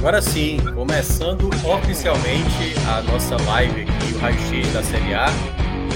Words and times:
Agora 0.00 0.22
sim, 0.22 0.56
começando 0.74 1.50
oficialmente 1.62 2.72
a 2.88 3.02
nossa 3.02 3.36
live 3.36 3.82
aqui, 3.82 4.14
o 4.14 4.18
Raio-X 4.18 4.72
da 4.72 4.82
Série 4.82 5.12
A, 5.12 5.26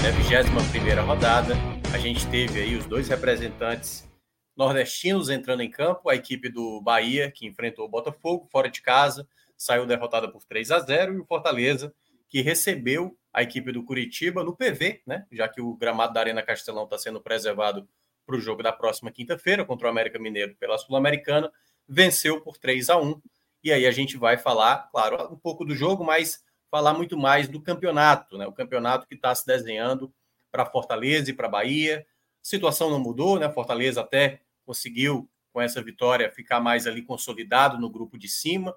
né, 0.03 0.11
21 0.11 1.03
rodada. 1.03 1.55
A 1.91 1.97
gente 1.97 2.27
teve 2.27 2.61
aí 2.61 2.75
os 2.75 2.85
dois 2.85 3.09
representantes 3.09 4.07
nordestinos 4.55 5.31
entrando 5.31 5.63
em 5.63 5.71
campo, 5.71 6.07
a 6.07 6.13
equipe 6.13 6.49
do 6.49 6.79
Bahia, 6.81 7.31
que 7.31 7.47
enfrentou 7.47 7.85
o 7.85 7.89
Botafogo 7.89 8.47
fora 8.51 8.69
de 8.69 8.79
casa, 8.79 9.27
saiu 9.57 9.87
derrotada 9.87 10.31
por 10.31 10.43
3 10.43 10.69
a 10.69 10.79
0 10.81 11.15
e 11.15 11.19
o 11.19 11.25
Fortaleza, 11.25 11.91
que 12.29 12.43
recebeu 12.43 13.17
a 13.33 13.41
equipe 13.41 13.71
do 13.71 13.83
Curitiba 13.83 14.43
no 14.43 14.55
PV, 14.55 15.01
né? 15.07 15.25
Já 15.31 15.49
que 15.49 15.59
o 15.59 15.75
gramado 15.75 16.13
da 16.13 16.19
Arena 16.19 16.43
Castelão 16.43 16.83
está 16.83 16.99
sendo 16.99 17.19
preservado 17.19 17.89
para 18.23 18.35
o 18.35 18.39
jogo 18.39 18.61
da 18.61 18.71
próxima 18.71 19.09
quinta-feira 19.09 19.65
contra 19.65 19.87
o 19.87 19.89
América 19.89 20.19
Mineiro 20.19 20.55
pela 20.59 20.77
Sul-Americana, 20.77 21.51
venceu 21.89 22.39
por 22.39 22.55
3 22.55 22.91
a 22.91 22.97
1 22.97 23.19
e 23.65 23.73
aí 23.73 23.87
a 23.87 23.91
gente 23.91 24.15
vai 24.15 24.37
falar, 24.37 24.89
claro, 24.91 25.33
um 25.33 25.35
pouco 25.35 25.65
do 25.65 25.75
jogo, 25.75 26.03
mas 26.03 26.43
falar 26.69 26.93
muito 26.93 27.17
mais 27.17 27.47
do 27.47 27.59
campeonato, 27.59 28.37
né? 28.37 28.45
O 28.45 28.53
campeonato 28.53 29.07
que 29.07 29.15
está 29.15 29.33
se 29.33 29.43
desenhando 29.43 30.13
para 30.51 30.67
Fortaleza 30.67 31.31
e 31.31 31.33
para 31.33 31.49
Bahia. 31.49 32.05
A 32.43 32.47
situação 32.47 32.91
não 32.91 32.99
mudou, 32.99 33.39
né? 33.39 33.49
Fortaleza 33.49 34.01
até 34.01 34.41
conseguiu, 34.63 35.27
com 35.51 35.59
essa 35.59 35.81
vitória, 35.81 36.31
ficar 36.31 36.59
mais 36.59 36.85
ali 36.85 37.01
consolidado 37.01 37.79
no 37.79 37.89
grupo 37.89 38.19
de 38.19 38.29
cima. 38.29 38.75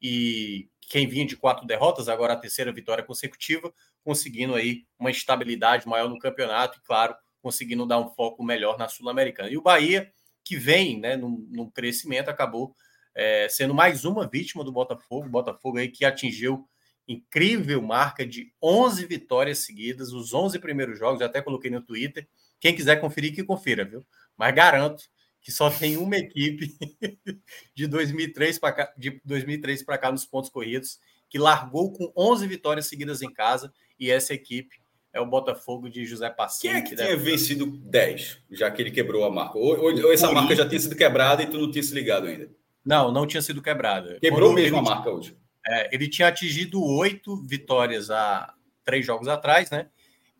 E 0.00 0.70
quem 0.88 1.06
vinha 1.06 1.26
de 1.26 1.36
quatro 1.36 1.66
derrotas, 1.66 2.08
agora 2.08 2.32
a 2.32 2.36
terceira 2.36 2.72
vitória 2.72 3.04
consecutiva, 3.04 3.70
conseguindo 4.02 4.54
aí 4.54 4.86
uma 4.98 5.10
estabilidade 5.10 5.86
maior 5.86 6.08
no 6.08 6.18
campeonato 6.18 6.78
e, 6.78 6.82
claro, 6.82 7.14
conseguindo 7.42 7.84
dar 7.84 7.98
um 7.98 8.08
foco 8.08 8.42
melhor 8.42 8.78
na 8.78 8.88
Sul-Americana. 8.88 9.50
E 9.50 9.58
o 9.58 9.62
Bahia, 9.62 10.10
que 10.42 10.56
vem 10.56 10.98
né, 10.98 11.14
num, 11.14 11.46
num 11.50 11.70
crescimento, 11.70 12.30
acabou 12.30 12.74
é, 13.14 13.48
sendo 13.48 13.74
mais 13.74 14.04
uma 14.04 14.28
vítima 14.28 14.64
do 14.64 14.72
Botafogo. 14.72 15.28
Botafogo 15.28 15.78
aí 15.78 15.88
que 15.88 16.04
atingiu 16.04 16.68
incrível 17.06 17.82
marca 17.82 18.24
de 18.24 18.52
11 18.62 19.04
vitórias 19.06 19.58
seguidas, 19.58 20.12
os 20.12 20.32
11 20.32 20.58
primeiros 20.58 20.98
jogos, 20.98 21.22
até 21.22 21.42
coloquei 21.42 21.70
no 21.70 21.82
Twitter. 21.82 22.28
Quem 22.60 22.74
quiser 22.74 22.96
conferir, 23.00 23.34
que 23.34 23.42
confira, 23.42 23.84
viu? 23.84 24.06
Mas 24.36 24.54
garanto 24.54 25.02
que 25.40 25.50
só 25.50 25.70
tem 25.70 25.96
uma 25.96 26.16
equipe 26.16 26.72
de 27.74 27.86
2003 27.86 28.58
para 28.58 28.72
cá, 28.72 28.94
de 28.96 29.20
2003 29.24 29.82
para 29.82 29.98
cá 29.98 30.12
nos 30.12 30.24
pontos 30.24 30.50
corridos 30.50 30.98
que 31.28 31.38
largou 31.38 31.92
com 31.92 32.12
11 32.16 32.46
vitórias 32.46 32.86
seguidas 32.86 33.22
em 33.22 33.32
casa 33.32 33.72
e 33.98 34.10
essa 34.10 34.34
equipe 34.34 34.76
é 35.12 35.20
o 35.20 35.26
Botafogo 35.26 35.88
de 35.88 36.04
José 36.04 36.28
Passinho. 36.28 36.72
Quem 36.72 36.80
é 36.80 36.82
que, 36.82 36.90
que 36.90 36.96
tinha 36.96 37.08
deve... 37.08 37.30
vencido 37.30 37.66
10, 37.66 38.38
já 38.50 38.70
que 38.70 38.82
ele 38.82 38.90
quebrou 38.90 39.24
a 39.24 39.30
marca? 39.30 39.58
Ou, 39.58 39.78
ou, 39.78 40.04
ou 40.04 40.12
essa 40.12 40.30
marca 40.30 40.54
já 40.54 40.68
tinha 40.68 40.80
sido 40.80 40.96
quebrada 40.96 41.42
e 41.42 41.46
tu 41.46 41.58
não 41.58 41.70
tinha 41.70 41.82
se 41.82 41.94
ligado 41.94 42.26
ainda? 42.26 42.50
Não, 42.84 43.12
não 43.12 43.26
tinha 43.26 43.42
sido 43.42 43.62
quebrada. 43.62 44.18
Quebrou 44.20 44.52
mesmo 44.52 44.78
a 44.78 44.82
marca 44.82 45.10
hoje. 45.10 45.36
É, 45.66 45.94
ele 45.94 46.08
tinha 46.08 46.28
atingido 46.28 46.82
oito 46.82 47.36
vitórias 47.36 48.10
há 48.10 48.54
três 48.84 49.04
jogos 49.04 49.28
atrás, 49.28 49.70
né? 49.70 49.88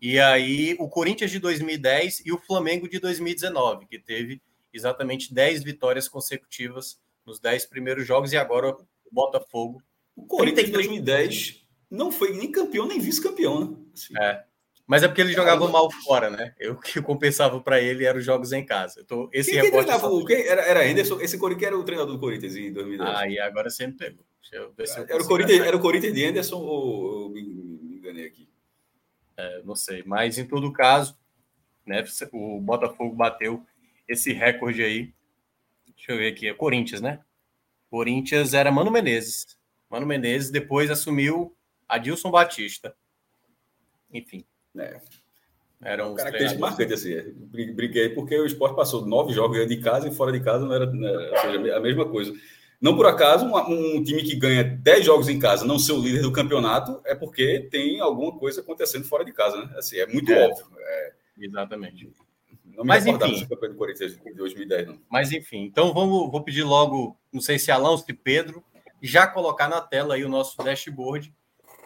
E 0.01 0.19
aí 0.19 0.75
o 0.79 0.89
Corinthians 0.89 1.29
de 1.29 1.37
2010 1.37 2.23
e 2.25 2.31
o 2.31 2.37
Flamengo 2.39 2.89
de 2.89 2.99
2019, 2.99 3.85
que 3.85 3.99
teve 3.99 4.41
exatamente 4.73 5.33
10 5.33 5.63
vitórias 5.63 6.07
consecutivas 6.07 6.99
nos 7.25 7.39
10 7.39 7.67
primeiros 7.67 8.07
jogos, 8.07 8.33
e 8.33 8.37
agora 8.37 8.69
o 8.69 8.87
Botafogo. 9.11 9.81
O 10.15 10.25
Corinthians 10.25 10.65
de 10.67 10.71
2010 10.71 11.67
não 11.89 12.11
foi 12.11 12.35
nem 12.35 12.51
campeão 12.51 12.87
nem 12.87 12.99
vice-campeão, 12.99 13.59
né? 13.59 13.77
Assim. 13.93 14.17
É. 14.17 14.43
Mas 14.91 15.03
é 15.03 15.07
porque 15.07 15.21
ele 15.21 15.31
jogava 15.31 15.69
mal 15.69 15.89
fora, 15.89 16.29
né? 16.29 16.53
Eu 16.59 16.75
que 16.83 17.01
compensava 17.01 17.61
para 17.61 17.79
ele 17.79 18.03
eram 18.03 18.19
os 18.19 18.25
jogos 18.25 18.51
em 18.51 18.65
casa. 18.65 19.05
Tô, 19.05 19.29
esse 19.31 19.51
quem, 19.51 19.61
quem 19.61 19.71
treinava, 19.71 20.07
o, 20.07 20.25
quem, 20.25 20.45
era, 20.45 20.61
era 20.63 20.85
Henderson, 20.85 21.21
esse 21.21 21.37
Corinthians 21.37 21.67
era 21.67 21.79
o 21.79 21.85
treinador 21.85 22.13
do 22.13 22.19
Corinthians 22.19 22.57
em 22.57 22.73
2010. 22.73 23.09
Ah, 23.09 23.25
e 23.25 23.39
agora 23.39 23.69
sempre 23.69 23.95
pegou. 24.09 24.25
era, 25.07 25.23
o 25.23 25.25
Corinthians, 25.25 25.61
era 25.61 25.77
o 25.77 25.79
Corinthians 25.79 26.13
de 26.13 26.25
Henderson 26.25 26.57
ou 26.57 27.23
eu 27.23 27.29
me, 27.29 27.41
me 27.41 27.95
enganei 27.99 28.25
aqui? 28.25 28.49
É, 29.37 29.61
não 29.63 29.75
sei, 29.75 30.03
mas 30.05 30.37
em 30.37 30.45
todo 30.45 30.73
caso, 30.73 31.17
né, 31.85 32.03
o 32.33 32.59
Botafogo 32.59 33.15
bateu 33.15 33.65
esse 34.05 34.33
recorde 34.33 34.83
aí. 34.83 35.13
Deixa 35.95 36.11
eu 36.11 36.17
ver 36.17 36.33
aqui, 36.33 36.49
é 36.49 36.53
Corinthians, 36.53 36.99
né? 36.99 37.21
Corinthians 37.89 38.53
era 38.53 38.69
Mano 38.69 38.91
Menezes. 38.91 39.57
Mano 39.89 40.05
Menezes 40.05 40.51
depois 40.51 40.91
assumiu 40.91 41.55
Adilson 41.87 42.29
Batista. 42.29 42.93
Enfim. 44.13 44.43
É. 44.77 44.99
Era 45.83 46.07
um 46.07 46.15
característica 46.15 46.59
marcante 46.59 46.93
assim. 46.93 47.13
É. 47.13 47.23
Briguei 47.23 48.09
porque 48.09 48.37
o 48.37 48.45
esporte 48.45 48.75
passou 48.75 49.05
nove 49.05 49.33
jogos 49.33 49.67
de 49.67 49.77
casa 49.77 50.07
e 50.07 50.13
fora 50.13 50.31
de 50.31 50.39
casa 50.39 50.65
não 50.65 50.73
era, 50.73 50.85
né, 50.85 51.09
ou 51.09 51.37
seja, 51.37 51.75
a 51.75 51.79
mesma 51.79 52.07
coisa. 52.07 52.33
Não 52.79 52.95
por 52.95 53.05
acaso, 53.05 53.45
um, 53.45 53.97
um, 53.97 54.03
time 54.03 54.23
que 54.23 54.35
ganha 54.35 54.63
dez 54.63 55.05
jogos 55.05 55.29
em 55.29 55.37
casa 55.37 55.65
não 55.65 55.77
ser 55.77 55.91
o 55.93 56.01
líder 56.01 56.21
do 56.21 56.31
campeonato 56.31 56.99
é 57.05 57.13
porque 57.13 57.67
tem 57.71 57.99
alguma 57.99 58.37
coisa 58.37 58.61
acontecendo 58.61 59.05
fora 59.05 59.23
de 59.23 59.31
casa, 59.31 59.57
né? 59.57 59.73
Assim, 59.77 59.97
é 59.97 60.07
muito 60.07 60.31
é, 60.31 60.47
óbvio. 60.47 60.65
É... 60.79 61.13
Exatamente. 61.37 62.11
Não 62.65 62.83
me 62.83 62.87
mas 62.87 63.05
enfim. 63.05 63.45
do 63.45 63.75
Corinthians 63.75 64.17
de 64.17 64.33
2010, 64.33 64.87
não. 64.87 64.99
Mas 65.09 65.31
enfim, 65.31 65.63
então 65.63 65.93
vamos, 65.93 66.31
vou 66.31 66.43
pedir 66.43 66.63
logo, 66.63 67.17
não 67.31 67.41
sei 67.41 67.59
se 67.59 67.71
Alão, 67.71 67.97
se 67.97 68.13
Pedro, 68.13 68.63
já 69.01 69.27
colocar 69.27 69.67
na 69.67 69.81
tela 69.81 70.15
aí 70.15 70.23
o 70.23 70.29
nosso 70.29 70.57
dashboard 70.57 71.33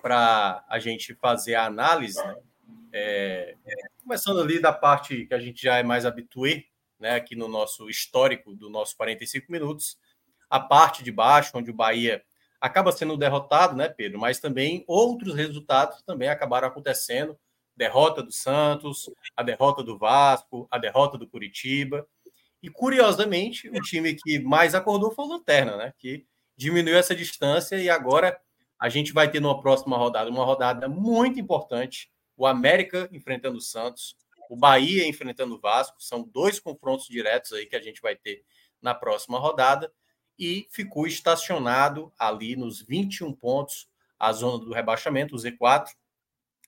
para 0.02 0.64
a 0.70 0.80
gente 0.80 1.14
fazer 1.16 1.56
a 1.56 1.66
análise, 1.66 2.18
né? 2.18 2.36
É, 2.98 3.58
é, 3.66 3.76
começando 4.02 4.40
ali 4.40 4.58
da 4.58 4.72
parte 4.72 5.26
que 5.26 5.34
a 5.34 5.40
gente 5.40 5.62
já 5.62 5.76
é 5.76 5.84
mais 5.84 6.06
habitué, 6.06 6.64
né, 6.98 7.16
aqui 7.16 7.36
no 7.36 7.50
nosso 7.50 7.90
histórico 7.90 8.56
do 8.56 8.70
nosso 8.70 8.96
45 8.96 9.52
minutos, 9.52 9.98
a 10.50 10.62
parte 10.62 11.04
de 11.04 11.12
baixo, 11.12 11.52
onde 11.56 11.70
o 11.70 11.74
Bahia 11.74 12.24
acaba 12.62 12.94
sendo 12.94 13.18
derrotado, 13.18 13.76
né, 13.76 13.90
Pedro? 13.90 14.18
Mas 14.18 14.40
também 14.40 14.86
outros 14.88 15.36
resultados 15.36 16.02
também 16.04 16.30
acabaram 16.30 16.70
acontecendo. 16.70 17.38
Derrota 17.76 18.24
do 18.24 18.32
Santos, 18.32 19.10
a 19.36 19.44
derrota 19.44 19.84
do 19.84 19.98
Vasco, 19.98 20.66
a 20.72 20.78
derrota 20.78 21.18
do 21.18 21.28
Curitiba. 21.28 22.08
E 22.64 22.70
curiosamente, 22.70 23.68
o 23.68 23.82
time 23.82 24.16
que 24.16 24.40
mais 24.40 24.74
acordou 24.74 25.12
foi 25.12 25.26
o 25.26 25.28
Lanterna, 25.28 25.76
né? 25.76 25.94
Que 25.98 26.26
diminuiu 26.56 26.98
essa 26.98 27.14
distância 27.14 27.76
e 27.76 27.90
agora 27.90 28.40
a 28.80 28.88
gente 28.88 29.12
vai 29.12 29.30
ter 29.30 29.42
numa 29.42 29.60
próxima 29.60 29.98
rodada 29.98 30.30
uma 30.30 30.46
rodada 30.46 30.88
muito 30.88 31.42
importante 31.42 32.10
o 32.38 32.46
América 32.46 33.10
enfrentando 33.12 33.58
o 33.58 33.62
Santos, 33.62 34.16
o 34.50 34.56
Bahia 34.56 35.08
enfrentando 35.08 35.56
o 35.56 35.60
Vasco, 35.60 36.02
são 36.02 36.24
dois 36.24 36.60
confrontos 36.60 37.08
diretos 37.08 37.54
aí 37.54 37.66
que 37.66 37.76
a 37.76 37.82
gente 37.82 38.02
vai 38.02 38.16
ter 38.16 38.44
na 38.82 38.94
próxima 38.94 39.40
rodada 39.40 39.92
e 40.38 40.68
ficou 40.70 41.08
estacionado 41.08 42.14
ali 42.20 42.56
nos 42.56 42.82
21 42.82 43.34
pontos 43.34 43.90
a 44.20 44.32
zona 44.32 44.64
do 44.64 44.74
rebaixamento, 44.74 45.36
o 45.36 45.38
Z4. 45.38 45.88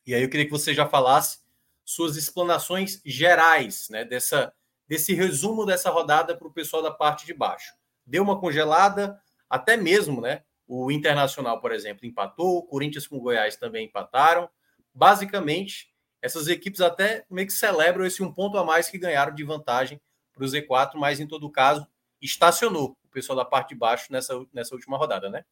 E 0.06 0.14
aí 0.14 0.24
eu 0.24 0.30
queria 0.30 0.46
que 0.46 0.52
você 0.52 0.74
já 0.74 0.88
falasse 0.88 1.40
suas 1.84 2.16
explanações 2.16 3.02
gerais, 3.06 3.88
né, 3.90 4.04
dessa 4.04 4.54
desse 4.88 5.13
resumo 5.13 5.66
dessa 5.66 5.90
rodada 5.90 6.34
para 6.38 6.48
o 6.48 6.54
pessoal 6.54 6.81
da 6.81 6.92
parte 6.92 7.25
de 7.25 7.34
baixo. 7.34 7.74
Deu 8.06 8.24
uma 8.24 8.40
congelada, 8.40 9.22
até 9.50 9.75
mesmo, 9.75 10.22
né? 10.22 10.44
O 10.66 10.90
Internacional, 10.90 11.60
por 11.60 11.74
exemplo, 11.74 12.06
empatou, 12.06 12.60
o 12.60 12.63
Corinthians 12.63 13.06
com 13.06 13.18
o 13.18 13.22
Goiás 13.22 13.58
também 13.58 13.88
empataram 13.88 14.50
basicamente, 14.98 15.94
essas 16.22 16.48
equipes 16.48 16.82
até 16.82 17.24
meio 17.30 17.46
que 17.46 17.54
celebram 17.54 18.04
esse 18.04 18.24
um 18.24 18.34
ponto 18.34 18.58
a 18.58 18.66
mais 18.66 18.90
que 18.90 18.98
ganharam 18.98 19.34
de 19.34 19.44
vantagem 19.44 20.02
para 20.34 20.44
o 20.44 20.48
Z4, 20.48 20.96
mas 20.96 21.20
em 21.20 21.28
todo 21.28 21.50
caso, 21.52 21.88
estacionou 22.20 22.98
o 23.06 23.08
pessoal 23.10 23.36
da 23.36 23.46
parte 23.46 23.70
de 23.70 23.76
baixo 23.76 24.12
nessa, 24.12 24.34
nessa 24.52 24.74
última 24.74 24.98
rodada, 24.98 25.30
né? 25.30 25.46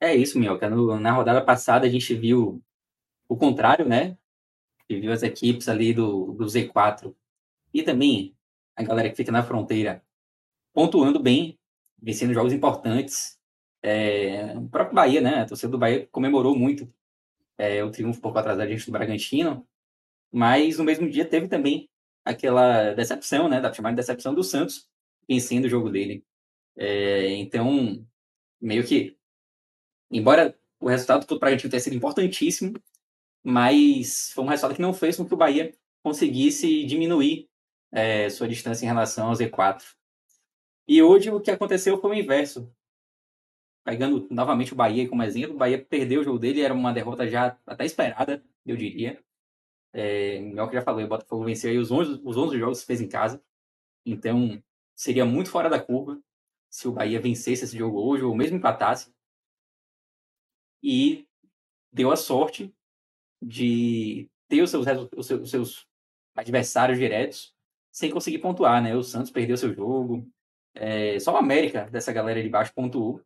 É 0.00 0.12
isso, 0.12 0.38
Mioca. 0.40 0.68
Na 0.68 1.12
rodada 1.12 1.40
passada 1.40 1.86
a 1.86 1.88
gente 1.88 2.14
viu 2.16 2.60
o 3.28 3.36
contrário, 3.36 3.88
né? 3.88 4.18
E 4.88 5.00
viu 5.00 5.12
as 5.12 5.22
equipes 5.22 5.68
ali 5.68 5.94
do, 5.94 6.32
do 6.32 6.44
Z4 6.46 7.14
e 7.72 7.82
também 7.82 8.36
a 8.74 8.82
galera 8.82 9.08
que 9.08 9.16
fica 9.16 9.30
na 9.30 9.44
fronteira 9.44 10.02
pontuando 10.72 11.20
bem, 11.20 11.56
vencendo 12.02 12.34
jogos 12.34 12.52
importantes. 12.52 13.38
É, 13.80 14.52
o 14.56 14.68
próprio 14.68 14.96
Bahia, 14.96 15.20
né? 15.20 15.42
A 15.42 15.46
torcida 15.46 15.70
do 15.70 15.78
Bahia 15.78 16.08
comemorou 16.10 16.58
muito 16.58 16.92
é, 17.58 17.82
o 17.84 17.90
triunfo 17.90 18.20
por 18.20 18.32
quatro 18.32 18.56
da 18.56 18.66
gente 18.66 18.86
do 18.86 18.92
Bragantino. 18.92 19.66
Mas 20.32 20.78
no 20.78 20.84
mesmo 20.84 21.08
dia 21.08 21.24
teve 21.24 21.48
também 21.48 21.88
aquela 22.24 22.92
decepção, 22.94 23.48
né? 23.48 23.60
Da 23.60 23.72
chamada 23.72 23.96
decepção 23.96 24.34
do 24.34 24.42
Santos 24.42 24.88
vencendo 25.28 25.66
o 25.66 25.68
jogo 25.68 25.90
dele. 25.90 26.24
É, 26.76 27.28
então, 27.36 28.06
meio 28.60 28.84
que, 28.84 29.16
embora 30.10 30.58
o 30.80 30.88
resultado 30.88 31.26
para 31.26 31.36
o 31.36 31.38
Bragantino 31.38 31.70
tenha 31.70 31.80
sido 31.80 31.96
importantíssimo, 31.96 32.74
mas 33.42 34.32
foi 34.32 34.44
um 34.44 34.48
resultado 34.48 34.74
que 34.74 34.82
não 34.82 34.94
fez 34.94 35.16
com 35.16 35.26
que 35.26 35.34
o 35.34 35.36
Bahia 35.36 35.74
conseguisse 36.02 36.84
diminuir 36.84 37.48
é, 37.92 38.28
sua 38.28 38.48
distância 38.48 38.84
em 38.84 38.88
relação 38.88 39.28
ao 39.28 39.34
Z4. 39.34 39.82
E 40.86 41.02
hoje 41.02 41.30
o 41.30 41.40
que 41.40 41.50
aconteceu 41.50 42.00
foi 42.00 42.10
o 42.10 42.14
inverso. 42.14 42.70
Pegando 43.84 44.26
novamente 44.30 44.72
o 44.72 44.76
Bahia 44.76 45.08
como 45.08 45.22
exemplo, 45.22 45.54
o 45.54 45.58
Bahia 45.58 45.84
perdeu 45.84 46.22
o 46.22 46.24
jogo 46.24 46.38
dele, 46.38 46.62
era 46.62 46.72
uma 46.72 46.92
derrota 46.92 47.28
já 47.28 47.58
até 47.66 47.84
esperada, 47.84 48.42
eu 48.64 48.76
diria. 48.76 49.22
É, 49.92 50.38
igual 50.38 50.68
que 50.68 50.74
já 50.74 50.82
falei, 50.82 51.04
o 51.04 51.08
Botafogo 51.08 51.44
venceu 51.44 51.70
aí 51.70 51.78
os 51.78 51.90
11, 51.90 52.20
os 52.24 52.36
11 52.36 52.58
jogos 52.58 52.80
que 52.80 52.86
fez 52.86 53.00
em 53.00 53.08
casa. 53.08 53.42
Então, 54.04 54.62
seria 54.96 55.24
muito 55.24 55.50
fora 55.50 55.68
da 55.68 55.80
curva 55.80 56.20
se 56.70 56.88
o 56.88 56.92
Bahia 56.92 57.20
vencesse 57.20 57.64
esse 57.64 57.78
jogo 57.78 58.00
hoje, 58.00 58.24
ou 58.24 58.34
mesmo 58.34 58.56
empatasse. 58.56 59.14
E 60.82 61.28
deu 61.92 62.10
a 62.10 62.16
sorte 62.16 62.74
de 63.40 64.28
ter 64.48 64.62
os 64.62 64.70
seus, 64.70 64.86
os 65.16 65.26
seus, 65.26 65.42
os 65.42 65.50
seus 65.50 65.86
adversários 66.34 66.98
diretos 66.98 67.54
sem 67.92 68.10
conseguir 68.10 68.38
pontuar, 68.38 68.82
né? 68.82 68.96
O 68.96 69.02
Santos 69.04 69.30
perdeu 69.30 69.56
seu 69.56 69.72
jogo. 69.72 70.28
É, 70.74 71.18
só 71.20 71.34
o 71.34 71.36
América, 71.36 71.88
dessa 71.90 72.12
galera 72.12 72.42
de 72.42 72.48
baixo, 72.48 72.74
pontuou. 72.74 73.22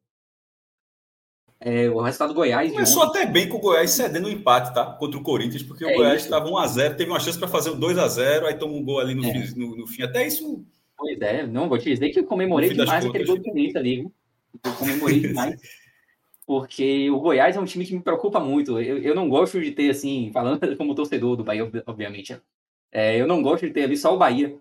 É, 1.61 1.91
o 1.91 2.01
resultado 2.01 2.29
do 2.29 2.35
Goiás. 2.35 2.71
Começou 2.71 3.03
até 3.03 3.27
bem 3.27 3.49
com 3.49 3.57
o 3.57 3.61
Goiás 3.61 3.91
cedendo 3.91 4.27
o 4.27 4.29
um 4.29 4.33
empate, 4.33 4.73
tá? 4.73 4.87
Contra 4.93 5.19
o 5.19 5.23
Corinthians, 5.23 5.63
porque 5.63 5.85
é 5.85 5.93
o 5.93 5.97
Goiás 5.97 6.23
estava 6.23 6.49
1x0, 6.49 6.97
teve 6.97 7.11
uma 7.11 7.19
chance 7.19 7.39
para 7.39 7.49
fazer 7.49 7.71
o 7.71 7.77
2x0, 7.77 8.45
aí 8.45 8.55
tomou 8.55 8.79
um 8.79 8.85
gol 8.85 9.01
ali 9.01 9.15
no, 9.15 9.25
é. 9.25 9.33
fim, 9.33 9.59
no, 9.59 9.77
no, 9.77 9.87
fim. 9.87 10.03
Até 10.03 10.27
isso. 10.27 10.65
Pois 10.97 11.21
é, 11.21 11.47
não, 11.47 11.69
vou 11.69 11.79
te 11.79 11.91
dizer 11.91 12.11
que 12.11 12.21
eu 12.21 12.25
comemorei 12.25 12.71
demais 12.71 13.05
aquele 13.05 13.25
gol 13.25 13.37
do 13.39 13.43
Corinthians 13.43 13.77
ali? 13.77 14.09
Eu 14.65 14.73
comemorei 14.75 15.19
demais. 15.21 15.61
porque 16.47 17.11
o 17.11 17.19
Goiás 17.19 17.57
é 17.57 17.61
um 17.61 17.65
time 17.65 17.85
que 17.85 17.95
me 17.95 18.03
preocupa 18.03 18.39
muito. 18.39 18.81
Eu, 18.81 18.99
eu 18.99 19.15
não 19.15 19.29
gosto 19.29 19.61
de 19.61 19.73
ter, 19.73 19.91
assim, 19.91 20.31
falando 20.33 20.61
como 20.79 20.95
torcedor 20.95 21.37
do 21.37 21.45
Bahia, 21.45 21.69
obviamente, 21.87 22.41
é, 22.93 23.21
eu 23.21 23.27
não 23.27 23.43
gosto 23.43 23.67
de 23.67 23.73
ter 23.73 23.83
ali 23.83 23.97
só 23.97 24.15
o 24.15 24.19
Bahia 24.19 24.57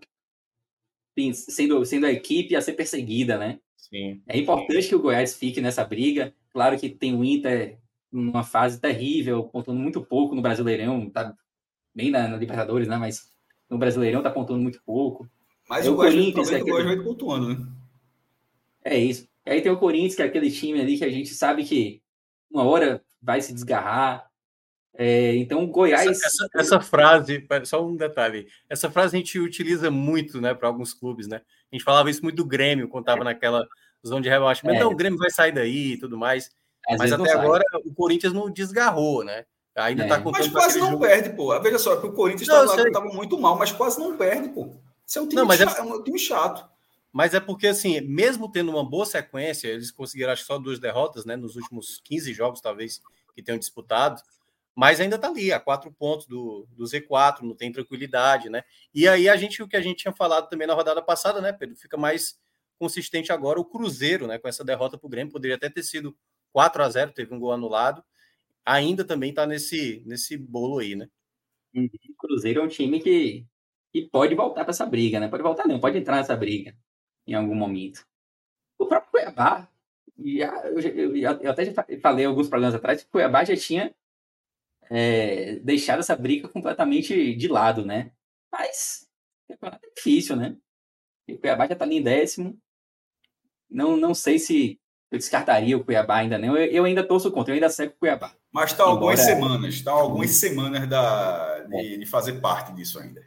sendo, 1.15 1.85
sendo 1.85 2.05
a 2.07 2.11
equipe 2.11 2.55
a 2.55 2.61
ser 2.61 2.73
perseguida, 2.73 3.37
né? 3.37 3.59
Sim. 3.75 4.21
É 4.27 4.37
importante 4.37 4.87
que 4.87 4.95
o 4.95 5.01
Goiás 5.01 5.35
fique 5.35 5.61
nessa 5.61 5.83
briga. 5.83 6.33
Claro 6.57 6.75
que 6.75 6.89
tem 6.89 7.13
o 7.13 7.23
Inter 7.23 7.77
numa 8.11 8.43
fase 8.43 8.81
terrível, 8.81 9.43
pontuando 9.43 9.79
muito 9.79 10.03
pouco 10.03 10.33
no 10.33 10.41
Brasileirão, 10.41 11.07
tá 11.07 11.35
bem 11.93 12.09
na, 12.09 12.27
na 12.27 12.35
Libertadores, 12.35 12.87
né? 12.87 12.97
Mas 12.97 13.31
no 13.69 13.77
Brasileirão 13.77 14.23
tá 14.23 14.31
pontuando 14.31 14.63
muito 14.63 14.81
pouco. 14.83 15.29
Mas 15.69 15.85
é 15.85 15.91
o, 15.91 15.95
Corinthians, 15.95 16.49
é 16.49 16.55
aquele... 16.55 16.83
vai 16.83 16.97
pontuando, 16.97 17.49
né? 17.49 17.67
É 18.83 18.97
isso. 18.97 19.29
E 19.45 19.51
aí 19.51 19.61
tem 19.61 19.71
o 19.71 19.77
Corinthians, 19.77 20.15
que 20.15 20.23
é 20.23 20.25
aquele 20.25 20.49
time 20.49 20.81
ali 20.81 20.97
que 20.97 21.05
a 21.05 21.11
gente 21.11 21.29
sabe 21.35 21.63
que 21.63 22.01
uma 22.49 22.63
hora 22.63 23.03
vai 23.21 23.39
se 23.39 23.53
desgarrar. 23.53 24.27
É, 24.95 25.35
então, 25.35 25.63
Goiás. 25.67 26.07
Essa, 26.07 26.25
essa, 26.25 26.49
essa, 26.55 26.81
frase, 26.81 27.47
só 27.65 27.85
um 27.85 27.95
detalhe. 27.95 28.47
Essa 28.67 28.89
frase 28.89 29.15
a 29.15 29.19
gente 29.19 29.37
utiliza 29.37 29.91
muito, 29.91 30.41
né, 30.41 30.55
para 30.55 30.67
alguns 30.67 30.91
clubes, 30.91 31.27
né? 31.27 31.39
A 31.71 31.75
gente 31.75 31.85
falava 31.85 32.09
isso 32.09 32.23
muito 32.23 32.37
do 32.37 32.45
Grêmio, 32.45 32.87
quando 32.87 33.03
estava 33.03 33.21
é. 33.21 33.25
naquela 33.25 33.67
zona 34.07 34.21
de 34.21 34.29
rebaixamento. 34.29 34.75
É. 34.75 34.79
Então, 34.79 34.91
o 34.91 34.95
Grêmio 34.95 35.19
vai 35.19 35.29
sair 35.29 35.51
daí 35.51 35.93
e 35.93 35.97
tudo 35.97 36.17
mais. 36.17 36.49
Às 36.87 36.97
Mas 36.97 37.11
até 37.11 37.31
agora 37.33 37.63
o 37.85 37.93
Corinthians 37.93 38.33
não 38.33 38.49
desgarrou, 38.49 39.23
né? 39.23 39.45
Ainda 39.75 40.05
é. 40.05 40.07
tá 40.07 40.19
contando 40.19 40.43
Mas 40.43 40.51
quase 40.51 40.79
não 40.79 40.91
jogo. 40.91 41.05
perde, 41.05 41.29
pô. 41.31 41.59
Veja 41.61 41.77
só, 41.77 41.97
que 41.97 42.07
o 42.07 42.13
Corinthians 42.13 42.49
estava 42.49 43.05
muito 43.07 43.37
mal, 43.37 43.57
mas 43.57 43.71
quase 43.71 43.99
não 43.99 44.17
perde, 44.17 44.49
pô. 44.49 44.71
Isso 45.05 45.19
é 45.19 45.21
um 45.21 45.27
time, 45.27 45.41
não, 45.41 45.51
chato, 45.51 45.77
é... 45.77 45.79
é 45.79 45.83
um 45.83 46.03
time 46.03 46.19
chato. 46.19 46.67
Mas 47.13 47.33
é 47.33 47.39
porque, 47.39 47.67
assim, 47.67 48.01
mesmo 48.01 48.51
tendo 48.51 48.71
uma 48.71 48.83
boa 48.83 49.05
sequência, 49.05 49.67
eles 49.67 49.91
conseguiram, 49.91 50.33
acho 50.33 50.45
só 50.45 50.57
duas 50.57 50.79
derrotas, 50.79 51.25
né? 51.25 51.35
Nos 51.35 51.55
últimos 51.55 52.01
15 52.03 52.33
jogos, 52.33 52.61
talvez, 52.61 53.01
que 53.35 53.43
tenham 53.43 53.59
disputado. 53.59 54.21
Mas 54.75 54.99
ainda 54.99 55.17
tá 55.17 55.27
ali, 55.27 55.51
a 55.51 55.59
quatro 55.59 55.91
pontos 55.91 56.27
do, 56.27 56.67
do 56.75 56.83
Z4, 56.83 57.41
não 57.41 57.55
tem 57.55 57.71
tranquilidade, 57.71 58.49
né? 58.49 58.63
E 58.93 59.07
aí 59.07 59.27
a 59.27 59.35
gente, 59.35 59.63
o 59.63 59.67
que 59.67 59.75
a 59.75 59.81
gente 59.81 59.97
tinha 59.97 60.13
falado 60.13 60.49
também 60.49 60.67
na 60.67 60.73
rodada 60.73 61.01
passada, 61.01 61.41
né, 61.41 61.51
Pedro? 61.51 61.75
Fica 61.75 61.97
mais 61.97 62.39
consistente 62.77 63.31
agora 63.31 63.59
o 63.59 63.65
Cruzeiro, 63.65 64.27
né? 64.27 64.37
Com 64.37 64.47
essa 64.47 64.63
derrota 64.63 64.97
para 64.97 65.07
o 65.07 65.09
Grêmio, 65.09 65.31
poderia 65.31 65.55
até 65.55 65.69
ter 65.69 65.83
sido 65.83 66.15
4 66.53 66.83
a 66.83 66.89
0 66.89 67.11
teve 67.11 67.33
um 67.33 67.39
gol 67.39 67.51
anulado. 67.51 68.03
Ainda 68.65 69.05
também 69.05 69.29
está 69.29 69.45
nesse, 69.45 70.03
nesse 70.05 70.37
bolo 70.37 70.79
aí, 70.79 70.95
né? 70.95 71.09
Uhum. 71.73 71.89
O 72.09 72.15
Cruzeiro 72.15 72.61
é 72.61 72.63
um 72.63 72.67
time 72.67 72.99
que, 72.99 73.45
que 73.93 74.09
pode 74.09 74.35
voltar 74.35 74.63
para 74.63 74.71
essa 74.71 74.85
briga, 74.85 75.19
né? 75.19 75.27
Pode 75.27 75.43
voltar, 75.43 75.67
não, 75.67 75.79
pode 75.79 75.97
entrar 75.97 76.17
nessa 76.17 76.35
briga 76.35 76.75
em 77.25 77.33
algum 77.33 77.55
momento. 77.55 78.05
O 78.77 78.85
próprio 78.85 79.11
Cuiabá, 79.11 79.69
já, 80.17 80.67
eu, 80.67 81.15
eu, 81.15 81.51
até 81.51 81.65
já 81.65 81.73
falei 82.01 82.25
alguns 82.25 82.49
programas 82.49 82.75
atrás 82.75 83.01
que 83.01 83.07
o 83.07 83.11
Cuiabá 83.11 83.43
já 83.43 83.55
tinha 83.55 83.93
é, 84.89 85.55
deixado 85.59 85.99
essa 85.99 86.15
briga 86.15 86.47
completamente 86.47 87.35
de 87.35 87.47
lado, 87.47 87.85
né? 87.85 88.11
Mas 88.51 89.07
é 89.49 89.55
difícil, 89.95 90.35
né? 90.35 90.57
O 91.29 91.37
Cuiabá 91.37 91.67
já 91.67 91.73
está 91.73 91.85
ali 91.85 91.97
em 91.97 92.03
décimo, 92.03 92.59
não, 93.69 93.97
não 93.97 94.13
sei 94.13 94.39
se 94.39 94.79
eu 95.11 95.17
descartaria 95.17 95.77
o 95.77 95.83
Cuiabá 95.83 96.17
ainda 96.17 96.37
não. 96.37 96.57
Eu, 96.57 96.65
eu 96.65 96.85
ainda 96.85 97.03
torço 97.03 97.31
contra, 97.31 97.51
eu 97.51 97.55
ainda 97.55 97.69
seco 97.69 97.95
o 97.95 97.99
Cuiabá. 97.99 98.33
Mas 98.51 98.71
está 98.71 98.83
algumas 98.83 99.19
semanas, 99.19 99.73
está 99.73 99.91
algumas 99.91 100.31
semanas 100.31 100.87
da, 100.87 101.59
de, 101.65 101.95
é. 101.95 101.97
de, 101.97 102.05
fazer 102.05 102.39
parte 102.41 102.73
disso 102.73 102.99
ainda. 102.99 103.25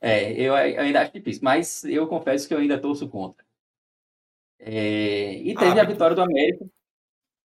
É, 0.00 0.32
eu, 0.32 0.56
eu, 0.56 0.80
ainda 0.80 1.00
acho 1.00 1.12
difícil, 1.12 1.42
mas 1.44 1.84
eu 1.84 2.06
confesso 2.06 2.48
que 2.48 2.54
eu 2.54 2.58
ainda 2.58 2.78
torço 2.78 3.08
contra. 3.08 3.44
É, 4.58 5.34
e 5.34 5.54
teve 5.54 5.78
ah, 5.78 5.82
a 5.82 5.86
vitória 5.86 6.14
do 6.14 6.22
América. 6.22 6.66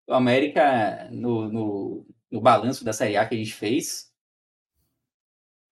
O 0.06 0.14
América, 0.14 1.08
no, 1.10 1.48
no, 1.48 2.06
no, 2.30 2.40
balanço 2.40 2.84
da 2.84 2.92
Série 2.92 3.16
A 3.16 3.26
que 3.26 3.34
a 3.34 3.38
gente 3.38 3.52
fez, 3.52 4.10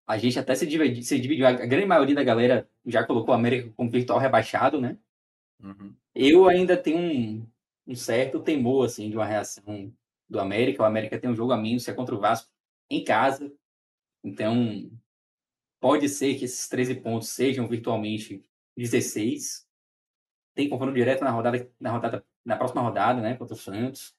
a 0.08 0.18
gente 0.18 0.40
até 0.40 0.56
se 0.56 0.66
dividiu, 0.66 1.04
se 1.04 1.20
dividiu. 1.20 1.46
A 1.48 1.52
grande 1.52 1.86
maioria 1.86 2.16
da 2.16 2.24
galera 2.24 2.70
já 2.86 3.04
colocou 3.04 3.34
o 3.34 3.38
América 3.38 3.72
como 3.76 3.90
virtual 3.90 4.20
rebaixado, 4.20 4.80
né? 4.80 4.98
Uhum. 5.62 5.94
Eu 6.14 6.48
ainda 6.48 6.76
tenho 6.76 6.98
um, 7.00 7.48
um, 7.88 7.96
certo 7.96 8.42
temor, 8.42 8.86
assim, 8.86 9.10
de 9.10 9.16
uma 9.16 9.26
reação 9.26 9.94
do 10.30 10.40
América. 10.40 10.84
O 10.84 10.86
América 10.86 11.20
tem 11.20 11.30
um 11.30 11.36
jogo 11.36 11.54
a 11.54 11.58
menos, 11.58 11.88
é 11.88 11.94
contra 11.94 12.16
o 12.16 12.20
Vasco, 12.20 12.50
em 12.90 13.04
casa. 13.04 13.52
Então, 14.24 14.92
pode 15.80 16.10
ser 16.10 16.36
que 16.36 16.46
esses 16.46 16.68
13 16.70 16.96
pontos 17.02 17.30
sejam 17.30 17.68
virtualmente 17.68 18.46
16. 18.78 19.68
Tem 20.56 20.70
confronto 20.70 20.94
direto 20.94 21.24
na 21.24 21.32
rodada, 21.32 21.72
na 21.80 21.92
rodada, 21.92 22.26
na 22.46 22.58
próxima 22.58 22.82
rodada, 22.82 23.22
né, 23.22 23.36
contra 23.38 23.56
o 23.56 23.58
Santos. 23.58 24.16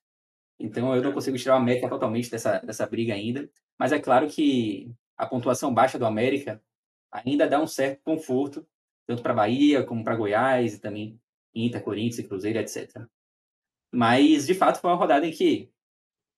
Então, 0.59 0.95
eu 0.95 1.03
não 1.03 1.13
consigo 1.13 1.37
tirar 1.39 1.55
o 1.55 1.59
América 1.59 1.89
totalmente 1.89 2.31
dessa, 2.31 2.59
dessa 2.61 2.87
briga 2.87 3.15
ainda. 3.15 3.51
Mas 3.79 3.93
é 3.93 4.01
claro 4.01 4.29
que 4.29 4.95
a 5.17 5.27
pontuação 5.27 5.75
baixa 5.75 5.99
do 5.99 6.07
América 6.07 6.63
ainda 7.11 7.49
dá 7.49 7.61
um 7.61 7.67
certo 7.67 8.03
conforto, 8.03 8.67
tanto 9.07 9.23
para 9.23 9.35
Bahia 9.35 9.85
como 9.85 10.05
para 10.05 10.17
Goiás 10.17 10.75
e 10.75 10.81
também 10.81 11.21
Inter, 11.55 11.83
Corinthians 11.83 12.27
Cruzeiro, 12.27 12.59
etc. 12.59 13.07
Mas, 13.91 14.47
de 14.47 14.55
fato, 14.55 14.81
foi 14.81 14.91
uma 14.91 14.97
rodada 14.97 15.27
em 15.27 15.33
que 15.33 15.71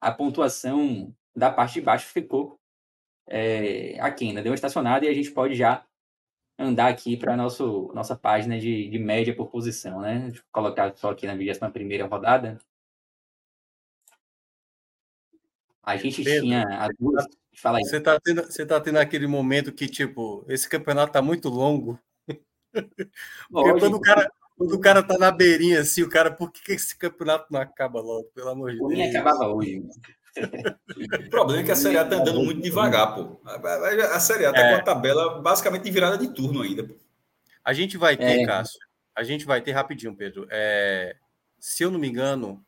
a 0.01 0.11
pontuação 0.11 1.15
da 1.35 1.51
parte 1.51 1.75
de 1.75 1.81
baixo 1.81 2.07
ficou 2.09 2.59
é, 3.27 3.99
aqui, 4.01 4.29
ainda 4.29 4.43
deu 4.43 4.51
uma 4.51 4.57
estacionada 4.57 5.05
e 5.05 5.09
a 5.09 5.15
gente 5.15 5.31
pode 5.31 5.55
já 5.55 5.85
andar 6.59 6.89
aqui 6.89 7.17
para 7.17 7.37
nossa 7.37 8.17
página 8.17 8.59
de, 8.59 8.89
de, 8.89 8.99
média 8.99 9.35
por 9.35 9.49
posição, 9.49 10.01
né? 10.01 10.21
Deixa 10.27 10.41
eu 10.41 10.45
colocar 10.53 10.95
só 10.97 11.11
aqui 11.11 11.27
na 11.27 11.35
21 11.35 12.07
rodada. 12.07 12.59
A 15.83 15.97
gente 15.97 16.23
Pedro, 16.23 16.43
tinha 16.43 16.63
a 16.63 16.89
duas. 16.99 17.27
Fala 17.57 17.79
aí. 17.79 17.85
Você 17.85 17.99
está 17.99 18.19
tendo, 18.19 18.43
você 18.43 18.67
tá 18.67 18.81
tendo 18.81 18.99
aquele 18.99 19.27
momento 19.27 19.73
que, 19.73 19.87
tipo, 19.87 20.45
esse 20.49 20.69
campeonato 20.69 21.09
está 21.09 21.21
muito 21.21 21.49
longo. 21.49 21.99
Porque 23.51 23.79
quando 23.79 23.97
o 23.97 24.01
cara, 24.01 24.33
quando 24.57 24.73
o 24.73 24.81
cara 24.81 25.03
tá 25.03 25.19
na 25.19 25.31
beirinha 25.31 25.81
assim, 25.81 26.03
o 26.03 26.09
cara, 26.09 26.31
por 26.31 26.53
que 26.53 26.73
esse 26.73 26.97
campeonato 26.97 27.47
não 27.51 27.61
acaba 27.61 28.01
logo? 28.01 28.25
Pelo 28.35 28.51
amor 28.51 28.71
de 28.73 28.79
Deus. 28.79 28.95
Deus. 28.95 29.15
acabava 29.15 29.53
hoje. 29.53 29.83
o 30.37 31.31
problema 31.31 31.63
é 31.63 31.65
que 31.65 31.73
a 31.73 31.77
Série 31.77 31.97
A 31.97 32.05
tá 32.05 32.17
andando 32.17 32.43
muito 32.43 32.61
devagar, 32.61 33.15
pô. 33.15 33.41
A 33.45 34.21
Série 34.21 34.47
A 34.47 34.53
tá 34.53 34.61
é. 34.61 34.71
com 34.71 34.81
a 34.81 34.83
tabela 34.83 35.41
basicamente 35.41 35.83
de 35.83 35.91
virada 35.91 36.19
de 36.19 36.33
turno 36.33 36.63
ainda. 36.63 36.87
Pô. 36.87 36.95
A 37.65 37.73
gente 37.73 37.97
vai 37.97 38.17
ter, 38.17 38.43
é. 38.43 38.47
Cássio, 38.47 38.79
a 39.15 39.25
gente 39.25 39.45
vai 39.45 39.61
ter 39.61 39.73
rapidinho, 39.73 40.15
Pedro. 40.15 40.47
É, 40.51 41.17
se 41.59 41.83
eu 41.83 41.91
não 41.91 41.99
me 41.99 42.09
engano, 42.09 42.65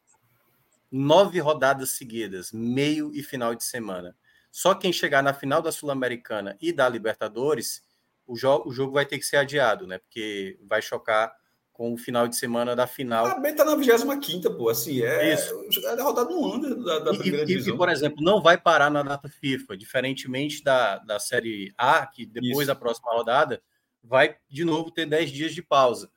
nove 0.91 1.39
rodadas 1.39 1.91
seguidas, 1.91 2.51
meio 2.53 3.13
e 3.15 3.23
final 3.23 3.55
de 3.55 3.63
semana. 3.63 4.17
Só 4.51 4.75
quem 4.75 4.93
chegar 4.93 5.23
na 5.23 5.35
final 5.35 5.61
da 5.61 5.71
Sul-Americana 5.71 6.57
e 6.61 6.73
da 6.73 6.89
Libertadores, 6.89 7.83
o, 8.27 8.35
jo 8.37 8.63
o 8.65 8.73
jogo 8.73 8.95
vai 8.95 9.05
ter 9.05 9.19
que 9.19 9.27
ser 9.27 9.37
adiado, 9.37 9.87
né? 9.87 9.99
Porque 9.99 10.59
vai 10.67 10.81
chocar 10.81 11.35
com 11.77 11.93
o 11.93 11.99
final 11.99 12.27
de 12.27 12.35
semana 12.35 12.75
da 12.75 12.87
final. 12.87 13.27
A 13.27 13.39
B 13.39 13.53
tá 13.53 13.63
na 13.63 13.77
25 13.77 14.55
pô, 14.57 14.71
assim, 14.71 15.03
é, 15.03 15.35
Isso. 15.35 15.55
é 15.85 16.01
rodada 16.01 16.31
no 16.31 16.55
ano 16.55 16.83
da, 16.83 17.01
da 17.01 17.11
primeira 17.13 17.43
e, 17.43 17.47
divisão. 17.47 17.75
E, 17.75 17.77
por 17.77 17.91
exemplo, 17.91 18.25
não 18.25 18.41
vai 18.41 18.57
parar 18.57 18.89
na 18.89 19.03
data 19.03 19.29
FIFA, 19.29 19.77
diferentemente 19.77 20.65
da, 20.65 20.97
da 20.97 21.19
Série 21.19 21.75
A, 21.77 22.07
que 22.07 22.25
depois 22.25 22.61
Isso. 22.61 22.67
da 22.69 22.75
próxima 22.75 23.13
rodada 23.13 23.63
vai 24.03 24.37
de 24.49 24.65
novo 24.65 24.91
ter 24.91 25.05
10 25.05 25.31
dias 25.31 25.55
de 25.55 25.63
pausa. 25.63 26.11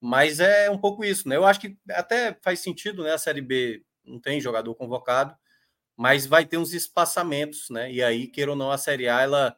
Mas 0.00 0.38
é 0.38 0.70
um 0.70 0.78
pouco 0.78 1.04
isso, 1.04 1.28
né? 1.28 1.36
Eu 1.36 1.44
acho 1.44 1.58
que 1.58 1.76
até 1.90 2.38
faz 2.40 2.60
sentido, 2.60 3.02
né? 3.02 3.12
A 3.12 3.18
Série 3.18 3.40
B 3.40 3.82
não 4.04 4.20
tem 4.20 4.40
jogador 4.40 4.72
convocado, 4.76 5.34
mas 5.96 6.26
vai 6.26 6.46
ter 6.46 6.58
uns 6.58 6.72
espaçamentos, 6.72 7.70
né? 7.70 7.90
E 7.90 8.00
aí, 8.04 8.28
queira 8.28 8.52
ou 8.52 8.56
não, 8.56 8.70
a 8.70 8.78
Série 8.78 9.08
A, 9.08 9.20
ela 9.20 9.56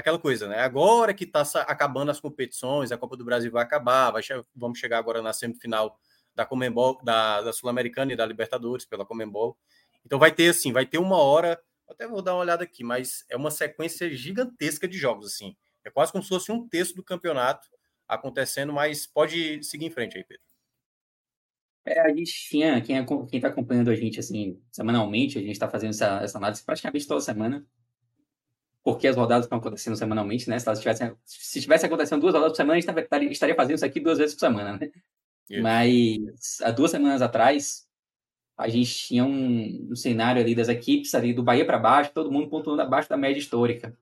aquela 0.00 0.18
coisa, 0.18 0.48
né? 0.48 0.60
Agora 0.60 1.14
que 1.14 1.24
está 1.24 1.42
acabando 1.62 2.10
as 2.10 2.20
competições, 2.20 2.92
a 2.92 2.98
Copa 2.98 3.16
do 3.16 3.24
Brasil 3.24 3.50
vai 3.50 3.62
acabar, 3.62 4.10
vai 4.10 4.22
che 4.22 4.34
vamos 4.54 4.78
chegar 4.78 4.98
agora 4.98 5.22
na 5.22 5.32
semifinal 5.32 5.98
da 6.34 6.44
Comembol, 6.44 6.98
da, 7.02 7.40
da 7.42 7.52
Sul-Americana 7.52 8.12
e 8.12 8.16
da 8.16 8.26
Libertadores 8.26 8.84
pela 8.84 9.04
Comembol. 9.04 9.56
Então 10.04 10.18
vai 10.18 10.32
ter 10.32 10.48
assim, 10.48 10.72
vai 10.72 10.86
ter 10.86 10.98
uma 10.98 11.18
hora, 11.18 11.60
até 11.88 12.06
vou 12.06 12.22
dar 12.22 12.34
uma 12.34 12.40
olhada 12.40 12.64
aqui, 12.64 12.82
mas 12.82 13.24
é 13.28 13.36
uma 13.36 13.50
sequência 13.50 14.10
gigantesca 14.14 14.88
de 14.88 14.96
jogos 14.98 15.26
assim. 15.26 15.56
É 15.84 15.90
quase 15.90 16.12
como 16.12 16.22
se 16.22 16.28
fosse 16.28 16.52
um 16.52 16.68
terço 16.68 16.94
do 16.94 17.02
campeonato 17.02 17.68
acontecendo, 18.06 18.72
mas 18.72 19.06
pode 19.06 19.62
seguir 19.62 19.86
em 19.86 19.90
frente 19.90 20.16
aí, 20.16 20.24
Pedro. 20.24 20.42
É, 21.84 22.00
a 22.00 22.08
gente 22.08 22.32
tinha, 22.48 22.80
quem 22.80 22.98
é, 22.98 23.06
está 23.32 23.48
acompanhando 23.48 23.90
a 23.90 23.94
gente 23.94 24.20
assim, 24.20 24.60
semanalmente, 24.70 25.38
a 25.38 25.40
gente 25.40 25.52
está 25.52 25.68
fazendo 25.68 25.90
essa, 25.90 26.20
essa 26.22 26.38
análise 26.38 26.62
praticamente 26.62 27.06
toda 27.06 27.20
semana 27.20 27.66
porque 28.82 29.06
as 29.06 29.16
rodadas 29.16 29.46
estão 29.46 29.58
acontecendo 29.58 29.96
semanalmente, 29.96 30.48
né? 30.48 30.58
Se 30.58 30.66
elas 30.66 30.78
tivessem, 30.78 31.14
se 31.24 31.60
tivesse 31.60 31.86
acontecendo 31.86 32.20
duas 32.20 32.34
rodadas 32.34 32.52
por 32.52 32.56
semana, 32.56 32.78
a 32.78 32.80
gente 32.80 33.32
estaria 33.32 33.54
fazendo 33.54 33.76
isso 33.76 33.84
aqui 33.84 34.00
duas 34.00 34.18
vezes 34.18 34.34
por 34.34 34.40
semana, 34.40 34.78
né? 34.78 34.90
Mas 35.60 36.60
há 36.62 36.70
duas 36.70 36.90
semanas 36.90 37.20
atrás, 37.22 37.88
a 38.56 38.68
gente 38.68 38.94
tinha 38.94 39.24
um, 39.24 39.88
um 39.90 39.96
cenário 39.96 40.40
ali 40.40 40.54
das 40.54 40.68
equipes 40.68 41.14
ali 41.14 41.32
do 41.32 41.42
Bahia 41.42 41.66
para 41.66 41.78
baixo, 41.78 42.12
todo 42.12 42.30
mundo 42.30 42.48
pontuando 42.48 42.82
abaixo 42.82 43.08
da 43.08 43.16
média 43.16 43.40
histórica. 43.40 43.96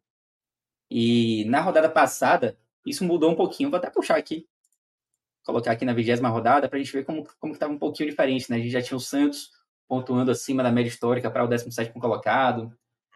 E 0.91 1.45
na 1.47 1.61
rodada 1.61 1.89
passada, 1.89 2.59
isso 2.85 3.05
mudou 3.05 3.31
um 3.31 3.37
pouquinho. 3.37 3.71
Vou 3.71 3.79
até 3.79 3.89
puxar 3.89 4.17
aqui, 4.17 4.47
colocar 5.45 5.73
aqui 5.73 5.85
na 5.85 5.95
vigésima 5.95 6.29
rodada 6.29 6.69
para 6.69 6.79
a 6.79 6.83
gente 6.83 6.93
ver 6.93 7.05
como 7.05 7.27
como 7.39 7.53
estava 7.53 7.73
um 7.73 7.79
pouquinho 7.79 8.11
diferente, 8.11 8.51
né? 8.51 8.57
A 8.57 8.61
gente 8.61 8.71
já 8.71 8.83
tinha 8.83 8.97
o 8.97 9.01
Santos 9.01 9.51
pontuando 9.89 10.31
acima 10.31 10.63
da 10.63 10.71
média 10.71 10.91
histórica 10.91 11.31
para 11.31 11.45
o 11.45 11.49
17 11.49 11.93
colocado. 11.99 12.63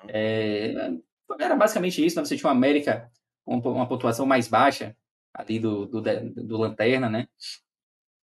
Uhum. 0.03 0.09
É, 0.09 0.93
era 1.39 1.57
basicamente 1.57 2.05
isso, 2.05 2.17
né? 2.17 2.25
Você 2.25 2.37
tinha 2.37 2.49
o 2.49 2.53
América 2.53 3.11
com 3.45 3.59
uma 3.59 3.89
pontuação 3.89 4.27
mais 4.27 4.49
baixa 4.49 4.97
ali 5.35 5.59
do, 5.59 5.87
do, 5.87 6.01
do 6.01 6.57
Lanterna, 6.57 7.09
né? 7.09 7.29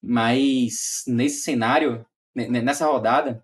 Mas 0.02 1.02
nesse 1.06 1.42
cenário, 1.42 2.06
nessa 2.34 2.86
rodada, 2.86 3.42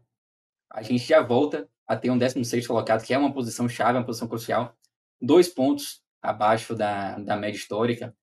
a 0.70 0.82
gente 0.82 1.04
já 1.04 1.20
volta 1.22 1.68
a 1.86 1.96
ter 1.96 2.10
um 2.10 2.18
16 2.18 2.66
colocado, 2.66 3.04
que 3.04 3.12
é 3.12 3.18
uma 3.18 3.32
posição 3.32 3.68
chave, 3.68 3.98
uma 3.98 4.06
posição 4.06 4.28
crucial, 4.28 4.76
dois 5.20 5.48
pontos 5.48 6.02
abaixo 6.22 6.74
da, 6.74 7.18
da 7.18 7.36
média 7.36 7.58
histórica. 7.58 8.14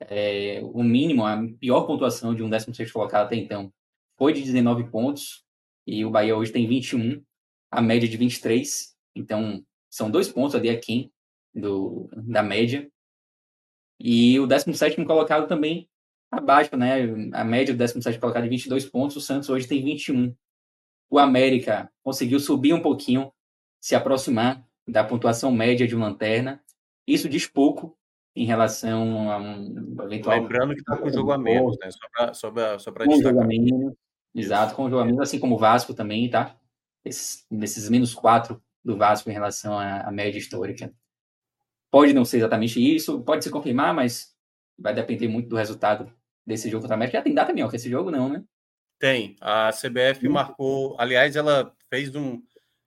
É, 0.00 0.60
o 0.62 0.82
mínimo, 0.82 1.24
a 1.24 1.38
pior 1.58 1.82
pontuação 1.82 2.34
de 2.34 2.42
um 2.42 2.50
16 2.50 2.90
colocado 2.90 3.26
até 3.26 3.36
então 3.36 3.72
foi 4.16 4.32
de 4.32 4.42
19 4.42 4.90
pontos, 4.90 5.44
e 5.86 6.04
o 6.04 6.10
Bahia 6.10 6.36
hoje 6.36 6.52
tem 6.52 6.66
21, 6.66 7.22
a 7.70 7.82
média 7.82 8.08
de 8.08 8.16
23. 8.16 8.94
Então, 9.14 9.64
são 9.94 10.10
dois 10.10 10.28
pontos 10.28 10.56
ali 10.56 10.68
aquém 10.68 11.12
do, 11.54 12.10
da 12.12 12.42
média. 12.42 12.90
E 14.00 14.40
o 14.40 14.46
17 14.46 15.04
colocado 15.04 15.46
também 15.46 15.88
abaixo, 16.32 16.76
né? 16.76 17.02
A 17.32 17.44
média 17.44 17.72
do 17.72 17.78
17 17.78 18.18
colocado 18.18 18.44
é 18.44 18.48
22 18.48 18.86
pontos, 18.86 19.16
o 19.16 19.20
Santos 19.20 19.48
hoje 19.48 19.68
tem 19.68 19.84
21. 19.84 20.34
O 21.08 21.16
América 21.16 21.88
conseguiu 22.02 22.40
subir 22.40 22.74
um 22.74 22.82
pouquinho, 22.82 23.32
se 23.80 23.94
aproximar 23.94 24.66
da 24.84 25.04
pontuação 25.04 25.52
média 25.52 25.86
de 25.86 25.94
lanterna. 25.94 26.60
Isso 27.06 27.28
diz 27.28 27.46
pouco 27.46 27.96
em 28.34 28.44
relação 28.44 29.30
a 29.30 29.38
um 29.38 29.94
eventual. 30.02 30.40
Lembrando 30.40 30.74
que 30.74 30.80
está 30.80 30.96
com 30.96 31.08
jogo 31.08 31.30
a 31.30 31.38
menos, 31.38 31.78
né? 31.78 31.88
Só 31.92 32.50
para 32.50 32.78
só 32.80 32.90
com 32.90 32.98
destacar. 32.98 33.32
Jogo 33.32 33.40
a 33.42 33.46
menos, 33.46 33.94
exato, 34.34 34.74
com 34.74 34.90
jogo 34.90 35.02
a 35.02 35.04
menos, 35.04 35.20
assim 35.20 35.38
como 35.38 35.54
o 35.54 35.58
Vasco 35.58 35.94
também, 35.94 36.28
tá? 36.28 36.58
Esses, 37.04 37.46
nesses 37.48 37.88
menos 37.88 38.12
quatro 38.12 38.60
do 38.84 38.96
Vasco 38.96 39.30
em 39.30 39.32
relação 39.32 39.78
à, 39.78 40.00
à 40.00 40.10
média 40.12 40.38
histórica. 40.38 40.92
Pode 41.90 42.12
não 42.12 42.24
ser 42.24 42.38
exatamente 42.38 42.80
isso, 42.80 43.22
pode 43.22 43.44
se 43.44 43.50
confirmar, 43.50 43.94
mas 43.94 44.34
vai 44.78 44.92
depender 44.92 45.28
muito 45.28 45.48
do 45.48 45.56
resultado 45.56 46.12
desse 46.46 46.68
jogo 46.68 46.82
contra 46.82 46.94
a 46.94 46.98
América. 46.98 47.18
Já 47.18 47.22
tem 47.22 47.34
data, 47.34 47.52
que 47.52 47.76
esse 47.76 47.88
jogo 47.88 48.10
não, 48.10 48.28
né? 48.28 48.44
Tem. 48.98 49.36
A 49.40 49.70
CBF 49.70 50.26
hum. 50.28 50.32
marcou, 50.32 50.96
aliás, 50.98 51.36
ela 51.36 51.74
fez 51.88 52.14
um, 52.14 52.42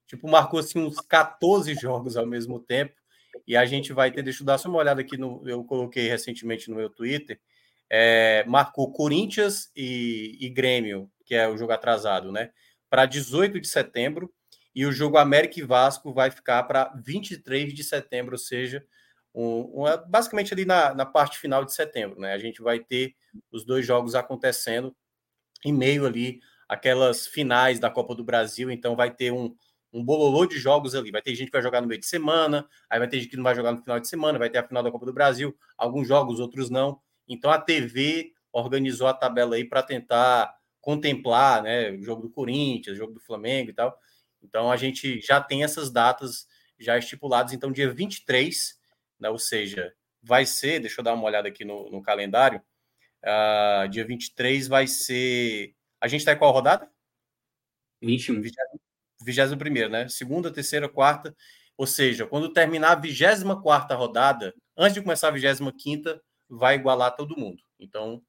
tipo, 0.06 0.28
marcou 0.28 0.60
assim 0.60 0.80
uns 0.80 1.00
14 1.00 1.74
jogos 1.76 2.18
ao 2.18 2.26
mesmo 2.26 2.60
tempo. 2.60 2.94
E 3.48 3.56
a 3.56 3.66
gente 3.66 3.94
vai 3.94 4.12
ter, 4.12 4.24
deixa 4.24 4.42
eu 4.42 4.46
dar 4.46 4.58
só 4.58 4.68
uma 4.68 4.80
olhada 4.80 5.02
aqui 5.02 5.18
no, 5.18 5.48
eu 5.48 5.64
coloquei 5.64 6.08
recentemente 6.08 6.70
no 6.70 6.76
meu 6.76 6.90
Twitter, 6.90 7.40
é, 7.90 8.44
marcou 8.46 8.92
Corinthians 8.92 9.72
e, 9.76 10.38
e 10.42 10.50
Grêmio, 10.50 11.10
que 11.24 11.34
é 11.34 11.48
o 11.48 11.58
jogo 11.58 11.72
atrasado, 11.72 12.32
né? 12.32 12.52
Para 12.90 13.06
18 13.06 13.60
de 13.60 13.68
setembro 13.68 14.34
e 14.78 14.86
o 14.86 14.92
jogo 14.92 15.18
América 15.18 15.60
e 15.60 15.64
Vasco 15.64 16.14
vai 16.14 16.30
ficar 16.30 16.62
para 16.62 16.94
23 17.04 17.74
de 17.74 17.84
setembro, 17.84 18.36
ou 18.36 18.38
seja, 18.38 18.86
um, 19.34 19.84
um, 19.84 19.86
basicamente 20.08 20.54
ali 20.54 20.66
na, 20.66 20.94
na 20.94 21.04
parte 21.04 21.40
final 21.40 21.66
de 21.66 21.74
setembro. 21.74 22.20
Né? 22.20 22.32
A 22.34 22.38
gente 22.38 22.62
vai 22.62 22.80
ter 22.80 23.16
os 23.52 23.66
dois 23.66 23.88
jogos 23.88 24.14
acontecendo 24.14 24.96
em 25.66 25.74
meio 25.74 26.06
ali 26.06 26.42
aquelas 26.70 27.26
finais 27.26 27.80
da 27.80 27.90
Copa 27.90 28.14
do 28.14 28.24
Brasil, 28.24 28.70
então 28.70 28.96
vai 28.96 29.10
ter 29.10 29.34
um, 29.34 29.56
um 29.92 30.06
bololô 30.06 30.46
de 30.46 30.60
jogos 30.60 30.94
ali. 30.94 31.10
Vai 31.10 31.24
ter 31.24 31.34
gente 31.34 31.48
que 31.48 31.54
vai 31.54 31.64
jogar 31.64 31.82
no 31.82 31.88
meio 31.88 32.00
de 32.00 32.06
semana, 32.06 32.64
aí 32.88 33.00
vai 33.00 33.08
ter 33.08 33.18
gente 33.18 33.32
que 33.32 33.36
não 33.36 33.44
vai 33.44 33.56
jogar 33.56 33.72
no 33.72 33.82
final 33.82 34.00
de 34.00 34.08
semana, 34.08 34.38
vai 34.38 34.52
ter 34.52 34.60
a 34.60 34.68
final 34.68 34.84
da 34.84 34.92
Copa 34.92 35.08
do 35.08 35.14
Brasil, 35.14 35.58
alguns 35.76 36.08
jogos, 36.08 36.40
outros 36.40 36.70
não. 36.70 37.02
Então 37.28 37.50
a 37.50 37.60
TV 37.60 38.32
organizou 38.52 39.08
a 39.08 39.14
tabela 39.16 39.56
aí 39.56 39.66
para 39.66 39.82
tentar 39.82 40.56
contemplar, 40.80 41.64
né, 41.64 41.90
o 41.94 42.04
jogo 42.04 42.22
do 42.22 42.30
Corinthians, 42.30 42.96
o 42.96 43.00
jogo 43.00 43.14
do 43.14 43.20
Flamengo 43.20 43.72
e 43.72 43.74
tal. 43.74 43.98
Então 44.42 44.72
a 44.72 44.78
gente 44.78 45.20
já 45.22 45.42
tem 45.42 45.64
essas 45.64 45.92
datas 45.92 46.48
já 46.80 46.98
estipuladas. 46.98 47.54
Então, 47.54 47.72
dia 47.72 47.92
23, 47.92 48.80
né, 49.20 49.30
ou 49.30 49.40
seja, 49.40 49.94
vai 50.22 50.46
ser, 50.46 50.80
deixa 50.80 51.00
eu 51.00 51.04
dar 51.04 51.14
uma 51.14 51.24
olhada 51.24 51.48
aqui 51.48 51.66
no, 51.66 51.90
no 51.90 52.02
calendário. 52.02 52.62
Uh, 53.24 53.88
dia 53.90 54.06
23 54.06 54.68
vai 54.68 54.88
ser. 54.88 55.74
A 56.00 56.08
gente 56.08 56.22
está 56.22 56.34
em 56.34 56.38
qual 56.38 56.52
rodada? 56.52 56.90
21. 58.02 58.42
21, 59.22 59.90
né? 59.90 60.08
Segunda, 60.08 60.52
terceira, 60.52 60.88
quarta. 60.88 61.36
Ou 61.76 61.88
seja, 61.88 62.26
quando 62.26 62.54
terminar 62.54 62.92
a 62.92 62.96
24 62.96 63.98
rodada, 63.98 64.54
antes 64.76 64.94
de 64.94 65.02
começar 65.02 65.30
a 65.30 65.32
25, 65.32 66.20
vai 66.50 66.76
igualar 66.76 67.16
todo 67.16 67.38
mundo. 67.38 67.64
Então, 67.80 68.22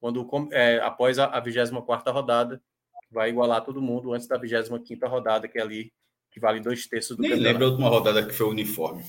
quando 0.00 0.26
é, 0.52 0.78
após 0.80 1.18
a, 1.18 1.26
a 1.26 1.40
24 1.40 2.12
rodada, 2.12 2.62
vai 3.10 3.30
igualar 3.30 3.64
todo 3.64 3.80
mundo 3.80 4.12
antes 4.12 4.26
da 4.26 4.36
25 4.36 5.06
rodada, 5.06 5.48
que 5.48 5.58
é 5.58 5.62
ali, 5.62 5.92
que 6.30 6.40
vale 6.40 6.60
dois 6.60 6.86
terços 6.86 7.16
do 7.16 7.22
Nem 7.22 7.30
campeonato. 7.30 7.52
lembra 7.52 7.66
a 7.66 7.70
última 7.70 7.88
rodada 7.88 8.26
que 8.26 8.32
foi 8.32 8.46
uniforme. 8.48 9.04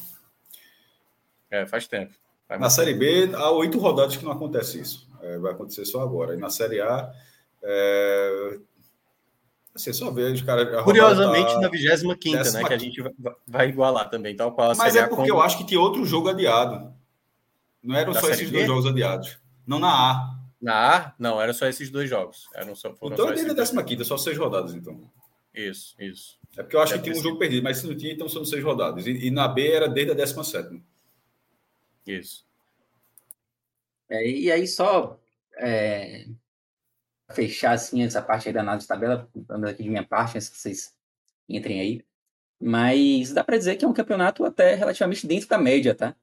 É, 1.50 1.65
faz 1.65 1.88
tempo. 1.88 2.13
Faz 2.48 2.60
na 2.60 2.70
Série 2.70 2.94
B, 2.94 3.32
há 3.36 3.51
oito 3.51 3.77
rodadas 3.77 4.18
que 4.18 4.25
não 4.25 4.32
acontece 4.32 4.79
isso. 4.79 5.08
É, 5.22 5.38
vai 5.38 5.51
acontecer 5.51 5.86
só 5.86 6.01
agora. 6.01 6.34
E 6.34 6.38
na 6.38 6.50
Série 6.50 6.82
A, 6.82 7.12
é... 7.62 8.60
Assim, 9.75 9.94
só 9.94 10.12
ver 10.12 10.34
os 10.34 10.41
caras. 10.41 10.84
Curiosamente, 10.84 11.53
tá... 11.53 11.62
na 11.62 11.70
25, 11.70 12.51
né? 12.51 12.63
Que 12.63 12.74
a 12.74 12.77
gente 12.77 13.03
vai 13.48 13.70
igualar 13.70 14.10
também, 14.10 14.36
tal 14.36 14.51
qual 14.51 14.72
a 14.72 14.75
Mas 14.75 14.96
é 14.96 15.08
porque 15.08 15.32
eu 15.32 15.41
acho 15.41 15.58
que 15.58 15.65
tinha 15.65 15.79
outro 15.79 16.06
jogo 16.06 16.27
adiado. 16.29 16.94
Não 17.82 17.96
eram 17.96 18.12
da 18.12 18.20
só 18.20 18.29
esses 18.29 18.50
B? 18.50 18.58
dois 18.58 18.68
jogos 18.68 18.86
adiados. 18.86 19.38
Não 19.65 19.79
na 19.79 19.89
A. 19.89 20.38
Na 20.61 20.97
A, 20.97 21.15
não, 21.17 21.41
era 21.41 21.53
só 21.53 21.67
esses 21.67 21.89
dois 21.89 22.09
jogos. 22.09 22.47
Eram 22.53 22.75
só, 22.75 22.93
foram 22.93 23.13
então, 23.13 23.33
desde 23.33 23.79
a 23.79 23.83
15, 23.83 24.05
só 24.05 24.17
seis 24.17 24.37
rodadas, 24.37 24.73
então. 24.73 25.09
Isso, 25.53 25.95
isso. 25.99 26.37
É 26.57 26.63
porque 26.63 26.75
eu 26.75 26.81
acho 26.81 26.93
que 26.95 27.01
tinha 27.01 27.15
um 27.15 27.21
jogo 27.21 27.39
perdido, 27.39 27.63
mas 27.63 27.77
se 27.77 27.87
não 27.87 27.95
tinha, 27.95 28.13
então 28.13 28.27
são 28.27 28.43
seis 28.43 28.63
rodadas. 28.63 29.07
E, 29.07 29.27
e 29.27 29.31
na 29.31 29.47
B 29.47 29.71
era 29.71 29.87
desde 29.87 30.11
a 30.11 30.15
17. 30.15 30.83
Isso. 32.05 32.45
É, 34.09 34.27
e 34.27 34.51
aí, 34.51 34.67
só 34.67 35.19
é, 35.57 36.25
fechar 37.31 37.73
assim 37.73 38.03
essa 38.03 38.21
parte 38.21 38.47
aí 38.47 38.53
da 38.53 38.61
análise 38.61 38.83
de 38.83 38.89
tabela, 38.89 39.29
dando 39.33 39.67
aqui 39.67 39.83
de 39.83 39.89
minha 39.89 40.05
parte, 40.05 40.37
antes 40.37 40.49
que 40.49 40.57
vocês 40.57 40.95
entrem 41.47 41.79
aí. 41.79 42.05
Mas 42.59 43.31
dá 43.31 43.43
para 43.43 43.57
dizer 43.57 43.75
que 43.77 43.85
é 43.85 43.87
um 43.87 43.93
campeonato 43.93 44.43
até 44.43 44.75
relativamente 44.75 45.25
dentro 45.25 45.47
da 45.47 45.57
média, 45.57 45.95
tá? 45.95 46.15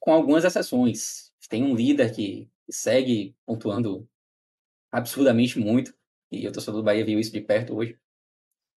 Com 0.00 0.12
algumas 0.12 0.44
exceções. 0.44 1.30
Tem 1.48 1.62
um 1.62 1.74
líder 1.74 2.14
que 2.14 2.48
segue 2.72 3.36
pontuando 3.46 4.08
absurdamente 4.90 5.58
muito, 5.58 5.94
e 6.30 6.46
o 6.46 6.52
torcedor 6.52 6.80
do 6.80 6.84
Bahia 6.84 7.04
viu 7.04 7.18
isso 7.18 7.32
de 7.32 7.40
perto 7.40 7.76
hoje. 7.76 7.98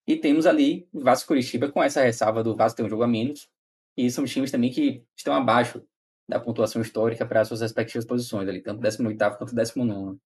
E 0.07 0.17
temos 0.17 0.47
ali 0.47 0.89
o 0.93 1.01
Vasco 1.01 1.29
Curitiba 1.29 1.71
com 1.71 1.83
essa 1.83 2.03
ressalva 2.03 2.43
do 2.43 2.55
Vasco 2.57 2.77
ter 2.77 2.83
um 2.83 2.89
jogo 2.89 3.03
a 3.03 3.09
menos, 3.09 3.49
e 3.97 4.11
são 4.11 4.25
times 4.25 4.51
também 4.51 4.71
que 4.71 5.05
estão 5.17 5.35
abaixo 5.35 5.83
da 6.29 6.41
pontuação 6.41 6.83
histórica 6.83 7.27
para 7.27 7.45
suas 7.45 7.61
respectivas 7.61 8.05
posições 8.05 8.49
ali, 8.49 8.61
tanto 8.63 8.81
18º 8.81 9.37
quanto 9.39 9.55
19 9.55 10.19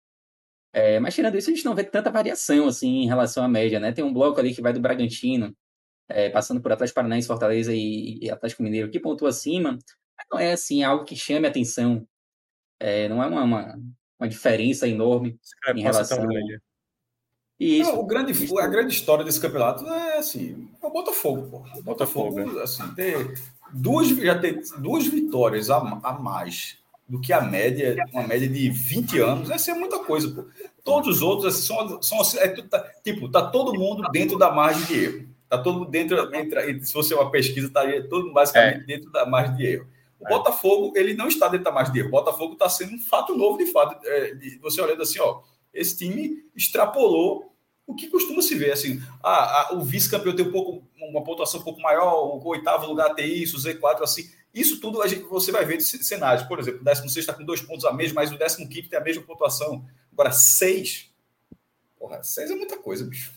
É, 0.73 1.01
mas 1.01 1.15
tirando 1.15 1.37
isso, 1.37 1.51
a 1.51 1.55
gente 1.55 1.65
não 1.65 1.75
vê 1.75 1.85
tanta 1.85 2.11
variação 2.11 2.69
assim 2.69 3.03
em 3.03 3.07
relação 3.07 3.45
à 3.45 3.49
média, 3.49 3.81
né? 3.81 3.93
Tem 3.93 4.05
um 4.05 4.13
bloco 4.13 4.39
ali 4.41 4.55
que 4.55 4.63
vai 4.63 4.73
do 4.73 4.81
Bragantino, 4.81 5.57
é, 6.09 6.31
passando 6.31 6.61
por 6.61 6.73
Atlético 6.73 6.97
Paranaense, 6.97 7.27
Fortaleza 7.27 7.73
e, 7.75 8.19
e, 8.23 8.31
Atlético 8.31 8.63
Mineiro, 8.63 8.91
que 8.91 9.01
pontua 9.01 9.31
acima, 9.31 9.79
não 10.31 10.39
é 10.39 10.53
assim 10.53 10.83
algo 10.83 11.05
que 11.05 11.17
chame 11.17 11.47
atenção. 11.47 12.07
É, 12.81 13.09
não 13.09 13.23
é 13.23 13.27
uma, 13.27 13.43
uma, 13.43 13.79
uma 14.19 14.29
diferença 14.29 14.87
enorme 14.87 15.39
em 15.75 15.83
relação. 15.83 16.19
Isso. 17.59 17.91
Não, 17.91 18.01
o 18.01 18.07
grande, 18.07 18.33
isso. 18.33 18.59
A 18.59 18.69
grande 18.69 18.95
história 18.95 19.25
desse 19.25 19.41
campeonato 19.41 19.85
é 19.87 20.19
assim, 20.19 20.69
é 20.81 20.87
o 20.87 20.91
Botafogo, 20.91 21.49
pô. 21.51 21.57
O 21.79 21.83
Botafogo, 21.83 22.37
Botafogo 22.37 22.61
assim, 22.61 22.95
ter 22.95 23.35
duas, 23.73 24.09
já 24.09 24.39
ter 24.39 24.61
duas 24.79 25.07
vitórias 25.07 25.69
a, 25.69 25.79
a 25.79 26.13
mais 26.13 26.79
do 27.09 27.21
que 27.21 27.33
a 27.33 27.41
média, 27.41 27.97
uma 28.13 28.27
média 28.27 28.47
de 28.47 28.71
20 28.71 29.19
anos, 29.19 29.51
essa 29.51 29.73
é 29.73 29.75
muita 29.75 29.99
coisa, 30.05 30.31
pô. 30.31 30.45
Todos 30.85 31.17
os 31.17 31.23
outros 31.23 31.55
assim, 31.55 31.67
são, 31.67 32.03
são 32.03 32.21
assim, 32.21 32.39
é, 32.39 32.49
tá, 32.63 32.81
tipo, 33.03 33.29
tá 33.29 33.51
todo 33.51 33.77
mundo 33.77 34.09
dentro 34.13 34.39
da 34.39 34.53
margem 34.53 34.85
de 34.87 35.05
erro. 35.05 35.29
Tá 35.49 35.59
todo 35.59 35.81
mundo 35.81 35.91
dentro, 35.91 36.35
entre, 36.37 36.85
se 36.85 36.93
fosse 36.93 37.13
uma 37.13 37.31
pesquisa, 37.31 37.67
estaria 37.67 38.07
todo 38.07 38.33
basicamente 38.33 38.83
é. 38.83 38.87
dentro 38.87 39.11
da 39.11 39.27
margem 39.27 39.57
de 39.57 39.67
erro. 39.67 39.87
O 40.21 40.27
é. 40.27 40.31
Botafogo, 40.31 40.93
ele 40.97 41.15
não 41.15 41.29
está 41.29 41.49
dentro 41.49 41.65
da 41.65 41.73
margem 41.73 41.93
de 41.93 42.01
erro. 42.01 42.09
O 42.09 42.13
Botafogo 42.13 42.55
está 42.55 42.69
sendo 42.69 42.95
um 42.95 42.99
fato 42.99 43.37
novo 43.37 43.59
de 43.59 43.67
fato. 43.67 44.05
É, 44.07 44.35
de, 44.35 44.59
você 44.59 44.81
olhando 44.81 45.03
assim, 45.03 45.19
ó, 45.21 45.43
esse 45.73 45.97
time 45.97 46.45
extrapolou 46.57 47.55
o 47.87 47.95
que 47.95 48.09
costuma 48.09 48.43
se 48.43 48.55
ver. 48.55 48.73
Assim, 48.73 49.01
ah, 49.23 49.71
o 49.73 49.83
vice-campeão 49.83 50.35
tem 50.35 50.47
um 50.47 50.53
pouco, 50.53 50.87
uma 50.97 51.25
pontuação 51.25 51.61
um 51.61 51.65
pouco 51.65 51.81
maior, 51.81 52.37
o 52.37 52.47
oitavo 52.49 52.87
lugar 52.87 53.15
tem 53.15 53.33
isso, 53.33 53.57
o 53.57 53.61
Z4 53.61 54.03
assim. 54.03 54.29
Isso 54.53 54.81
tudo 54.81 55.01
a 55.03 55.07
gente, 55.07 55.23
você 55.23 55.53
vai 55.53 55.65
ver 55.65 55.77
de 55.77 55.85
cenários. 55.85 56.47
Por 56.47 56.59
exemplo, 56.59 56.81
o 56.81 56.85
16 56.85 57.17
está 57.17 57.33
com 57.33 57.45
dois 57.45 57.61
pontos 57.61 57.85
a 57.85 57.93
mesmo, 57.93 58.17
mas 58.17 58.33
o 58.33 58.37
15 58.37 58.89
tem 58.89 58.99
a 58.99 59.03
mesma 59.03 59.23
pontuação. 59.23 59.85
Agora, 60.13 60.33
seis. 60.33 61.11
Porra, 61.99 62.23
seis 62.23 62.51
é 62.51 62.55
muita 62.55 62.77
coisa, 62.77 63.05
bicho. 63.05 63.33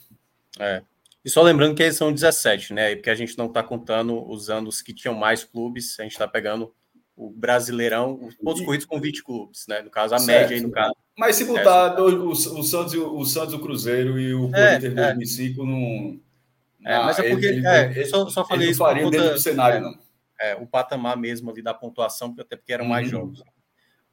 É. 0.60 0.84
E 1.24 1.30
só 1.30 1.42
lembrando 1.42 1.76
que 1.76 1.84
eles 1.84 1.96
são 1.96 2.12
17, 2.12 2.74
né? 2.74 2.96
Porque 2.96 3.10
a 3.10 3.16
gente 3.16 3.38
não 3.38 3.46
está 3.46 3.62
contando 3.62 4.28
os 4.28 4.82
que 4.82 4.94
tinham 4.94 5.14
mais 5.14 5.44
clubes, 5.44 6.00
a 6.00 6.04
gente 6.04 6.14
está 6.14 6.28
pegando 6.28 6.74
o 7.16 7.30
Brasileirão, 7.30 8.20
os 8.24 8.36
pontos 8.36 8.66
corridos 8.66 8.88
com 8.88 9.00
20 9.00 9.24
clubes, 9.24 9.66
né? 9.68 9.82
No 9.82 9.92
caso, 9.92 10.16
a 10.16 10.20
certo. 10.20 10.42
média 10.42 10.58
aí 10.58 10.64
no 10.64 10.72
caso. 10.72 10.96
Mas 11.16 11.36
se 11.36 11.46
botar 11.46 11.96
é, 11.98 12.02
o, 12.02 12.30
o, 12.30 12.36
Santos, 12.36 12.94
o 12.96 13.26
Santos, 13.26 13.54
o 13.54 13.60
Cruzeiro 13.60 14.20
e 14.20 14.34
o 14.34 14.50
é, 14.56 14.80
Corinthians 14.80 14.98
é, 14.98 15.14
2005 15.14 15.66
não. 15.66 16.20
É, 16.84 16.98
mas 16.98 17.20
é 17.20 17.30
porque. 17.30 17.46
Ele, 17.46 17.68
é, 17.68 17.92
ele, 17.92 18.06
só, 18.06 18.28
só 18.28 18.44
falei 18.44 18.72
isso. 18.72 18.80
Não 18.80 18.88
faria 18.88 19.10
dentro 19.10 19.34
do 19.34 19.40
cenário, 19.40 19.78
é, 19.78 19.82
não. 19.82 20.00
É, 20.40 20.56
o 20.56 20.66
patamar 20.66 21.16
mesmo 21.16 21.52
ali 21.52 21.62
da 21.62 21.76
pontuação, 21.76 22.34
até 22.40 22.56
porque 22.56 22.74
eram 22.74 22.86
mais 22.86 23.06
uhum. 23.06 23.20
jogos. 23.20 23.44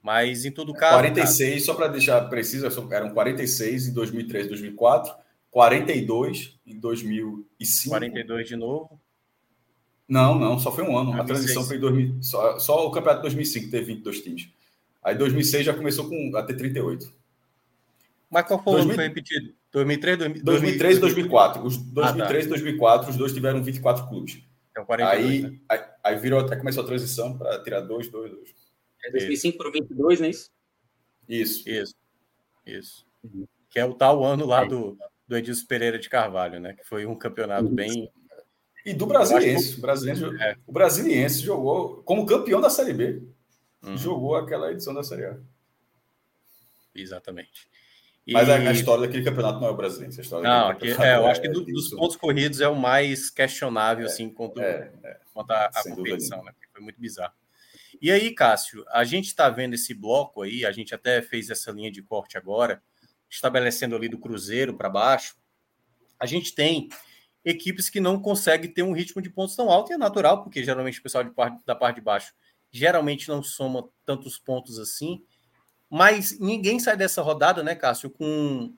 Mas 0.02 0.44
em 0.44 0.50
todo 0.50 0.74
caso. 0.74 0.98
46, 0.98 1.50
cara, 1.50 1.60
só 1.64 1.74
para 1.74 1.88
deixar 1.88 2.20
preciso, 2.28 2.66
eram 2.90 3.10
46 3.10 3.88
em 3.88 3.94
2003, 3.94 4.48
2004, 4.48 5.14
42 5.50 6.58
em 6.66 6.78
2005. 6.78 7.90
42 7.90 8.48
de 8.48 8.56
novo. 8.56 9.00
Não, 10.08 10.38
não, 10.38 10.58
só 10.58 10.72
foi 10.72 10.84
um 10.84 10.96
ano. 10.96 11.12
2006. 11.12 11.20
A 11.20 11.24
transição 11.24 11.64
foi 11.64 11.76
em 11.76 11.80
2000. 11.80 12.22
Só, 12.22 12.58
só 12.58 12.86
o 12.86 12.90
campeonato 12.90 13.20
de 13.20 13.34
2005 13.34 13.70
teve 13.70 13.86
22 13.94 14.22
times. 14.22 14.48
Aí 15.02 15.14
2006 15.14 15.66
já 15.66 15.74
começou 15.74 16.08
com 16.08 16.36
até 16.36 16.54
38. 16.54 17.12
Mas 18.30 18.46
qual 18.46 18.62
foi 18.62 18.72
2000... 18.74 18.78
o 18.78 18.82
ano 18.82 18.90
que 18.90 18.94
foi 18.94 19.04
repetido? 19.08 19.54
2003, 19.72 20.18
2000... 20.18 20.44
2003 20.44 20.96
e 20.96 21.00
2004. 21.00 21.64
Os 21.64 21.76
2003 21.76 22.44
e 22.44 22.46
ah, 22.46 22.50
tá. 22.50 22.54
2004, 22.56 23.10
os 23.10 23.16
dois 23.16 23.32
tiveram 23.32 23.62
24 23.62 24.08
clubes. 24.08 24.42
Então 24.70 24.84
42, 24.84 25.26
aí, 25.26 25.42
né? 25.42 25.58
aí, 25.68 25.80
aí 26.04 26.16
virou 26.16 26.40
até 26.40 26.56
começou 26.56 26.84
a 26.84 26.86
transição 26.86 27.36
para 27.36 27.62
tirar 27.62 27.80
2, 27.80 28.08
2, 28.08 28.30
2. 28.30 28.54
É 29.04 29.10
2005 29.10 29.58
para 29.58 29.70
22, 29.70 30.20
não 30.20 30.26
é 30.26 30.30
isso? 30.30 30.50
Isso. 31.28 31.68
Isso. 31.68 31.94
Isso. 32.66 33.06
Uhum. 33.22 33.46
Que 33.70 33.78
é 33.78 33.84
o 33.84 33.94
tal 33.94 34.24
ano 34.24 34.46
lá 34.46 34.64
é. 34.64 34.68
do, 34.68 34.96
do 35.28 35.36
Edilson 35.36 35.66
Pereira 35.66 35.98
de 35.98 36.08
Carvalho, 36.08 36.58
né? 36.58 36.72
Que 36.72 36.84
foi 36.84 37.04
um 37.04 37.14
campeonato 37.14 37.68
bem 37.68 38.10
e 38.88 38.94
do 38.94 39.06
Brasiliense. 39.06 39.78
O 39.78 39.80
Brasiliense, 39.82 40.24
é. 40.40 40.56
o 40.66 40.72
Brasiliense 40.72 41.42
jogou 41.42 42.02
como 42.04 42.24
campeão 42.24 42.58
da 42.58 42.70
Série 42.70 42.94
B. 42.94 43.22
Uhum. 43.84 43.98
Jogou 43.98 44.34
aquela 44.34 44.72
edição 44.72 44.94
da 44.94 45.02
Série 45.02 45.26
A. 45.26 45.36
Exatamente. 46.94 47.68
E... 48.26 48.32
Mas 48.32 48.48
a, 48.48 48.72
história 48.72 49.06
daquele 49.06 49.24
campeonato 49.24 49.60
não 49.60 49.68
é 49.68 49.70
o 49.70 49.76
Brasiliense. 49.76 50.20
A 50.20 50.22
história 50.22 50.48
não, 50.48 50.70
é, 51.04 51.16
eu 51.16 51.26
acho 51.26 51.40
que 51.40 51.48
do, 51.48 51.64
dos 51.64 51.90
pontos 51.90 52.16
corridos 52.16 52.60
é 52.62 52.68
o 52.68 52.74
mais 52.74 53.28
questionável, 53.28 54.06
é, 54.06 54.08
assim, 54.08 54.30
quanto, 54.30 54.60
é, 54.60 54.90
é. 55.02 55.20
quanto 55.34 55.50
a, 55.50 55.66
a 55.66 55.82
competição, 55.94 56.42
né? 56.42 56.52
Foi 56.72 56.82
muito 56.82 56.98
bizarro. 56.98 57.34
E 58.00 58.10
aí, 58.10 58.34
Cássio, 58.34 58.84
a 58.88 59.04
gente 59.04 59.26
está 59.26 59.50
vendo 59.50 59.74
esse 59.74 59.92
bloco 59.92 60.42
aí, 60.42 60.64
a 60.64 60.72
gente 60.72 60.94
até 60.94 61.20
fez 61.20 61.50
essa 61.50 61.70
linha 61.70 61.90
de 61.90 62.02
corte 62.02 62.38
agora, 62.38 62.82
estabelecendo 63.28 63.94
ali 63.94 64.08
do 64.08 64.18
Cruzeiro 64.18 64.76
para 64.76 64.88
baixo. 64.88 65.36
A 66.18 66.26
gente 66.26 66.54
tem 66.54 66.88
equipes 67.44 67.88
que 67.88 68.00
não 68.00 68.20
conseguem 68.20 68.70
ter 68.70 68.82
um 68.82 68.92
ritmo 68.92 69.22
de 69.22 69.30
pontos 69.30 69.56
tão 69.56 69.70
alto, 69.70 69.90
e 69.90 69.94
é 69.94 69.98
natural, 69.98 70.42
porque 70.42 70.62
geralmente 70.62 70.98
o 70.98 71.02
pessoal 71.02 71.24
parte, 71.30 71.64
da 71.64 71.74
parte 71.74 71.96
de 71.96 72.02
baixo 72.02 72.34
geralmente 72.70 73.28
não 73.28 73.42
soma 73.42 73.88
tantos 74.04 74.38
pontos 74.38 74.78
assim, 74.78 75.24
mas 75.88 76.38
ninguém 76.38 76.78
sai 76.78 76.96
dessa 76.96 77.22
rodada, 77.22 77.62
né, 77.62 77.74
Cássio, 77.74 78.10
com 78.10 78.74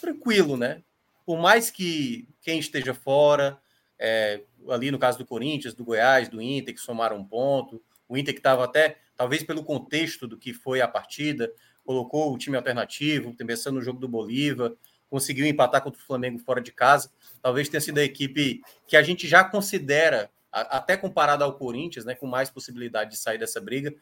tranquilo, 0.00 0.56
né? 0.56 0.82
Por 1.24 1.38
mais 1.38 1.70
que 1.70 2.28
quem 2.42 2.58
esteja 2.58 2.92
fora, 2.92 3.60
é, 3.98 4.42
ali 4.68 4.90
no 4.90 4.98
caso 4.98 5.18
do 5.18 5.26
Corinthians, 5.26 5.74
do 5.74 5.84
Goiás, 5.84 6.28
do 6.28 6.42
Inter, 6.42 6.74
que 6.74 6.80
somaram 6.80 7.18
um 7.18 7.24
ponto, 7.24 7.82
o 8.08 8.16
Inter 8.16 8.34
que 8.34 8.40
estava 8.40 8.64
até, 8.64 8.98
talvez 9.14 9.44
pelo 9.44 9.62
contexto 9.62 10.26
do 10.26 10.36
que 10.36 10.52
foi 10.52 10.80
a 10.80 10.88
partida, 10.88 11.52
colocou 11.90 12.32
o 12.32 12.38
time 12.38 12.56
alternativo, 12.56 13.34
pensando 13.44 13.74
no 13.74 13.82
jogo 13.82 13.98
do 13.98 14.06
Bolívar, 14.06 14.72
conseguiu 15.10 15.44
empatar 15.44 15.82
contra 15.82 16.00
o 16.00 16.04
Flamengo 16.04 16.38
fora 16.38 16.60
de 16.60 16.70
casa. 16.70 17.10
Talvez 17.42 17.68
tenha 17.68 17.80
sido 17.80 17.98
a 17.98 18.04
equipe 18.04 18.62
que 18.86 18.96
a 18.96 19.02
gente 19.02 19.26
já 19.26 19.42
considera, 19.42 20.30
até 20.52 20.96
comparada 20.96 21.44
ao 21.44 21.54
Corinthians, 21.54 22.04
né, 22.04 22.14
com 22.14 22.28
mais 22.28 22.48
possibilidade 22.48 23.10
de 23.10 23.16
sair 23.16 23.38
dessa 23.38 23.60
briga, 23.60 23.92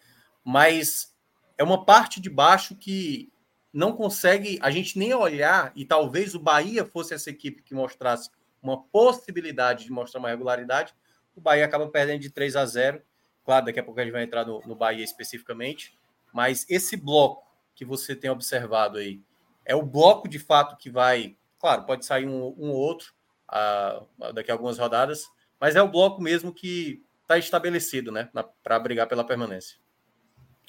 mas 0.44 1.16
é 1.57 1.64
uma 1.64 1.83
parte 1.83 2.20
de 2.20 2.29
baixo 2.29 2.77
que 2.77 3.33
não 3.72 3.92
consegue 3.92 4.59
a 4.61 4.70
gente 4.70 4.98
nem 4.98 5.14
olhar, 5.14 5.72
e 5.74 5.83
talvez 5.83 6.35
o 6.35 6.38
Bahia 6.38 6.85
fosse 6.85 7.14
essa 7.14 7.31
equipe 7.31 7.62
que 7.62 7.72
mostrasse 7.72 8.29
uma 8.62 8.83
possibilidade 8.83 9.87
de 9.87 9.90
mostrar 9.90 10.20
uma 10.20 10.29
regularidade. 10.29 10.94
O 11.35 11.40
Bahia 11.40 11.64
acaba 11.64 11.88
perdendo 11.88 12.20
de 12.20 12.29
3 12.29 12.55
a 12.55 12.66
0. 12.66 13.01
Claro, 13.46 13.64
daqui 13.64 13.81
a 13.81 13.83
pouco 13.83 13.98
a 13.98 14.05
gente 14.05 14.12
vai 14.12 14.24
entrar 14.24 14.44
no, 14.44 14.61
no 14.66 14.74
Bahia 14.74 15.03
especificamente, 15.03 15.98
mas 16.35 16.66
esse 16.68 16.94
bloco 16.94 17.48
que 17.79 17.85
você 17.85 18.17
tem 18.17 18.29
observado 18.29 18.99
aí, 18.99 19.21
é 19.64 19.73
o 19.73 19.83
bloco 19.85 20.29
de 20.29 20.41
fato 20.41 20.77
que 20.77 20.91
vai. 20.91 21.37
Claro, 21.61 21.85
pode 21.85 22.05
sair 22.05 22.27
um, 22.27 22.53
um 22.59 22.73
outro 22.73 23.12
uh, 23.49 24.33
daqui 24.33 24.51
a 24.51 24.55
algumas 24.55 24.79
rodadas, 24.79 25.29
mas 25.61 25.77
é 25.77 25.83
o 25.83 25.88
bloco 25.88 26.21
mesmo 26.21 26.53
que 26.53 27.01
está 27.23 27.38
estabelecido, 27.38 28.11
né, 28.11 28.29
para 28.64 28.79
brigar 28.81 29.07
pela 29.07 29.23
permanência. 29.23 29.77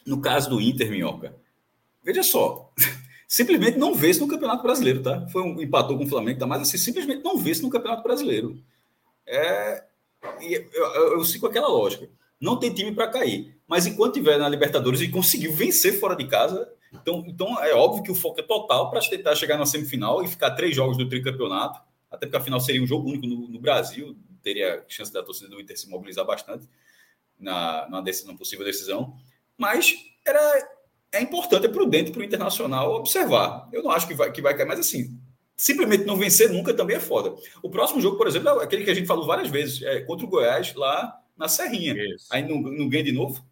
No 0.05 0.21
caso 0.21 0.51
do 0.51 0.61
Inter, 0.61 0.91
Minhoca, 0.91 1.35
veja 2.03 2.21
só, 2.21 2.71
simplesmente 3.27 3.79
não 3.79 3.95
vê-se 3.95 4.19
no 4.19 4.27
Campeonato 4.27 4.61
Brasileiro, 4.61 5.01
tá? 5.01 5.27
Foi 5.29 5.41
um 5.41 5.59
empatou 5.59 5.97
com 5.97 6.03
o 6.03 6.09
Flamengo, 6.09 6.39
tá? 6.39 6.45
mas 6.45 6.61
assim, 6.61 6.77
simplesmente 6.77 7.23
não 7.23 7.37
vê-se 7.37 7.63
no 7.63 7.71
Campeonato 7.71 8.03
Brasileiro. 8.03 8.61
É, 9.25 9.83
eu, 10.41 10.69
eu, 10.73 11.13
eu 11.13 11.25
sigo 11.25 11.47
aquela 11.47 11.67
lógica. 11.67 12.07
Não 12.39 12.59
tem 12.59 12.73
time 12.73 12.93
para 12.93 13.09
cair, 13.09 13.59
mas 13.67 13.85
enquanto 13.87 14.13
tiver 14.13 14.37
na 14.37 14.47
Libertadores 14.47 15.01
e 15.01 15.09
conseguiu 15.09 15.53
vencer 15.53 15.99
fora 15.99 16.15
de 16.15 16.27
casa, 16.27 16.71
então, 16.93 17.23
então 17.27 17.63
é 17.63 17.73
óbvio 17.73 18.03
que 18.03 18.11
o 18.11 18.15
foco 18.15 18.39
é 18.39 18.43
total 18.43 18.89
para 18.89 18.99
tentar 19.01 19.35
chegar 19.35 19.57
na 19.57 19.65
semifinal 19.65 20.23
e 20.23 20.27
ficar 20.27 20.51
três 20.51 20.75
jogos 20.75 20.97
do 20.97 21.07
tricampeonato, 21.07 21.81
até 22.09 22.25
porque 22.25 22.37
a 22.37 22.41
final 22.41 22.59
seria 22.59 22.81
um 22.81 22.87
jogo 22.87 23.09
único 23.09 23.27
no, 23.27 23.47
no 23.47 23.59
Brasil, 23.59 24.15
teria 24.41 24.83
chance 24.87 25.11
da 25.11 25.23
torcida 25.23 25.49
do 25.49 25.59
Inter 25.59 25.77
se 25.77 25.89
mobilizar 25.89 26.25
bastante 26.25 26.67
na, 27.39 27.87
na, 27.89 28.01
decisão, 28.01 28.35
possível 28.35 28.65
decisão. 28.65 29.15
Mas 29.57 29.93
era, 30.25 30.69
é 31.11 31.21
importante, 31.21 31.65
é 31.65 31.69
prudente 31.69 32.11
para 32.11 32.21
o 32.21 32.23
Internacional 32.23 32.95
observar. 32.95 33.69
Eu 33.71 33.83
não 33.83 33.91
acho 33.91 34.07
que 34.07 34.13
vai, 34.13 34.31
que 34.31 34.41
vai 34.41 34.55
cair, 34.55 34.67
mas 34.67 34.79
assim, 34.79 35.19
simplesmente 35.55 36.05
não 36.05 36.17
vencer 36.17 36.51
nunca 36.51 36.73
também 36.73 36.97
é 36.97 36.99
foda. 36.99 37.35
O 37.61 37.69
próximo 37.69 38.01
jogo, 38.01 38.17
por 38.17 38.27
exemplo, 38.27 38.49
é 38.49 38.63
aquele 38.63 38.83
que 38.83 38.91
a 38.91 38.93
gente 38.93 39.07
falou 39.07 39.25
várias 39.25 39.49
vezes, 39.49 39.81
é 39.83 40.01
contra 40.01 40.25
o 40.25 40.29
Goiás, 40.29 40.73
lá 40.73 41.21
na 41.37 41.47
Serrinha. 41.47 41.93
Isso. 41.93 42.27
Aí 42.31 42.47
não, 42.47 42.61
não 42.61 42.89
ganha 42.89 43.03
de 43.03 43.11
novo? 43.11 43.45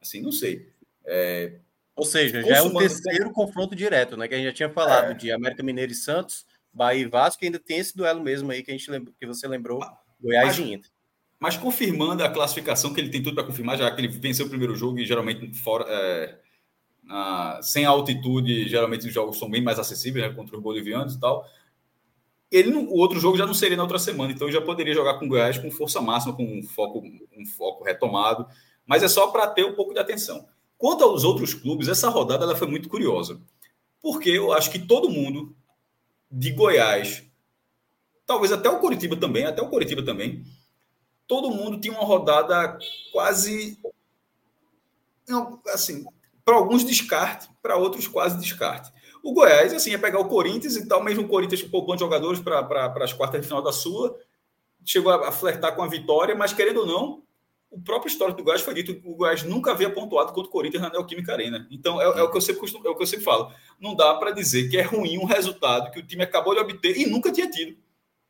Assim, 0.00 0.20
não 0.20 0.32
sei. 0.32 0.68
É, 1.04 1.58
ou 1.94 2.04
seja, 2.04 2.42
já 2.42 2.56
é 2.56 2.62
o 2.62 2.72
terceiro 2.72 3.24
tempo. 3.24 3.32
confronto 3.32 3.76
direto, 3.76 4.16
né? 4.16 4.26
Que 4.26 4.34
a 4.34 4.36
gente 4.38 4.46
já 4.46 4.52
tinha 4.52 4.70
falado 4.70 5.12
é. 5.12 5.14
de 5.14 5.30
América 5.30 5.62
Mineiro 5.62 5.92
e 5.92 5.94
Santos, 5.94 6.46
Bahia 6.72 7.02
e 7.02 7.06
Vasco, 7.06 7.44
e 7.44 7.46
ainda 7.46 7.58
tem 7.58 7.78
esse 7.78 7.94
duelo 7.96 8.22
mesmo 8.22 8.50
aí 8.50 8.62
que 8.62 8.70
a 8.70 8.74
gente 8.74 8.90
lembrou, 8.90 9.14
que 9.18 9.26
você 9.26 9.46
lembrou, 9.46 9.80
Goiás 10.20 10.58
mas, 10.58 10.58
e 10.58 10.72
Inter. 10.72 10.90
Mas 11.38 11.56
confirmando 11.56 12.24
a 12.24 12.30
classificação 12.30 12.94
que 12.94 13.00
ele 13.00 13.10
tem 13.10 13.22
tudo 13.22 13.34
para 13.34 13.44
confirmar, 13.44 13.76
já 13.76 13.90
que 13.90 14.00
ele 14.00 14.08
venceu 14.08 14.46
o 14.46 14.48
primeiro 14.48 14.74
jogo 14.74 14.98
e 14.98 15.04
geralmente 15.04 15.52
fora, 15.54 15.84
é, 15.88 16.38
na, 17.02 17.60
sem 17.62 17.84
altitude, 17.84 18.68
geralmente 18.68 19.06
os 19.06 19.12
jogos 19.12 19.38
são 19.38 19.50
bem 19.50 19.60
mais 19.60 19.78
acessíveis 19.78 20.26
né, 20.26 20.34
contra 20.34 20.56
os 20.56 20.62
bolivianos 20.62 21.14
e 21.14 21.20
tal. 21.20 21.44
Ele, 22.50 22.72
o 22.74 22.94
outro 22.94 23.18
jogo 23.18 23.36
já 23.36 23.46
não 23.46 23.54
seria 23.54 23.76
na 23.76 23.82
outra 23.82 23.98
semana, 23.98 24.32
então 24.32 24.50
já 24.50 24.60
poderia 24.60 24.94
jogar 24.94 25.18
com 25.18 25.26
o 25.26 25.28
Goiás 25.28 25.58
com 25.58 25.70
força 25.70 26.00
máxima, 26.00 26.34
com 26.34 26.44
um 26.44 26.62
foco, 26.62 27.02
um 27.36 27.46
foco 27.46 27.84
retomado, 27.84 28.46
mas 28.86 29.02
é 29.02 29.08
só 29.08 29.28
para 29.28 29.46
ter 29.46 29.64
um 29.64 29.74
pouco 29.74 29.92
de 29.92 30.00
atenção. 30.00 30.46
Quanto 30.82 31.04
aos 31.04 31.22
outros 31.22 31.54
clubes, 31.54 31.86
essa 31.86 32.08
rodada 32.08 32.42
ela 32.42 32.56
foi 32.56 32.66
muito 32.66 32.88
curiosa. 32.88 33.40
porque 34.02 34.30
eu 34.30 34.52
acho 34.52 34.68
que 34.68 34.80
todo 34.80 35.08
mundo 35.08 35.54
de 36.28 36.50
Goiás, 36.50 37.22
talvez 38.26 38.50
até 38.50 38.68
o 38.68 38.80
Coritiba 38.80 39.16
também, 39.16 39.44
até 39.44 39.62
o 39.62 39.68
Coritiba 39.68 40.04
também, 40.04 40.44
todo 41.28 41.52
mundo 41.52 41.78
tinha 41.78 41.94
uma 41.94 42.04
rodada 42.04 42.76
quase 43.12 43.78
assim, 45.72 46.04
para 46.44 46.56
alguns 46.56 46.82
descarte, 46.82 47.48
para 47.62 47.76
outros 47.76 48.08
quase 48.08 48.36
descarte. 48.40 48.92
O 49.22 49.32
Goiás, 49.32 49.72
assim, 49.72 49.90
ia 49.90 50.00
pegar 50.00 50.18
o 50.18 50.28
Corinthians 50.28 50.74
e 50.74 50.88
tal, 50.88 51.00
mesmo 51.00 51.22
o 51.22 51.28
Corinthians 51.28 51.62
poupando 51.62 52.00
jogadores 52.00 52.40
para 52.40 52.92
as 53.04 53.12
quartas 53.12 53.40
de 53.40 53.46
final 53.46 53.62
da 53.62 53.70
Sula, 53.70 54.16
chegou 54.84 55.12
a, 55.12 55.28
a 55.28 55.30
flertar 55.30 55.76
com 55.76 55.82
a 55.84 55.86
vitória, 55.86 56.34
mas 56.34 56.52
querendo 56.52 56.80
ou 56.80 56.86
não, 56.86 57.22
o 57.72 57.80
próprio 57.80 58.10
histórico 58.10 58.36
do 58.36 58.44
Goiás 58.44 58.60
foi 58.60 58.74
dito 58.74 58.94
que 58.94 59.08
o 59.08 59.14
Goiás 59.14 59.42
nunca 59.44 59.72
havia 59.72 59.88
pontuado 59.88 60.32
contra 60.32 60.48
o 60.48 60.52
Corinthians 60.52 60.82
na 60.82 60.90
Neoquímica 60.90 61.32
Arena. 61.32 61.66
Então, 61.70 62.00
é, 62.00 62.04
é, 62.04 62.22
o 62.22 62.30
que 62.30 62.36
eu 62.36 62.40
sempre 62.40 62.60
costumo, 62.60 62.86
é 62.86 62.90
o 62.90 62.94
que 62.94 63.02
eu 63.02 63.06
sempre 63.06 63.24
falo. 63.24 63.50
Não 63.80 63.96
dá 63.96 64.14
para 64.14 64.30
dizer 64.30 64.68
que 64.68 64.76
é 64.76 64.82
ruim 64.82 65.16
um 65.16 65.24
resultado 65.24 65.90
que 65.90 65.98
o 65.98 66.06
time 66.06 66.22
acabou 66.22 66.54
de 66.54 66.60
obter 66.60 66.98
e 66.98 67.06
nunca 67.06 67.32
tinha 67.32 67.50
tido. 67.50 67.74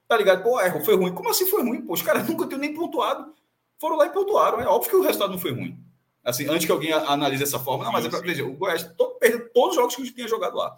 Tá 0.06 0.16
ligado? 0.16 0.44
Pô, 0.44 0.60
erro, 0.60 0.84
foi 0.84 0.94
ruim. 0.94 1.12
Como 1.12 1.28
assim 1.28 1.44
foi 1.46 1.62
ruim? 1.62 1.82
Pô, 1.82 1.92
os 1.92 2.02
caras 2.02 2.26
nunca 2.28 2.46
tinham 2.46 2.60
nem 2.60 2.72
pontuado. 2.72 3.34
Foram 3.80 3.96
lá 3.96 4.06
e 4.06 4.10
pontuaram. 4.10 4.60
É 4.60 4.66
óbvio 4.66 4.90
que 4.90 4.96
o 4.96 5.02
resultado 5.02 5.32
não 5.32 5.40
foi 5.40 5.50
ruim. 5.50 5.76
Assim, 6.22 6.48
antes 6.48 6.64
que 6.64 6.70
alguém 6.70 6.92
analise 6.92 7.42
dessa 7.42 7.58
forma, 7.58 7.84
não, 7.84 7.90
mas 7.90 8.06
é 8.06 8.08
para 8.08 8.20
dizer, 8.20 8.42
o 8.42 8.52
Goiás 8.52 8.84
todo, 8.96 9.18
perdeu 9.18 9.52
todos 9.52 9.70
os 9.70 9.74
jogos 9.76 9.96
que 9.96 10.14
tinha 10.14 10.28
jogado 10.28 10.56
lá. 10.56 10.76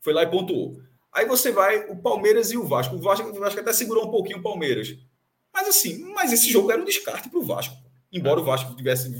Foi 0.00 0.12
lá 0.12 0.22
e 0.22 0.26
pontuou. 0.26 0.76
Aí 1.14 1.24
você 1.24 1.50
vai 1.50 1.88
o 1.88 1.96
Palmeiras 1.96 2.50
e 2.52 2.58
o 2.58 2.64
Vasco. 2.64 2.94
O 2.94 3.00
Vasco, 3.00 3.26
o 3.26 3.40
Vasco 3.40 3.58
até 3.58 3.72
segurou 3.72 4.06
um 4.06 4.10
pouquinho 4.10 4.38
o 4.38 4.42
Palmeiras. 4.42 4.94
Mas 5.50 5.68
assim, 5.68 6.04
mas 6.12 6.30
esse 6.30 6.50
jogo 6.50 6.70
era 6.70 6.82
um 6.82 6.84
descarte 6.84 7.30
para 7.30 7.38
o 7.38 7.42
Vasco. 7.42 7.85
Embora 8.16 8.40
o 8.40 8.44
Vasco 8.44 8.74
tivesse 8.74 9.10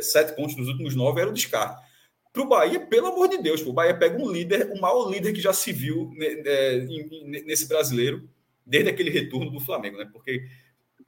sete 0.00 0.34
pontos 0.34 0.56
nos 0.56 0.68
últimos 0.68 0.94
nove, 0.94 1.20
era 1.20 1.30
um 1.30 1.34
descarte. 1.34 1.84
Para 2.32 2.42
o 2.42 2.48
Bahia, 2.48 2.80
pelo 2.80 3.06
amor 3.08 3.28
de 3.28 3.38
Deus, 3.38 3.60
o 3.62 3.72
Bahia 3.72 3.96
pega 3.96 4.20
um 4.20 4.30
líder, 4.30 4.70
o 4.72 4.80
maior 4.80 5.08
líder 5.08 5.32
que 5.32 5.40
já 5.40 5.52
se 5.52 5.72
viu 5.72 6.10
né, 6.16 6.26
é, 6.44 6.86
nesse 7.46 7.68
brasileiro, 7.68 8.28
desde 8.66 8.90
aquele 8.90 9.10
retorno 9.10 9.50
do 9.50 9.60
Flamengo, 9.60 9.98
né? 9.98 10.08
Porque 10.12 10.44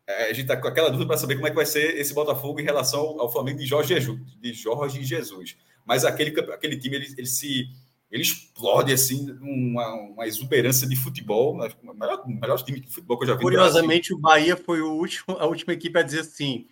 é, 0.07 0.25
a 0.25 0.29
gente 0.29 0.43
está 0.43 0.57
com 0.57 0.69
aquela 0.69 0.89
dúvida 0.89 1.09
para 1.09 1.17
saber 1.17 1.35
como 1.35 1.47
é 1.47 1.51
que 1.51 1.57
vai 1.57 1.67
ser 1.67 1.99
esse 1.99 2.15
Botafogo 2.15 2.61
em 2.61 2.65
relação 2.65 3.21
ao 3.21 3.31
Flamengo 3.31 3.59
de 3.59 3.67
Jorge 3.67 3.95
Jesus. 3.95 4.21
De 4.41 4.53
Jorge 4.53 5.03
Jesus. 5.03 5.57
Mas 5.85 6.05
aquele, 6.05 6.39
aquele 6.53 6.79
time, 6.79 6.97
ele, 6.97 7.07
ele 7.19 7.27
se 7.27 7.67
ele 8.11 8.23
explode 8.23 8.93
assim 8.93 9.37
uma, 9.41 9.95
uma 9.95 10.27
exuberância 10.27 10.87
de 10.87 10.95
futebol, 10.95 11.57
né? 11.57 11.69
o 11.83 11.93
melhor, 11.93 12.23
o 12.25 12.29
melhor 12.29 12.63
time 12.63 12.81
de 12.81 12.89
futebol 12.89 13.19
que 13.19 13.25
eu 13.25 13.29
já 13.29 13.35
vi. 13.35 13.43
Curiosamente, 13.43 14.15
o 14.15 14.19
Bahia 14.19 14.57
foi 14.57 14.81
o 14.81 14.93
último, 14.93 15.37
a 15.39 15.47
última 15.47 15.73
equipe 15.73 15.99
a 15.99 16.03
dizer 16.03 16.21
assim: 16.21 16.69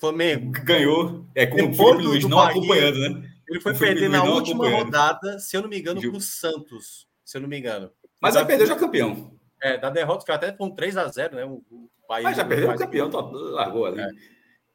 Flamengo 0.00 0.52
ganhou, 0.64 1.26
é 1.34 1.46
com 1.46 1.56
o 1.56 1.74
Felipe 1.74 2.02
Luiz 2.02 2.24
não 2.24 2.38
Bahia, 2.38 2.50
acompanhando, 2.50 2.98
né? 2.98 3.30
Ele 3.48 3.60
foi 3.60 3.74
perder 3.74 4.08
na 4.08 4.22
última 4.24 4.68
rodada, 4.68 5.38
se 5.38 5.56
eu 5.56 5.62
não 5.62 5.68
me 5.68 5.78
engano, 5.78 6.00
para 6.00 6.10
o 6.10 6.20
Santos, 6.20 7.08
se 7.24 7.36
eu 7.36 7.40
não 7.40 7.48
me 7.48 7.58
engano. 7.58 7.90
Mas 8.20 8.36
aí 8.36 8.44
perdeu 8.44 8.66
já 8.66 8.76
campeão. 8.76 9.32
É, 9.60 9.76
da 9.76 9.90
derrota, 9.90 10.24
que 10.24 10.30
até 10.30 10.54
um 10.60 10.70
3 10.70 10.96
a 10.96 11.08
0 11.08 11.36
né? 11.36 11.44
O, 11.44 11.62
Bahia 12.08 12.24
Mas 12.24 12.36
já 12.36 12.44
perdeu 12.44 12.70
o 12.70 12.76
campeão, 12.76 13.10
tá, 13.10 13.20
largou 13.20 13.84
ali. 13.84 14.00
É. 14.00 14.08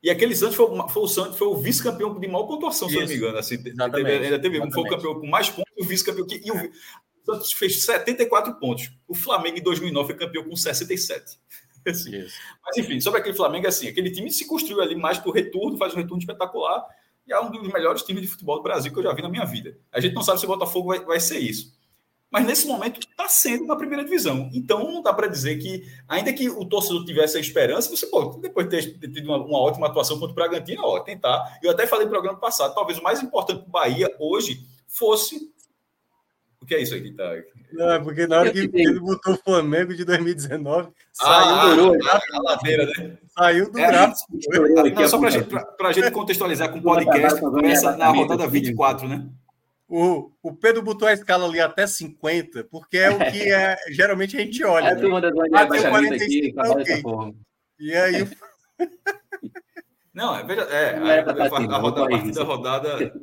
E 0.03 0.09
aquele 0.09 0.35
Santos 0.35 0.55
foi, 0.55 0.67
foi 0.89 1.03
o 1.03 1.07
Santos, 1.07 1.37
foi 1.37 1.47
o 1.47 1.55
vice-campeão 1.55 2.19
de 2.19 2.27
maior 2.27 2.45
pontuação, 2.45 2.87
Isso. 2.87 2.97
se 2.97 3.01
eu 3.01 3.01
não 3.01 3.09
me 3.09 3.15
engano. 3.15 3.37
Assim, 3.37 3.63
teve, 3.63 4.11
ainda 4.11 4.39
teve 4.39 4.59
um, 4.59 4.71
foi 4.71 4.83
o 4.83 4.89
campeão 4.89 5.19
com 5.19 5.27
mais 5.27 5.49
pontos, 5.49 5.73
o 5.79 5.85
vice-campeão. 5.85 6.27
E 6.29 6.51
o, 6.51 6.71
Santos 7.25 7.53
fez 7.53 7.83
74 7.83 8.53
pontos. 8.59 8.91
O 9.07 9.15
Flamengo 9.15 9.57
em 9.57 9.63
2009 9.63 10.07
foi 10.07 10.17
campeão 10.17 10.43
com 10.43 10.55
67. 10.55 11.39
Assim. 11.89 12.25
Mas 12.65 12.77
enfim, 12.77 12.99
sobre 12.99 13.19
aquele 13.19 13.35
Flamengo, 13.35 13.67
assim, 13.67 13.87
aquele 13.87 14.09
time 14.09 14.31
se 14.31 14.47
construiu 14.47 14.81
ali 14.81 14.95
mais 14.95 15.17
por 15.17 15.33
retorno, 15.33 15.77
faz 15.77 15.93
um 15.93 15.97
retorno 15.97 16.19
espetacular. 16.19 16.85
E 17.27 17.33
é 17.33 17.39
um 17.39 17.51
dos 17.51 17.71
melhores 17.71 18.03
times 18.03 18.21
de 18.21 18.27
futebol 18.27 18.57
do 18.57 18.63
Brasil 18.63 18.91
que 18.91 18.99
eu 18.99 19.03
já 19.03 19.13
vi 19.13 19.21
na 19.21 19.29
minha 19.29 19.45
vida. 19.45 19.77
A 19.91 19.99
gente 19.99 20.13
não 20.13 20.23
sabe 20.23 20.39
se 20.39 20.45
o 20.45 20.49
Botafogo 20.49 20.89
vai, 20.89 20.99
vai 20.99 21.19
ser 21.19 21.39
isso 21.39 21.73
mas 22.33 22.47
nesse 22.47 22.65
momento 22.65 22.99
está 22.99 23.27
sendo 23.27 23.67
na 23.67 23.75
primeira 23.75 24.03
divisão. 24.03 24.49
Então 24.51 24.91
não 24.91 25.03
dá 25.03 25.13
para 25.13 25.27
dizer 25.27 25.59
que, 25.59 25.87
ainda 26.09 26.33
que 26.33 26.49
o 26.49 26.65
torcedor 26.65 27.05
tivesse 27.05 27.37
a 27.37 27.39
esperança, 27.39 27.95
você 27.95 28.07
pode, 28.07 28.41
depois 28.41 28.67
de 28.67 28.87
ter 28.93 29.11
tido 29.11 29.25
uma, 29.25 29.37
uma, 29.37 29.59
ótima 29.59 29.85
atuação 29.85 30.17
contra 30.17 30.31
o 30.31 30.35
Bragantino, 30.35 30.81
ó, 30.83 30.99
tentar. 31.01 31.59
Eu 31.61 31.69
até 31.69 31.85
falei 31.85 32.05
no 32.05 32.11
programa 32.11 32.39
passado, 32.39 32.73
talvez 32.73 32.97
o 32.97 33.03
mais 33.03 33.21
importante 33.21 33.59
para 33.59 33.67
o 33.67 33.71
Bahia 33.71 34.09
hoje 34.19 34.65
fosse. 34.87 35.53
O 36.63 36.65
que 36.65 36.75
é 36.75 36.81
isso 36.81 36.93
aí 36.93 37.01
que 37.01 37.09
está 37.09 37.29
Não, 37.73 37.91
é 37.91 37.99
porque 37.99 38.25
na 38.25 38.39
hora 38.39 38.49
que 38.49 38.59
ele 38.59 38.97
botou 38.97 39.33
o 39.33 39.37
Flamengo 39.37 39.93
de 39.93 40.05
2019, 40.05 40.87
ah, 40.87 40.93
saiu 41.11 41.91
do 41.91 42.07
ah, 42.07 42.13
a, 42.13 42.37
a 42.37 42.41
ladeira, 42.41 42.85
né? 42.97 43.17
Saiu 43.37 43.69
do 43.69 43.77
é. 43.77 43.91
Não, 43.91 45.07
só 45.09 45.19
para 45.19 45.89
a 45.89 45.91
gente 45.91 46.09
contextualizar 46.11 46.71
com 46.71 46.79
o 46.79 46.81
podcast, 46.81 47.41
começa 47.41 47.97
na 47.97 48.07
rodada 48.07 48.47
24, 48.47 49.09
né? 49.09 49.27
O, 49.89 50.31
o 50.41 50.55
Pedro 50.55 50.81
botou 50.81 51.05
a 51.05 51.11
escala 51.11 51.45
ali 51.45 51.59
até 51.59 51.85
50, 51.85 52.63
porque 52.71 52.97
é 52.97 53.09
o 53.09 53.19
que 53.29 53.51
é, 53.51 53.75
geralmente 53.91 54.37
a 54.37 54.39
gente 54.39 54.63
olha. 54.63 54.87
É 54.87 54.95
né? 54.95 55.49
Até 55.53 55.89
45 55.89 56.61
aqui, 56.61 56.93
okay. 56.93 57.03
E 57.77 57.93
aí. 57.93 58.29
Não, 60.13 60.33
é, 60.33 60.45
veja, 60.45 60.61
é, 60.61 60.95
a, 60.95 61.25
a, 61.25 61.45
assim, 61.45 61.73
a, 61.73 61.77
rodada, 61.77 62.05
a 62.05 62.09
partir 62.09 62.31
da 62.31 62.43
rodada. 62.43 63.13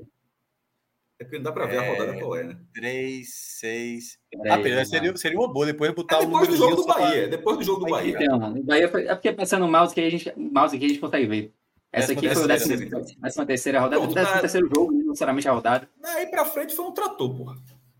É 1.20 1.24
porque 1.24 1.37
não 1.37 1.44
dá 1.44 1.52
para 1.52 1.66
ver 1.66 1.76
é, 1.76 1.78
a 1.78 1.90
rodada 1.90 2.18
qual 2.18 2.35
é, 2.35 2.44
né? 2.44 2.56
3, 2.72 3.28
6. 3.30 4.18
Ah, 4.48 4.56
Pedro, 4.56 4.87
seria, 4.87 5.16
seria 5.18 5.38
uma 5.38 5.52
boa 5.52 5.66
depois 5.66 5.92
botar 5.92 6.16
é 6.16 6.20
depois 6.20 6.48
o 6.48 6.50
do 6.50 6.56
jogo 6.56 6.76
do 6.76 6.87
Bahia. 6.87 7.28
Depois 7.28 7.59
do 7.59 7.62
jogo 7.62 7.85
do 7.85 7.90
Bahia. 7.90 8.16
Então, 8.18 8.54
o 8.54 8.62
Bahia 8.62 8.88
foi, 8.88 9.06
é 9.06 9.14
porque 9.14 9.30
pensando 9.30 9.66
no 9.66 9.70
mouse 9.70 9.94
que 9.94 10.00
a 10.00 10.09
gente, 10.09 10.33
mouse 10.35 10.74
aqui 10.74 10.87
a 10.87 10.88
gente 10.88 10.98
consegue 10.98 11.26
ver. 11.26 11.54
Essa 11.92 12.12
aqui 12.12 12.26
foi 12.30 12.44
a 12.44 12.46
décima 12.46 13.44
terceira 13.44 13.80
rodada, 13.80 14.00
Pronto, 14.00 14.14
décimo 14.14 14.40
terceiro 14.40 14.70
jogo, 14.74 14.92
não 14.92 15.09
necessariamente 15.09 15.46
a 15.46 15.52
rodada. 15.52 15.90
Daí 16.00 16.26
pra 16.26 16.46
frente 16.46 16.74
foi 16.74 16.87
um 16.87 16.92
trator, 16.92 17.37
porra. 17.37 17.56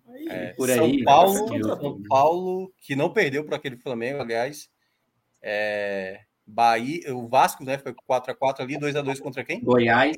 Aí, 0.09 0.27
é, 0.27 0.53
por 0.55 0.71
aí, 0.71 0.77
São 0.77 1.05
Paulo, 1.05 1.49
São 1.63 2.03
Paulo, 2.09 2.73
que 2.79 2.97
não 2.97 3.13
perdeu 3.13 3.45
para 3.45 3.57
aquele 3.57 3.77
Flamengo, 3.77 4.23
aliás. 4.23 4.71
É, 5.43 6.21
Bahia, 6.47 7.15
o 7.15 7.29
Vasco, 7.29 7.65
né? 7.65 7.77
Foi 7.77 7.93
4x4 7.93 8.61
ali, 8.61 8.79
2x2 8.79 9.21
contra 9.21 9.45
quem? 9.45 9.61
Goiás. 9.61 10.17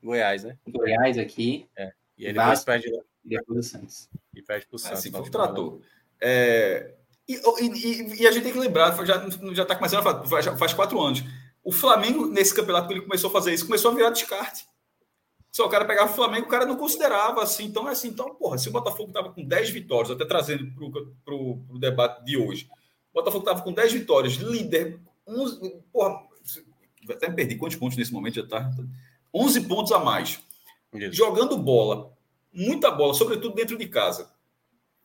Goiás, 0.00 0.44
né? 0.44 0.56
Goiás 0.68 1.18
aqui. 1.18 1.66
É. 1.76 1.92
E 2.22 2.26
ele 2.26 2.34
Vasco, 2.34 2.66
perde, 2.66 2.88
e 3.24 3.28
depois 3.28 3.58
do 3.58 3.62
Santos. 3.64 4.08
E 4.32 4.40
perde 4.40 4.66
pro 4.66 4.78
Santos. 4.78 5.00
Assim, 5.00 5.10
foi 5.10 5.22
um 5.22 5.30
trator. 5.30 5.80
É, 6.20 6.94
e, 7.28 7.34
e, 7.34 8.22
e, 8.22 8.26
a 8.28 8.30
gente 8.30 8.44
tem 8.44 8.52
que 8.52 8.58
lembrar, 8.58 8.94
já, 9.04 9.28
já 9.52 9.64
tá 9.64 9.74
começando 9.74 10.06
a 10.06 10.24
falar, 10.24 10.40
já 10.40 10.56
faz 10.56 10.72
quatro 10.72 11.00
anos. 11.00 11.24
O 11.64 11.72
Flamengo, 11.72 12.26
nesse 12.26 12.54
campeonato, 12.54 12.86
que 12.86 12.94
ele 12.94 13.00
começou 13.00 13.28
a 13.28 13.32
fazer 13.32 13.52
isso, 13.52 13.66
começou 13.66 13.90
a 13.90 13.94
virar 13.94 14.10
descarte. 14.10 14.64
Se 15.50 15.60
o 15.60 15.68
cara 15.68 15.84
pegava 15.84 16.12
o 16.12 16.14
Flamengo, 16.14 16.46
o 16.46 16.48
cara 16.48 16.64
não 16.64 16.76
considerava 16.76 17.42
assim. 17.42 17.64
Então, 17.64 17.88
é 17.88 17.92
assim, 17.92 18.08
então, 18.08 18.36
porra, 18.36 18.56
se 18.56 18.68
o 18.68 18.72
Botafogo 18.72 19.08
estava 19.08 19.32
com 19.32 19.44
10 19.44 19.70
vitórias, 19.70 20.12
até 20.12 20.24
trazendo 20.24 20.72
para 21.24 21.34
o 21.34 21.78
debate 21.78 22.24
de 22.24 22.36
hoje, 22.36 22.68
o 23.12 23.14
Botafogo 23.14 23.42
estava 23.44 23.62
com 23.62 23.72
10 23.72 23.92
vitórias, 23.92 24.34
líder, 24.34 25.00
11, 25.26 25.82
porra, 25.92 26.20
até 27.10 27.28
me 27.28 27.34
perdi 27.34 27.56
quantos 27.56 27.76
pontos 27.76 27.96
nesse 27.96 28.12
momento 28.12 28.36
já 28.36 28.46
tá? 28.46 28.70
11 29.34 29.62
pontos 29.62 29.90
a 29.90 29.98
mais. 29.98 30.40
Isso. 30.94 31.12
Jogando 31.12 31.56
bola, 31.56 32.11
muita 32.52 32.90
bola, 32.90 33.14
sobretudo 33.14 33.54
dentro 33.54 33.76
de 33.76 33.88
casa. 33.88 34.30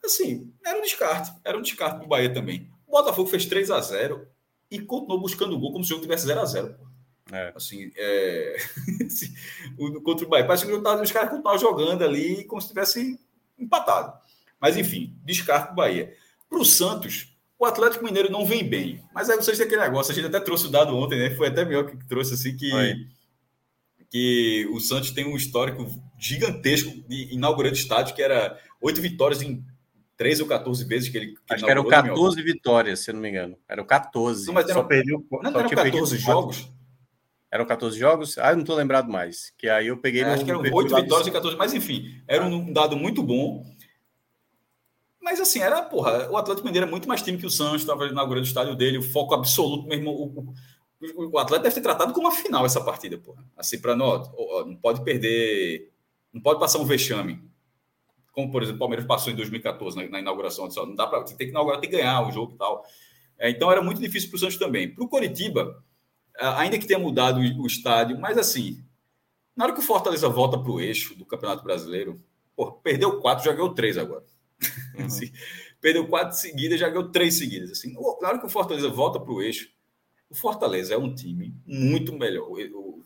Assim, 0.03 0.53
era 0.65 0.77
um 0.77 0.81
descarte, 0.81 1.31
era 1.43 1.57
um 1.57 1.61
descarte 1.61 1.97
para 1.97 2.05
o 2.05 2.09
Bahia 2.09 2.33
também. 2.33 2.69
O 2.85 2.91
Botafogo 2.91 3.29
fez 3.29 3.45
3 3.45 3.71
a 3.71 3.79
0 3.79 4.27
e 4.69 4.79
continuou 4.79 5.19
buscando 5.19 5.55
o 5.55 5.59
gol 5.59 5.71
como 5.71 5.83
se 5.83 5.91
o 5.91 5.95
jogo 5.95 6.03
tivesse 6.03 6.27
0 6.27 6.39
a 6.39 6.45
0 6.45 6.75
é. 7.31 7.53
Assim, 7.55 7.91
é... 7.95 8.57
contra 10.03 10.25
o 10.25 10.29
Bahia. 10.29 10.45
Parece 10.45 10.65
que 10.65 10.71
os 10.71 11.11
caras 11.11 11.29
continuavam 11.29 11.59
jogando 11.59 12.03
ali 12.03 12.43
como 12.45 12.61
se 12.61 12.69
tivesse 12.69 13.19
empatado. 13.57 14.13
Mas, 14.59 14.77
enfim, 14.77 15.15
descarto 15.23 15.73
o 15.73 15.75
Bahia. 15.75 16.15
Para 16.49 16.59
o 16.59 16.65
Santos, 16.65 17.35
o 17.59 17.65
Atlético 17.65 18.05
Mineiro 18.05 18.31
não 18.31 18.45
vem 18.45 18.63
bem. 18.63 19.03
Mas 19.13 19.29
aí 19.29 19.35
vocês 19.35 19.57
têm 19.57 19.65
aquele 19.65 19.81
negócio, 19.81 20.11
a 20.11 20.15
gente 20.15 20.27
até 20.27 20.39
trouxe 20.39 20.67
o 20.67 20.69
dado 20.69 20.95
ontem, 20.95 21.19
né? 21.19 21.35
Foi 21.35 21.47
até 21.47 21.65
melhor 21.65 21.85
que 21.85 21.97
trouxe 22.07 22.33
assim 22.33 22.55
que, 22.55 22.71
que 24.09 24.67
o 24.71 24.79
Santos 24.79 25.11
tem 25.11 25.25
um 25.25 25.35
histórico 25.35 25.85
gigantesco 26.17 26.91
de 27.07 27.33
inaugurando 27.33 27.75
estádio, 27.75 28.15
que 28.15 28.21
era 28.21 28.57
oito 28.81 29.01
vitórias 29.01 29.41
em 29.41 29.63
13 30.17 30.41
ou 30.41 30.47
14 30.47 30.83
vezes 30.85 31.09
que 31.09 31.17
ele. 31.17 31.27
Que 31.45 31.53
Acho 31.53 31.63
que 31.63 31.71
eram 31.71 31.85
14 31.85 32.41
vitórias, 32.41 32.99
se 33.01 33.11
eu 33.11 33.13
não 33.13 33.21
me 33.21 33.29
engano. 33.29 33.57
Eram 33.67 33.85
14. 33.85 34.47
Não, 34.47 34.53
mas 34.53 34.65
eram, 34.65 34.81
só 34.81 34.87
perdeu, 34.87 35.25
não, 35.31 35.51
só 35.51 35.59
eram 35.59 35.69
14 35.69 36.17
jogos? 36.17 36.71
Eram 37.49 37.65
14 37.65 37.97
jogos? 37.97 38.37
Ah, 38.37 38.49
eu 38.49 38.55
não 38.55 38.63
estou 38.63 38.75
lembrado 38.75 39.09
mais. 39.09 39.53
Que 39.57 39.69
aí 39.69 39.87
eu 39.87 39.97
peguei. 39.97 40.23
É, 40.23 40.33
acho 40.33 40.43
que 40.43 40.51
eram 40.51 40.61
8 40.61 40.95
vitórias 40.95 41.27
e 41.27 41.31
14, 41.31 41.55
mas 41.55 41.73
enfim, 41.73 42.21
era 42.27 42.43
um 42.43 42.73
dado 42.73 42.97
muito 42.97 43.21
bom. 43.21 43.63
Mas 45.21 45.39
assim, 45.41 45.59
era, 45.59 45.81
porra, 45.81 46.29
o 46.31 46.37
Atlético 46.37 46.65
Mineiro 46.65 46.87
é 46.87 46.89
muito 46.89 47.07
mais 47.07 47.21
time 47.21 47.37
que 47.37 47.45
o 47.45 47.49
Santos, 47.49 47.81
estava 47.81 48.07
inaugurando 48.07 48.45
o 48.45 48.47
estádio 48.47 48.75
dele, 48.75 48.97
o 48.97 49.03
foco 49.03 49.35
absoluto 49.35 49.87
mesmo. 49.87 50.09
O, 50.09 50.53
o 51.15 51.37
Atlético 51.37 51.63
deve 51.63 51.75
ter 51.75 51.81
tratado 51.81 52.13
como 52.13 52.27
uma 52.27 52.35
final 52.35 52.65
essa 52.65 52.83
partida, 52.83 53.17
porra. 53.17 53.43
Assim, 53.55 53.79
para 53.79 53.95
nós, 53.95 54.29
não 54.65 54.75
pode 54.75 55.03
perder, 55.03 55.91
não 56.33 56.41
pode 56.41 56.59
passar 56.59 56.79
um 56.79 56.85
vexame 56.85 57.47
como 58.37 58.51
por 58.51 58.61
exemplo 58.61 58.77
o 58.77 58.79
Palmeiras 58.81 59.07
passou 59.07 59.33
em 59.33 59.35
2014 59.35 59.97
na, 59.97 60.07
na 60.07 60.19
inauguração, 60.19 60.69
não 60.69 60.93
dá 60.93 61.07
para 61.07 61.23
tem 61.23 61.35
que 61.35 61.45
inaugurar, 61.45 61.81
tem 61.81 61.89
que 61.89 61.97
ganhar 61.97 62.21
o 62.21 62.31
jogo 62.31 62.53
e 62.53 62.55
tal. 62.55 62.85
É, 63.39 63.49
então 63.49 63.71
era 63.71 63.81
muito 63.81 63.99
difícil 63.99 64.29
para 64.29 64.35
o 64.35 64.39
Santos 64.39 64.57
também. 64.57 64.93
Para 64.93 65.03
o 65.03 65.09
Coritiba, 65.09 65.83
ainda 66.39 66.77
que 66.77 66.85
tenha 66.85 66.99
mudado 66.99 67.39
o, 67.39 67.63
o, 67.63 67.65
estádio, 67.65 68.19
mas 68.19 68.37
assim, 68.37 68.77
na 69.55 69.63
hora 69.63 69.73
que 69.73 69.79
o 69.79 69.83
Fortaleza 69.83 70.29
volta 70.29 70.55
para 70.55 70.71
o 70.71 70.79
eixo 70.79 71.15
do 71.15 71.25
Campeonato 71.25 71.63
Brasileiro, 71.63 72.21
Pô, 72.55 72.71
perdeu 72.71 73.19
quatro, 73.19 73.45
já 73.45 73.53
ganhou 73.53 73.73
três 73.73 73.97
agora. 73.97 74.25
Uhum. 74.97 75.05
Assim, 75.05 75.31
perdeu 75.79 76.07
quatro 76.07 76.35
seguidas, 76.35 76.79
já 76.79 76.89
ganhou 76.89 77.11
três 77.11 77.35
seguidas. 77.37 77.71
Assim, 77.71 77.93
na 77.93 78.27
hora 78.27 78.39
que 78.39 78.47
o 78.47 78.49
Fortaleza 78.49 78.89
volta 78.89 79.19
para 79.19 79.31
o 79.31 79.41
eixo, 79.41 79.69
o 80.29 80.35
Fortaleza 80.35 80.93
é 80.93 80.97
um 80.97 81.13
time 81.13 81.53
muito 81.65 82.13
melhor. 82.13 82.49
O, 82.49 82.53
o, 82.53 83.03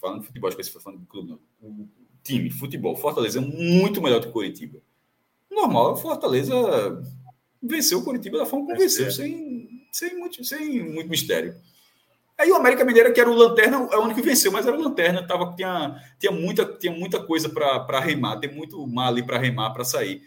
falando 0.00 0.20
de 0.20 0.26
futebol, 0.26 0.48
acho 0.48 0.56
que 0.56 0.64
você 0.64 0.70
foi 0.70 0.82
falando 0.82 1.00
do 1.00 1.06
clube, 1.06 1.30
não. 1.30 1.40
O 1.62 1.88
time, 2.22 2.50
futebol, 2.50 2.96
Fortaleza 2.96 3.38
é 3.38 3.42
muito 3.42 4.02
melhor 4.02 4.18
do 4.18 4.24
que 4.24 4.30
o 4.30 4.32
Curitiba. 4.32 4.78
Normal, 5.50 5.92
o 5.92 5.96
Fortaleza 5.96 6.54
venceu 7.62 7.98
o 7.98 8.04
Curitiba 8.04 8.38
da 8.38 8.46
forma 8.46 8.66
como 8.66 8.78
venceu, 8.78 9.10
sem, 9.10 9.86
sem, 9.92 10.18
muito, 10.18 10.44
sem 10.44 10.82
muito 10.82 11.08
mistério. 11.08 11.56
Aí 12.38 12.50
o 12.50 12.56
América 12.56 12.84
Mineira, 12.84 13.10
que 13.10 13.20
era 13.20 13.30
o 13.30 13.34
Lanterna, 13.34 13.88
é 13.90 13.96
o 13.96 14.02
único 14.02 14.20
que 14.20 14.26
venceu, 14.26 14.52
mas 14.52 14.66
era 14.66 14.76
o 14.76 14.82
Lanterna, 14.82 15.26
tava, 15.26 15.54
tinha, 15.56 15.96
tinha, 16.18 16.30
muita, 16.30 16.66
tinha 16.66 16.92
muita 16.92 17.22
coisa 17.22 17.48
para 17.48 18.00
remar, 18.00 18.38
tem 18.38 18.54
muito 18.54 18.86
mar 18.86 19.08
ali 19.08 19.22
para 19.22 19.38
remar, 19.38 19.70
para 19.70 19.84
sair. 19.84 20.22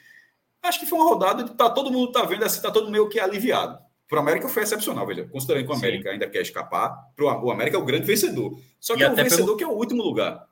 Acho 0.64 0.80
que 0.80 0.88
foi 0.88 0.98
uma 0.98 1.08
rodada 1.08 1.44
de 1.44 1.54
tá, 1.54 1.70
todo 1.70 1.92
mundo 1.92 2.12
tá 2.12 2.24
vendo 2.24 2.44
assim, 2.44 2.62
tá 2.62 2.72
todo 2.72 2.90
meio 2.90 3.08
que 3.08 3.20
aliviado. 3.20 3.80
Para 4.10 4.18
o 4.18 4.22
América 4.22 4.50
foi 4.50 4.64
excepcional, 4.64 5.06
veja. 5.06 5.28
Considerando 5.28 5.66
que 5.66 5.72
o 5.72 5.76
América 5.76 6.10
Sim. 6.10 6.14
ainda 6.14 6.28
quer 6.28 6.42
escapar, 6.42 6.98
pro, 7.16 7.28
o 7.28 7.52
América 7.52 7.78
é 7.78 7.80
o 7.80 7.86
grande 7.86 8.08
vencedor. 8.08 8.60
Só 8.80 8.96
que 8.96 9.02
e 9.02 9.04
é 9.04 9.12
o 9.12 9.16
vencedor 9.16 9.46
pelo... 9.46 9.58
que 9.58 9.64
é 9.64 9.68
o 9.68 9.72
último 9.72 10.02
lugar. 10.02 10.50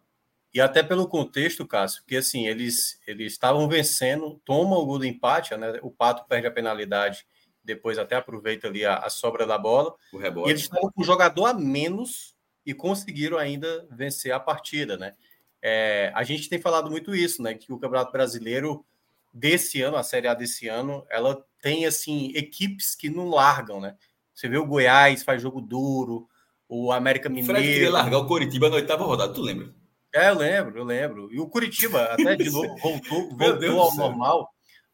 E 0.53 0.61
até 0.61 0.83
pelo 0.83 1.07
contexto, 1.07 1.65
Cássio, 1.65 2.03
que 2.05 2.15
assim, 2.15 2.47
eles 2.47 2.99
eles 3.07 3.33
estavam 3.33 3.67
vencendo, 3.67 4.39
tomam 4.45 4.79
o 4.79 4.85
gol 4.85 4.99
do 4.99 5.05
empate, 5.05 5.55
né? 5.57 5.79
O 5.81 5.89
Pato 5.89 6.25
perde 6.27 6.45
a 6.45 6.51
penalidade 6.51 7.25
depois 7.63 7.97
até 7.97 8.15
aproveita 8.15 8.67
ali 8.67 8.85
a, 8.85 8.95
a 8.95 9.09
sobra 9.09 9.45
da 9.45 9.57
bola. 9.57 9.93
O 10.13 10.17
rebote. 10.17 10.47
E 10.47 10.51
eles 10.51 10.61
estavam 10.61 10.89
com 10.89 11.01
o 11.01 11.05
jogador 11.05 11.45
a 11.47 11.53
menos 11.53 12.35
e 12.65 12.73
conseguiram 12.73 13.37
ainda 13.37 13.85
vencer 13.91 14.31
a 14.31 14.39
partida, 14.39 14.97
né? 14.97 15.15
É, 15.61 16.11
a 16.15 16.23
gente 16.23 16.47
tem 16.47 16.61
falado 16.61 16.89
muito 16.89 17.15
isso, 17.15 17.41
né? 17.41 17.55
Que 17.55 17.73
o 17.73 17.79
Campeonato 17.79 18.11
Brasileiro 18.11 18.85
desse 19.33 19.81
ano, 19.81 19.97
a 19.97 20.03
Série 20.03 20.27
A 20.27 20.33
desse 20.33 20.67
ano, 20.67 21.05
ela 21.09 21.43
tem 21.67 21.85
assim 21.85 22.31
equipes 22.33 22.95
que 22.95 23.09
não 23.09 23.27
largam, 23.27 23.81
né? 23.81 23.97
Você 24.33 24.47
vê 24.47 24.57
o 24.57 24.65
Goiás 24.65 25.21
faz 25.21 25.41
jogo 25.41 25.59
duro, 25.59 26.25
o 26.69 26.93
América 26.93 27.27
Mineiro. 27.27 27.51
O 27.51 27.55
Fred 27.55 27.73
queria 27.73 27.91
largar 27.91 28.19
o 28.19 28.25
Coritiba 28.25 28.69
na 28.69 28.77
oitava 28.77 29.03
rodada, 29.03 29.33
tu 29.33 29.41
lembra? 29.41 29.75
É, 30.15 30.29
eu 30.29 30.37
lembro, 30.37 30.77
eu 30.77 30.85
lembro. 30.85 31.27
E 31.29 31.41
o 31.41 31.49
Curitiba 31.49 32.03
até 32.05 32.37
de 32.37 32.49
novo 32.49 32.73
voltou, 32.79 33.35
voltou 33.35 33.81
ao 33.81 33.95
normal. 33.95 34.49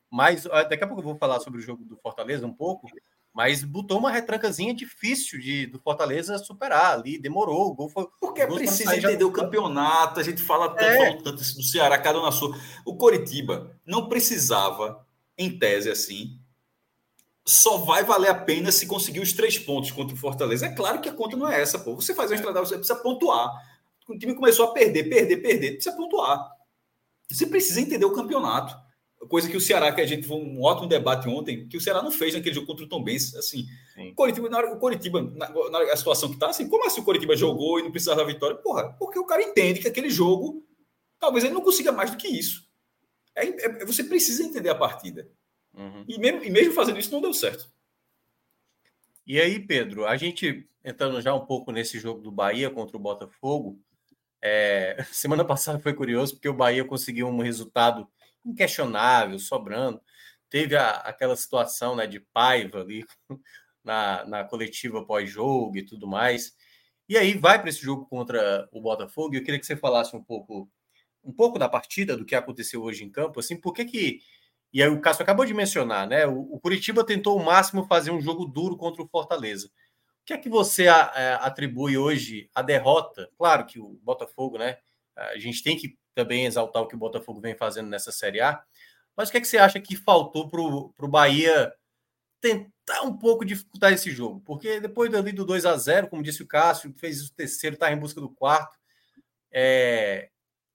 Mas 0.09 0.45
daqui 0.45 0.83
a 0.83 0.87
pouco 0.87 1.01
eu 1.01 1.05
vou 1.05 1.15
falar 1.15 1.39
sobre 1.41 1.59
o 1.59 1.61
jogo 1.61 1.85
do 1.85 1.95
Fortaleza 1.97 2.47
um 2.47 2.53
pouco, 2.53 2.87
mas 3.31 3.63
botou 3.63 3.99
uma 3.99 4.09
retrancazinha 4.09 4.73
difícil 4.73 5.39
de, 5.39 5.67
do 5.67 5.79
Fortaleza 5.79 6.39
superar 6.39 6.93
ali, 6.93 7.19
demorou. 7.19 7.67
O 7.67 7.75
gol 7.75 7.89
foi. 7.89 8.07
Porque 8.19 8.41
é 8.41 8.47
precisa 8.47 8.97
entender 8.97 9.19
já... 9.19 9.27
o 9.27 9.31
campeonato, 9.31 10.19
a 10.19 10.23
gente 10.23 10.41
fala 10.41 10.69
tanto, 10.69 11.03
é. 11.03 11.17
tanto 11.17 11.33
do 11.33 11.63
Ceará, 11.63 11.99
cada 11.99 12.19
um 12.19 12.23
na 12.23 12.31
sua. 12.31 12.57
O 12.83 12.95
Coritiba 12.95 13.79
não 13.85 14.09
precisava, 14.09 15.05
em 15.37 15.57
tese, 15.57 15.89
assim. 15.89 16.39
Só 17.45 17.77
vai 17.77 18.03
valer 18.03 18.29
a 18.29 18.35
pena 18.35 18.71
se 18.71 18.87
conseguir 18.87 19.19
os 19.19 19.33
três 19.33 19.57
pontos 19.57 19.91
contra 19.91 20.15
o 20.15 20.17
Fortaleza. 20.17 20.65
É 20.65 20.73
claro 20.73 21.01
que 21.01 21.09
a 21.09 21.13
conta 21.13 21.35
não 21.35 21.47
é 21.47 21.61
essa, 21.61 21.77
pô. 21.77 21.95
Você 21.95 22.13
faz 22.13 22.31
uma 22.31 22.35
estrada, 22.35 22.59
você 22.59 22.77
precisa 22.77 22.99
pontuar. 22.99 23.51
O 24.07 24.17
time 24.17 24.33
começou 24.33 24.65
a 24.65 24.73
perder, 24.73 25.09
perder, 25.09 25.37
perder, 25.37 25.71
precisa 25.73 25.95
pontuar. 25.95 26.49
Você 27.29 27.45
precisa 27.47 27.81
entender 27.81 28.05
o 28.05 28.13
campeonato 28.13 28.75
coisa 29.27 29.49
que 29.49 29.57
o 29.57 29.61
Ceará, 29.61 29.91
que 29.91 30.01
a 30.01 30.05
gente 30.05 30.27
foi 30.27 30.37
um 30.37 30.61
ótimo 30.61 30.87
debate 30.87 31.27
ontem, 31.27 31.67
que 31.67 31.77
o 31.77 31.81
Ceará 31.81 32.01
não 32.01 32.11
fez 32.11 32.33
naquele 32.33 32.55
jogo 32.55 32.67
contra 32.67 32.85
o 32.85 32.89
Tom 32.89 33.03
Benz, 33.03 33.35
assim, 33.35 33.65
o 34.11 34.13
Coritiba, 34.15 34.49
na 34.49 34.57
hora, 34.57 34.73
o 34.73 34.79
Coritiba, 34.79 35.21
na, 35.21 35.49
na 35.69 35.95
situação 35.95 36.29
que 36.29 36.37
tá, 36.37 36.49
assim, 36.49 36.67
como 36.67 36.85
assim 36.85 37.01
o 37.01 37.03
Coritiba 37.03 37.35
jogou 37.35 37.79
e 37.79 37.83
não 37.83 37.91
precisava 37.91 38.21
da 38.21 38.27
vitória? 38.27 38.57
Porra, 38.57 38.95
porque 38.99 39.19
o 39.19 39.25
cara 39.25 39.41
entende 39.41 39.79
que 39.79 39.87
aquele 39.87 40.09
jogo, 40.09 40.65
talvez 41.19 41.43
ele 41.43 41.53
não 41.53 41.61
consiga 41.61 41.91
mais 41.91 42.11
do 42.11 42.17
que 42.17 42.27
isso. 42.27 42.67
É, 43.35 43.65
é 43.65 43.85
você 43.85 44.03
precisa 44.03 44.43
entender 44.43 44.69
a 44.69 44.75
partida. 44.75 45.29
Uhum. 45.73 46.05
E, 46.07 46.17
mesmo, 46.17 46.43
e 46.43 46.49
mesmo 46.49 46.73
fazendo 46.73 46.99
isso, 46.99 47.11
não 47.11 47.21
deu 47.21 47.33
certo. 47.33 47.71
E 49.25 49.39
aí, 49.39 49.59
Pedro, 49.59 50.05
a 50.05 50.17
gente 50.17 50.67
entrando 50.83 51.21
já 51.21 51.33
um 51.33 51.45
pouco 51.45 51.71
nesse 51.71 51.99
jogo 51.99 52.21
do 52.21 52.31
Bahia 52.31 52.69
contra 52.69 52.97
o 52.97 52.99
Botafogo, 52.99 53.79
é, 54.41 54.97
semana 55.11 55.45
passada 55.45 55.79
foi 55.79 55.93
curioso 55.93 56.33
porque 56.33 56.49
o 56.49 56.53
Bahia 56.53 56.83
conseguiu 56.83 57.27
um 57.27 57.41
resultado 57.41 58.07
inquestionável, 58.45 59.39
sobrando. 59.39 60.01
Teve 60.49 60.75
a, 60.75 60.91
aquela 60.97 61.35
situação 61.35 61.95
né, 61.95 62.05
de 62.05 62.19
Paiva 62.19 62.81
ali 62.81 63.05
na, 63.83 64.25
na 64.25 64.43
coletiva 64.43 65.05
pós-jogo 65.05 65.77
e 65.77 65.85
tudo 65.85 66.07
mais. 66.07 66.55
E 67.07 67.17
aí 67.17 67.33
vai 67.33 67.59
para 67.59 67.69
esse 67.69 67.81
jogo 67.81 68.05
contra 68.05 68.67
o 68.71 68.81
Botafogo. 68.81 69.33
E 69.33 69.37
eu 69.37 69.43
queria 69.43 69.59
que 69.59 69.65
você 69.65 69.75
falasse 69.75 70.15
um 70.15 70.23
pouco 70.23 70.69
um 71.23 71.31
pouco 71.31 71.57
da 71.57 71.69
partida, 71.69 72.17
do 72.17 72.25
que 72.25 72.35
aconteceu 72.35 72.83
hoje 72.83 73.03
em 73.05 73.09
campo, 73.09 73.39
assim, 73.39 73.55
por 73.55 73.73
que 73.73 73.85
que 73.85 74.19
e 74.73 74.81
aí 74.81 74.89
o 74.89 74.99
Cássio 74.99 75.21
acabou 75.21 75.45
de 75.45 75.53
mencionar, 75.53 76.07
né? 76.07 76.25
O, 76.25 76.55
o, 76.55 76.59
Curitiba 76.59 77.05
tentou 77.05 77.37
o 77.37 77.45
máximo 77.45 77.85
fazer 77.85 78.09
um 78.09 78.19
jogo 78.19 78.45
duro 78.45 78.75
contra 78.75 79.03
o 79.03 79.07
Fortaleza. 79.07 79.67
O 79.67 80.25
que 80.25 80.33
é 80.33 80.37
que 80.37 80.49
você 80.49 80.87
a, 80.87 81.11
a, 81.13 81.21
é, 81.21 81.33
atribui 81.35 81.95
hoje 81.95 82.49
à 82.55 82.61
derrota? 82.63 83.29
Claro 83.37 83.65
que 83.65 83.79
o 83.79 83.99
Botafogo, 84.01 84.57
né? 84.57 84.77
A 85.15 85.37
gente 85.37 85.61
tem 85.61 85.77
que 85.77 85.95
também 86.15 86.45
exaltar 86.45 86.81
o 86.81 86.87
que 86.87 86.95
o 86.95 86.97
Botafogo 86.97 87.39
vem 87.39 87.55
fazendo 87.55 87.87
nessa 87.87 88.11
Série 88.11 88.41
A. 88.41 88.63
Mas 89.15 89.29
o 89.29 89.31
que, 89.31 89.37
é 89.37 89.41
que 89.41 89.47
você 89.47 89.59
acha 89.59 89.79
que 89.79 89.95
faltou 89.95 90.49
para 90.49 90.59
o 90.59 91.07
Bahia 91.07 91.71
tentar 92.41 93.03
um 93.03 93.15
pouco 93.15 93.45
dificultar 93.45 93.93
esse 93.93 94.09
jogo? 94.09 94.41
Porque 94.41 94.79
depois 94.79 95.13
ali 95.13 95.31
do 95.31 95.45
2 95.45 95.65
a 95.67 95.77
0 95.77 96.07
como 96.07 96.23
disse 96.23 96.41
o 96.41 96.47
Cássio, 96.47 96.93
fez 96.97 97.23
o 97.23 97.33
terceiro, 97.33 97.75
está 97.75 97.91
em 97.91 97.99
busca 97.99 98.19
do 98.19 98.29
quarto. 98.29 98.75
É... 99.51 100.29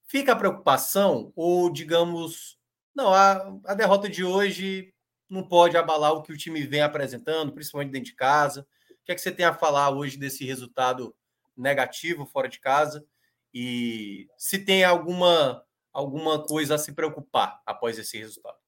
Fica 0.07 0.33
a 0.33 0.37
preocupação? 0.37 1.33
Ou, 1.35 1.71
digamos, 1.71 2.58
não, 2.99 3.15
a, 3.15 3.61
a 3.65 3.75
derrota 3.75 4.09
de 4.09 4.25
hoje 4.25 4.93
não 5.31 5.45
pode 5.45 5.77
abalar 5.77 6.13
o 6.15 6.23
que 6.23 6.33
o 6.33 6.37
time 6.37 6.67
vem 6.67 6.81
apresentando, 6.81 7.53
principalmente 7.53 7.93
dentro 7.93 8.11
de 8.11 8.17
casa. 8.17 8.67
O 8.91 9.05
que 9.05 9.13
é 9.13 9.15
que 9.15 9.21
você 9.21 9.31
tem 9.31 9.47
a 9.47 9.55
falar 9.55 9.91
hoje 9.91 10.19
desse 10.19 10.45
resultado 10.45 11.15
negativo 11.57 12.27
fora 12.27 12.49
de 12.49 12.59
casa? 12.59 13.07
E 13.55 14.27
se 14.37 14.59
tem 14.59 14.83
alguma, 14.83 15.65
alguma 15.93 16.45
coisa 16.45 16.75
a 16.75 16.79
se 16.79 16.93
preocupar 16.93 17.63
após 17.65 17.97
esse 17.99 18.19
resultado. 18.19 18.59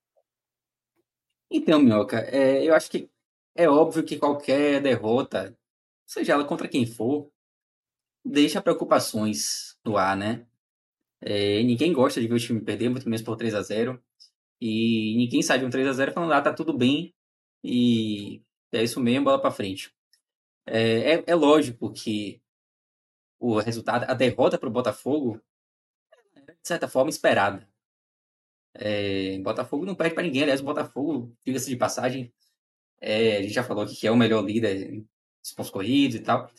Então, 1.51 1.81
Minhoca, 1.81 2.21
é, 2.21 2.63
eu 2.63 2.73
acho 2.73 2.89
que 2.89 3.11
é 3.57 3.69
óbvio 3.69 4.05
que 4.05 4.17
qualquer 4.17 4.81
derrota, 4.81 5.59
seja 6.07 6.35
ela 6.35 6.45
contra 6.45 6.69
quem 6.69 6.87
for, 6.87 7.33
deixa 8.25 8.63
preocupações 8.63 9.77
no 9.85 9.97
ar, 9.97 10.17
né? 10.17 10.47
É, 11.21 11.61
ninguém 11.65 11.93
gosta 11.93 12.21
de 12.21 12.29
ver 12.29 12.35
o 12.35 12.39
time 12.39 12.61
perder, 12.61 12.89
muito 12.89 13.09
menos 13.09 13.23
por 13.23 13.35
3 13.35 13.55
a 13.57 13.63
0 13.63 14.01
E 14.61 15.17
ninguém 15.17 15.43
sai 15.43 15.59
de 15.59 15.65
um 15.65 15.71
3 15.71 15.89
a 15.89 15.93
0 15.93 16.13
falando, 16.13 16.33
ah, 16.33 16.43
tá 16.43 16.53
tudo 16.53 16.77
bem, 16.77 17.15
e 17.65 18.43
é 18.73 18.83
isso 18.83 19.01
mesmo, 19.01 19.25
bola 19.25 19.41
para 19.41 19.51
frente. 19.51 19.95
É, 20.67 21.15
é, 21.15 21.25
é, 21.27 21.35
lógico 21.35 21.93
que 21.93 22.41
o 23.39 23.59
resultado, 23.59 24.05
a 24.09 24.15
derrota 24.15 24.59
para 24.59 24.69
o 24.69 24.73
Botafogo, 24.73 25.41
de 26.47 26.69
certa 26.69 26.89
forma, 26.89 27.11
esperada. 27.11 27.69
É, 28.75 29.39
Botafogo 29.41 29.85
não 29.85 29.95
perde 29.95 30.15
para 30.15 30.23
ninguém, 30.23 30.43
aliás, 30.43 30.61
o 30.61 30.65
Botafogo, 30.65 31.37
diga-se 31.45 31.69
de 31.71 31.77
passagem, 31.77 32.33
é, 33.01 33.39
a 33.39 33.43
gente 33.43 33.55
já 33.55 33.65
falou 33.65 33.85
aqui 33.85 33.97
que 33.97 34.07
é 34.07 34.11
o 34.11 34.17
melhor 34.17 34.45
líder 34.45 34.93
em 34.93 35.09
pontos 35.57 35.71
corridos 35.71 36.17
e 36.17 36.21
tal. 36.21 36.51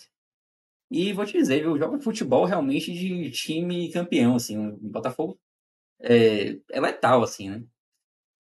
E 0.90 1.14
vou 1.14 1.26
te 1.26 1.34
dizer, 1.34 1.62
viu, 1.62 1.78
joga 1.78 2.00
futebol 2.02 2.46
realmente 2.46 2.92
de 2.94 3.32
time 3.32 3.92
campeão, 3.92 4.36
assim, 4.36 4.58
o 4.58 4.78
Botafogo 4.78 5.40
é, 6.00 6.58
é 6.70 6.82
letal, 6.82 7.24
assim, 7.24 7.50
né? 7.50 7.64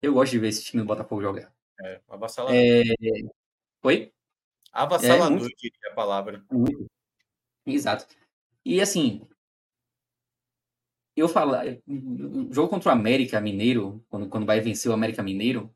Eu 0.01 0.13
gosto 0.13 0.31
de 0.31 0.39
ver 0.39 0.47
esse 0.49 0.63
time 0.63 0.81
do 0.81 0.87
Botafogo 0.87 1.21
jogar. 1.21 1.53
É, 1.81 2.01
avassalador. 2.09 2.55
É... 2.55 2.81
Oi? 3.83 4.13
Avassalador, 4.71 5.37
é, 5.37 5.39
muito... 5.41 5.57
diria 5.57 5.91
a 5.91 5.93
palavra. 5.93 6.43
Muito. 6.51 6.89
Exato. 7.65 8.07
E 8.65 8.81
assim, 8.81 9.27
eu 11.15 11.27
falo, 11.27 11.53
o 11.87 12.53
jogo 12.53 12.69
contra 12.69 12.89
o 12.89 12.91
América 12.93 13.39
Mineiro, 13.41 14.03
quando, 14.09 14.29
quando 14.29 14.45
vai 14.45 14.59
vencer 14.61 14.89
o 14.89 14.93
América 14.93 15.21
Mineiro, 15.21 15.73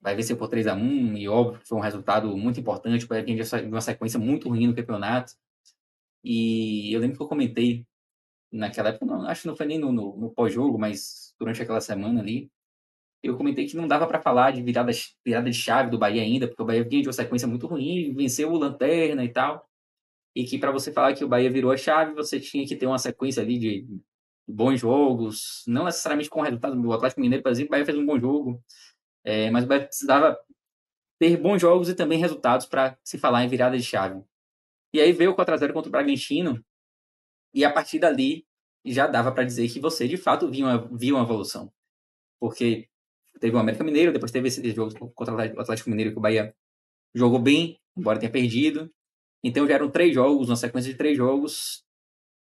vai 0.00 0.14
vencer 0.14 0.36
por 0.36 0.48
3 0.48 0.66
a 0.68 0.74
1 0.74 1.16
e 1.16 1.28
óbvio 1.28 1.60
que 1.60 1.68
foi 1.68 1.78
um 1.78 1.80
resultado 1.82 2.36
muito 2.36 2.60
importante, 2.60 3.06
porque 3.06 3.22
a 3.22 3.26
gente 3.26 3.42
já 3.44 3.62
uma 3.62 3.80
sequência 3.80 4.18
muito 4.18 4.48
ruim 4.48 4.66
no 4.66 4.74
campeonato. 4.74 5.32
E 6.22 6.92
eu 6.92 7.00
lembro 7.00 7.16
que 7.16 7.22
eu 7.22 7.28
comentei 7.28 7.86
naquela 8.52 8.90
época, 8.90 9.06
não, 9.06 9.26
acho 9.26 9.42
que 9.42 9.48
não 9.48 9.56
foi 9.56 9.66
nem 9.66 9.78
no, 9.78 9.92
no, 9.92 10.16
no 10.16 10.30
pós-jogo, 10.30 10.78
mas 10.78 11.34
durante 11.38 11.62
aquela 11.62 11.80
semana 11.80 12.20
ali, 12.20 12.50
eu 13.22 13.36
comentei 13.36 13.66
que 13.66 13.76
não 13.76 13.88
dava 13.88 14.06
para 14.06 14.20
falar 14.20 14.52
de 14.52 14.62
virada, 14.62 14.92
virada 15.24 15.50
de 15.50 15.56
chave 15.56 15.90
do 15.90 15.98
Bahia 15.98 16.22
ainda, 16.22 16.46
porque 16.46 16.62
o 16.62 16.66
Bahia 16.66 16.84
vinha 16.84 17.02
de 17.02 17.08
uma 17.08 17.12
sequência 17.12 17.48
muito 17.48 17.66
ruim, 17.66 18.14
venceu 18.14 18.52
o 18.52 18.58
Lanterna 18.58 19.24
e 19.24 19.28
tal 19.32 19.68
e 20.38 20.44
que 20.44 20.56
para 20.56 20.70
você 20.70 20.92
falar 20.92 21.14
que 21.14 21.24
o 21.24 21.28
Bahia 21.28 21.50
virou 21.50 21.72
a 21.72 21.76
chave, 21.76 22.14
você 22.14 22.38
tinha 22.38 22.64
que 22.64 22.76
ter 22.76 22.86
uma 22.86 22.98
sequência 22.98 23.42
ali 23.42 23.58
de 23.58 23.86
bons 24.46 24.78
jogos, 24.78 25.64
não 25.66 25.84
necessariamente 25.84 26.30
com 26.30 26.38
o 26.38 26.44
resultado 26.44 26.80
do 26.80 26.92
Atlético 26.92 27.20
Mineiro, 27.20 27.42
por 27.42 27.50
exemplo, 27.50 27.70
o 27.70 27.72
Bahia 27.72 27.84
fez 27.84 27.98
um 27.98 28.06
bom 28.06 28.20
jogo, 28.20 28.62
é, 29.24 29.50
mas 29.50 29.64
o 29.64 29.66
Bahia 29.66 29.86
precisava 29.86 30.38
ter 31.18 31.36
bons 31.36 31.60
jogos 31.60 31.88
e 31.88 31.94
também 31.94 32.20
resultados 32.20 32.66
para 32.66 32.96
se 33.02 33.18
falar 33.18 33.42
em 33.42 33.48
virada 33.48 33.76
de 33.76 33.82
chave. 33.82 34.22
E 34.94 35.00
aí 35.00 35.12
veio 35.12 35.32
o 35.32 35.36
4x0 35.36 35.72
contra 35.72 35.88
o 35.88 35.92
Bragantino, 35.92 36.64
e 37.52 37.64
a 37.64 37.72
partir 37.72 37.98
dali 37.98 38.46
já 38.86 39.08
dava 39.08 39.32
para 39.32 39.42
dizer 39.42 39.68
que 39.68 39.80
você 39.80 40.06
de 40.06 40.16
fato 40.16 40.48
viu 40.48 40.66
uma, 40.66 40.88
viu 40.96 41.16
uma 41.16 41.24
evolução. 41.24 41.72
porque 42.40 42.88
teve 43.38 43.56
o 43.56 43.58
América 43.58 43.84
Mineiro, 43.84 44.12
depois 44.12 44.32
teve 44.32 44.48
esse 44.48 44.70
jogo 44.72 45.12
contra 45.14 45.34
o 45.34 45.60
Atlético 45.60 45.90
Mineiro 45.90 46.12
que 46.12 46.18
o 46.18 46.22
Bahia 46.22 46.54
jogou 47.14 47.38
bem, 47.38 47.80
embora 47.96 48.18
tenha 48.18 48.30
perdido. 48.30 48.90
Então 49.42 49.66
já 49.66 49.74
eram 49.74 49.90
três 49.90 50.14
jogos, 50.14 50.48
uma 50.48 50.56
sequência 50.56 50.90
de 50.90 50.98
três 50.98 51.16
jogos, 51.16 51.84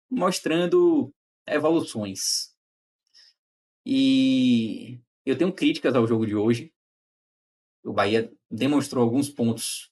mostrando 0.10 1.13
evoluções. 1.48 2.54
E 3.86 5.00
eu 5.26 5.38
tenho 5.38 5.54
críticas 5.54 5.95
ao 5.95 6.08
jogo 6.08 6.26
de 6.26 6.36
hoje. 6.36 6.71
O 7.84 7.93
Bahia 7.93 8.32
demonstrou 8.50 9.04
alguns 9.04 9.30
pontos 9.30 9.91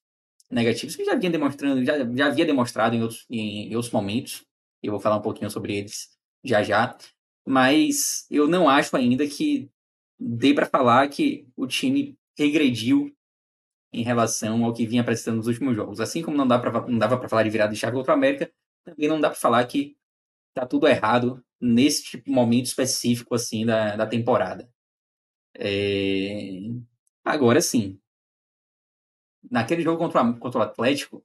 negativos 0.50 0.96
que 0.96 1.06
já 1.06 1.16
vinha 1.16 1.32
demonstrando, 1.32 1.84
já, 1.84 1.98
já 1.98 2.28
havia 2.28 2.46
demonstrado 2.46 2.96
em 2.96 3.02
outros, 3.02 3.26
em, 3.30 3.72
em 3.72 3.76
outros 3.76 3.94
momentos. 3.94 4.46
Eu 4.82 4.92
vou 4.92 5.00
falar 5.00 5.18
um 5.18 5.22
pouquinho 5.22 5.50
sobre 5.50 5.78
eles 5.78 6.18
já 6.44 6.62
já. 6.64 6.98
Mas 7.46 8.26
eu 8.30 8.48
não 8.48 8.70
acho 8.70 8.96
ainda 8.96 9.28
que 9.28 9.70
dê 10.24 10.54
para 10.54 10.66
falar 10.66 11.08
que 11.10 11.46
o 11.56 11.68
time 11.68 12.18
regrediu 12.38 13.14
em 13.92 14.04
relação 14.04 14.64
ao 14.64 14.74
que 14.74 14.88
vinha 14.88 15.02
apresentando 15.02 15.38
nos 15.38 15.48
últimos 15.48 15.76
jogos. 15.76 16.00
Assim 16.00 16.24
como 16.24 16.38
não, 16.38 16.48
dá 16.48 16.58
pra, 16.58 16.88
não 16.88 16.98
dava 16.98 17.18
para 17.18 17.30
falar 17.30 17.44
de 17.44 17.50
virada 17.50 17.74
de 17.74 17.80
chave 17.80 17.96
contra 17.96 18.14
o 18.14 18.16
América, 18.16 18.52
também 18.86 19.08
não 19.10 19.20
dá 19.20 19.30
para 19.30 19.40
falar 19.40 19.66
que 19.68 19.98
tá 20.54 20.66
tudo 20.66 20.88
errado 20.88 21.44
nesse 21.60 22.04
tipo, 22.04 22.32
momento 22.32 22.68
específico 22.68 23.36
assim 23.36 23.66
da, 23.66 23.96
da 23.96 24.08
temporada. 24.08 24.72
É... 25.56 26.62
Agora 27.24 27.62
sim, 27.62 28.00
naquele 29.50 29.82
jogo 29.82 29.98
contra 29.98 30.34
contra 30.34 30.60
o 30.60 30.64
Atlético, 30.64 31.24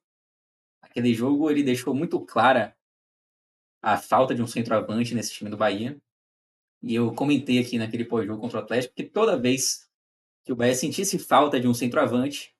aquele 0.83 1.15
jogo 1.15 1.51
ele 1.51 1.63
deixou 1.63 1.95
muito 1.95 2.21
clara 2.25 2.77
a 3.83 3.97
falta 3.97 4.35
de 4.35 4.43
um 4.43 4.47
centroavante 4.47 5.15
nesse 5.15 5.33
time 5.33 5.51
do 5.51 5.57
Bahia. 5.57 6.01
E 6.83 6.95
eu 6.95 7.13
comentei 7.13 7.59
aqui 7.59 7.79
naquele 7.79 8.05
pós-jogo 8.05 8.41
contra 8.41 8.61
o 8.61 8.63
Atlético 8.63 8.95
que 8.95 9.05
toda 9.05 9.39
vez 9.39 9.89
que 10.45 10.53
o 10.53 10.57
Bahia 10.57 10.75
sentisse 10.75 11.19
falta 11.19 11.61
de 11.61 11.69
um 11.69 11.75
centroavante, 11.75 12.55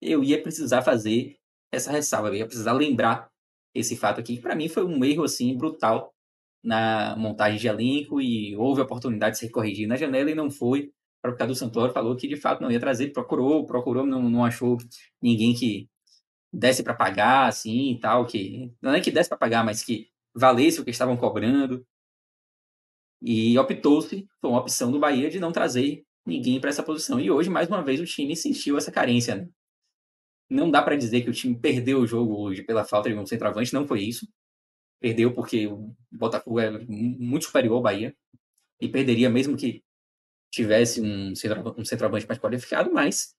eu 0.00 0.22
ia 0.22 0.40
precisar 0.40 0.82
fazer 0.82 1.36
essa 1.72 1.90
ressalva, 1.90 2.28
eu 2.28 2.34
ia 2.34 2.46
precisar 2.46 2.72
lembrar 2.72 3.30
esse 3.74 3.96
fato 3.96 4.20
aqui, 4.20 4.36
que 4.36 4.42
para 4.42 4.54
mim 4.54 4.68
foi 4.68 4.84
um 4.84 5.04
erro 5.04 5.24
assim 5.24 5.56
brutal 5.56 6.14
na 6.62 7.14
montagem 7.16 7.58
de 7.58 7.68
elenco 7.68 8.20
e 8.20 8.56
houve 8.56 8.80
a 8.80 8.84
oportunidade 8.84 9.34
de 9.34 9.40
ser 9.40 9.50
corrigido 9.50 9.88
na 9.88 9.96
janela 9.96 10.30
e 10.30 10.34
não 10.34 10.50
foi. 10.50 10.92
O 11.18 11.22
próprio 11.22 11.38
Cadu 11.38 11.54
Santoro 11.54 11.92
falou 11.92 12.16
que 12.16 12.28
de 12.28 12.36
fato 12.36 12.62
não 12.62 12.70
ia 12.70 12.80
trazer, 12.80 13.12
procurou, 13.12 13.66
procurou, 13.66 14.06
não, 14.06 14.28
não 14.28 14.44
achou 14.44 14.78
ninguém 15.22 15.54
que 15.54 15.88
desse 16.52 16.82
para 16.82 16.94
pagar, 16.94 17.46
assim 17.46 17.92
e 17.92 18.00
tal, 18.00 18.26
que 18.26 18.72
não 18.80 18.92
é 18.94 19.00
que 19.00 19.10
desse 19.10 19.28
para 19.28 19.38
pagar, 19.38 19.64
mas 19.64 19.82
que 19.82 20.08
valesse 20.34 20.80
o 20.80 20.84
que 20.84 20.90
estavam 20.90 21.16
cobrando. 21.16 21.86
E 23.22 23.58
optou-se, 23.58 24.26
foi 24.40 24.50
uma 24.50 24.60
opção 24.60 24.90
do 24.90 24.98
Bahia 24.98 25.30
de 25.30 25.40
não 25.40 25.52
trazer 25.52 26.04
ninguém 26.26 26.60
para 26.60 26.70
essa 26.70 26.82
posição. 26.82 27.18
E 27.18 27.30
hoje, 27.30 27.48
mais 27.48 27.68
uma 27.68 27.82
vez, 27.82 28.00
o 28.00 28.04
time 28.04 28.36
sentiu 28.36 28.76
essa 28.76 28.92
carência. 28.92 29.36
Né? 29.36 29.48
Não 30.50 30.70
dá 30.70 30.82
para 30.82 30.96
dizer 30.96 31.22
que 31.22 31.30
o 31.30 31.32
time 31.32 31.58
perdeu 31.58 32.00
o 32.00 32.06
jogo 32.06 32.36
hoje 32.38 32.62
pela 32.62 32.84
falta 32.84 33.08
de 33.08 33.16
um 33.16 33.26
centroavante, 33.26 33.72
não 33.72 33.86
foi 33.86 34.02
isso. 34.02 34.28
Perdeu 35.00 35.32
porque 35.32 35.66
o 35.66 35.94
Botafogo 36.10 36.60
é 36.60 36.70
muito 36.70 37.46
superior 37.46 37.76
ao 37.76 37.82
Bahia. 37.82 38.14
E 38.80 38.88
perderia 38.88 39.30
mesmo 39.30 39.56
que 39.56 39.82
tivesse 40.52 41.00
um, 41.00 41.32
um 41.32 41.84
centroavante 41.84 42.26
mais 42.26 42.38
qualificado, 42.38 42.92
mas 42.92 43.34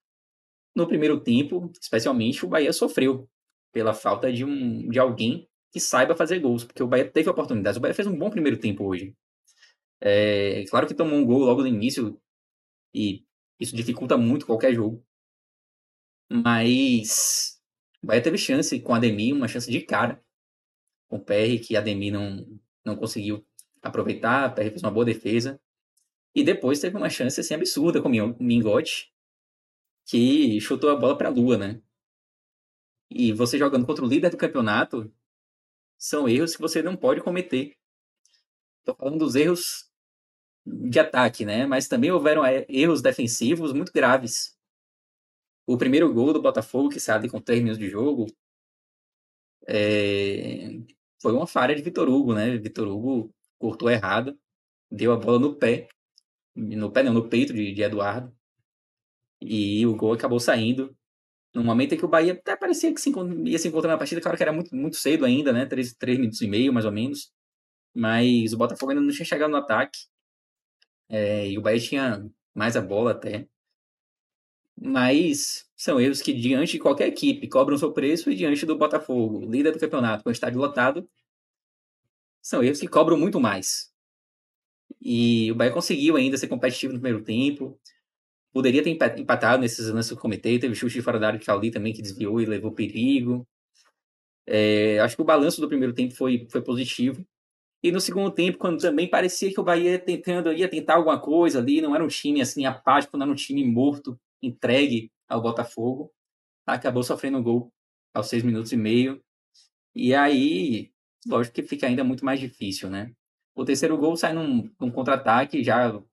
no 0.75 0.87
primeiro 0.87 1.19
tempo, 1.19 1.71
especialmente, 1.81 2.45
o 2.45 2.47
Bahia 2.47 2.71
sofreu 2.71 3.27
pela 3.73 3.93
falta 3.93 4.31
de, 4.31 4.45
um, 4.45 4.87
de 4.89 4.99
alguém 4.99 5.47
que 5.71 5.79
saiba 5.79 6.15
fazer 6.15 6.39
gols, 6.39 6.63
porque 6.63 6.83
o 6.83 6.87
Bahia 6.87 7.09
teve 7.09 7.29
oportunidades. 7.29 7.77
O 7.77 7.81
Bahia 7.81 7.95
fez 7.95 8.07
um 8.07 8.17
bom 8.17 8.29
primeiro 8.29 8.59
tempo 8.59 8.85
hoje. 8.85 9.15
É, 10.01 10.63
claro 10.69 10.87
que 10.87 10.93
tomou 10.93 11.17
um 11.17 11.25
gol 11.25 11.39
logo 11.39 11.61
no 11.61 11.67
início 11.67 12.19
e 12.93 13.25
isso 13.59 13.75
dificulta 13.75 14.17
muito 14.17 14.45
qualquer 14.45 14.73
jogo. 14.73 15.03
Mas 16.29 17.59
o 18.03 18.07
Bahia 18.07 18.21
teve 18.21 18.37
chance 18.37 18.79
com 18.79 18.93
a 18.93 18.97
Ademir, 18.97 19.35
uma 19.35 19.47
chance 19.47 19.69
de 19.71 19.81
cara 19.81 20.23
com 21.07 21.17
o 21.17 21.23
PR, 21.23 21.59
que 21.65 21.75
a 21.75 21.79
Ademir 21.79 22.13
não, 22.13 22.59
não 22.85 22.95
conseguiu 22.95 23.45
aproveitar. 23.81 24.51
O 24.51 24.55
PR 24.55 24.69
fez 24.69 24.83
uma 24.83 24.91
boa 24.91 25.05
defesa. 25.05 25.59
E 26.35 26.43
depois 26.43 26.79
teve 26.79 26.95
uma 26.97 27.09
chance 27.09 27.39
assim, 27.39 27.55
absurda 27.55 28.01
com 28.01 28.09
o 28.09 28.43
Mingote, 28.43 29.11
que 30.05 30.59
chutou 30.61 30.89
a 30.89 30.95
bola 30.95 31.17
para 31.17 31.29
a 31.29 31.31
lua, 31.31 31.57
né? 31.57 31.81
E 33.09 33.31
você 33.31 33.57
jogando 33.57 33.85
contra 33.85 34.03
o 34.03 34.07
líder 34.07 34.29
do 34.29 34.37
campeonato, 34.37 35.11
são 35.97 36.27
erros 36.29 36.55
que 36.55 36.61
você 36.61 36.81
não 36.81 36.95
pode 36.95 37.21
cometer. 37.21 37.75
Estou 38.79 38.95
falando 38.95 39.19
dos 39.19 39.35
erros 39.35 39.86
de 40.89 40.99
ataque, 40.99 41.45
né? 41.45 41.65
Mas 41.65 41.87
também 41.87 42.11
houveram 42.11 42.45
é, 42.45 42.65
erros 42.69 43.01
defensivos 43.01 43.73
muito 43.73 43.91
graves. 43.93 44.55
O 45.65 45.77
primeiro 45.77 46.13
gol 46.13 46.33
do 46.33 46.41
Botafogo, 46.41 46.89
que 46.89 46.99
sai 46.99 47.27
com 47.29 47.41
três 47.41 47.59
minutos 47.61 47.79
de 47.79 47.89
jogo, 47.89 48.27
é... 49.67 50.79
foi 51.21 51.33
uma 51.33 51.47
falha 51.47 51.75
de 51.75 51.81
Vitor 51.81 52.09
Hugo, 52.09 52.33
né? 52.33 52.57
Vitor 52.57 52.87
Hugo 52.87 53.33
cortou 53.59 53.89
errado, 53.89 54.37
deu 54.91 55.11
a 55.11 55.17
bola 55.17 55.39
no 55.39 55.55
pé, 55.55 55.89
no 56.55 56.91
pé 56.91 57.03
não, 57.03 57.13
no 57.13 57.29
peito 57.29 57.53
de, 57.53 57.73
de 57.73 57.81
Eduardo, 57.81 58.33
e 59.41 59.85
o 59.85 59.95
gol 59.95 60.13
acabou 60.13 60.39
saindo 60.39 60.95
no 61.53 61.63
momento 61.63 61.93
em 61.93 61.97
que 61.97 62.05
o 62.05 62.07
Bahia 62.07 62.33
até 62.33 62.55
parecia 62.55 62.93
que 62.93 63.01
se, 63.01 63.11
ia 63.45 63.59
se 63.59 63.67
encontrar 63.67 63.91
na 63.91 63.97
partida, 63.97 64.21
claro 64.21 64.37
que 64.37 64.43
era 64.43 64.53
muito, 64.53 64.75
muito 64.75 64.95
cedo 64.95 65.25
ainda, 65.25 65.51
né? 65.51 65.65
Três, 65.65 65.93
três 65.93 66.17
minutos 66.17 66.41
e 66.41 66.47
meio, 66.47 66.71
mais 66.71 66.85
ou 66.85 66.91
menos. 66.91 67.31
Mas 67.95 68.53
o 68.53 68.57
Botafogo 68.57 68.91
ainda 68.91 69.01
não 69.01 69.11
tinha 69.11 69.25
chegado 69.25 69.49
no 69.49 69.57
ataque. 69.57 69.97
É, 71.09 71.49
e 71.49 71.57
o 71.57 71.61
Bahia 71.61 71.79
tinha 71.79 72.29
mais 72.53 72.75
a 72.75 72.81
bola 72.81 73.11
até. 73.11 73.47
Mas 74.79 75.69
são 75.75 75.99
erros 75.99 76.21
que, 76.21 76.33
diante 76.33 76.73
de 76.73 76.79
qualquer 76.79 77.07
equipe, 77.07 77.47
cobram 77.47 77.77
seu 77.77 77.91
preço 77.91 78.29
e 78.31 78.35
diante 78.35 78.65
do 78.65 78.77
Botafogo, 78.77 79.45
líder 79.49 79.71
do 79.71 79.79
campeonato, 79.79 80.23
com 80.23 80.29
o 80.29 80.31
estádio 80.31 80.59
lotado, 80.59 81.09
são 82.41 82.63
erros 82.63 82.79
que 82.79 82.87
cobram 82.87 83.17
muito 83.17 83.39
mais. 83.39 83.91
E 85.01 85.51
o 85.51 85.55
Bahia 85.55 85.73
conseguiu 85.73 86.15
ainda 86.15 86.37
ser 86.37 86.47
competitivo 86.47 86.93
no 86.93 86.99
primeiro 86.99 87.23
tempo, 87.23 87.79
Poderia 88.57 88.81
ter 88.81 88.89
empatado 88.89 89.61
nesses 89.61 89.87
lances 89.89 90.09
eu 90.09 90.17
comentei. 90.17 90.57
Teve 90.57 90.73
chute 90.73 90.95
de 90.95 91.01
fora 91.03 91.19
da 91.19 91.27
área 91.27 91.39
de 91.39 91.51
ali 91.51 91.69
também 91.69 91.93
que 91.93 92.01
desviou 92.01 92.41
e 92.41 92.45
levou 92.47 92.71
perigo. 92.71 93.47
É, 94.47 94.99
acho 94.99 95.15
que 95.15 95.21
o 95.21 95.25
balanço 95.25 95.61
do 95.61 95.67
primeiro 95.67 95.93
tempo 95.93 96.15
foi, 96.15 96.47
foi 96.49 96.61
positivo. 96.63 97.23
E 97.87 97.91
no 97.91 98.01
segundo 98.01 98.29
tempo, 98.29 98.57
quando 98.57 98.81
também 98.81 99.09
parecia 99.09 99.49
que 99.49 99.59
o 99.61 99.63
Bahia 99.63 99.97
tentando, 99.97 100.51
ia 100.51 100.67
tentar 100.67 100.95
alguma 100.95 101.17
coisa 101.17 101.59
ali, 101.59 101.79
não 101.79 101.95
era 101.95 102.03
um 102.03 102.09
time 102.09 102.41
assim 102.41 102.65
apático, 102.65 103.15
não 103.15 103.23
era 103.23 103.31
um 103.31 103.35
time 103.35 103.63
morto, 103.63 104.19
entregue 104.41 105.09
ao 105.25 105.41
Botafogo, 105.41 106.11
acabou 106.65 107.01
sofrendo 107.01 107.37
um 107.37 107.43
gol 107.43 107.71
aos 108.13 108.27
seis 108.27 108.43
minutos 108.43 108.73
e 108.73 108.75
meio. 108.75 109.23
E 109.95 110.13
aí, 110.13 110.91
lógico 111.25 111.55
que 111.55 111.63
fica 111.63 111.87
ainda 111.87 112.03
muito 112.03 112.25
mais 112.25 112.41
difícil, 112.41 112.89
né? 112.89 113.13
O 113.55 113.63
terceiro 113.63 113.97
gol 113.97 114.17
sai 114.17 114.33
num, 114.33 114.69
num 114.77 114.91
contra-ataque, 114.91 115.63
já 115.63 115.95
o 115.95 116.05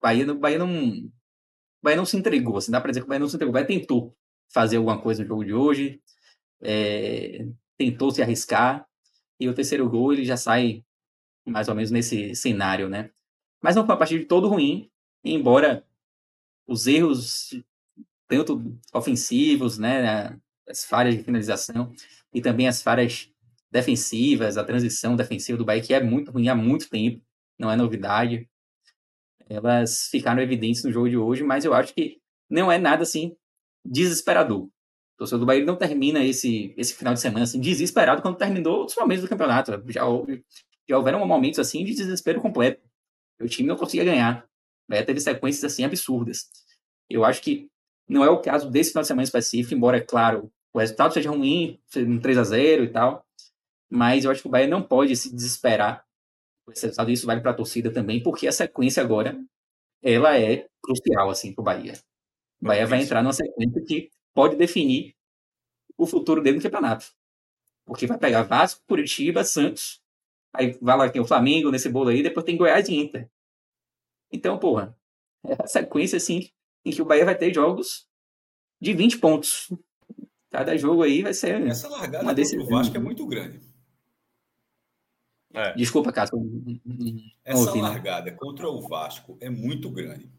Bahia, 0.00 0.34
Bahia 0.34 0.58
não, 0.58 1.10
Bahia 1.82 1.98
não 1.98 2.06
se 2.06 2.16
entregou, 2.16 2.56
assim, 2.56 2.72
dá 2.72 2.80
para 2.80 2.90
dizer 2.90 3.00
que 3.00 3.06
o 3.06 3.08
Bahia 3.10 3.20
não 3.20 3.28
se 3.28 3.36
entregou. 3.36 3.50
O 3.50 3.52
Bahia 3.52 3.66
tentou 3.66 4.16
fazer 4.50 4.78
alguma 4.78 4.98
coisa 4.98 5.22
no 5.22 5.28
jogo 5.28 5.44
de 5.44 5.52
hoje, 5.52 6.00
é, 6.62 7.46
tentou 7.76 8.10
se 8.10 8.22
arriscar, 8.22 8.88
e 9.38 9.46
o 9.46 9.54
terceiro 9.54 9.86
gol 9.90 10.14
ele 10.14 10.24
já 10.24 10.38
sai 10.38 10.82
mais 11.46 11.68
ou 11.68 11.74
menos 11.74 11.90
nesse 11.90 12.34
cenário, 12.34 12.88
né? 12.88 13.10
Mas 13.62 13.76
não 13.76 13.84
foi 13.84 13.94
uma 13.94 13.98
partida 13.98 14.20
de 14.20 14.26
todo 14.26 14.48
ruim, 14.48 14.90
embora 15.24 15.84
os 16.66 16.86
erros, 16.86 17.54
tanto 18.28 18.78
ofensivos, 18.92 19.78
né, 19.78 20.38
as 20.68 20.84
falhas 20.84 21.16
de 21.16 21.22
finalização 21.22 21.92
e 22.32 22.40
também 22.40 22.68
as 22.68 22.82
falhas 22.82 23.30
defensivas, 23.70 24.56
a 24.56 24.64
transição 24.64 25.16
defensiva 25.16 25.58
do 25.58 25.64
Bahia, 25.64 25.82
que 25.82 25.94
é 25.94 26.02
muito 26.02 26.30
ruim 26.30 26.48
há 26.48 26.54
muito 26.54 26.88
tempo, 26.88 27.22
não 27.58 27.70
é 27.70 27.76
novidade 27.76 28.48
elas 29.48 30.08
ficaram 30.08 30.42
evidentes 30.42 30.84
no 30.84 30.92
jogo 30.92 31.08
de 31.08 31.16
hoje, 31.16 31.42
mas 31.42 31.64
eu 31.64 31.74
acho 31.74 31.94
que 31.94 32.18
não 32.48 32.70
é 32.70 32.78
nada 32.78 33.02
assim 33.02 33.36
desesperador. 33.84 34.64
O 34.64 34.70
torcedor 35.18 35.40
do 35.40 35.46
Bahia 35.46 35.64
não 35.64 35.76
termina 35.76 36.24
esse, 36.24 36.74
esse 36.76 36.94
final 36.94 37.14
de 37.14 37.20
semana 37.20 37.44
assim, 37.44 37.60
desesperado 37.60 38.22
quando 38.22 38.36
terminou 38.36 38.78
outros 38.78 38.96
momentos 38.96 39.22
do 39.22 39.28
campeonato. 39.28 39.72
Já, 39.88 40.02
já 40.88 40.96
houveram 40.96 41.24
momentos 41.26 41.58
assim 41.58 41.84
de 41.84 41.94
desespero 41.94 42.40
completo. 42.40 42.82
O 43.40 43.46
time 43.46 43.68
não 43.68 43.76
conseguia 43.76 44.04
ganhar. 44.04 44.46
Bahia 44.88 45.04
teve 45.04 45.20
sequências 45.20 45.64
assim 45.64 45.84
absurdas. 45.84 46.48
Eu 47.08 47.24
acho 47.24 47.42
que 47.42 47.68
não 48.08 48.24
é 48.24 48.30
o 48.30 48.40
caso 48.40 48.70
desse 48.70 48.90
final 48.90 49.02
de 49.02 49.08
semana 49.08 49.24
específico, 49.24 49.74
embora, 49.74 49.98
é 49.98 50.00
claro, 50.00 50.52
o 50.72 50.78
resultado 50.78 51.14
seja 51.14 51.30
ruim, 51.30 51.80
um 51.96 52.18
3 52.18 52.38
a 52.38 52.44
0 52.44 52.84
e 52.84 52.88
tal, 52.88 53.24
mas 53.90 54.24
eu 54.24 54.30
acho 54.30 54.42
que 54.42 54.48
o 54.48 54.50
Bahia 54.50 54.66
não 54.66 54.82
pode 54.82 55.14
se 55.16 55.34
desesperar 55.34 56.04
esse 56.70 56.86
resultado, 56.86 57.10
isso 57.10 57.26
vale 57.26 57.40
para 57.40 57.50
a 57.50 57.54
torcida 57.54 57.92
também, 57.92 58.22
porque 58.22 58.46
a 58.46 58.52
sequência 58.52 59.02
agora 59.02 59.38
ela 60.02 60.38
é 60.38 60.68
crucial 60.82 61.30
assim 61.30 61.52
para 61.54 61.62
o 61.62 61.64
Bahia. 61.64 61.94
O 62.60 62.66
Bahia 62.66 62.86
vai 62.86 63.02
entrar 63.02 63.22
numa 63.22 63.32
sequência 63.32 63.82
que 63.86 64.10
pode 64.34 64.56
definir 64.56 65.14
o 65.96 66.06
futuro 66.06 66.42
dele 66.42 66.56
no 66.56 66.62
campeonato. 66.62 67.06
Porque 67.84 68.06
vai 68.06 68.18
pegar 68.18 68.42
Vasco, 68.42 68.82
Curitiba, 68.86 69.44
Santos, 69.44 70.01
aí 70.52 70.78
vai 70.80 70.96
lá 70.96 71.08
tem 71.08 71.22
o 71.22 71.26
Flamengo 71.26 71.70
nesse 71.70 71.88
bolo 71.88 72.08
aí, 72.08 72.22
depois 72.22 72.44
tem 72.44 72.56
Goiás 72.56 72.88
e 72.88 72.94
Inter. 72.94 73.28
Então, 74.30 74.58
porra, 74.58 74.96
é 75.44 75.56
a 75.62 75.66
sequência, 75.66 76.16
assim, 76.16 76.50
em 76.84 76.90
que 76.90 77.02
o 77.02 77.04
Bahia 77.04 77.24
vai 77.24 77.36
ter 77.36 77.52
jogos 77.54 78.06
de 78.80 78.92
20 78.92 79.18
pontos. 79.18 79.72
Cada 80.50 80.76
jogo 80.76 81.02
aí 81.02 81.22
vai 81.22 81.32
ser. 81.32 81.60
Essa 81.66 81.88
largada 81.88 82.24
uma 82.24 82.34
decisão. 82.34 82.64
do 82.64 82.70
Vasco 82.70 82.96
é 82.96 83.00
muito 83.00 83.26
grande. 83.26 83.60
É. 85.54 85.74
Desculpa, 85.74 86.12
Cássio. 86.12 86.38
Essa 87.44 87.58
ouvi, 87.58 87.82
né? 87.82 87.88
largada 87.88 88.30
né? 88.30 88.36
contra 88.36 88.68
o 88.68 88.80
Vasco 88.88 89.36
é 89.40 89.50
muito 89.50 89.90
grande. 89.90 90.30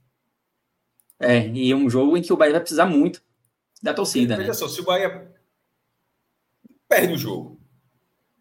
É, 1.19 1.47
e 1.47 1.71
é 1.71 1.75
um 1.75 1.89
jogo 1.89 2.17
em 2.17 2.21
que 2.21 2.33
o 2.33 2.37
Bahia 2.37 2.53
vai 2.53 2.61
precisar 2.61 2.85
muito 2.85 3.23
da 3.81 3.93
torcida. 3.93 4.35
Veja 4.35 4.49
né? 4.49 4.53
só, 4.53 4.67
se 4.67 4.81
o 4.81 4.83
Bahia 4.83 5.31
perde 6.87 7.13
o 7.13 7.17
jogo, 7.17 7.59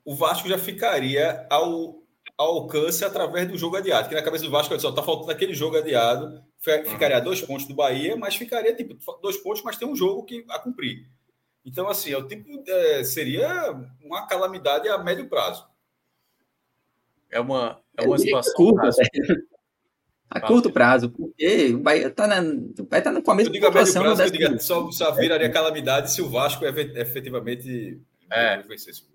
o 0.05 0.14
Vasco 0.14 0.48
já 0.48 0.59
ficaria 0.59 1.46
ao, 1.50 2.03
ao 2.36 2.55
alcance 2.59 3.05
através 3.05 3.48
do 3.48 3.57
jogo 3.57 3.76
adiado. 3.76 4.09
Que 4.09 4.14
na 4.14 4.22
cabeça 4.22 4.44
do 4.44 4.50
Vasco, 4.50 4.78
só 4.80 4.92
tá 4.92 5.03
faltando 5.03 5.30
aquele 5.30 5.55
jogo 5.55 5.76
adiado, 5.76 6.42
ficaria 6.59 7.20
dois 7.20 7.40
pontos 7.40 7.66
do 7.66 7.74
Bahia, 7.74 8.16
mas 8.16 8.36
ficaria 8.36 8.74
tipo 8.74 8.96
dois 9.20 9.36
pontos, 9.36 9.62
mas 9.62 9.76
tem 9.76 9.88
um 9.88 9.96
jogo 9.96 10.24
que 10.24 10.44
a 10.48 10.59
cumprir. 10.59 11.07
Então, 11.64 11.88
assim, 11.88 12.12
é 12.12 12.18
o 12.18 12.26
tipo, 12.26 12.48
é, 12.66 13.05
seria 13.05 13.48
uma 14.03 14.26
calamidade 14.26 14.88
a 14.88 14.98
médio 14.98 15.28
prazo. 15.28 15.64
É 17.30 17.40
uma, 17.40 17.80
é 17.96 18.05
uma 18.05 18.18
situação. 18.18 18.53
Curta, 18.55 18.90
a 20.28 20.40
curto 20.40 20.72
prazo, 20.72 21.11
porque 21.11 21.72
o 21.74 21.78
Bahia 21.78 22.09
está 22.09 22.26
tá 22.26 23.22
com 23.22 23.30
a 23.30 23.34
mesma 23.34 23.50
eu 23.50 23.53
digo 23.53 23.66
a 23.66 23.70
médio 23.70 23.92
prazo, 23.92 24.22
eu 24.22 24.30
digo, 24.30 24.61
só, 24.61 24.90
só 24.90 25.12
viraria 25.12 25.50
calamidade 25.50 26.11
se 26.11 26.20
o 26.20 26.28
Vasco 26.28 26.64
efetivamente 26.64 28.00
é, 28.33 28.64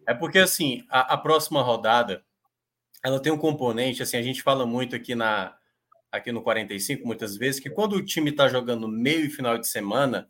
é 0.07 0.13
porque 0.13 0.39
assim, 0.39 0.85
a, 0.89 1.13
a, 1.13 1.17
próxima 1.17 1.61
rodada 1.61 2.23
ela 3.03 3.19
tem 3.19 3.31
um 3.31 3.37
componente, 3.37 4.03
assim, 4.03 4.17
a 4.17 4.21
gente 4.21 4.41
fala 4.41 4.65
muito 4.65 4.95
aqui 4.95 5.15
na 5.15 5.55
aqui 6.11 6.31
no 6.31 6.41
45 6.41 7.05
muitas 7.05 7.35
vezes 7.35 7.59
que 7.59 7.69
quando 7.69 7.93
o 7.93 8.05
time 8.05 8.31
está 8.31 8.47
jogando 8.47 8.87
meio 8.87 9.25
e 9.25 9.29
final 9.29 9.57
de 9.57 9.67
semana, 9.67 10.29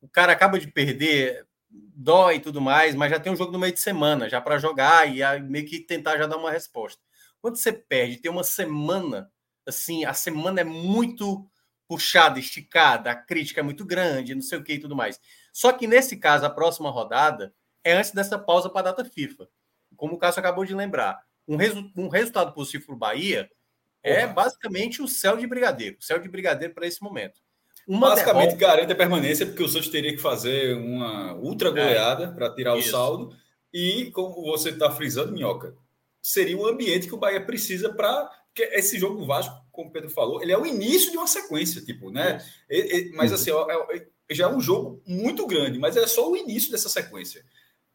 o 0.00 0.08
cara 0.08 0.32
acaba 0.32 0.58
de 0.58 0.68
perder, 0.68 1.46
dói 1.68 2.36
e 2.36 2.40
tudo 2.40 2.60
mais, 2.60 2.94
mas 2.94 3.10
já 3.10 3.18
tem 3.18 3.32
um 3.32 3.36
jogo 3.36 3.52
no 3.52 3.58
meio 3.58 3.72
de 3.72 3.80
semana 3.80 4.28
já 4.28 4.40
para 4.40 4.58
jogar 4.58 5.08
e 5.08 5.40
meio 5.42 5.66
que 5.66 5.80
tentar 5.80 6.16
já 6.16 6.26
dar 6.26 6.36
uma 6.36 6.50
resposta. 6.50 7.02
Quando 7.40 7.56
você 7.56 7.72
perde, 7.72 8.18
tem 8.18 8.30
uma 8.30 8.44
semana 8.44 9.30
assim, 9.66 10.04
a 10.04 10.14
semana 10.14 10.60
é 10.60 10.64
muito 10.64 11.48
puxada, 11.86 12.38
esticada, 12.38 13.10
a 13.10 13.16
crítica 13.16 13.60
é 13.60 13.62
muito 13.62 13.84
grande, 13.84 14.34
não 14.34 14.42
sei 14.42 14.58
o 14.58 14.64
que 14.64 14.74
e 14.74 14.78
tudo 14.78 14.96
mais. 14.96 15.20
Só 15.52 15.72
que 15.72 15.86
nesse 15.86 16.16
caso, 16.16 16.44
a 16.44 16.50
próxima 16.50 16.90
rodada 16.90 17.54
é 17.84 17.92
antes 17.92 18.12
dessa 18.12 18.38
pausa 18.38 18.68
para 18.68 18.80
a 18.80 18.92
data 18.92 19.04
FIFA. 19.04 19.48
Como 19.96 20.14
o 20.14 20.18
Cássio 20.18 20.40
acabou 20.40 20.64
de 20.64 20.74
lembrar. 20.74 21.22
Um, 21.46 21.56
resu 21.56 21.90
um 21.96 22.08
resultado 22.08 22.52
positivo 22.52 22.86
para 22.86 22.94
o 22.94 22.98
Bahia 22.98 23.50
é 24.02 24.26
basicamente 24.26 25.02
o 25.02 25.08
céu 25.08 25.36
de 25.36 25.46
brigadeiro. 25.46 25.96
O 25.98 26.02
céu 26.02 26.18
de 26.18 26.28
brigadeiro 26.28 26.74
para 26.74 26.86
esse 26.86 27.02
momento. 27.02 27.40
Uma 27.86 28.10
basicamente 28.10 28.54
derrota... 28.54 28.66
garante 28.66 28.92
a 28.92 28.96
permanência, 28.96 29.46
porque 29.46 29.62
o 29.62 29.68
Santos 29.68 29.88
teria 29.88 30.12
que 30.12 30.20
fazer 30.20 30.76
uma 30.76 31.34
ultra 31.36 31.70
goleada 31.70 32.24
é, 32.24 32.30
para 32.30 32.54
tirar 32.54 32.76
isso. 32.78 32.88
o 32.88 32.90
saldo. 32.90 33.36
E, 33.72 34.10
como 34.12 34.42
você 34.42 34.70
está 34.70 34.90
frisando, 34.90 35.32
Minhoca, 35.32 35.74
seria 36.22 36.56
o 36.56 36.66
ambiente 36.66 37.06
que 37.06 37.14
o 37.14 37.18
Bahia 37.18 37.44
precisa 37.44 37.92
para 37.92 38.30
porque 38.58 38.76
esse 38.76 38.98
jogo 38.98 39.20
do 39.20 39.26
Vasco, 39.26 39.54
como 39.70 39.88
o 39.88 39.92
Pedro 39.92 40.10
falou, 40.10 40.42
ele 40.42 40.50
é 40.50 40.58
o 40.58 40.66
início 40.66 41.12
de 41.12 41.16
uma 41.16 41.28
sequência, 41.28 41.80
tipo, 41.80 42.10
né? 42.10 42.44
E, 42.68 42.76
e, 42.76 43.12
mas 43.12 43.32
assim, 43.32 43.52
é, 43.52 43.96
é, 43.96 44.34
já 44.34 44.46
é 44.46 44.48
um 44.48 44.60
jogo 44.60 45.00
muito 45.06 45.46
grande, 45.46 45.78
mas 45.78 45.96
é 45.96 46.04
só 46.08 46.28
o 46.28 46.36
início 46.36 46.72
dessa 46.72 46.88
sequência. 46.88 47.44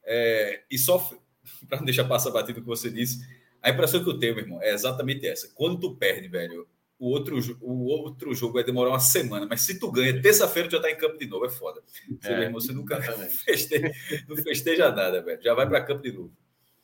É, 0.06 0.64
e 0.70 0.78
só 0.78 0.97
para 1.68 1.78
não 1.78 1.86
deixar 1.86 2.06
passar 2.06 2.32
batido 2.32 2.60
o 2.60 2.62
que 2.62 2.68
você 2.68 2.89
disse, 2.89 3.26
a 3.62 3.70
impressão 3.70 4.04
que 4.04 4.10
eu 4.10 4.20
tenho, 4.20 4.36
meu 4.36 4.43
irmão, 4.43 4.62
é 4.62 4.74
exatamente 4.74 5.26
essa. 5.26 5.49
Quando 5.56 5.80
tu 5.80 5.95
perde, 5.95 6.28
velho, 6.28 6.68
o 6.99 7.10
outro, 7.10 7.38
o 7.62 7.86
outro 7.86 8.34
jogo 8.34 8.54
vai 8.54 8.64
demorar 8.64 8.89
uma 8.91 8.99
semana, 8.99 9.45
mas 9.45 9.62
se 9.62 9.80
tu 9.80 9.91
ganha, 9.91 10.22
terça-feira 10.22 10.70
tu 10.70 10.74
já 10.74 10.82
tá 10.82 10.91
em 10.91 10.97
campo 10.97 11.18
de 11.18 11.28
novo, 11.28 11.45
é 11.45 11.49
foda. 11.49 11.82
Você, 12.22 12.32
é, 12.32 12.41
irmão, 12.41 12.62
você 12.62 12.72
nunca 12.72 13.01
festeja, 13.30 13.91
não 14.28 14.38
festeja 14.38 14.91
nada, 14.91 15.22
velho. 15.22 15.41
Já 15.41 15.54
vai 15.54 15.68
para 15.68 15.84
campo 15.84 16.01
de 16.01 16.12
novo. 16.12 16.34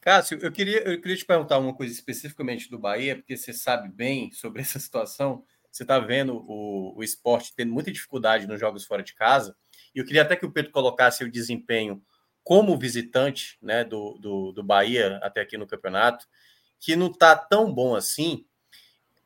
Cássio, 0.01 0.39
eu 0.41 0.51
queria, 0.51 0.80
eu 0.80 1.01
queria 1.01 1.17
te 1.17 1.26
perguntar 1.26 1.57
uma 1.57 1.74
coisa 1.74 1.93
especificamente 1.93 2.70
do 2.70 2.80
Bahia, 2.80 3.15
porque 3.15 3.36
você 3.36 3.51
sabe 3.51 3.89
bem 3.89 4.32
sobre 4.32 4.59
essa 4.63 4.80
situação. 4.80 5.43
Você 5.72 5.84
está 5.84 5.99
vendo 5.99 6.43
o, 6.47 6.97
o 6.97 7.03
esporte 7.03 7.53
tendo 7.55 7.72
muita 7.72 7.91
dificuldade 7.91 8.47
nos 8.47 8.59
jogos 8.59 8.86
fora 8.86 9.03
de 9.03 9.13
casa. 9.13 9.55
E 9.93 9.99
eu 9.99 10.05
queria 10.05 10.22
até 10.22 10.36
que 10.36 10.45
o 10.45 10.51
Pedro 10.51 10.72
colocasse 10.72 11.24
o 11.24 11.32
desempenho 11.32 12.01
como 12.50 12.76
visitante 12.76 13.60
né, 13.62 13.84
do, 13.84 14.18
do, 14.18 14.52
do 14.52 14.64
Bahia 14.64 15.20
até 15.22 15.39
aqui 15.39 15.56
no 15.56 15.68
campeonato, 15.68 16.26
que 16.80 16.95
não 16.95 17.06
está 17.06 17.36
tão 17.36 17.72
bom 17.72 17.95
assim. 17.95 18.43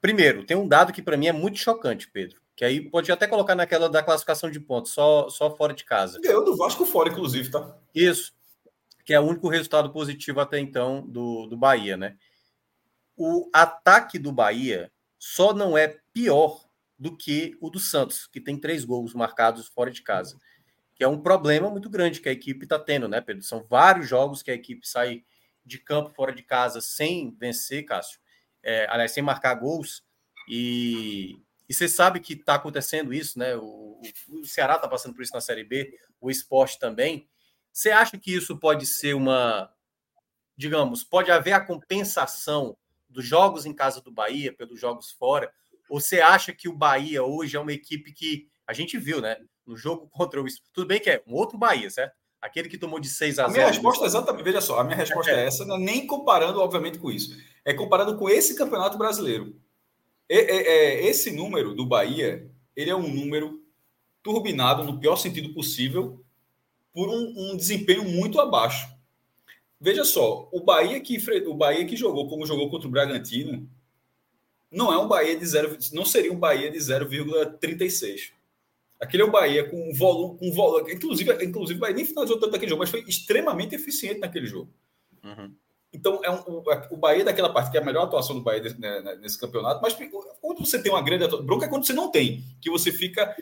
Primeiro, 0.02 0.46
tem 0.46 0.58
um 0.58 0.68
dado 0.68 0.92
que 0.92 1.02
para 1.02 1.16
mim 1.16 1.28
é 1.28 1.32
muito 1.32 1.58
chocante, 1.58 2.12
Pedro, 2.12 2.42
que 2.54 2.66
aí 2.66 2.82
pode 2.82 3.10
até 3.14 3.26
colocar 3.26 3.56
naquela 3.56 3.88
da 3.88 4.04
classificação 4.04 4.52
de 4.52 4.60
pontos, 4.60 4.92
só, 4.92 5.30
só 5.30 5.56
fora 5.56 5.74
de 5.74 5.86
casa. 5.86 6.20
Ganhou 6.22 6.44
do 6.44 6.58
Vasco 6.58 6.86
fora, 6.86 7.08
inclusive, 7.08 7.50
tá? 7.50 7.74
Isso 7.96 8.34
que 9.06 9.14
é 9.14 9.20
o 9.22 9.24
único 9.24 9.48
resultado 9.48 9.90
positivo 9.94 10.42
até 10.42 10.60
então 10.60 11.08
do, 11.08 11.48
do 11.48 11.56
Bahia, 11.56 11.96
né? 11.96 12.18
O 13.16 13.50
ataque 13.54 14.20
do 14.20 14.34
Bahia 14.34 14.92
só 15.18 15.54
não 15.54 15.78
é 15.78 15.98
pior 16.12 16.66
do 17.00 17.16
que 17.16 17.58
o 17.62 17.70
do 17.70 17.80
Santos, 17.80 18.28
que 18.28 18.42
tem 18.42 18.60
três 18.60 18.84
gols 18.84 19.14
marcados 19.14 19.70
fora 19.70 19.92
de 19.92 20.02
casa, 20.02 20.38
que 20.96 21.04
é 21.04 21.08
um 21.08 21.22
problema 21.22 21.70
muito 21.70 21.90
grande 21.90 22.22
que 22.22 22.30
a 22.30 22.32
equipe 22.32 22.66
está 22.66 22.80
tendo, 22.80 23.08
né, 23.08 23.22
Pedro? 23.22 23.44
São 23.44 23.64
vários 23.64 24.08
jogos 24.08 24.44
que 24.44 24.52
a 24.52 24.54
equipe 24.54 24.88
sai 24.88 25.24
de 25.66 25.80
campo 25.80 26.14
fora 26.14 26.34
de 26.34 26.44
casa 26.44 26.82
sem 26.82 27.36
vencer, 27.40 27.86
Cássio, 27.86 28.20
é, 28.62 28.86
aliás, 28.90 29.12
sem 29.12 29.24
marcar 29.24 29.56
gols, 29.56 30.04
e, 30.48 31.42
você 31.70 31.88
sabe 31.88 32.20
que 32.20 32.34
está 32.34 32.56
acontecendo 32.56 33.14
isso, 33.14 33.40
né? 33.40 33.56
O, 33.56 34.00
o 34.30 34.46
Ceará 34.46 34.76
está 34.76 34.88
passando 34.88 35.16
por 35.16 35.24
isso 35.24 35.34
na 35.34 35.42
Série 35.42 35.64
B, 35.64 35.98
o 36.22 36.30
esporte 36.30 36.78
também. 36.78 37.28
Você 37.72 37.90
acha 37.90 38.18
que 38.18 38.36
isso 38.36 38.60
pode 38.60 38.86
ser 38.86 39.16
uma, 39.16 39.74
digamos, 40.56 41.04
pode 41.04 41.32
haver 41.32 41.54
a 41.54 41.66
compensação 41.66 42.78
dos 43.10 43.26
jogos 43.26 43.66
em 43.66 43.74
casa 43.74 44.02
do 44.02 44.12
Bahia 44.12 44.54
pelos 44.54 44.80
jogos 44.80 45.10
fora? 45.12 45.52
Ou 45.90 46.00
você 46.00 46.22
acha 46.22 46.54
que 46.54 46.70
o 46.70 46.76
Bahia 46.76 47.24
hoje 47.24 47.58
é 47.58 47.60
uma 47.60 47.74
equipe 47.74 48.12
que 48.12 48.48
a 48.68 48.74
gente 48.74 48.98
viu, 48.98 49.20
né? 49.20 49.38
No 49.66 49.78
jogo 49.78 50.08
contra 50.12 50.42
o. 50.42 50.46
Tudo 50.74 50.88
bem 50.88 51.00
que 51.00 51.10
é 51.10 51.24
um 51.28 51.34
outro 51.34 51.58
Bahia, 51.58 51.90
certo? 51.90 52.14
Aquele 52.42 52.68
que 52.68 52.78
tomou 52.78 53.00
de 53.00 53.08
6 53.08 53.40
a 53.40 53.44
0. 53.44 53.50
A 53.50 53.54
minha 53.54 53.68
resposta 53.68 54.04
é 54.04 54.08
exatamente, 54.08 54.44
veja 54.44 54.60
só, 54.60 54.80
a 54.80 54.84
minha 54.84 54.98
resposta 54.98 55.32
é, 55.32 55.44
é 55.44 55.46
essa, 55.46 55.64
é 55.64 55.78
nem 55.78 56.06
comparando, 56.06 56.60
obviamente, 56.60 57.00
com 57.00 57.10
isso. 57.10 57.38
É 57.64 57.74
comparando 57.74 58.18
com 58.18 58.30
esse 58.30 58.56
campeonato 58.56 58.98
brasileiro. 58.98 59.56
É, 60.28 60.38
é, 60.38 60.58
é, 60.58 61.06
esse 61.08 61.32
número 61.32 61.74
do 61.74 61.86
Bahia, 61.86 62.50
ele 62.76 62.90
é 62.90 62.96
um 62.96 63.08
número 63.08 63.64
turbinado 64.22 64.84
no 64.84 65.00
pior 65.00 65.16
sentido 65.16 65.54
possível 65.54 66.24
por 66.94 67.10
um, 67.10 67.34
um, 67.36 67.58
desempenho 67.58 68.04
muito 68.04 68.40
abaixo. 68.40 68.88
Veja 69.80 70.06
só, 70.06 70.50
o 70.52 70.64
Bahia 70.64 71.00
que 71.02 71.18
o 71.46 71.54
Bahia 71.54 71.86
que 71.86 71.96
jogou 71.96 72.30
como 72.30 72.46
jogou 72.46 72.70
contra 72.70 72.88
o 72.88 72.92
Bragantino 72.92 73.70
não 74.72 74.92
é 74.92 74.98
um 74.98 75.08
Bahia 75.08 75.38
de 75.38 75.46
zero, 75.46 75.78
não 75.92 76.06
seria 76.06 76.32
um 76.32 76.40
Bahia 76.40 76.72
de 76.72 76.78
0,36. 76.78 78.32
Aquele 79.04 79.24
é 79.24 79.26
um 79.26 79.32
Bahia 79.32 79.70
com 79.70 79.94
volume, 79.94 80.40
com 80.40 80.52
volume, 80.52 80.94
inclusive, 80.94 81.32
inclusive 81.46 81.78
o 81.78 81.82
Bahia 81.82 81.96
nem 81.96 82.06
finalizou 82.06 82.40
tanto 82.40 82.56
aquele 82.56 82.70
jogo, 82.70 82.82
mas 82.82 82.90
foi 82.90 83.04
extremamente 83.08 83.76
eficiente 83.76 84.20
naquele 84.20 84.46
jogo. 84.46 84.72
Uhum. 85.24 85.54
Então, 85.94 86.20
é 86.24 86.32
um, 86.32 86.42
o, 86.48 86.64
o 86.92 86.98
Bahia 86.98 87.24
daquela 87.24 87.54
parte, 87.54 87.70
que 87.70 87.78
é 87.78 87.82
a 87.82 87.86
melhor 87.86 88.06
atuação 88.06 88.36
do 88.36 88.42
Bahia 88.42 88.64
nesse, 88.64 88.80
né, 88.80 89.02
né, 89.02 89.16
nesse 89.16 89.40
campeonato, 89.40 89.82
mas 89.82 89.96
quando 90.42 90.66
você 90.66 90.82
tem 90.82 90.92
uma 90.92 91.02
grande 91.02 91.26
atuação, 91.26 91.46
bronca 91.46 91.66
é 91.66 91.70
quando 91.70 91.86
você 91.86 91.94
não 91.94 92.10
tem, 92.10 92.44
que 92.60 92.70
você 92.70 92.92
fica 92.92 93.36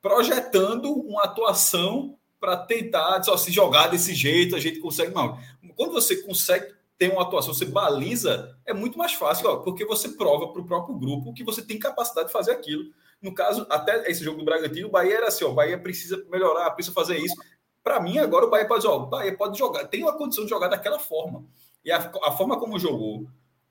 projetando 0.00 0.92
uma 0.92 1.24
atuação 1.24 2.18
para 2.40 2.56
tentar 2.56 3.22
só 3.22 3.36
se 3.36 3.50
jogar 3.50 3.88
desse 3.88 4.14
jeito, 4.14 4.54
a 4.54 4.60
gente 4.60 4.78
consegue. 4.78 5.14
Não. 5.14 5.38
Quando 5.76 5.92
você 5.92 6.16
consegue 6.22 6.74
ter 6.98 7.10
uma 7.10 7.22
atuação, 7.22 7.54
você 7.54 7.64
baliza, 7.64 8.56
é 8.66 8.74
muito 8.74 8.98
mais 8.98 9.14
fácil, 9.14 9.48
ó, 9.48 9.56
porque 9.56 9.84
você 9.84 10.10
prova 10.10 10.52
para 10.52 10.60
o 10.60 10.66
próprio 10.66 10.94
grupo 10.96 11.32
que 11.32 11.42
você 11.42 11.62
tem 11.62 11.78
capacidade 11.78 12.28
de 12.28 12.32
fazer 12.32 12.52
aquilo. 12.52 12.84
No 13.24 13.32
caso, 13.32 13.66
até 13.70 14.10
esse 14.10 14.22
jogo 14.22 14.40
do 14.40 14.44
Bragantino, 14.44 14.86
o 14.86 14.90
Bahia 14.90 15.16
era 15.16 15.28
assim: 15.28 15.44
ó, 15.44 15.48
o 15.48 15.54
Bahia 15.54 15.78
precisa 15.78 16.22
melhorar, 16.30 16.70
precisa 16.72 16.94
fazer 16.94 17.16
isso. 17.16 17.34
Para 17.82 17.98
mim, 17.98 18.18
agora 18.18 18.44
o 18.44 18.50
Bahia 18.50 18.68
pode, 18.68 18.86
ó, 18.86 18.98
o 18.98 19.06
Bahia 19.06 19.34
pode 19.34 19.58
jogar, 19.58 19.86
tem 19.86 20.02
uma 20.02 20.12
condição 20.12 20.44
de 20.44 20.50
jogar 20.50 20.68
daquela 20.68 20.98
forma. 20.98 21.42
E 21.82 21.90
a, 21.90 22.12
a 22.22 22.32
forma 22.32 22.58
como 22.58 22.78
jogou 22.78 23.26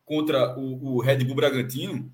contra 0.05 0.57
o, 0.57 0.95
o 0.95 1.01
Red 1.01 1.23
Bull 1.23 1.35
Bragantino, 1.35 2.11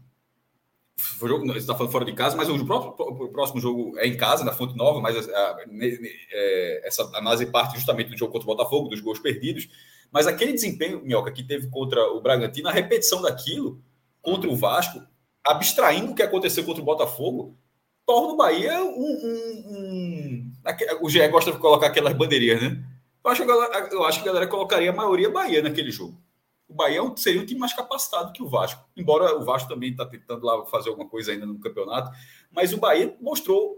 você 1.17 1.59
está 1.59 1.73
falando 1.73 1.93
fora 1.93 2.03
de 2.03 2.11
casa, 2.11 2.35
mas 2.35 2.49
o, 2.49 2.65
próprio, 2.65 3.05
o 3.07 3.29
próximo 3.29 3.61
jogo 3.61 3.97
é 3.97 4.05
em 4.05 4.17
casa, 4.17 4.43
na 4.43 4.51
Fonte 4.51 4.75
Nova, 4.75 4.99
mas 4.99 5.29
a, 5.29 5.31
a, 5.31 5.57
é, 5.71 6.81
essa 6.85 7.03
análise 7.15 7.45
parte 7.45 7.75
justamente 7.75 8.09
do 8.09 8.17
jogo 8.17 8.33
contra 8.33 8.49
o 8.49 8.53
Botafogo, 8.53 8.89
dos 8.89 8.99
gols 8.99 9.19
perdidos. 9.19 9.69
Mas 10.11 10.27
aquele 10.27 10.51
desempenho, 10.51 11.01
Minhoca, 11.01 11.31
que 11.31 11.43
teve 11.43 11.69
contra 11.69 12.05
o 12.11 12.19
Bragantino, 12.19 12.67
a 12.67 12.73
repetição 12.73 13.21
daquilo 13.21 13.81
contra 14.21 14.49
o 14.49 14.57
Vasco, 14.57 15.01
abstraindo 15.45 16.11
o 16.11 16.15
que 16.15 16.23
aconteceu 16.23 16.63
contra 16.63 16.81
o 16.81 16.85
Botafogo, 16.85 17.57
torna 18.05 18.33
o 18.33 18.37
Bahia 18.37 18.83
um. 18.83 18.87
um, 18.87 19.63
um 19.69 20.53
o 21.01 21.09
GE 21.09 21.27
gosta 21.29 21.51
de 21.51 21.57
colocar 21.57 21.87
aquelas 21.87 22.13
bandeirinhas, 22.13 22.61
né? 22.61 22.83
Eu 23.23 23.31
acho, 23.31 23.45
galera, 23.45 23.89
eu 23.91 24.05
acho 24.05 24.21
que 24.21 24.29
a 24.29 24.31
galera 24.31 24.49
colocaria 24.49 24.89
a 24.89 24.95
maioria 24.95 25.29
Bahia 25.29 25.61
naquele 25.61 25.91
jogo. 25.91 26.19
O 26.67 26.73
Bahia 26.73 27.01
é 27.01 27.17
seria 27.17 27.41
um 27.41 27.45
time 27.45 27.59
mais 27.59 27.73
capacitado 27.73 28.31
que 28.31 28.43
o 28.43 28.47
Vasco. 28.47 28.87
Embora 28.95 29.35
o 29.35 29.43
Vasco 29.43 29.67
também 29.67 29.91
está 29.91 30.05
tentando 30.05 30.45
lá 30.45 30.65
fazer 30.67 30.89
alguma 30.89 31.09
coisa 31.09 31.31
ainda 31.31 31.45
no 31.45 31.59
campeonato. 31.59 32.11
Mas 32.51 32.71
o 32.71 32.77
Bahia 32.77 33.15
mostrou 33.19 33.75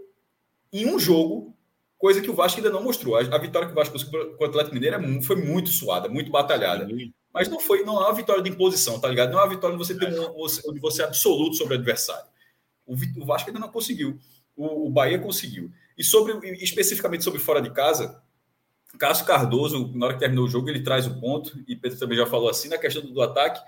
em 0.72 0.86
um 0.86 0.98
jogo 0.98 1.56
coisa 1.98 2.20
que 2.20 2.30
o 2.30 2.34
Vasco 2.34 2.58
ainda 2.58 2.70
não 2.70 2.82
mostrou. 2.82 3.16
A, 3.16 3.38
vitória 3.38 3.66
que 3.66 3.72
o 3.72 3.76
Vasco 3.76 3.92
conseguiu 3.92 4.36
com 4.36 4.44
o 4.44 4.46
Atlético 4.46 4.74
Mineiro 4.74 4.96
é 4.96 5.22
foi 5.22 5.36
muito 5.36 5.70
suada, 5.70 6.08
muito 6.08 6.30
batalhada. 6.30 6.86
Mas 7.32 7.48
não 7.48 7.58
foi, 7.58 7.82
não 7.84 7.96
é 7.96 8.06
uma 8.06 8.14
vitória 8.14 8.42
de 8.42 8.50
imposição, 8.50 9.00
tá 9.00 9.08
ligado? 9.08 9.32
Não 9.32 9.38
é 9.38 9.42
uma 9.42 9.48
vitória 9.48 9.74
onde 9.74 9.84
você 9.84 9.98
tem 9.98 10.08
um, 10.18 10.34
onde 10.36 10.80
você 10.80 11.02
é 11.02 11.06
absoluto 11.06 11.56
sobre 11.56 11.74
o 11.74 11.78
adversário. 11.78 12.26
O, 12.86 12.94
o 12.94 13.24
Vasco 13.24 13.48
ainda 13.48 13.60
não 13.60 13.68
conseguiu. 13.68 14.18
O, 14.56 14.86
o 14.86 14.90
Bahia 14.90 15.18
conseguiu. 15.18 15.70
E 15.96 16.04
sobre 16.04 16.34
especificamente 16.62 17.24
sobre 17.24 17.40
fora 17.40 17.62
de 17.62 17.70
casa, 17.70 18.22
Cássio 18.98 19.24
Cardoso, 19.24 19.90
na 19.94 20.06
hora 20.06 20.14
que 20.14 20.20
terminou 20.20 20.44
o 20.44 20.48
jogo, 20.48 20.68
ele 20.68 20.82
traz 20.82 21.06
o 21.06 21.18
ponto, 21.18 21.58
e 21.66 21.74
Pedro 21.74 21.98
também 21.98 22.18
já 22.18 22.26
falou 22.26 22.48
assim, 22.48 22.68
na 22.68 22.78
questão 22.78 23.02
do, 23.02 23.12
do 23.12 23.22
ataque, 23.22 23.62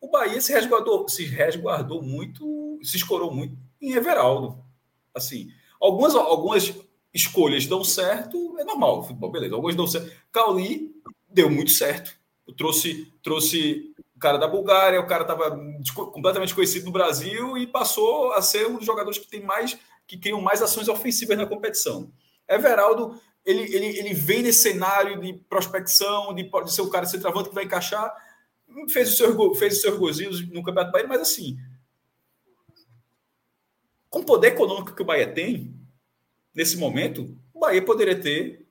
o 0.00 0.10
Bahia 0.10 0.40
se 0.40 0.52
resguardou, 0.52 1.08
se 1.08 1.24
resguardou 1.24 2.02
muito, 2.02 2.78
se 2.82 2.96
escorou 2.96 3.32
muito 3.32 3.56
em 3.80 3.92
Everaldo. 3.92 4.62
Assim, 5.14 5.50
algumas, 5.80 6.14
algumas 6.14 6.74
escolhas 7.12 7.66
dão 7.66 7.82
certo, 7.82 8.56
é 8.58 8.64
normal, 8.64 9.02
futebol, 9.04 9.30
beleza, 9.30 9.54
algumas 9.54 9.74
dão 9.74 9.86
certo. 9.86 10.12
Cauli 10.30 10.94
deu 11.28 11.50
muito 11.50 11.70
certo. 11.70 12.14
Trouxe, 12.56 13.12
trouxe 13.22 13.94
o 14.14 14.18
cara 14.18 14.36
da 14.36 14.46
Bulgária, 14.46 15.00
o 15.00 15.06
cara 15.06 15.22
estava 15.22 15.58
completamente 16.12 16.54
conhecido 16.54 16.84
no 16.86 16.92
Brasil 16.92 17.56
e 17.56 17.66
passou 17.66 18.32
a 18.32 18.42
ser 18.42 18.66
um 18.66 18.76
dos 18.76 18.86
jogadores 18.86 19.18
que 19.18 19.26
tem 19.26 19.42
mais, 19.42 19.78
que 20.06 20.18
criam 20.18 20.40
mais 20.40 20.60
ações 20.60 20.88
ofensivas 20.88 21.38
na 21.38 21.46
competição. 21.46 22.12
Everaldo 22.48 23.18
ele, 23.44 23.62
ele, 23.74 23.98
ele 23.98 24.14
vem 24.14 24.42
nesse 24.42 24.62
cenário 24.62 25.20
de 25.20 25.34
prospecção, 25.34 26.34
de, 26.34 26.42
de 26.42 26.72
ser 26.72 26.80
o 26.80 26.90
cara 26.90 27.06
centroavante 27.06 27.50
que 27.50 27.54
vai 27.54 27.64
encaixar, 27.64 28.12
fez 28.88 29.12
o 29.12 29.16
seu, 29.16 29.54
fez 29.54 29.74
os 29.74 29.80
seus 29.82 29.98
gozinhos 29.98 30.48
no 30.48 30.62
Campeonato 30.62 30.92
Bahia, 30.92 31.06
mas 31.06 31.20
assim, 31.20 31.58
com 34.08 34.20
o 34.20 34.24
poder 34.24 34.48
econômico 34.48 34.94
que 34.94 35.02
o 35.02 35.04
Bahia 35.04 35.30
tem, 35.30 35.74
nesse 36.54 36.76
momento, 36.76 37.36
o 37.52 37.60
Bahia 37.60 37.84
poderia 37.84 38.18
ter 38.18 38.66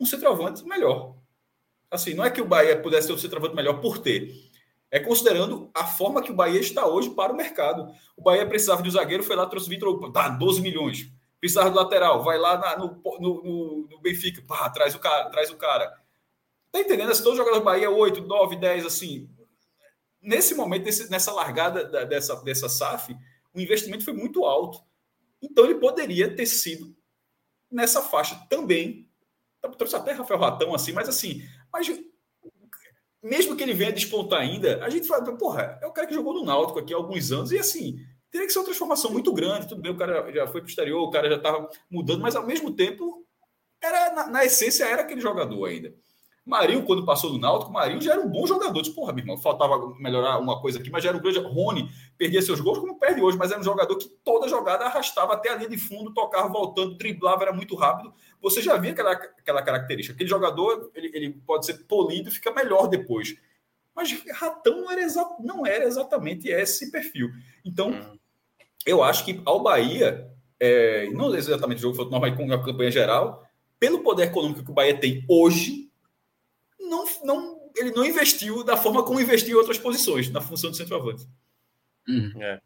um 0.00 0.06
centroavante 0.06 0.64
melhor. 0.64 1.15
Assim, 1.90 2.14
não 2.14 2.24
é 2.24 2.30
que 2.30 2.40
o 2.40 2.46
Bahia 2.46 2.80
pudesse 2.80 3.06
ter 3.06 3.12
um 3.12 3.18
centroavante 3.18 3.54
melhor 3.54 3.80
por 3.80 3.98
ter. 3.98 4.32
É 4.90 5.00
considerando 5.00 5.70
a 5.74 5.84
forma 5.84 6.22
que 6.22 6.30
o 6.30 6.34
Bahia 6.34 6.60
está 6.60 6.86
hoje 6.86 7.10
para 7.10 7.32
o 7.32 7.36
mercado. 7.36 7.92
O 8.16 8.22
Bahia 8.22 8.46
precisava 8.46 8.82
de 8.82 8.88
um 8.88 8.92
zagueiro, 8.92 9.22
foi 9.22 9.36
lá, 9.36 9.46
trouxe 9.46 9.66
o 9.66 9.70
Vitor, 9.70 10.12
tá, 10.12 10.28
12 10.28 10.60
milhões 10.60 11.10
precisava 11.46 11.70
do 11.70 11.76
lateral, 11.76 12.22
vai 12.22 12.38
lá 12.38 12.58
na, 12.58 12.78
no, 12.78 13.00
no, 13.20 13.86
no, 13.88 14.00
Benfica, 14.00 14.42
pá, 14.42 14.68
traz 14.70 14.94
o 14.94 14.98
cara, 14.98 15.30
traz 15.30 15.50
o 15.50 15.56
cara. 15.56 15.92
Tá 16.72 16.80
entendendo? 16.80 17.14
Se 17.14 17.22
todos 17.22 17.38
os 17.38 17.44
jogadores 17.44 17.62
do 17.62 17.64
Bahia, 17.64 17.90
8, 17.90 18.22
9, 18.22 18.56
10, 18.56 18.86
assim. 18.86 19.30
Nesse 20.20 20.54
momento, 20.54 20.86
nessa 21.08 21.32
largada 21.32 21.84
da, 21.84 22.04
dessa, 22.04 22.34
dessa 22.42 22.68
SAF, 22.68 23.16
o 23.54 23.60
investimento 23.60 24.04
foi 24.04 24.12
muito 24.12 24.44
alto. 24.44 24.82
Então 25.40 25.64
ele 25.64 25.76
poderia 25.76 26.34
ter 26.34 26.46
sido 26.46 26.96
nessa 27.70 28.02
faixa 28.02 28.34
também. 28.48 29.08
Trouxe 29.78 29.96
até 29.96 30.12
Rafael 30.12 30.40
Ratão, 30.40 30.74
assim, 30.74 30.92
mas 30.92 31.08
assim, 31.08 31.42
mas 31.76 32.00
mesmo 33.22 33.54
que 33.54 33.62
ele 33.62 33.74
venha 33.74 33.92
despontar 33.92 34.40
ainda, 34.40 34.82
a 34.82 34.88
gente 34.88 35.06
fala, 35.06 35.36
porra, 35.36 35.78
é 35.82 35.86
o 35.86 35.92
cara 35.92 36.06
que 36.06 36.14
jogou 36.14 36.32
no 36.32 36.44
Náutico 36.44 36.78
aqui 36.78 36.94
há 36.94 36.96
alguns 36.96 37.30
anos, 37.32 37.52
e 37.52 37.58
assim, 37.58 37.98
teria 38.30 38.46
que 38.46 38.52
ser 38.52 38.60
uma 38.60 38.64
transformação 38.64 39.10
muito 39.10 39.32
grande. 39.32 39.68
Tudo 39.68 39.82
bem, 39.82 39.92
o 39.92 39.96
cara 39.96 40.32
já 40.32 40.46
foi 40.46 40.60
para 40.60 40.66
o 40.66 40.70
exterior, 40.70 41.02
o 41.02 41.10
cara 41.10 41.28
já 41.28 41.36
estava 41.36 41.68
mudando, 41.90 42.22
mas 42.22 42.34
ao 42.34 42.46
mesmo 42.46 42.72
tempo, 42.72 43.26
era 43.82 44.14
na, 44.14 44.26
na, 44.28 44.44
essência, 44.44 44.84
era 44.84 45.02
aquele 45.02 45.20
jogador 45.20 45.66
ainda. 45.66 45.92
Marinho, 46.46 46.84
quando 46.84 47.04
passou 47.04 47.30
do 47.30 47.38
Náutico, 47.38 47.72
Marinho 47.72 48.00
já 48.00 48.12
era 48.12 48.20
um 48.20 48.30
bom 48.30 48.46
jogador. 48.46 48.80
Disse, 48.80 48.94
porra, 48.94 49.12
meu 49.12 49.22
irmão, 49.22 49.36
faltava 49.36 49.92
melhorar 49.98 50.38
uma 50.38 50.60
coisa 50.60 50.78
aqui, 50.78 50.88
mas 50.88 51.02
já 51.02 51.08
era 51.10 51.18
um 51.18 51.20
grande. 51.20 51.40
Rony 51.40 51.90
perdia 52.16 52.40
seus 52.40 52.60
gols 52.60 52.78
como 52.78 53.00
perde 53.00 53.20
hoje, 53.20 53.36
mas 53.36 53.50
era 53.50 53.60
um 53.60 53.64
jogador 53.64 53.96
que 53.96 54.08
toda 54.24 54.48
jogada 54.48 54.84
arrastava 54.84 55.34
até 55.34 55.50
a 55.50 55.56
linha 55.56 55.68
de 55.68 55.76
fundo, 55.76 56.14
tocava 56.14 56.48
voltando, 56.48 56.96
driblava, 56.96 57.42
era 57.42 57.52
muito 57.52 57.74
rápido. 57.74 58.14
Você 58.50 58.62
já 58.62 58.76
via 58.76 58.92
aquela, 58.92 59.12
aquela 59.12 59.62
característica. 59.62 60.14
Aquele 60.14 60.30
jogador, 60.30 60.90
ele, 60.94 61.10
ele 61.14 61.30
pode 61.46 61.66
ser 61.66 61.84
polido 61.84 62.28
e 62.28 62.32
fica 62.32 62.52
melhor 62.52 62.88
depois. 62.88 63.36
Mas 63.94 64.12
Ratão 64.32 64.82
não 64.82 64.90
era, 64.90 65.02
exa 65.02 65.26
não 65.40 65.66
era 65.66 65.84
exatamente 65.84 66.48
esse 66.48 66.90
perfil. 66.90 67.30
Então, 67.64 67.90
hum 67.90 68.18
eu 68.86 69.02
acho 69.02 69.24
que 69.24 69.42
ao 69.44 69.60
Bahia, 69.60 70.30
é, 70.60 71.10
não 71.10 71.34
exatamente 71.34 71.78
o 71.78 71.82
jogo 71.82 71.96
foi 71.96 72.08
normal 72.08 72.36
com 72.36 72.52
a 72.52 72.64
campanha 72.64 72.90
geral, 72.90 73.44
pelo 73.80 74.02
poder 74.02 74.28
econômico 74.28 74.64
que 74.64 74.70
o 74.70 74.74
Bahia 74.74 74.98
tem 74.98 75.24
hoje, 75.28 75.90
não, 76.78 77.04
não, 77.24 77.70
ele 77.76 77.90
não 77.90 78.04
investiu 78.04 78.62
da 78.62 78.76
forma 78.76 79.04
como 79.04 79.20
investiu 79.20 79.56
em 79.56 79.58
outras 79.58 79.76
posições, 79.76 80.30
na 80.30 80.40
função 80.40 80.70
de 80.70 80.76
centroavante. 80.76 81.26
Uhum. 82.08 82.40
É. 82.40 82.60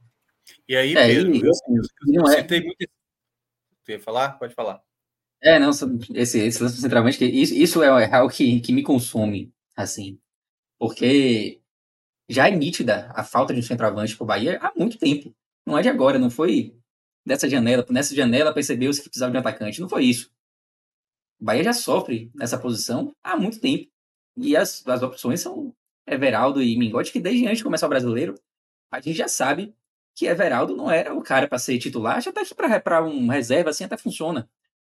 E 0.68 0.76
aí, 0.76 0.94
é, 0.94 1.06
Pedro, 1.06 1.34
eu, 1.34 1.42
eu, 1.42 2.14
eu 2.14 2.26
citei 2.26 2.60
muito. 2.60 2.86
Você 3.82 3.92
ia 3.92 4.00
falar? 4.00 4.38
Pode 4.38 4.54
falar. 4.54 4.82
É, 5.42 5.58
não, 5.58 5.70
esse, 6.14 6.38
esse 6.38 6.62
lance 6.62 6.76
do 6.76 6.80
centroavante, 6.82 7.24
isso, 7.24 7.54
isso 7.54 7.82
é 7.82 8.14
algo 8.14 8.30
que, 8.32 8.60
que 8.60 8.72
me 8.72 8.82
consome, 8.82 9.50
assim, 9.74 10.18
porque 10.78 11.62
já 12.28 12.48
é 12.48 12.50
nítida 12.50 13.10
a 13.14 13.24
falta 13.24 13.54
de 13.54 13.60
um 13.60 13.62
centroavante 13.62 14.16
para 14.16 14.24
o 14.24 14.26
Bahia 14.26 14.58
há 14.62 14.72
muito 14.76 14.98
tempo. 14.98 15.34
Não 15.66 15.78
é 15.78 15.82
de 15.82 15.88
agora, 15.88 16.18
não 16.18 16.30
foi 16.30 16.76
dessa 17.26 17.48
janela, 17.48 17.86
nessa 17.90 18.14
janela 18.14 18.54
percebeu-se 18.54 19.02
que 19.02 19.08
precisava 19.08 19.32
de 19.32 19.38
um 19.38 19.40
atacante. 19.40 19.80
Não 19.80 19.88
foi 19.88 20.04
isso. 20.04 20.30
O 21.40 21.44
Bahia 21.44 21.64
já 21.64 21.72
sofre 21.72 22.30
nessa 22.34 22.58
posição 22.58 23.14
há 23.22 23.36
muito 23.36 23.60
tempo. 23.60 23.90
E 24.36 24.56
as, 24.56 24.86
as 24.86 25.02
opções 25.02 25.40
são 25.40 25.74
Everaldo 26.06 26.62
e 26.62 26.76
Mingote, 26.78 27.12
que 27.12 27.20
desde 27.20 27.46
antes 27.46 27.58
de 27.58 27.64
começar 27.64 27.86
o 27.86 27.90
brasileiro, 27.90 28.34
a 28.90 29.00
gente 29.00 29.16
já 29.16 29.28
sabe 29.28 29.74
que 30.14 30.26
Everaldo 30.26 30.76
não 30.76 30.90
era 30.90 31.14
o 31.14 31.22
cara 31.22 31.48
para 31.48 31.58
ser 31.58 31.78
titular, 31.78 32.20
já 32.20 32.32
tá 32.32 32.42
aqui 32.42 32.54
para 32.54 33.04
um 33.04 33.28
reserva, 33.28 33.70
assim 33.70 33.84
até 33.84 33.96
funciona 33.96 34.48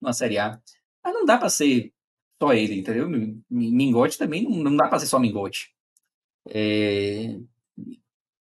numa 0.05 0.13
Série 0.13 0.37
A. 0.37 0.61
Mas 1.03 1.13
não 1.13 1.25
dá 1.25 1.37
para 1.37 1.49
ser 1.49 1.91
só 2.41 2.53
ele, 2.53 2.79
entendeu? 2.79 3.09
Mingote 3.49 4.17
também 4.17 4.43
não, 4.43 4.63
não 4.63 4.77
dá 4.77 4.87
para 4.87 4.99
ser 4.99 5.07
só 5.07 5.19
Mingote. 5.19 5.73
É, 6.47 7.39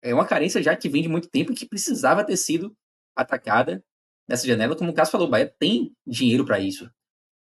é 0.03 0.15
uma 0.15 0.27
carência 0.27 0.63
já 0.63 0.77
que 0.77 0.89
vem 0.89 1.03
de 1.03 1.09
muito 1.09 1.29
tempo 1.29 1.53
e 1.53 1.55
que 1.55 1.67
precisava 1.67 2.25
ter 2.25 2.37
sido 2.37 2.77
atacada 3.17 3.83
nessa 4.29 4.47
janela. 4.47 4.77
Como 4.77 4.91
o 4.91 4.95
Cássio 4.95 5.13
falou, 5.13 5.27
o 5.27 5.31
Bahia 5.31 5.53
tem 5.59 5.97
dinheiro 6.07 6.45
para 6.45 6.61
isso. 6.61 6.91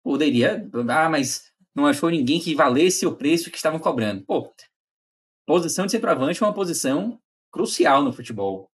Poderia, 0.03 0.68
ah, 0.89 1.10
mas 1.10 1.51
não 1.76 1.86
achou 1.86 2.10
ninguém 2.10 2.39
que 2.39 2.55
valesse 2.55 3.05
o 3.05 3.16
preço 3.16 3.51
que 3.51 3.57
estavam 3.57 3.80
cobrando. 3.80 4.24
Pô, 4.26 4.51
posição 5.45 5.86
de 5.86 5.91
centroavante 5.91 6.41
é 6.41 6.45
uma 6.45 6.53
posição 6.53 7.20
crucial 7.51 8.03
no 8.03 8.14
futebol. 8.14 8.72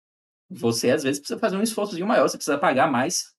Você, 0.51 0.91
às 0.91 1.05
vezes, 1.05 1.21
precisa 1.21 1.39
fazer 1.39 1.57
um 1.57 1.63
esforço 1.63 1.99
maior, 2.05 2.29
você 2.29 2.37
precisa 2.37 2.59
pagar 2.59 2.91
mais 2.91 3.33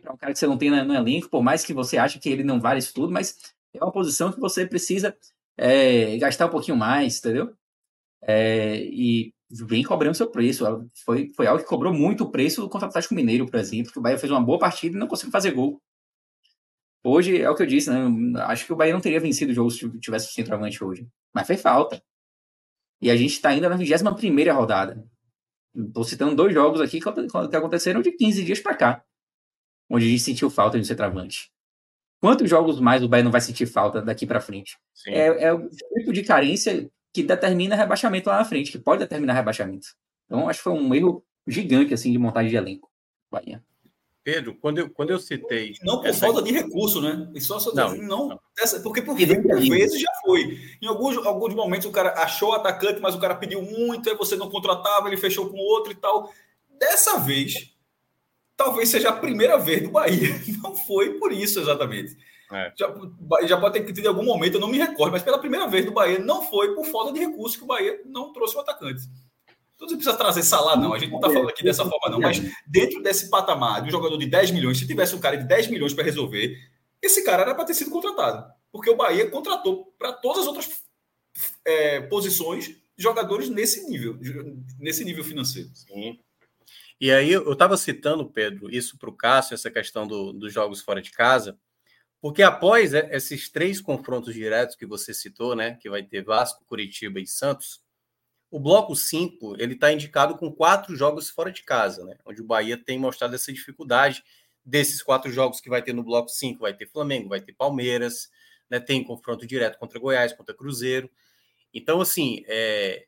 para 0.00 0.12
um 0.12 0.16
cara 0.16 0.32
que 0.32 0.38
você 0.38 0.46
não 0.46 0.58
tem 0.58 0.70
no 0.70 0.94
elenco, 0.94 1.28
por 1.28 1.42
mais 1.42 1.64
que 1.64 1.72
você 1.72 1.98
ache 1.98 2.18
que 2.18 2.28
ele 2.28 2.44
não 2.44 2.60
vale 2.60 2.78
isso 2.78 2.94
tudo, 2.94 3.12
mas 3.12 3.36
é 3.74 3.82
uma 3.82 3.92
posição 3.92 4.32
que 4.32 4.40
você 4.40 4.66
precisa 4.66 5.16
é, 5.56 6.16
gastar 6.18 6.46
um 6.46 6.50
pouquinho 6.50 6.76
mais, 6.76 7.18
entendeu? 7.18 7.52
É, 8.22 8.76
e 8.82 9.32
vem 9.50 9.82
cobrando 9.82 10.16
seu 10.16 10.30
preço. 10.30 10.64
Foi, 11.04 11.30
foi 11.34 11.46
algo 11.46 11.62
que 11.62 11.68
cobrou 11.68 11.92
muito 11.92 12.24
o 12.24 12.30
preço 12.30 12.68
contra 12.68 12.86
o 12.86 12.90
Atlético 12.90 13.14
Mineiro, 13.14 13.46
por 13.46 13.58
exemplo, 13.58 13.92
que 13.92 13.98
o 13.98 14.02
Bahia 14.02 14.18
fez 14.18 14.30
uma 14.30 14.42
boa 14.42 14.58
partida 14.58 14.96
e 14.96 15.00
não 15.00 15.08
conseguiu 15.08 15.32
fazer 15.32 15.52
gol. 15.52 15.80
Hoje, 17.04 17.40
é 17.40 17.48
o 17.48 17.54
que 17.54 17.62
eu 17.62 17.66
disse, 17.66 17.90
né? 17.90 18.40
Acho 18.42 18.66
que 18.66 18.72
o 18.72 18.76
Bahia 18.76 18.92
não 18.92 19.00
teria 19.00 19.20
vencido 19.20 19.52
o 19.52 19.54
jogo 19.54 19.70
se 19.70 19.88
tivesse 20.00 20.28
o 20.28 20.32
centroavante 20.32 20.82
hoje. 20.82 21.08
Mas 21.32 21.46
fez 21.46 21.62
falta. 21.62 22.02
E 23.00 23.10
a 23.10 23.16
gente 23.16 23.32
está 23.32 23.50
ainda 23.50 23.68
na 23.68 23.76
21 23.76 24.54
rodada. 24.54 25.04
Estou 25.74 26.02
citando 26.02 26.34
dois 26.34 26.52
jogos 26.52 26.80
aqui 26.80 27.00
que 27.00 27.56
aconteceram 27.56 28.02
de 28.02 28.10
15 28.12 28.44
dias 28.44 28.58
para 28.58 28.74
cá, 28.74 29.04
onde 29.88 30.06
a 30.06 30.08
gente 30.08 30.22
sentiu 30.22 30.50
falta 30.50 30.76
de 30.76 30.82
um 30.82 30.84
centroavante. 30.84 31.50
Quantos 32.20 32.48
jogos 32.50 32.80
mais 32.80 33.02
o 33.02 33.08
Bahia 33.08 33.24
não 33.24 33.30
vai 33.30 33.40
sentir 33.40 33.66
falta 33.66 34.02
daqui 34.02 34.26
para 34.26 34.40
frente? 34.40 34.76
É, 35.06 35.44
é, 35.44 35.52
o 35.52 35.68
tipo 35.68 36.12
de 36.12 36.22
carência 36.22 36.90
que 37.12 37.22
determina 37.22 37.76
rebaixamento 37.76 38.28
lá 38.28 38.38
na 38.38 38.44
frente, 38.44 38.72
que 38.72 38.78
pode 38.78 39.00
determinar 39.00 39.34
rebaixamento. 39.34 39.88
Então, 40.26 40.48
acho 40.48 40.58
que 40.58 40.64
foi 40.64 40.72
um 40.72 40.94
erro 40.94 41.24
gigante 41.46 41.94
assim 41.94 42.12
de 42.12 42.18
montagem 42.18 42.50
de 42.50 42.56
elenco. 42.56 42.90
Bahia. 43.30 43.62
Pedro, 44.24 44.54
quando 44.60 44.78
eu, 44.78 44.90
quando 44.90 45.10
eu 45.10 45.18
citei. 45.18 45.72
Não 45.82 46.02
por 46.02 46.12
falta 46.12 46.42
de 46.42 46.52
recurso, 46.52 47.00
né? 47.00 47.30
E 47.34 47.40
só, 47.40 47.58
só 47.58 47.72
não, 47.72 47.96
não, 47.96 48.28
não. 48.28 48.40
Essa, 48.58 48.80
porque 48.80 49.00
por, 49.00 49.16
por 49.16 49.60
vezes 49.60 50.00
já 50.00 50.12
foi. 50.20 50.58
Em 50.82 50.86
alguns, 50.86 51.16
alguns 51.24 51.54
momentos 51.54 51.86
o 51.86 51.90
cara 51.90 52.12
achou 52.12 52.50
o 52.50 52.52
atacante, 52.52 53.00
mas 53.00 53.14
o 53.14 53.20
cara 53.20 53.34
pediu 53.34 53.62
muito, 53.62 54.10
aí 54.10 54.16
você 54.16 54.36
não 54.36 54.50
contratava, 54.50 55.08
ele 55.08 55.16
fechou 55.16 55.48
com 55.48 55.56
outro 55.56 55.92
e 55.92 55.94
tal. 55.94 56.30
Dessa 56.78 57.18
vez, 57.18 57.74
talvez 58.58 58.88
seja 58.88 59.10
a 59.10 59.12
primeira 59.12 59.56
vez 59.56 59.82
do 59.82 59.90
Bahia. 59.90 60.28
Não 60.60 60.74
foi 60.74 61.14
por 61.14 61.32
isso 61.32 61.60
exatamente. 61.60 62.18
É. 62.50 62.72
Já, 62.76 62.92
já 63.46 63.56
pode 63.56 63.78
ter 63.78 63.86
tido 63.86 64.04
em 64.04 64.08
algum 64.08 64.24
momento, 64.24 64.54
eu 64.54 64.60
não 64.60 64.68
me 64.68 64.78
recordo, 64.78 65.12
mas 65.12 65.22
pela 65.22 65.38
primeira 65.38 65.66
vez 65.66 65.84
do 65.84 65.92
Bahia 65.92 66.18
não 66.18 66.40
foi 66.40 66.74
por 66.74 66.86
falta 66.86 67.12
de 67.12 67.20
recursos 67.20 67.58
que 67.58 67.62
o 67.62 67.66
Bahia 67.66 68.00
não 68.06 68.32
trouxe 68.32 68.56
o 68.56 68.60
atacante. 68.60 69.02
Então 69.76 69.86
você 69.86 69.96
precisa 69.96 70.16
trazer 70.16 70.42
Salah, 70.42 70.74
não. 70.74 70.94
A 70.94 70.98
gente 70.98 71.10
não 71.10 71.18
está 71.18 71.30
falando 71.30 71.50
aqui 71.50 71.62
dessa 71.62 71.84
forma, 71.84 72.08
não. 72.08 72.18
Mas 72.18 72.40
dentro 72.66 73.02
desse 73.02 73.28
patamar 73.28 73.82
de 73.82 73.88
um 73.88 73.90
jogador 73.90 74.16
de 74.16 74.24
10 74.24 74.50
milhões, 74.52 74.78
se 74.78 74.86
tivesse 74.86 75.14
um 75.14 75.20
cara 75.20 75.36
de 75.36 75.46
10 75.46 75.68
milhões 75.68 75.92
para 75.92 76.04
resolver, 76.04 76.56
esse 77.02 77.22
cara 77.22 77.42
era 77.42 77.54
para 77.54 77.66
ter 77.66 77.74
sido 77.74 77.90
contratado. 77.90 78.50
Porque 78.72 78.88
o 78.88 78.96
Bahia 78.96 79.30
contratou 79.30 79.92
para 79.98 80.14
todas 80.14 80.40
as 80.40 80.46
outras 80.46 80.70
é, 81.66 82.00
posições 82.00 82.74
jogadores 82.96 83.50
nesse 83.50 83.86
nível, 83.88 84.18
nesse 84.80 85.04
nível 85.04 85.22
financeiro. 85.22 85.68
Sim. 85.74 86.18
E 87.00 87.12
aí 87.12 87.30
eu 87.30 87.52
estava 87.52 87.76
citando, 87.76 88.28
Pedro, 88.28 88.68
isso 88.74 88.98
para 88.98 89.08
o 89.08 89.16
Cássio, 89.16 89.54
essa 89.54 89.70
questão 89.70 90.06
do, 90.06 90.32
dos 90.32 90.52
jogos 90.52 90.80
fora 90.80 91.00
de 91.00 91.12
casa, 91.12 91.58
porque 92.20 92.42
após 92.42 92.92
esses 92.92 93.48
três 93.48 93.80
confrontos 93.80 94.34
diretos 94.34 94.74
que 94.74 94.84
você 94.84 95.14
citou, 95.14 95.54
né, 95.54 95.76
que 95.80 95.88
vai 95.88 96.02
ter 96.02 96.24
Vasco, 96.24 96.64
Curitiba 96.64 97.20
e 97.20 97.26
Santos, 97.26 97.80
o 98.50 98.58
bloco 98.58 98.96
5 98.96 99.56
ele 99.60 99.74
está 99.74 99.92
indicado 99.92 100.36
com 100.36 100.52
quatro 100.52 100.96
jogos 100.96 101.30
fora 101.30 101.52
de 101.52 101.62
casa, 101.62 102.04
né, 102.04 102.16
onde 102.26 102.42
o 102.42 102.46
Bahia 102.46 102.76
tem 102.76 102.98
mostrado 102.98 103.34
essa 103.34 103.52
dificuldade 103.52 104.24
desses 104.64 105.00
quatro 105.00 105.30
jogos 105.30 105.60
que 105.60 105.70
vai 105.70 105.82
ter 105.82 105.92
no 105.92 106.02
bloco 106.02 106.28
5, 106.28 106.60
vai 106.60 106.74
ter 106.74 106.86
Flamengo, 106.86 107.28
vai 107.28 107.40
ter 107.40 107.52
Palmeiras, 107.52 108.28
né, 108.68 108.80
tem 108.80 109.04
confronto 109.04 109.46
direto 109.46 109.78
contra 109.78 110.00
Goiás, 110.00 110.32
contra 110.32 110.54
Cruzeiro. 110.54 111.08
Então, 111.72 112.00
assim, 112.00 112.42
é, 112.46 113.06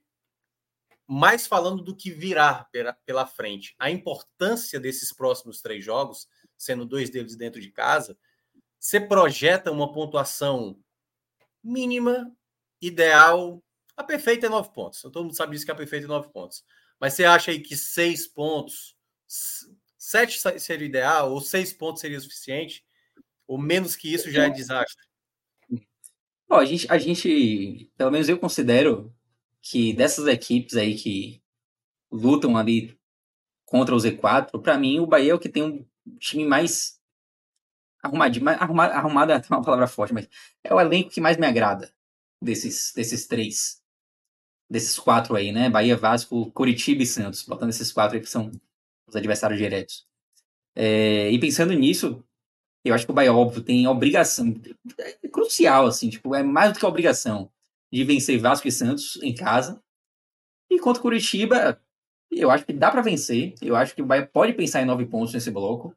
mais 1.12 1.44
falando 1.44 1.82
do 1.82 1.96
que 1.96 2.08
virá 2.12 2.68
pela, 3.04 3.26
frente, 3.26 3.74
a 3.80 3.90
importância 3.90 4.78
desses 4.78 5.12
próximos 5.12 5.61
três 5.61 5.84
jogos, 5.84 6.28
sendo 6.56 6.86
dois 6.86 7.11
deles 7.11 7.34
dentro 7.34 7.61
de 7.61 7.72
casa, 7.72 8.16
você 8.78 9.00
projeta 9.00 9.72
uma 9.72 9.92
pontuação 9.92 10.78
mínima, 11.64 12.32
ideal. 12.80 13.61
A 13.96 14.04
perfeita 14.04 14.46
é 14.46 14.48
nove 14.48 14.72
pontos. 14.72 15.02
Todo 15.02 15.24
mundo 15.24 15.34
sabe 15.34 15.50
disso 15.50 15.64
que 15.64 15.72
a 15.72 15.74
perfeita 15.74 16.06
é 16.06 16.08
nove 16.08 16.28
pontos. 16.28 16.64
Mas 17.00 17.14
você 17.14 17.24
acha 17.24 17.50
aí 17.50 17.58
que 17.58 17.76
seis 17.76 18.28
pontos, 18.28 18.96
sete 19.98 20.38
seria 20.61 20.86
ideal, 20.86 21.32
ou 21.32 21.40
seis 21.40 21.72
pontos 21.72 22.02
seria 22.02 22.20
suficiente? 22.20 22.84
Ou 23.48 23.58
menos 23.58 23.96
que 23.96 24.14
isso 24.14 24.30
já 24.30 24.46
é 24.46 24.50
desastre? 24.50 25.04
Bom, 26.48 26.54
a 26.54 26.64
gente, 26.64 26.86
a 26.88 26.98
gente, 26.98 27.90
pelo 27.96 28.12
menos 28.12 28.28
eu 28.28 28.38
considero 28.38 29.12
que 29.62 29.92
dessas 29.92 30.26
equipes 30.26 30.76
aí 30.76 30.96
que 30.96 31.42
lutam 32.11 32.56
ali 32.56 32.98
contra 33.64 33.94
o 33.94 33.98
Z4, 33.98 34.61
para 34.61 34.78
mim 34.78 34.98
o 35.00 35.06
Bahia 35.06 35.32
é 35.32 35.34
o 35.34 35.38
que 35.38 35.48
tem 35.48 35.62
um 35.62 35.86
time 36.18 36.44
mais 36.44 37.00
arrumadinho, 38.02 38.48
arrumado, 38.48 38.92
arrumado 38.92 39.32
é 39.32 39.42
uma 39.50 39.62
palavra 39.62 39.86
forte, 39.86 40.12
mas 40.12 40.28
é 40.64 40.74
o 40.74 40.80
elenco 40.80 41.11
que 41.11 41.20
mais 41.20 41.36
me 41.36 41.46
agrada 41.46 41.92
desses, 42.40 42.92
desses 42.94 43.26
três, 43.26 43.82
desses 44.68 44.98
quatro 44.98 45.36
aí, 45.36 45.52
né? 45.52 45.68
Bahia, 45.68 45.96
Vasco, 45.96 46.50
Curitiba 46.52 47.02
e 47.02 47.06
Santos, 47.06 47.42
botando 47.44 47.70
esses 47.70 47.92
quatro 47.92 48.16
aí 48.16 48.22
que 48.22 48.30
são 48.30 48.50
os 49.06 49.14
adversários 49.14 49.58
diretos. 49.58 50.06
É, 50.74 51.30
e 51.30 51.38
pensando 51.38 51.72
nisso, 51.74 52.24
eu 52.84 52.94
acho 52.94 53.04
que 53.04 53.12
o 53.12 53.14
Bahia, 53.14 53.32
óbvio, 53.32 53.62
tem 53.62 53.86
obrigação, 53.86 54.54
é 54.98 55.28
crucial, 55.28 55.86
assim, 55.86 56.08
tipo, 56.08 56.34
é 56.34 56.42
mais 56.42 56.72
do 56.72 56.78
que 56.78 56.86
obrigação 56.86 57.50
de 57.93 58.05
vencer 58.05 58.38
Vasco 58.38 58.68
e 58.68 58.72
Santos 58.72 59.18
em 59.22 59.34
casa. 59.34 59.82
E 60.70 60.78
contra 60.78 61.03
Curitiba, 61.03 61.80
eu 62.30 62.51
acho 62.51 62.64
que 62.64 62.72
dá 62.72 62.91
para 62.91 63.03
vencer. 63.03 63.55
Eu 63.61 63.74
acho 63.74 63.95
que 63.95 64.03
o 64.03 64.07
Bahia 64.07 64.26
pode 64.26 64.53
pensar 64.53 64.80
em 64.80 64.84
nove 64.84 65.05
pontos 65.07 65.34
nesse 65.34 65.51
bloco. 65.51 65.95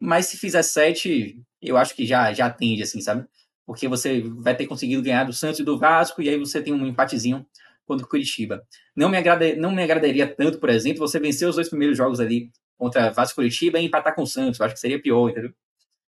Mas 0.00 0.26
se 0.26 0.36
fizer 0.36 0.62
sete, 0.62 1.40
eu 1.60 1.76
acho 1.76 1.94
que 1.94 2.06
já, 2.06 2.32
já 2.32 2.46
atende, 2.46 2.82
assim, 2.82 3.00
sabe? 3.00 3.26
Porque 3.64 3.86
você 3.86 4.22
vai 4.22 4.56
ter 4.56 4.66
conseguido 4.66 5.02
ganhar 5.02 5.24
do 5.24 5.32
Santos 5.32 5.60
e 5.60 5.64
do 5.64 5.78
Vasco, 5.78 6.20
e 6.20 6.28
aí 6.28 6.36
você 6.36 6.60
tem 6.60 6.72
um 6.72 6.86
empatezinho 6.86 7.46
contra 7.86 8.04
o 8.04 8.08
Curitiba. 8.08 8.66
Não 8.96 9.08
me, 9.08 9.16
agrada, 9.16 9.54
não 9.56 9.70
me 9.70 9.82
agradaria 9.82 10.26
tanto, 10.26 10.58
por 10.58 10.70
exemplo, 10.70 11.06
você 11.06 11.20
vencer 11.20 11.48
os 11.48 11.54
dois 11.54 11.68
primeiros 11.68 11.96
jogos 11.96 12.18
ali 12.18 12.50
contra 12.76 13.10
Vasco 13.10 13.34
e 13.34 13.44
Curitiba 13.44 13.78
e 13.78 13.84
empatar 13.84 14.14
com 14.14 14.22
o 14.22 14.26
Santos. 14.26 14.58
Eu 14.58 14.66
acho 14.66 14.74
que 14.74 14.80
seria 14.80 15.00
pior, 15.00 15.30
entendeu? 15.30 15.52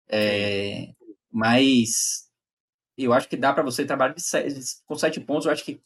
É, 0.08 0.92
mas 1.30 2.30
eu 3.04 3.12
acho 3.12 3.28
que 3.28 3.36
dá 3.36 3.52
para 3.52 3.62
você 3.62 3.84
trabalhar 3.84 4.14
sete, 4.18 4.60
com 4.86 4.96
sete 4.96 5.20
pontos. 5.20 5.46
Eu 5.46 5.52
acho 5.52 5.64
que 5.64 5.80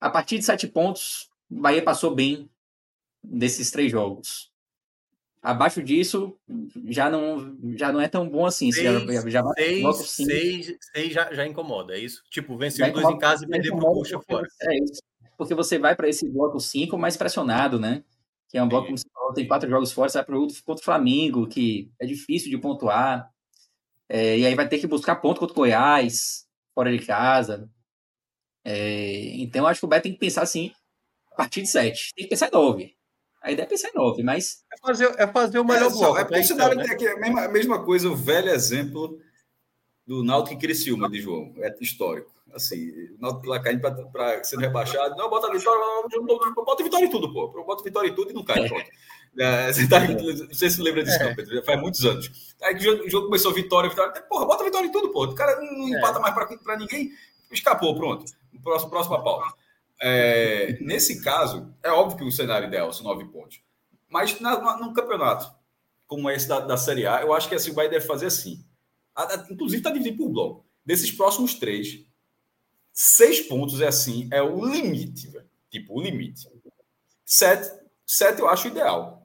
a 0.00 0.10
partir 0.10 0.38
de 0.38 0.44
sete 0.44 0.66
pontos, 0.66 1.30
o 1.50 1.60
Bahia 1.60 1.82
passou 1.82 2.14
bem 2.14 2.50
desses 3.22 3.70
três 3.70 3.90
jogos. 3.90 4.50
Abaixo 5.42 5.82
disso, 5.82 6.38
já 6.86 7.10
não, 7.10 7.56
já 7.76 7.92
não 7.92 8.00
é 8.00 8.06
tão 8.06 8.28
bom 8.28 8.46
assim. 8.46 8.70
Seis, 8.70 8.84
já, 8.84 9.28
já, 9.28 9.42
seis, 9.54 9.98
seis, 10.10 10.78
seis 10.92 11.12
já, 11.12 11.32
já 11.34 11.46
incomoda, 11.46 11.94
é 11.94 11.98
isso? 11.98 12.22
Tipo, 12.30 12.56
vencer 12.56 12.92
dois 12.92 13.08
em 13.08 13.18
casa 13.18 13.44
e 13.44 13.48
perder 13.48 13.70
pro 13.70 13.92
Puxa 13.92 14.20
fora. 14.20 14.46
É 14.62 14.78
isso. 14.78 15.02
Porque 15.36 15.54
você 15.54 15.78
vai 15.78 15.96
para 15.96 16.08
esse 16.08 16.28
bloco 16.28 16.60
5 16.60 16.96
mais 16.96 17.16
pressionado, 17.16 17.80
né? 17.80 18.04
Que 18.48 18.58
é 18.58 18.62
um 18.62 18.68
bloco, 18.68 18.86
como 18.86 18.98
você 18.98 19.08
falou, 19.12 19.32
tem 19.32 19.48
quatro 19.48 19.68
jogos 19.68 19.90
fortes, 19.90 20.14
vai 20.14 20.24
para 20.24 20.38
o 20.38 20.46
contra 20.64 20.80
o 20.80 20.84
Flamengo, 20.84 21.48
que 21.48 21.90
é 21.98 22.06
difícil 22.06 22.48
de 22.48 22.58
pontuar. 22.58 23.28
É, 24.08 24.38
e 24.38 24.46
aí 24.46 24.54
vai 24.54 24.68
ter 24.68 24.78
que 24.78 24.86
buscar 24.86 25.16
ponto 25.16 25.40
contra 25.40 25.52
o 25.52 25.56
Goiás, 25.56 26.46
fora 26.74 26.90
de 26.90 27.04
casa. 27.04 27.70
É, 28.64 29.36
então, 29.36 29.66
acho 29.66 29.80
que 29.80 29.86
o 29.86 29.88
Beto 29.88 30.04
tem 30.04 30.12
que 30.12 30.18
pensar 30.18 30.42
assim, 30.42 30.72
a 31.32 31.34
partir 31.34 31.62
de 31.62 31.68
7. 31.68 32.12
Tem 32.14 32.24
que 32.24 32.30
pensar 32.30 32.48
em 32.48 32.52
9. 32.52 32.96
A 33.42 33.50
ideia 33.50 33.66
é 33.66 33.68
pensar 33.68 33.88
em 33.88 33.94
9, 33.94 34.22
mas. 34.22 34.64
É 34.72 34.86
fazer, 34.86 35.14
é 35.18 35.26
fazer 35.26 35.58
o 35.58 35.64
melhor 35.64 35.90
é, 35.90 35.94
bloco. 35.94 36.18
É 36.18 36.30
né, 36.30 36.40
então, 36.40 36.74
né? 36.74 36.84
é 36.88 37.12
a 37.12 37.18
mesma, 37.18 37.44
a 37.44 37.48
mesma 37.48 37.84
coisa, 37.84 38.08
o 38.08 38.16
velho 38.16 38.50
exemplo 38.50 39.18
do 40.06 40.22
Náutico 40.22 40.56
e 40.56 40.58
Criciúma 40.58 41.08
de 41.08 41.20
João. 41.20 41.52
É 41.58 41.74
histórico. 41.80 42.30
Assim, 42.52 42.90
o 42.90 43.20
Náutico 43.20 43.46
lá 43.46 43.60
caindo 43.60 43.80
para 43.80 44.44
ser 44.44 44.58
rebaixado. 44.58 45.16
Não, 45.16 45.30
bota 45.30 45.48
a 45.48 45.52
vitória, 45.52 45.80
bota 46.54 46.82
vitória 46.82 47.06
em 47.06 47.10
tudo, 47.10 47.32
pô. 47.32 47.48
Bota 47.64 47.82
vitória 47.82 48.08
em 48.08 48.14
tudo 48.14 48.30
e 48.30 48.34
não 48.34 48.44
cai, 48.44 48.68
pronto. 48.68 48.84
É, 49.38 49.72
você 49.72 49.88
tá, 49.88 50.00
não 50.00 50.52
sei 50.52 50.68
se 50.68 50.82
lembra 50.82 51.02
disso, 51.02 51.16
é. 51.22 51.24
não, 51.24 51.34
Pedro. 51.34 51.64
Faz 51.64 51.80
muitos 51.80 52.04
anos. 52.04 52.54
Aí 52.62 52.74
que 52.74 52.88
o 52.88 53.08
jogo 53.08 53.26
começou 53.26 53.52
vitória, 53.52 53.88
vitória. 53.88 54.20
Porra, 54.22 54.44
bota 54.44 54.64
vitória 54.64 54.86
em 54.86 54.92
tudo, 54.92 55.10
pô. 55.10 55.24
O 55.24 55.34
cara 55.34 55.58
não 55.60 55.88
é. 55.88 55.98
empata 55.98 56.20
mais 56.20 56.34
para 56.34 56.76
ninguém. 56.76 57.12
Escapou, 57.50 57.94
pronto. 57.96 58.30
Próximo, 58.62 58.90
próxima 58.90 59.22
pauta. 59.22 59.54
É, 60.00 60.76
nesse 60.80 61.22
caso, 61.22 61.72
é 61.82 61.90
óbvio 61.90 62.18
que 62.18 62.24
o 62.24 62.32
cenário 62.32 62.66
ideal 62.66 62.92
são 62.92 63.04
nove 63.04 63.24
pontos. 63.26 63.60
Mas 64.08 64.38
na, 64.40 64.60
na, 64.60 64.76
num 64.76 64.92
campeonato 64.92 65.50
como 66.06 66.28
esse 66.28 66.46
da, 66.46 66.60
da 66.60 66.76
Série 66.76 67.06
A, 67.06 67.22
eu 67.22 67.32
acho 67.32 67.48
que 67.48 67.54
assim, 67.54 67.70
o 67.70 67.74
Bahia 67.74 67.88
deve 67.88 68.06
fazer 68.06 68.26
assim. 68.26 68.62
Inclusive, 69.50 69.80
está 69.80 69.90
dividido 69.90 70.18
por 70.18 70.30
bloco. 70.30 70.66
Desses 70.84 71.10
próximos 71.12 71.54
três, 71.54 72.04
seis 72.92 73.40
pontos 73.40 73.80
é 73.80 73.88
assim, 73.88 74.28
é 74.32 74.42
o 74.42 74.64
limite, 74.64 75.28
velho. 75.28 75.48
Tipo, 75.70 75.98
o 75.98 76.02
limite. 76.02 76.48
Sete, 77.24 77.70
sete 78.06 78.40
eu 78.40 78.48
acho 78.48 78.68
ideal. 78.68 79.22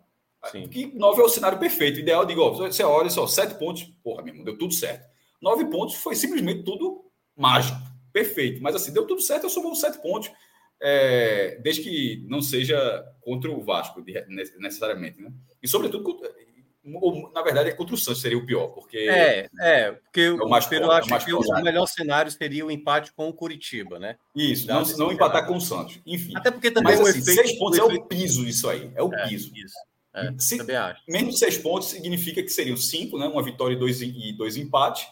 Sim. 0.51 0.67
Que 0.67 0.87
nove 0.95 1.21
é 1.21 1.25
o 1.25 1.29
cenário 1.29 1.59
perfeito. 1.59 1.99
Ideal, 1.99 2.25
digo, 2.25 2.41
ó, 2.41 2.51
você 2.51 2.83
olha 2.83 3.09
só, 3.09 3.27
sete 3.27 3.55
pontos, 3.55 3.83
porra, 4.03 4.23
mesmo, 4.23 4.45
deu 4.45 4.57
tudo 4.57 4.73
certo. 4.73 5.07
Nove 5.41 5.65
pontos 5.65 5.95
foi 5.95 6.15
simplesmente 6.15 6.63
tudo 6.63 7.05
mágico, 7.35 7.77
perfeito. 8.13 8.61
Mas 8.61 8.75
assim, 8.75 8.93
deu 8.93 9.05
tudo 9.05 9.21
certo, 9.21 9.43
eu 9.43 9.49
só 9.49 9.61
vou 9.61 9.75
sete 9.75 10.01
pontos, 10.01 10.31
é, 10.79 11.59
desde 11.61 11.83
que 11.83 12.25
não 12.29 12.41
seja 12.41 13.03
contra 13.21 13.51
o 13.51 13.63
Vasco, 13.63 14.03
necessariamente, 14.59 15.21
né? 15.21 15.31
E 15.61 15.67
sobretudo, 15.67 16.21
ou, 16.95 17.31
na 17.33 17.41
verdade, 17.41 17.69
é 17.69 17.73
contra 17.73 17.95
o 17.95 17.97
Santos 17.97 18.21
seria 18.21 18.37
o 18.37 18.45
pior, 18.45 18.67
porque. 18.69 18.97
É, 18.97 19.49
é 19.59 19.91
porque 19.91 20.21
é 20.21 20.31
o 20.31 20.49
mais 20.49 20.71
é 20.71 20.77
acho 20.77 21.25
que 21.25 21.33
o 21.33 21.61
melhor 21.61 21.85
cenário 21.85 22.31
seria 22.31 22.65
o 22.65 22.71
empate 22.71 23.11
com 23.13 23.27
o 23.27 23.33
Curitiba, 23.33 23.99
né? 23.99 24.17
Isso, 24.35 24.67
não, 24.67 24.83
não 24.83 25.11
empatar 25.11 25.45
com 25.45 25.57
o 25.57 25.61
Santos. 25.61 25.99
Enfim. 26.05 26.33
Até 26.35 26.51
porque 26.51 26.71
também 26.71 26.97
Mas, 26.97 27.09
assim, 27.09 27.19
efeito, 27.19 27.41
seis 27.41 27.59
pontos 27.59 27.79
é 27.79 27.83
o 27.83 28.03
piso 28.05 28.45
disso 28.45 28.69
aí. 28.69 28.91
É 28.95 29.03
o 29.03 29.13
é, 29.13 29.27
piso. 29.27 29.51
Isso. 29.55 29.75
É, 30.13 30.33
Se, 30.39 30.57
menos 31.07 31.37
seis 31.37 31.57
pontos 31.57 31.89
significa 31.89 32.41
que 32.41 32.49
seriam 32.49 32.77
cinco, 32.77 33.17
né? 33.17 33.27
Uma 33.27 33.43
vitória 33.43 33.75
e 33.75 33.79
dois, 33.79 34.01
e 34.01 34.33
dois 34.33 34.57
empates, 34.57 35.07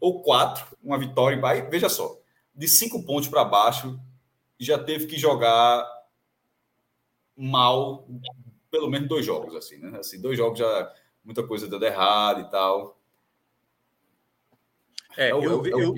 ou 0.00 0.22
quatro, 0.22 0.64
uma 0.82 0.98
vitória 0.98 1.36
e 1.36 1.40
vai. 1.40 1.68
Veja 1.68 1.88
só, 1.88 2.16
de 2.54 2.68
cinco 2.68 3.04
pontos 3.04 3.28
para 3.28 3.44
baixo, 3.44 3.98
já 4.58 4.78
teve 4.78 5.06
que 5.06 5.18
jogar 5.18 5.86
mal 7.36 8.06
pelo 8.72 8.88
menos 8.88 9.06
dois 9.06 9.24
jogos, 9.24 9.54
assim, 9.54 9.76
né? 9.76 9.98
Assim, 9.98 10.18
dois 10.18 10.38
jogos 10.38 10.58
já 10.58 10.92
muita 11.22 11.46
coisa 11.46 11.68
dando 11.68 11.84
errado 11.84 12.40
e 12.40 12.50
tal. 12.50 12.98
É, 15.16 15.28
é 15.28 15.34
o, 15.34 15.44
eu, 15.44 15.66
é 15.66 15.74
o, 15.74 15.80
eu, 15.80 15.94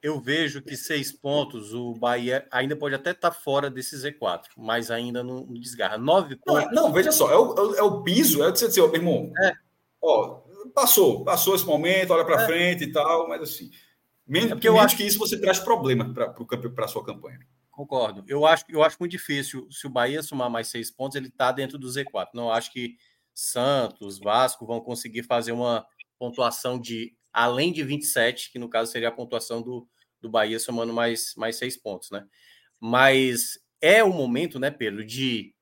eu 0.00 0.20
vejo 0.20 0.62
que 0.62 0.76
seis 0.76 1.10
pontos, 1.10 1.74
o 1.74 1.92
Bahia 1.94 2.46
ainda 2.52 2.76
pode 2.76 2.94
até 2.94 3.10
estar 3.10 3.30
tá 3.32 3.36
fora 3.36 3.68
desse 3.68 3.96
Z4, 3.96 4.44
mas 4.56 4.88
ainda 4.88 5.24
não 5.24 5.44
desgarra. 5.52 5.98
Nove 5.98 6.36
pontos. 6.36 6.72
Não, 6.72 6.84
não 6.84 6.92
veja 6.92 7.10
só, 7.10 7.28
é 7.28 7.36
o, 7.36 7.74
é 7.74 7.82
o 7.82 8.04
piso, 8.04 8.40
é 8.40 8.48
o 8.48 8.52
que 8.52 8.60
você 8.60 8.80
meu 8.80 8.94
irmão. 8.94 9.32
É. 9.42 9.52
Ó, 10.00 10.42
passou, 10.72 11.24
passou 11.24 11.56
esse 11.56 11.66
momento, 11.66 12.12
olha 12.12 12.24
para 12.24 12.42
é. 12.42 12.46
frente 12.46 12.84
e 12.84 12.92
tal, 12.92 13.28
mas 13.28 13.42
assim. 13.42 13.68
Menos, 14.24 14.52
é 14.52 14.54
porque 14.54 14.68
eu 14.68 14.78
acho 14.78 14.96
que 14.96 15.04
isso 15.04 15.18
você 15.18 15.40
traz 15.40 15.58
problema 15.58 16.12
para 16.14 16.84
a 16.84 16.88
sua 16.88 17.04
campanha. 17.04 17.40
Concordo. 17.76 18.24
Eu 18.26 18.46
acho, 18.46 18.64
eu 18.70 18.82
acho 18.82 18.96
muito 18.98 19.12
difícil. 19.12 19.68
Se 19.70 19.86
o 19.86 19.90
Bahia 19.90 20.22
somar 20.22 20.48
mais 20.48 20.68
seis 20.68 20.90
pontos, 20.90 21.14
ele 21.14 21.28
está 21.28 21.52
dentro 21.52 21.76
do 21.76 21.86
Z4. 21.86 22.28
Não 22.32 22.50
acho 22.50 22.72
que 22.72 22.96
Santos, 23.34 24.18
Vasco 24.18 24.64
vão 24.64 24.80
conseguir 24.80 25.22
fazer 25.24 25.52
uma 25.52 25.86
pontuação 26.18 26.80
de 26.80 27.14
além 27.30 27.70
de 27.70 27.82
27, 27.82 28.50
que 28.50 28.58
no 28.58 28.70
caso 28.70 28.90
seria 28.90 29.08
a 29.08 29.12
pontuação 29.12 29.60
do, 29.60 29.86
do 30.22 30.30
Bahia 30.30 30.58
somando 30.58 30.90
mais, 30.90 31.34
mais 31.36 31.56
seis 31.56 31.76
pontos, 31.76 32.10
né? 32.10 32.26
Mas 32.80 33.58
é 33.78 34.02
o 34.02 34.10
momento, 34.10 34.58
né, 34.58 34.70
Pedro, 34.70 35.04
de 35.04 35.54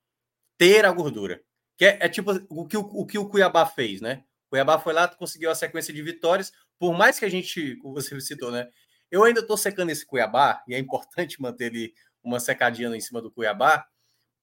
ter 0.57 0.85
a 0.85 0.93
gordura. 0.93 1.43
Que 1.77 1.85
é, 1.85 1.99
é 2.03 2.09
tipo 2.09 2.31
o 2.49 2.65
que 2.65 2.77
o, 2.77 2.83
o 2.83 3.05
que 3.05 3.19
o 3.19 3.29
Cuiabá 3.29 3.67
fez, 3.67 4.01
né? 4.01 4.23
O 4.47 4.51
Cuiabá 4.51 4.79
foi 4.79 4.93
lá, 4.93 5.09
conseguiu 5.09 5.51
a 5.51 5.55
sequência 5.57 5.93
de 5.93 6.01
vitórias, 6.01 6.53
por 6.79 6.97
mais 6.97 7.19
que 7.19 7.25
a 7.25 7.29
gente, 7.29 7.75
como 7.79 7.93
você 7.95 8.21
citou, 8.21 8.53
né? 8.53 8.69
Eu 9.15 9.23
ainda 9.23 9.39
estou 9.39 9.57
secando 9.57 9.91
esse 9.91 10.05
Cuiabá, 10.05 10.65
e 10.67 10.75
é 10.75 10.79
importante 10.81 11.41
manter 11.41 11.67
ele 11.67 11.95
uma 12.21 12.41
secadinha 12.41 12.89
em 12.97 13.01
cima 13.01 13.23
do 13.23 13.31
Cuiabá, 13.31 13.87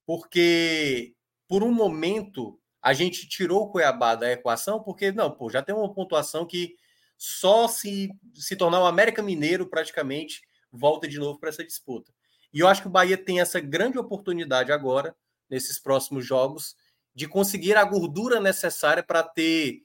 porque 0.06 1.14
por 1.46 1.62
um 1.62 1.74
momento 1.74 2.58
a 2.82 2.94
gente 2.94 3.28
tirou 3.28 3.64
o 3.64 3.70
Cuiabá 3.70 4.16
da 4.16 4.32
equação, 4.32 4.82
porque 4.82 5.12
não, 5.12 5.30
pô, 5.30 5.50
já 5.50 5.62
tem 5.62 5.76
uma 5.76 5.94
pontuação 5.94 6.46
que 6.46 6.78
só 7.18 7.68
se 7.68 8.10
se 8.34 8.56
tornar 8.56 8.80
um 8.82 8.86
América 8.86 9.22
Mineiro 9.22 9.68
praticamente 9.68 10.42
volta 10.72 11.06
de 11.06 11.20
novo 11.20 11.38
para 11.38 11.50
essa 11.50 11.66
disputa. 11.66 12.14
E 12.54 12.62
eu 12.62 12.68
acho 12.70 12.82
que 12.82 12.88
o 12.88 12.92
Bahia 12.92 13.18
tem 13.18 13.42
essa 13.42 13.60
grande 13.60 14.00
oportunidade 14.00 14.72
agora, 14.72 15.14
nesses 15.50 15.80
próximos 15.80 16.26
jogos, 16.26 16.78
de 17.14 17.28
conseguir 17.28 17.76
a 17.76 17.84
gordura 17.84 18.40
necessária 18.40 19.04
para 19.04 19.22
ter. 19.22 19.84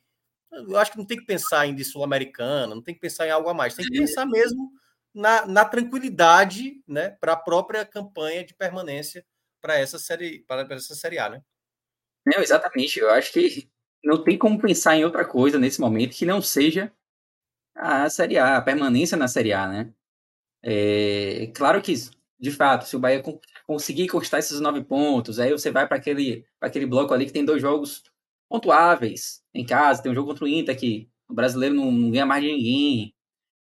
Eu 0.69 0.77
acho 0.77 0.93
que 0.93 0.99
não 0.99 1.05
tem 1.05 1.19
que 1.19 1.27
pensar 1.27 1.67
em 1.67 1.85
Sul-Americana, 1.85 2.75
não 2.75 2.83
tem 2.83 2.95
que 2.95 3.01
pensar 3.01 3.27
em 3.27 3.31
algo 3.31 3.49
a 3.49 3.55
mais, 3.55 3.75
tem 3.75 3.87
que 3.87 3.99
pensar 3.99 4.27
mesmo 4.27 4.71
na, 5.15 5.47
na 5.47 5.65
tranquilidade 5.65 6.83
né, 6.87 7.11
para 7.21 7.33
a 7.33 7.37
própria 7.37 7.85
campanha 7.85 8.45
de 8.45 8.55
permanência 8.55 9.25
para 9.61 9.79
essa 9.79 9.99
série 9.99 10.41
para 10.41 10.63
essa 10.75 10.95
série 10.95 11.19
A, 11.19 11.29
né? 11.29 11.43
Não, 12.27 12.43
exatamente. 12.43 12.99
Eu 12.99 13.11
acho 13.11 13.33
que 13.33 13.71
não 14.05 14.23
tem 14.23 14.37
como 14.37 14.61
pensar 14.61 14.97
em 14.97 15.05
outra 15.05 15.25
coisa 15.25 15.59
nesse 15.59 15.81
momento 15.81 16.17
que 16.17 16.27
não 16.27 16.43
seja 16.43 16.93
a 17.75 18.09
Série 18.11 18.39
A, 18.39 18.57
a 18.57 18.63
permanência 18.63 19.17
na 19.17 19.29
Série 19.29 19.53
A, 19.53 19.69
né? 19.69 19.93
É, 20.63 21.51
claro 21.55 21.81
que, 21.81 21.95
de 22.39 22.51
fato, 22.51 22.87
se 22.87 22.97
o 22.97 22.99
Bahia 22.99 23.23
conseguir 23.67 24.09
conquistar 24.09 24.39
esses 24.39 24.61
nove 24.61 24.83
pontos, 24.83 25.39
aí 25.39 25.53
você 25.53 25.71
vai 25.71 25.87
para 25.87 25.97
aquele, 25.97 26.45
aquele 26.61 26.87
bloco 26.87 27.15
ali 27.15 27.27
que 27.27 27.33
tem 27.33 27.45
dois 27.45 27.63
jogos 27.63 28.03
pontuáveis 28.49 29.43
em 29.55 29.65
casa, 29.65 30.03
tem 30.03 30.13
um 30.13 30.15
jogo 30.15 30.29
contra 30.29 30.45
o 30.45 30.49
Inter 30.49 30.79
que 30.79 31.09
o 31.29 31.35
brasileiro 31.35 31.75
não, 31.75 31.91
não 31.91 32.11
ganha 32.11 32.27
mais 32.27 32.43
de 32.43 32.53
ninguém, 32.53 33.15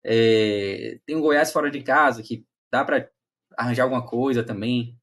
é, 0.03 0.99
tem 1.05 1.15
o 1.15 1.21
Goiás 1.21 1.51
fora 1.51 1.69
de 1.69 1.81
casa 1.81 2.23
que 2.23 2.45
dá 2.71 2.83
para 2.83 3.09
arranjar 3.57 3.83
alguma 3.83 4.05
coisa 4.05 4.43
também. 4.43 4.97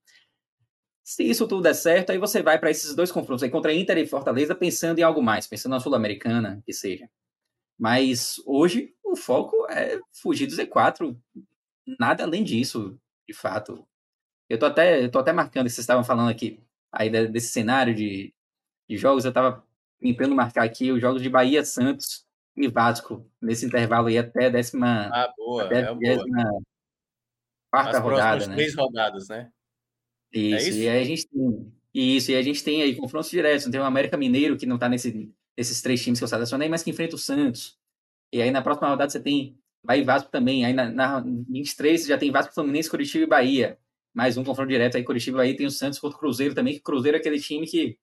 Se 1.04 1.24
isso 1.24 1.46
tudo 1.48 1.62
der 1.62 1.74
certo, 1.74 2.10
aí 2.10 2.18
você 2.18 2.42
vai 2.42 2.58
para 2.58 2.70
esses 2.70 2.94
dois 2.94 3.10
confrontos 3.10 3.42
aí 3.42 3.50
contra 3.50 3.72
Inter 3.72 3.96
e 3.98 4.06
Fortaleza 4.06 4.54
pensando 4.54 4.98
em 4.98 5.02
algo 5.02 5.22
mais, 5.22 5.46
pensando 5.46 5.72
na 5.72 5.80
Sul-Americana, 5.80 6.62
que 6.66 6.72
seja. 6.72 7.08
Mas 7.78 8.36
hoje 8.44 8.94
o 9.04 9.16
foco 9.16 9.66
é 9.70 10.00
fugir 10.20 10.46
do 10.46 10.54
Z4, 10.54 11.16
nada 11.98 12.24
além 12.24 12.44
disso, 12.44 12.98
de 13.26 13.34
fato. 13.34 13.86
Eu 14.48 14.58
tô 14.58 14.66
até, 14.66 15.04
eu 15.04 15.10
tô 15.10 15.18
até 15.18 15.32
marcando 15.32 15.66
que 15.66 15.70
vocês 15.70 15.84
estavam 15.84 16.04
falando 16.04 16.30
aqui 16.30 16.62
aí 16.92 17.10
desse 17.28 17.48
cenário 17.48 17.94
de, 17.94 18.34
de 18.88 18.96
jogos, 18.96 19.24
eu 19.24 19.30
estava 19.30 19.64
tentando 20.00 20.34
marcar 20.34 20.64
aqui 20.64 20.90
os 20.92 21.00
jogos 21.00 21.22
de 21.22 21.28
Bahia, 21.28 21.64
Santos 21.64 22.24
e 22.56 22.68
Vasco 22.68 23.28
nesse 23.40 23.66
intervalo 23.66 24.08
aí 24.08 24.18
até 24.18 24.46
a 24.46 24.50
décima, 24.50 25.08
ah, 25.12 25.32
boa, 25.36 25.64
até 25.64 25.84
a 25.84 25.92
décima 25.94 26.40
é 26.40 26.78
quarta 27.70 27.98
rodada, 27.98 28.46
né? 28.46 28.54
três 28.54 28.74
rodadas, 28.74 29.28
né? 29.28 29.50
Isso, 30.32 30.54
é 30.54 30.68
isso, 30.68 30.78
e 30.78 30.88
aí 30.88 31.00
a 31.00 31.04
gente 31.04 31.28
tem. 31.28 31.72
Isso, 31.94 32.30
e 32.30 32.36
a 32.36 32.42
gente 32.42 32.62
tem 32.62 32.82
aí 32.82 32.94
confrontos 32.94 33.30
diretos. 33.30 33.66
Tem 33.66 33.80
o 33.80 33.84
América 33.84 34.16
Mineiro, 34.16 34.56
que 34.56 34.66
não 34.66 34.76
está 34.76 34.88
nesse, 34.88 35.32
nesses 35.56 35.80
três 35.80 36.02
times 36.02 36.18
que 36.18 36.24
eu 36.24 36.28
selecionei, 36.28 36.68
mas 36.68 36.82
que 36.82 36.90
enfrenta 36.90 37.16
o 37.16 37.18
Santos. 37.18 37.78
E 38.32 38.42
aí 38.42 38.50
na 38.50 38.62
próxima 38.62 38.88
rodada 38.88 39.10
você 39.10 39.18
tem 39.18 39.58
Bahia 39.82 40.02
e 40.02 40.04
Vasco 40.04 40.30
também. 40.30 40.64
Aí 40.64 40.72
na, 40.72 40.90
na 40.90 41.20
23 41.20 42.00
você 42.02 42.08
já 42.08 42.18
tem 42.18 42.30
Vasco, 42.30 42.54
Fluminense, 42.54 42.90
Curitiba 42.90 43.24
e 43.24 43.26
Bahia. 43.26 43.78
Mais 44.14 44.36
um 44.36 44.44
confronto 44.44 44.68
direto 44.68 44.96
aí, 44.96 45.02
Curitiba 45.02 45.38
Bahia. 45.38 45.56
Tem 45.56 45.66
o 45.66 45.70
Santos 45.70 45.98
contra 45.98 46.16
o 46.16 46.20
Cruzeiro 46.20 46.54
também, 46.54 46.74
que 46.74 46.80
o 46.80 46.84
Cruzeiro 46.84 47.16
é 47.16 47.20
aquele 47.20 47.40
time 47.40 47.66
que 47.66 47.98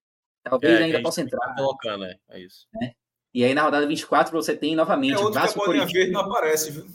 talvez 0.49 0.79
é, 0.79 0.83
ainda 0.83 1.01
possa 1.01 1.21
entrar. 1.21 1.47
Tá 1.47 1.55
colocando, 1.55 2.05
é, 2.05 2.17
é 2.29 2.39
isso. 2.39 2.67
Né? 2.73 2.93
E 3.33 3.43
aí 3.43 3.53
na 3.53 3.63
rodada 3.63 3.85
24 3.85 4.31
você 4.31 4.55
tem 4.55 4.75
novamente 4.75 5.15
é 5.15 5.17
outro 5.17 5.33
Vasco, 5.33 5.55
que 5.55 5.61
a 5.61 5.65
bolinha 5.65 5.83
Curitiba. 5.83 5.99
verde 5.99 6.13
não 6.13 6.21
aparece, 6.21 6.71
viu? 6.71 6.85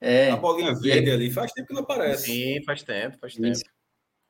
É. 0.00 0.30
A 0.30 0.36
bolinha 0.36 0.74
verde 0.74 1.10
aí, 1.10 1.16
ali 1.16 1.30
faz 1.30 1.52
tempo 1.52 1.68
que 1.68 1.74
não 1.74 1.82
aparece. 1.82 2.26
Sim, 2.26 2.62
faz 2.64 2.82
tempo, 2.82 3.18
faz 3.18 3.34
tempo. 3.34 3.58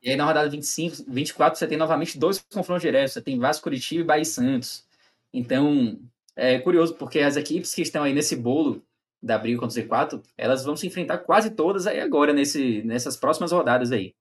E 0.00 0.10
aí 0.10 0.16
na 0.16 0.24
rodada 0.24 0.48
25, 0.48 1.04
24, 1.08 1.58
você 1.58 1.66
tem 1.66 1.76
novamente 1.76 2.18
dois 2.18 2.40
confrontos 2.52 2.82
diretos. 2.82 3.12
Você 3.12 3.20
tem 3.20 3.38
Vasco, 3.38 3.64
Curitiba 3.64 4.00
e 4.00 4.04
Bahia 4.04 4.22
e 4.22 4.26
Santos. 4.26 4.84
Então, 5.32 5.98
é 6.36 6.58
curioso, 6.58 6.94
porque 6.94 7.18
as 7.18 7.36
equipes 7.36 7.74
que 7.74 7.82
estão 7.82 8.04
aí 8.04 8.14
nesse 8.14 8.36
bolo 8.36 8.82
da 9.20 9.36
briga 9.36 9.58
contra 9.58 9.80
o 9.80 9.84
Z4, 9.84 10.22
elas 10.36 10.64
vão 10.64 10.76
se 10.76 10.86
enfrentar 10.86 11.18
quase 11.18 11.50
todas 11.50 11.86
aí 11.86 12.00
agora, 12.00 12.32
nesse, 12.32 12.82
nessas 12.82 13.16
próximas 13.16 13.50
rodadas 13.50 13.90
aí. 13.90 14.14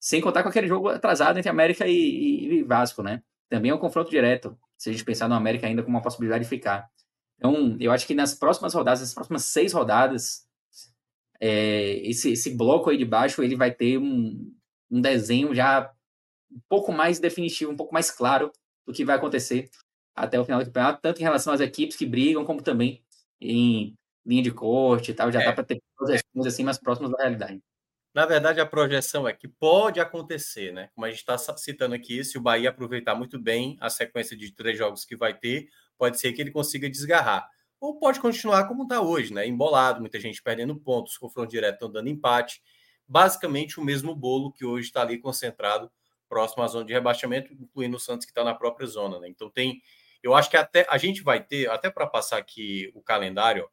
Sem 0.00 0.20
contar 0.20 0.42
com 0.42 0.48
aquele 0.48 0.68
jogo 0.68 0.88
atrasado 0.88 1.38
entre 1.38 1.50
América 1.50 1.86
e, 1.86 1.92
e, 1.92 2.54
e 2.54 2.62
Vasco, 2.62 3.02
né? 3.02 3.22
Também 3.48 3.70
é 3.70 3.74
um 3.74 3.78
confronto 3.78 4.10
direto, 4.10 4.56
se 4.76 4.90
a 4.90 4.92
gente 4.92 5.04
pensar 5.04 5.28
no 5.28 5.34
América 5.34 5.66
ainda 5.66 5.82
com 5.82 5.90
uma 5.90 6.02
possibilidade 6.02 6.44
de 6.44 6.50
ficar. 6.50 6.88
Então, 7.36 7.76
eu 7.80 7.90
acho 7.92 8.06
que 8.06 8.14
nas 8.14 8.34
próximas 8.34 8.74
rodadas, 8.74 9.00
nas 9.00 9.14
próximas 9.14 9.44
seis 9.44 9.72
rodadas, 9.72 10.46
é, 11.40 11.96
esse, 12.08 12.32
esse 12.32 12.56
bloco 12.56 12.90
aí 12.90 12.96
de 12.96 13.04
baixo, 13.04 13.42
ele 13.42 13.56
vai 13.56 13.70
ter 13.72 13.98
um, 13.98 14.52
um 14.90 15.00
desenho 15.00 15.54
já 15.54 15.90
um 16.50 16.60
pouco 16.68 16.92
mais 16.92 17.18
definitivo, 17.18 17.70
um 17.70 17.76
pouco 17.76 17.94
mais 17.94 18.10
claro 18.10 18.50
do 18.86 18.92
que 18.92 19.04
vai 19.04 19.16
acontecer 19.16 19.70
até 20.14 20.38
o 20.38 20.44
final 20.44 20.60
do 20.60 20.66
campeonato, 20.66 21.00
tanto 21.00 21.20
em 21.20 21.22
relação 21.22 21.52
às 21.52 21.60
equipes 21.60 21.96
que 21.96 22.06
brigam, 22.06 22.44
como 22.44 22.62
também 22.62 23.02
em 23.40 23.94
linha 24.26 24.42
de 24.42 24.50
corte 24.50 25.12
e 25.12 25.14
tal, 25.14 25.30
já 25.30 25.40
é. 25.40 25.44
dá 25.44 25.52
para 25.52 25.64
ter 25.64 25.80
projeções 25.96 26.46
assim 26.46 26.64
mais 26.64 26.78
próximas 26.78 27.12
da 27.12 27.18
realidade. 27.18 27.62
Na 28.18 28.26
verdade, 28.26 28.60
a 28.60 28.66
projeção 28.66 29.28
é 29.28 29.32
que 29.32 29.46
pode 29.46 30.00
acontecer, 30.00 30.72
né? 30.72 30.90
Como 30.92 31.04
a 31.04 31.08
gente 31.08 31.20
está 31.20 31.38
citando 31.38 31.94
aqui, 31.94 32.24
se 32.24 32.36
o 32.36 32.40
Bahia 32.40 32.70
aproveitar 32.70 33.14
muito 33.14 33.38
bem 33.38 33.76
a 33.80 33.88
sequência 33.88 34.36
de 34.36 34.50
três 34.50 34.76
jogos 34.76 35.04
que 35.04 35.14
vai 35.14 35.32
ter, 35.32 35.68
pode 35.96 36.18
ser 36.18 36.32
que 36.32 36.42
ele 36.42 36.50
consiga 36.50 36.90
desgarrar. 36.90 37.48
Ou 37.78 37.96
pode 37.96 38.18
continuar 38.18 38.66
como 38.66 38.82
está 38.82 39.00
hoje, 39.00 39.32
né? 39.32 39.46
Embolado, 39.46 40.00
muita 40.00 40.18
gente 40.18 40.42
perdendo 40.42 40.74
pontos, 40.74 41.16
confronto 41.16 41.48
direto 41.48 41.88
dando 41.88 42.08
empate 42.08 42.60
basicamente 43.06 43.78
o 43.78 43.84
mesmo 43.84 44.16
bolo 44.16 44.50
que 44.50 44.64
hoje 44.64 44.88
está 44.88 45.02
ali 45.02 45.18
concentrado 45.18 45.88
próximo 46.28 46.64
à 46.64 46.66
zona 46.66 46.84
de 46.84 46.92
rebaixamento, 46.92 47.52
incluindo 47.52 47.98
o 47.98 48.00
Santos 48.00 48.26
que 48.26 48.32
está 48.32 48.42
na 48.42 48.52
própria 48.52 48.88
zona. 48.88 49.20
Né? 49.20 49.28
Então 49.28 49.48
tem, 49.48 49.80
eu 50.24 50.34
acho 50.34 50.50
que 50.50 50.56
até 50.56 50.84
a 50.90 50.98
gente 50.98 51.22
vai 51.22 51.40
ter, 51.40 51.70
até 51.70 51.88
para 51.88 52.04
passar 52.04 52.38
aqui 52.38 52.90
o 52.96 53.00
calendário, 53.00 53.70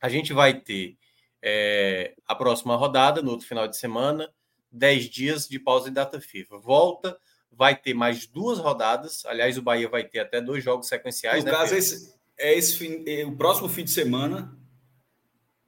a 0.00 0.08
gente 0.08 0.32
vai 0.32 0.52
ter 0.52 0.98
é, 1.42 2.14
a 2.26 2.34
próxima 2.34 2.76
rodada 2.76 3.20
no 3.20 3.30
outro 3.30 3.46
final 3.46 3.66
de 3.66 3.76
semana, 3.76 4.30
10 4.70 5.04
dias 5.06 5.48
de 5.48 5.58
pausa 5.58 5.88
de 5.88 5.94
data 5.94 6.20
FIFA. 6.20 6.58
Volta, 6.58 7.18
vai 7.50 7.76
ter 7.76 7.94
mais 7.94 8.26
duas 8.26 8.58
rodadas. 8.58 9.24
Aliás, 9.26 9.58
o 9.58 9.62
Bahia 9.62 9.88
vai 9.88 10.04
ter 10.04 10.20
até 10.20 10.40
dois 10.40 10.62
jogos 10.62 10.88
sequenciais. 10.88 11.44
No 11.44 11.50
né, 11.50 11.56
caso, 11.56 11.74
esse, 11.74 12.14
é 12.38 12.56
esse 12.56 12.78
fim, 12.78 13.04
é, 13.06 13.24
o 13.24 13.36
próximo 13.36 13.68
fim 13.68 13.84
de 13.84 13.90
semana 13.90 14.56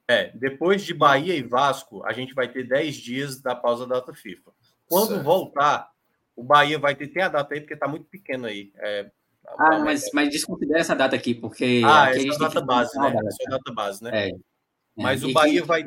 é, 0.06 0.30
depois 0.34 0.82
de 0.84 0.92
Bahia 0.92 1.34
e 1.34 1.42
Vasco, 1.42 2.04
a 2.04 2.12
gente 2.12 2.34
vai 2.34 2.46
ter 2.46 2.68
10 2.68 2.94
dias 2.96 3.40
da 3.40 3.54
pausa 3.54 3.86
da 3.86 3.96
data 3.96 4.12
FIFA. 4.12 4.52
Quando 4.86 5.08
certo. 5.08 5.24
voltar, 5.24 5.90
o 6.36 6.42
Bahia 6.42 6.78
vai 6.78 6.94
ter, 6.94 7.08
tem 7.08 7.22
a 7.22 7.28
data 7.28 7.54
aí, 7.54 7.60
porque 7.60 7.74
está 7.74 7.88
muito 7.88 8.04
pequeno 8.06 8.46
aí. 8.46 8.70
É, 8.76 9.10
ah, 9.58 9.78
mas, 9.78 10.10
mas 10.12 10.28
desconsidera 10.28 10.80
essa 10.80 10.94
data 10.94 11.16
aqui, 11.16 11.34
porque. 11.34 11.82
Ah, 11.84 12.04
aqui 12.04 12.28
essa 12.28 12.42
é 12.42 12.46
a 12.46 12.48
data 12.48 12.60
base, 12.60 12.98
né? 12.98 13.14
Essa 13.26 13.42
é 13.42 13.46
a 13.46 13.50
data 13.50 13.72
base, 13.72 14.04
né? 14.04 14.28
É. 14.28 14.32
Mas 14.96 15.22
é, 15.22 15.26
o 15.26 15.32
Bahia 15.32 15.64
vai. 15.64 15.84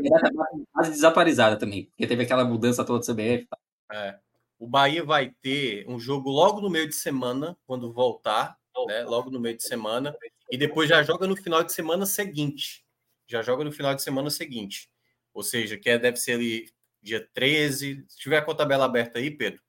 quase 0.73 0.91
desaparizada 0.91 1.57
também, 1.57 1.85
porque 1.85 2.07
teve 2.07 2.23
aquela 2.23 2.43
mudança 2.43 2.83
toda 2.83 2.99
do 2.99 3.05
CBF. 3.05 3.47
É. 3.91 4.19
O 4.59 4.67
Bahia 4.67 5.03
vai 5.03 5.33
ter 5.41 5.85
um 5.87 5.99
jogo 5.99 6.29
logo 6.29 6.59
no 6.61 6.69
meio 6.69 6.87
de 6.87 6.95
semana, 6.95 7.55
quando 7.65 7.93
voltar, 7.93 8.57
né? 8.87 9.03
Logo 9.03 9.29
no 9.29 9.39
meio 9.39 9.55
de 9.55 9.63
semana, 9.63 10.15
e 10.51 10.57
depois 10.57 10.89
já 10.89 11.03
joga 11.03 11.27
no 11.27 11.35
final 11.35 11.63
de 11.63 11.71
semana 11.71 12.05
seguinte 12.05 12.85
já 13.27 13.41
joga 13.41 13.63
no 13.63 13.71
final 13.71 13.93
de 13.93 14.01
semana 14.01 14.29
seguinte. 14.29 14.89
Ou 15.33 15.43
seja, 15.43 15.77
que 15.77 15.89
é, 15.89 15.99
deve 15.99 16.17
ser 16.17 16.33
ali 16.33 16.71
dia 17.01 17.27
13. 17.33 18.05
Se 18.07 18.17
tiver 18.17 18.41
com 18.41 18.51
a 18.51 18.55
tabela 18.55 18.85
aberta 18.85 19.19
aí, 19.19 19.29
Pedro, 19.29 19.61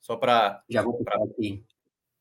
só 0.00 0.16
para. 0.16 0.62
Já 0.68 0.82
vou 0.82 1.02
para 1.02 1.24
aqui. 1.24 1.64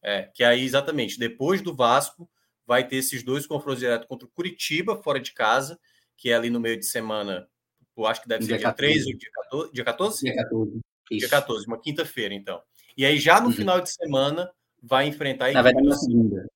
É, 0.01 0.23
que 0.33 0.43
aí, 0.43 0.63
exatamente, 0.63 1.19
depois 1.19 1.61
do 1.61 1.75
Vasco, 1.75 2.29
vai 2.65 2.87
ter 2.87 2.97
esses 2.97 3.23
dois 3.23 3.45
confrontos 3.45 3.79
diretos 3.79 4.07
contra 4.07 4.25
o 4.25 4.31
Curitiba, 4.31 5.01
fora 5.03 5.19
de 5.19 5.33
casa, 5.33 5.79
que 6.17 6.31
é 6.31 6.35
ali 6.35 6.49
no 6.49 6.59
meio 6.59 6.77
de 6.77 6.85
semana. 6.85 7.47
Eu 7.95 8.05
acho 8.05 8.21
que 8.21 8.27
deve 8.27 8.45
dia 8.45 8.55
ser 8.55 8.59
dia 8.59 8.67
14. 8.67 8.93
13 8.93 9.11
ou 9.11 9.17
dia 9.17 9.31
14. 9.31 9.71
Dia 9.73 9.85
14? 9.85 10.23
Dia 10.25 10.35
14. 10.35 10.81
Isso. 11.09 11.19
Dia 11.19 11.29
14, 11.29 11.67
uma 11.67 11.79
quinta-feira, 11.79 12.33
então. 12.33 12.61
E 12.97 13.05
aí, 13.05 13.17
já 13.17 13.39
no 13.39 13.47
uhum. 13.47 13.53
final 13.53 13.79
de 13.79 13.89
semana, 13.91 14.51
vai 14.81 15.07
enfrentar 15.07 15.47
a 15.47 15.53
Na 15.53 15.61
verdade, 15.61 15.87
na 15.87 15.95
segunda. 15.95 16.47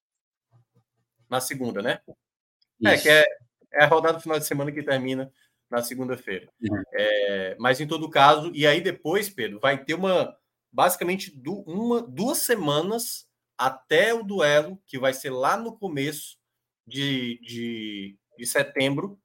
Na 1.29 1.39
segunda, 1.39 1.81
né? 1.81 2.01
Isso. 2.79 2.87
É, 2.87 2.97
que 2.97 3.09
é, 3.09 3.25
é 3.73 3.83
a 3.83 3.87
rodada 3.87 4.17
do 4.17 4.21
final 4.21 4.37
de 4.37 4.45
semana 4.45 4.71
que 4.71 4.83
termina 4.83 5.31
na 5.69 5.81
segunda-feira. 5.81 6.49
Uhum. 6.61 6.83
É, 6.93 7.55
mas 7.59 7.79
em 7.79 7.87
todo 7.87 8.09
caso, 8.09 8.51
e 8.53 8.67
aí 8.67 8.81
depois, 8.81 9.29
Pedro, 9.29 9.59
vai 9.59 9.81
ter 9.83 9.93
uma 9.93 10.35
basicamente 10.71 11.31
du, 11.35 11.61
uma, 11.61 12.01
duas 12.01 12.39
semanas 12.39 13.27
até 13.57 14.13
o 14.13 14.23
duelo, 14.23 14.81
que 14.87 14.97
vai 14.97 15.13
ser 15.13 15.29
lá 15.29 15.55
no 15.55 15.77
começo 15.77 16.37
de, 16.85 17.39
de, 17.41 18.17
de 18.37 18.45
setembro. 18.45 19.20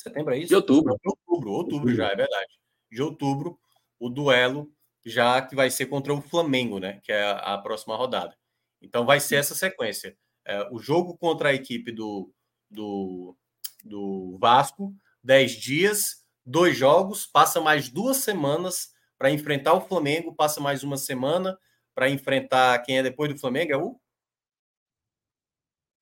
Setembro 0.00 0.34
é 0.34 0.38
isso? 0.38 0.48
De 0.48 0.54
outubro. 0.54 0.96
De 1.02 1.08
outubro, 1.08 1.50
outubro 1.52 1.94
já, 1.94 2.08
é 2.08 2.16
verdade. 2.16 2.52
De 2.90 3.02
outubro, 3.02 3.58
o 3.98 4.08
duelo 4.08 4.72
já 5.04 5.40
que 5.40 5.54
vai 5.54 5.70
ser 5.70 5.86
contra 5.86 6.12
o 6.12 6.20
Flamengo, 6.20 6.78
né? 6.78 7.00
Que 7.02 7.12
é 7.12 7.22
a, 7.22 7.54
a 7.54 7.58
próxima 7.58 7.96
rodada. 7.96 8.36
Então 8.80 9.04
vai 9.04 9.20
ser 9.20 9.36
essa 9.36 9.54
sequência. 9.54 10.16
É, 10.44 10.68
o 10.70 10.78
jogo 10.78 11.16
contra 11.16 11.50
a 11.50 11.54
equipe 11.54 11.92
do, 11.92 12.32
do, 12.70 13.36
do 13.84 14.38
Vasco, 14.38 14.94
10 15.22 15.52
dias. 15.52 16.24
dois 16.44 16.76
jogos, 16.76 17.26
passa 17.26 17.60
mais 17.60 17.88
duas 17.88 18.18
semanas 18.18 18.90
para 19.18 19.30
enfrentar 19.30 19.74
o 19.74 19.80
Flamengo, 19.82 20.34
passa 20.34 20.60
mais 20.60 20.82
uma 20.82 20.96
semana 20.96 21.58
para 21.94 22.08
enfrentar 22.08 22.78
quem 22.80 22.98
é 22.98 23.02
depois 23.02 23.32
do 23.32 23.38
Flamengo? 23.38 23.72
É 23.72 23.76
o? 23.76 23.99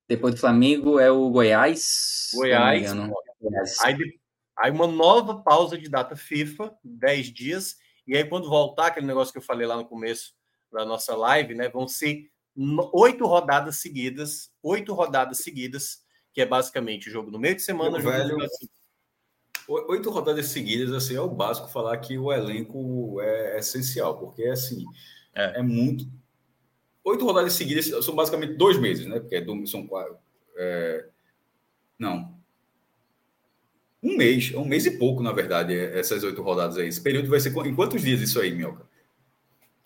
Depois 0.08 0.34
do 0.34 0.40
Flamengo 0.40 0.98
é 0.98 1.10
o 1.10 1.28
Goiás. 1.28 2.30
Goiás. 2.34 2.92
Goiás. 3.40 3.78
Aí, 3.80 3.96
aí 4.56 4.70
uma 4.70 4.86
nova 4.86 5.42
pausa 5.42 5.76
de 5.76 5.88
data 5.88 6.16
FIFA, 6.16 6.74
10 6.82 7.26
dias. 7.32 7.76
E 8.06 8.16
aí, 8.16 8.24
quando 8.24 8.48
voltar, 8.48 8.86
aquele 8.86 9.06
negócio 9.06 9.32
que 9.32 9.38
eu 9.38 9.42
falei 9.42 9.66
lá 9.66 9.76
no 9.76 9.84
começo 9.84 10.32
da 10.72 10.84
nossa 10.84 11.14
live, 11.14 11.54
né? 11.54 11.68
Vão 11.68 11.86
ser 11.86 12.30
oito 12.92 13.26
rodadas 13.26 13.76
seguidas, 13.76 14.50
oito 14.62 14.94
rodadas 14.94 15.38
seguidas, 15.38 15.98
que 16.32 16.40
é 16.40 16.46
basicamente 16.46 17.08
o 17.08 17.12
jogo 17.12 17.30
no 17.30 17.38
meio 17.38 17.54
de 17.54 17.62
semana, 17.62 17.98
velho, 17.98 18.36
Oito 19.68 20.08
rodadas 20.08 20.46
seguidas, 20.46 20.90
assim, 20.94 21.14
é 21.14 21.20
o 21.20 21.28
básico 21.28 21.68
falar 21.68 21.98
que 21.98 22.16
o 22.16 22.32
elenco 22.32 23.20
é 23.20 23.58
essencial, 23.58 24.18
porque, 24.18 24.44
assim, 24.44 24.82
é, 25.34 25.58
é 25.58 25.62
muito... 25.62 26.10
Oito 27.08 27.24
rodadas 27.24 27.52
seguidas 27.54 27.86
são 28.04 28.14
basicamente 28.14 28.54
dois 28.54 28.78
meses, 28.78 29.06
né? 29.06 29.20
Porque 29.20 29.36
é 29.36 29.44
são 29.66 29.86
quatro... 29.86 30.16
É... 30.56 31.06
Não. 31.98 32.36
Um 34.02 34.16
mês, 34.16 34.52
é 34.54 34.58
um 34.58 34.64
mês 34.64 34.86
e 34.86 34.92
pouco, 34.98 35.22
na 35.22 35.32
verdade, 35.32 35.74
essas 35.74 36.22
oito 36.22 36.42
rodadas 36.42 36.78
aí. 36.78 36.88
Esse 36.88 37.00
período 37.00 37.28
vai 37.28 37.40
ser... 37.40 37.54
Em 37.66 37.74
quantos 37.74 38.02
dias 38.02 38.20
isso 38.20 38.40
aí, 38.40 38.54
Mioca? 38.54 38.86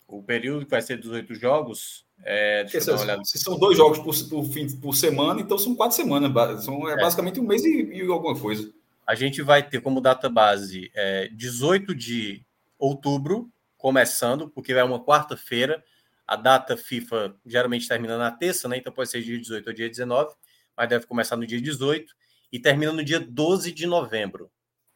O 0.07 0.21
período 0.21 0.65
que 0.65 0.71
vai 0.71 0.81
ser 0.81 0.97
dos 0.97 1.11
oito 1.11 1.33
jogos... 1.33 2.05
É, 2.25 2.63
deixa 2.63 2.93
uma 2.93 3.25
Se 3.25 3.37
são 3.37 3.59
dois 3.59 3.75
jogos 3.75 3.99
por, 3.99 4.29
por, 4.29 4.45
fim, 4.45 4.67
por 4.77 4.95
semana, 4.95 5.41
então 5.41 5.57
são 5.57 5.75
quatro 5.75 5.95
semanas. 5.95 6.63
São, 6.63 6.87
é, 6.87 6.93
é. 6.93 6.95
basicamente 6.95 7.39
um 7.39 7.43
mês 7.43 7.65
e, 7.65 7.83
e 7.83 8.01
alguma 8.03 8.39
coisa 8.39 8.71
a 9.05 9.15
gente 9.15 9.41
vai 9.41 9.61
ter 9.61 9.81
como 9.81 10.01
data 10.01 10.29
base 10.29 10.89
é, 10.93 11.27
18 11.33 11.93
de 11.93 12.43
outubro, 12.79 13.49
começando, 13.77 14.49
porque 14.49 14.73
é 14.73 14.83
uma 14.83 15.03
quarta-feira. 15.03 15.83
A 16.27 16.35
data 16.35 16.77
FIFA 16.77 17.35
geralmente 17.45 17.87
termina 17.87 18.17
na 18.17 18.31
terça, 18.31 18.67
né? 18.67 18.77
Então 18.77 18.93
pode 18.93 19.09
ser 19.09 19.21
dia 19.21 19.37
18 19.37 19.67
ou 19.67 19.73
dia 19.73 19.89
19, 19.89 20.33
mas 20.75 20.89
deve 20.89 21.05
começar 21.05 21.35
no 21.35 21.45
dia 21.45 21.61
18 21.61 22.13
e 22.51 22.59
termina 22.59 22.91
no 22.91 23.03
dia 23.03 23.19
12 23.19 23.71
de 23.71 23.85
novembro. 23.85 24.49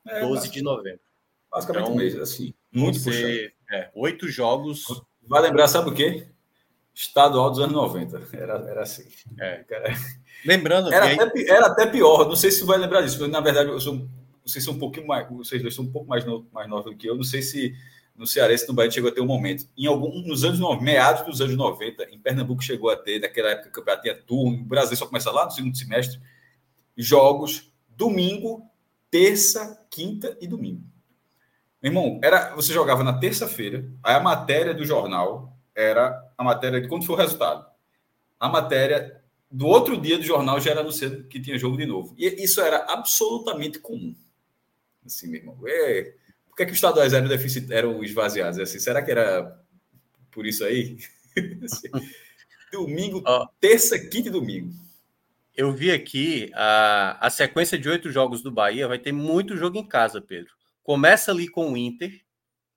É, 0.07 0.21
12 0.21 0.49
de 0.49 0.61
novembro. 0.61 1.01
Basicamente 1.51 1.83
então, 1.83 1.93
um 1.93 1.97
mês, 1.97 2.15
assim. 2.17 2.53
Muito 2.71 2.99
você, 2.99 3.51
é, 3.71 3.89
oito 3.95 4.27
jogos. 4.27 4.85
Vai 5.23 5.41
lembrar, 5.41 5.67
sabe 5.67 5.89
o 5.89 5.93
quê? 5.93 6.27
Estadual 6.93 7.49
dos 7.49 7.59
anos 7.59 7.73
90. 7.73 8.29
Era, 8.33 8.53
era 8.69 8.81
assim. 8.81 9.07
É. 9.39 9.65
Lembrando. 10.45 10.91
Era, 10.91 11.05
aí... 11.05 11.19
até, 11.19 11.49
era 11.49 11.65
até 11.67 11.87
pior. 11.87 12.27
Não 12.27 12.35
sei 12.35 12.51
se 12.51 12.59
você 12.59 12.65
vai 12.65 12.77
lembrar 12.77 13.01
disso. 13.01 13.17
Porque, 13.17 13.31
na 13.31 13.39
verdade, 13.39 13.69
eu 13.69 13.79
sou, 13.79 14.07
vocês 14.45 14.63
são 14.63 14.73
um 14.73 14.79
pouquinho 14.79 15.07
mais. 15.07 15.27
Vocês 15.29 15.61
dois 15.61 15.75
são 15.75 15.85
um 15.85 15.91
pouco 15.91 16.07
mais, 16.07 16.25
no, 16.25 16.47
mais 16.51 16.69
novos 16.69 16.85
do 16.85 16.97
que 16.97 17.07
eu. 17.07 17.15
Não 17.15 17.23
sei 17.23 17.41
se 17.41 17.75
no 18.17 18.25
Cearense 18.25 18.67
no 18.67 18.73
Bahia 18.73 18.89
chegou 18.89 19.11
a 19.11 19.13
ter 19.13 19.21
um 19.21 19.27
momento. 19.27 19.69
Em 19.77 19.85
algum, 19.85 20.21
nos 20.23 20.43
anos 20.43 20.59
meados 20.81 21.23
dos 21.25 21.39
anos 21.39 21.55
90, 21.55 22.09
em 22.11 22.19
Pernambuco 22.19 22.63
chegou 22.63 22.89
a 22.89 22.95
ter, 22.95 23.19
naquela 23.19 23.51
época 23.51 23.69
campeonato 23.69 24.01
tinha 24.01 24.15
turno, 24.15 24.57
o 24.57 24.65
Brasil 24.65 24.97
só 24.97 25.05
começa 25.05 25.31
lá 25.31 25.45
no 25.45 25.51
segundo 25.51 25.77
semestre, 25.77 26.19
jogos 26.97 27.71
domingo, 27.95 28.63
terça, 29.11 29.85
quinta 29.89 30.35
e 30.41 30.47
domingo. 30.47 30.83
Meu 31.81 31.91
irmão, 31.91 32.19
era, 32.23 32.55
você 32.55 32.73
jogava 32.73 33.03
na 33.03 33.17
terça-feira, 33.17 33.87
aí 34.03 34.15
a 34.15 34.19
matéria 34.19 34.73
do 34.73 34.83
jornal 34.83 35.55
era 35.75 36.19
a 36.35 36.43
matéria 36.43 36.81
de 36.81 36.87
quando 36.87 37.05
foi 37.05 37.15
o 37.15 37.19
resultado. 37.19 37.67
A 38.39 38.49
matéria 38.49 39.21
do 39.49 39.67
outro 39.67 39.99
dia 39.99 40.17
do 40.17 40.23
jornal 40.23 40.59
já 40.59 40.71
era 40.71 40.81
anunciado 40.81 41.23
que 41.25 41.39
tinha 41.39 41.57
jogo 41.57 41.77
de 41.77 41.85
novo. 41.85 42.15
E 42.17 42.43
isso 42.43 42.61
era 42.61 42.85
absolutamente 42.91 43.79
comum. 43.79 44.15
Assim, 45.05 45.27
meu 45.27 45.39
irmão. 45.39 45.57
É, 45.65 46.13
que, 46.57 46.63
é 46.63 46.65
que 46.65 46.71
os 46.71 46.77
estaduais 46.77 47.13
eram, 47.13 47.27
deficit, 47.27 47.71
eram 47.71 48.03
esvaziados? 48.03 48.59
Assim, 48.59 48.79
será 48.79 49.03
que 49.03 49.11
era 49.11 49.63
por 50.31 50.45
isso 50.45 50.65
aí? 50.65 50.97
Assim, 51.63 51.87
domingo, 52.71 53.23
oh, 53.25 53.47
terça, 53.59 53.97
quinta 53.99 54.27
e 54.27 54.31
domingo. 54.31 54.73
Eu 55.55 55.71
vi 55.71 55.91
aqui 55.91 56.51
a, 56.55 57.25
a 57.25 57.29
sequência 57.29 57.77
de 57.77 57.87
oito 57.87 58.11
jogos 58.11 58.41
do 58.41 58.51
Bahia 58.51 58.87
vai 58.87 58.97
ter 58.97 59.11
muito 59.11 59.55
jogo 59.55 59.77
em 59.77 59.87
casa, 59.87 60.19
Pedro. 60.19 60.51
Começa 60.83 61.31
ali 61.31 61.47
com 61.47 61.71
o 61.71 61.77
Inter, 61.77 62.21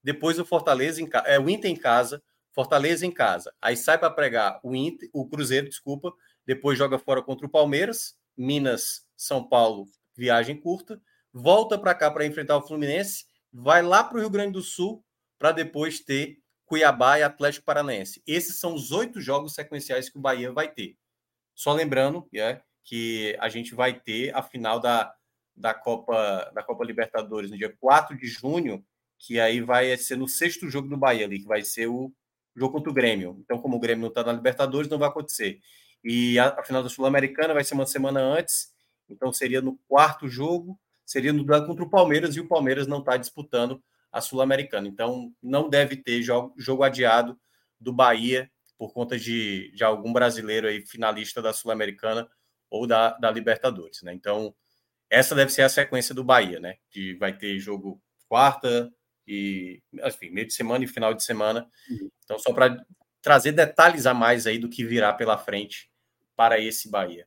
depois 0.02 0.38
o 0.38 0.44
Fortaleza 0.44 1.00
em 1.00 1.06
casa, 1.06 1.26
é 1.26 1.38
o 1.38 1.48
Inter 1.48 1.70
em 1.70 1.76
casa, 1.76 2.22
Fortaleza 2.52 3.06
em 3.06 3.10
casa. 3.10 3.52
Aí 3.62 3.76
sai 3.76 3.98
para 3.98 4.10
pregar 4.10 4.60
o, 4.62 4.74
Inter, 4.74 5.08
o 5.12 5.26
Cruzeiro, 5.26 5.68
desculpa. 5.68 6.12
Depois 6.46 6.76
joga 6.76 6.98
fora 6.98 7.22
contra 7.22 7.46
o 7.46 7.50
Palmeiras. 7.50 8.14
Minas, 8.36 9.06
São 9.16 9.46
Paulo, 9.46 9.86
viagem 10.16 10.56
curta. 10.56 11.00
Volta 11.32 11.78
para 11.78 11.94
cá 11.94 12.10
para 12.10 12.26
enfrentar 12.26 12.56
o 12.56 12.66
Fluminense. 12.66 13.29
Vai 13.52 13.82
lá 13.82 14.04
para 14.04 14.16
o 14.16 14.20
Rio 14.20 14.30
Grande 14.30 14.52
do 14.52 14.62
Sul 14.62 15.04
para 15.38 15.52
depois 15.52 16.00
ter 16.00 16.38
Cuiabá 16.64 17.18
e 17.18 17.22
Atlético 17.22 17.66
Paranaense. 17.66 18.22
Esses 18.26 18.60
são 18.60 18.74
os 18.74 18.92
oito 18.92 19.20
jogos 19.20 19.54
sequenciais 19.54 20.08
que 20.08 20.18
o 20.18 20.20
Bahia 20.20 20.52
vai 20.52 20.72
ter. 20.72 20.96
Só 21.54 21.72
lembrando 21.72 22.28
é, 22.34 22.60
que 22.84 23.36
a 23.40 23.48
gente 23.48 23.74
vai 23.74 23.98
ter 23.98 24.34
a 24.34 24.42
final 24.42 24.78
da, 24.78 25.12
da, 25.56 25.74
Copa, 25.74 26.50
da 26.54 26.62
Copa 26.62 26.84
Libertadores 26.84 27.50
no 27.50 27.58
dia 27.58 27.76
4 27.80 28.16
de 28.16 28.26
junho, 28.28 28.84
que 29.18 29.40
aí 29.40 29.60
vai 29.60 29.96
ser 29.96 30.16
no 30.16 30.28
sexto 30.28 30.70
jogo 30.70 30.88
do 30.88 30.96
Bahia 30.96 31.26
ali, 31.26 31.40
que 31.40 31.46
vai 31.46 31.62
ser 31.62 31.88
o 31.88 32.12
jogo 32.56 32.74
contra 32.74 32.90
o 32.90 32.94
Grêmio. 32.94 33.36
Então, 33.40 33.58
como 33.58 33.76
o 33.76 33.80
Grêmio 33.80 34.02
não 34.02 34.08
está 34.08 34.22
na 34.22 34.32
Libertadores, 34.32 34.88
não 34.88 34.98
vai 34.98 35.08
acontecer. 35.08 35.60
E 36.02 36.38
a, 36.38 36.48
a 36.48 36.62
final 36.62 36.82
da 36.82 36.88
Sul-Americana 36.88 37.52
vai 37.52 37.64
ser 37.64 37.74
uma 37.74 37.86
semana 37.86 38.20
antes, 38.20 38.72
então 39.08 39.32
seria 39.32 39.60
no 39.60 39.78
quarto 39.88 40.28
jogo, 40.28 40.78
seria 41.10 41.32
no 41.32 41.42
duelo 41.42 41.66
contra 41.66 41.82
o 41.82 41.90
Palmeiras, 41.90 42.36
e 42.36 42.40
o 42.40 42.46
Palmeiras 42.46 42.86
não 42.86 43.00
está 43.00 43.16
disputando 43.16 43.82
a 44.12 44.20
Sul-Americana. 44.20 44.86
Então, 44.86 45.34
não 45.42 45.68
deve 45.68 45.96
ter 45.96 46.22
jogo, 46.22 46.54
jogo 46.56 46.84
adiado 46.84 47.36
do 47.80 47.92
Bahia 47.92 48.48
por 48.78 48.92
conta 48.92 49.18
de, 49.18 49.72
de 49.74 49.82
algum 49.82 50.12
brasileiro 50.12 50.68
aí 50.68 50.86
finalista 50.86 51.42
da 51.42 51.52
Sul-Americana 51.52 52.28
ou 52.70 52.86
da, 52.86 53.10
da 53.18 53.28
Libertadores, 53.28 54.02
né? 54.02 54.12
Então, 54.14 54.54
essa 55.10 55.34
deve 55.34 55.50
ser 55.50 55.62
a 55.62 55.68
sequência 55.68 56.14
do 56.14 56.22
Bahia, 56.22 56.60
né? 56.60 56.76
Que 56.88 57.14
vai 57.14 57.36
ter 57.36 57.58
jogo 57.58 58.00
quarta, 58.28 58.92
e, 59.26 59.82
enfim, 60.04 60.30
meio 60.30 60.46
de 60.46 60.52
semana 60.52 60.84
e 60.84 60.88
final 60.88 61.12
de 61.12 61.24
semana. 61.24 61.68
Uhum. 61.90 62.08
Então, 62.24 62.38
só 62.38 62.52
para 62.52 62.84
trazer 63.20 63.50
detalhes 63.50 64.06
a 64.06 64.14
mais 64.14 64.46
aí 64.46 64.58
do 64.58 64.68
que 64.68 64.84
virá 64.84 65.12
pela 65.12 65.36
frente 65.36 65.90
para 66.36 66.60
esse 66.60 66.88
Bahia. 66.88 67.26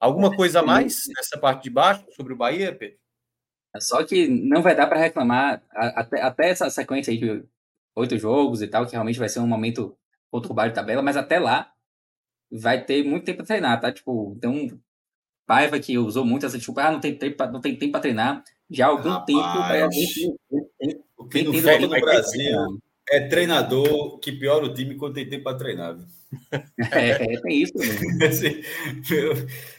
Alguma 0.00 0.34
coisa 0.34 0.60
a 0.60 0.62
mais 0.62 1.06
nessa 1.16 1.38
parte 1.38 1.64
de 1.64 1.70
baixo 1.70 2.04
sobre 2.12 2.32
o 2.32 2.36
Bahia, 2.36 2.74
Pedro? 2.74 2.98
É 3.74 3.80
só 3.80 4.04
que 4.04 4.28
não 4.28 4.62
vai 4.62 4.74
dar 4.74 4.86
para 4.86 5.00
reclamar 5.00 5.62
até, 5.70 6.22
até 6.22 6.48
essa 6.50 6.70
sequência 6.70 7.10
aí 7.10 7.18
de 7.18 7.44
oito 7.96 8.16
jogos 8.16 8.62
e 8.62 8.68
tal, 8.68 8.86
que 8.86 8.92
realmente 8.92 9.18
vai 9.18 9.28
ser 9.28 9.40
um 9.40 9.46
momento 9.46 9.96
conturbado 10.30 10.70
de 10.70 10.74
tabela, 10.74 11.02
mas 11.02 11.16
até 11.16 11.38
lá 11.38 11.72
vai 12.50 12.84
ter 12.84 13.04
muito 13.04 13.24
tempo 13.24 13.38
para 13.38 13.46
treinar, 13.46 13.80
tá? 13.80 13.92
Tipo, 13.92 14.36
tem 14.40 14.50
um 14.50 14.80
Paiva 15.46 15.78
que 15.80 15.96
usou 15.96 16.26
muito 16.26 16.44
essa 16.44 16.58
desculpa, 16.58 16.82
ah, 16.82 16.92
não 16.92 17.00
tem 17.00 17.16
tempo, 17.16 17.46
não 17.46 17.60
tem 17.60 17.74
tempo 17.74 17.92
para 17.92 18.02
treinar 18.02 18.44
já 18.70 18.86
há 18.86 18.88
algum 18.90 19.08
Rapaz, 19.08 19.94
tempo. 19.94 20.38
o 21.16 21.26
que 21.26 21.42
não 21.42 21.52
no 21.52 21.88
Brasil 21.88 22.80
é 23.10 23.20
treinador 23.28 24.18
que 24.18 24.32
piora 24.32 24.66
o 24.66 24.74
time 24.74 24.94
quando 24.96 25.14
tem 25.14 25.28
tempo 25.28 25.44
para 25.44 25.56
treinar. 25.56 25.96
É, 26.92 27.10
é, 27.10 27.40
tem 27.40 27.62
isso 27.62 27.72
assim, 28.22 28.60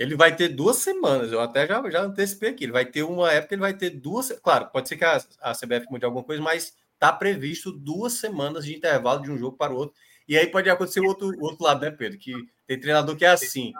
Ele 0.00 0.16
vai 0.16 0.34
ter 0.34 0.48
duas 0.48 0.78
semanas, 0.78 1.30
eu 1.30 1.42
até 1.42 1.66
já, 1.66 1.90
já 1.90 2.00
antecipei 2.00 2.48
aqui. 2.48 2.64
Ele 2.64 2.72
vai 2.72 2.86
ter 2.86 3.02
uma 3.02 3.30
época, 3.30 3.54
ele 3.54 3.60
vai 3.60 3.74
ter 3.74 3.90
duas. 3.90 4.32
Claro, 4.42 4.70
pode 4.72 4.88
ser 4.88 4.96
que 4.96 5.04
a, 5.04 5.22
a 5.42 5.52
CBF 5.52 5.88
mude 5.90 6.06
alguma 6.06 6.24
coisa, 6.24 6.40
mas 6.40 6.74
está 6.94 7.12
previsto 7.12 7.70
duas 7.70 8.14
semanas 8.14 8.64
de 8.64 8.74
intervalo 8.74 9.20
de 9.20 9.30
um 9.30 9.36
jogo 9.36 9.58
para 9.58 9.74
o 9.74 9.76
outro. 9.76 9.94
E 10.26 10.38
aí 10.38 10.46
pode 10.46 10.70
acontecer 10.70 11.00
o 11.00 11.06
outro, 11.06 11.30
outro 11.42 11.62
lado, 11.62 11.82
né, 11.82 11.90
Pedro? 11.90 12.18
Que 12.18 12.32
tem 12.66 12.80
treinador 12.80 13.14
que 13.14 13.26
é 13.26 13.28
assim. 13.28 13.74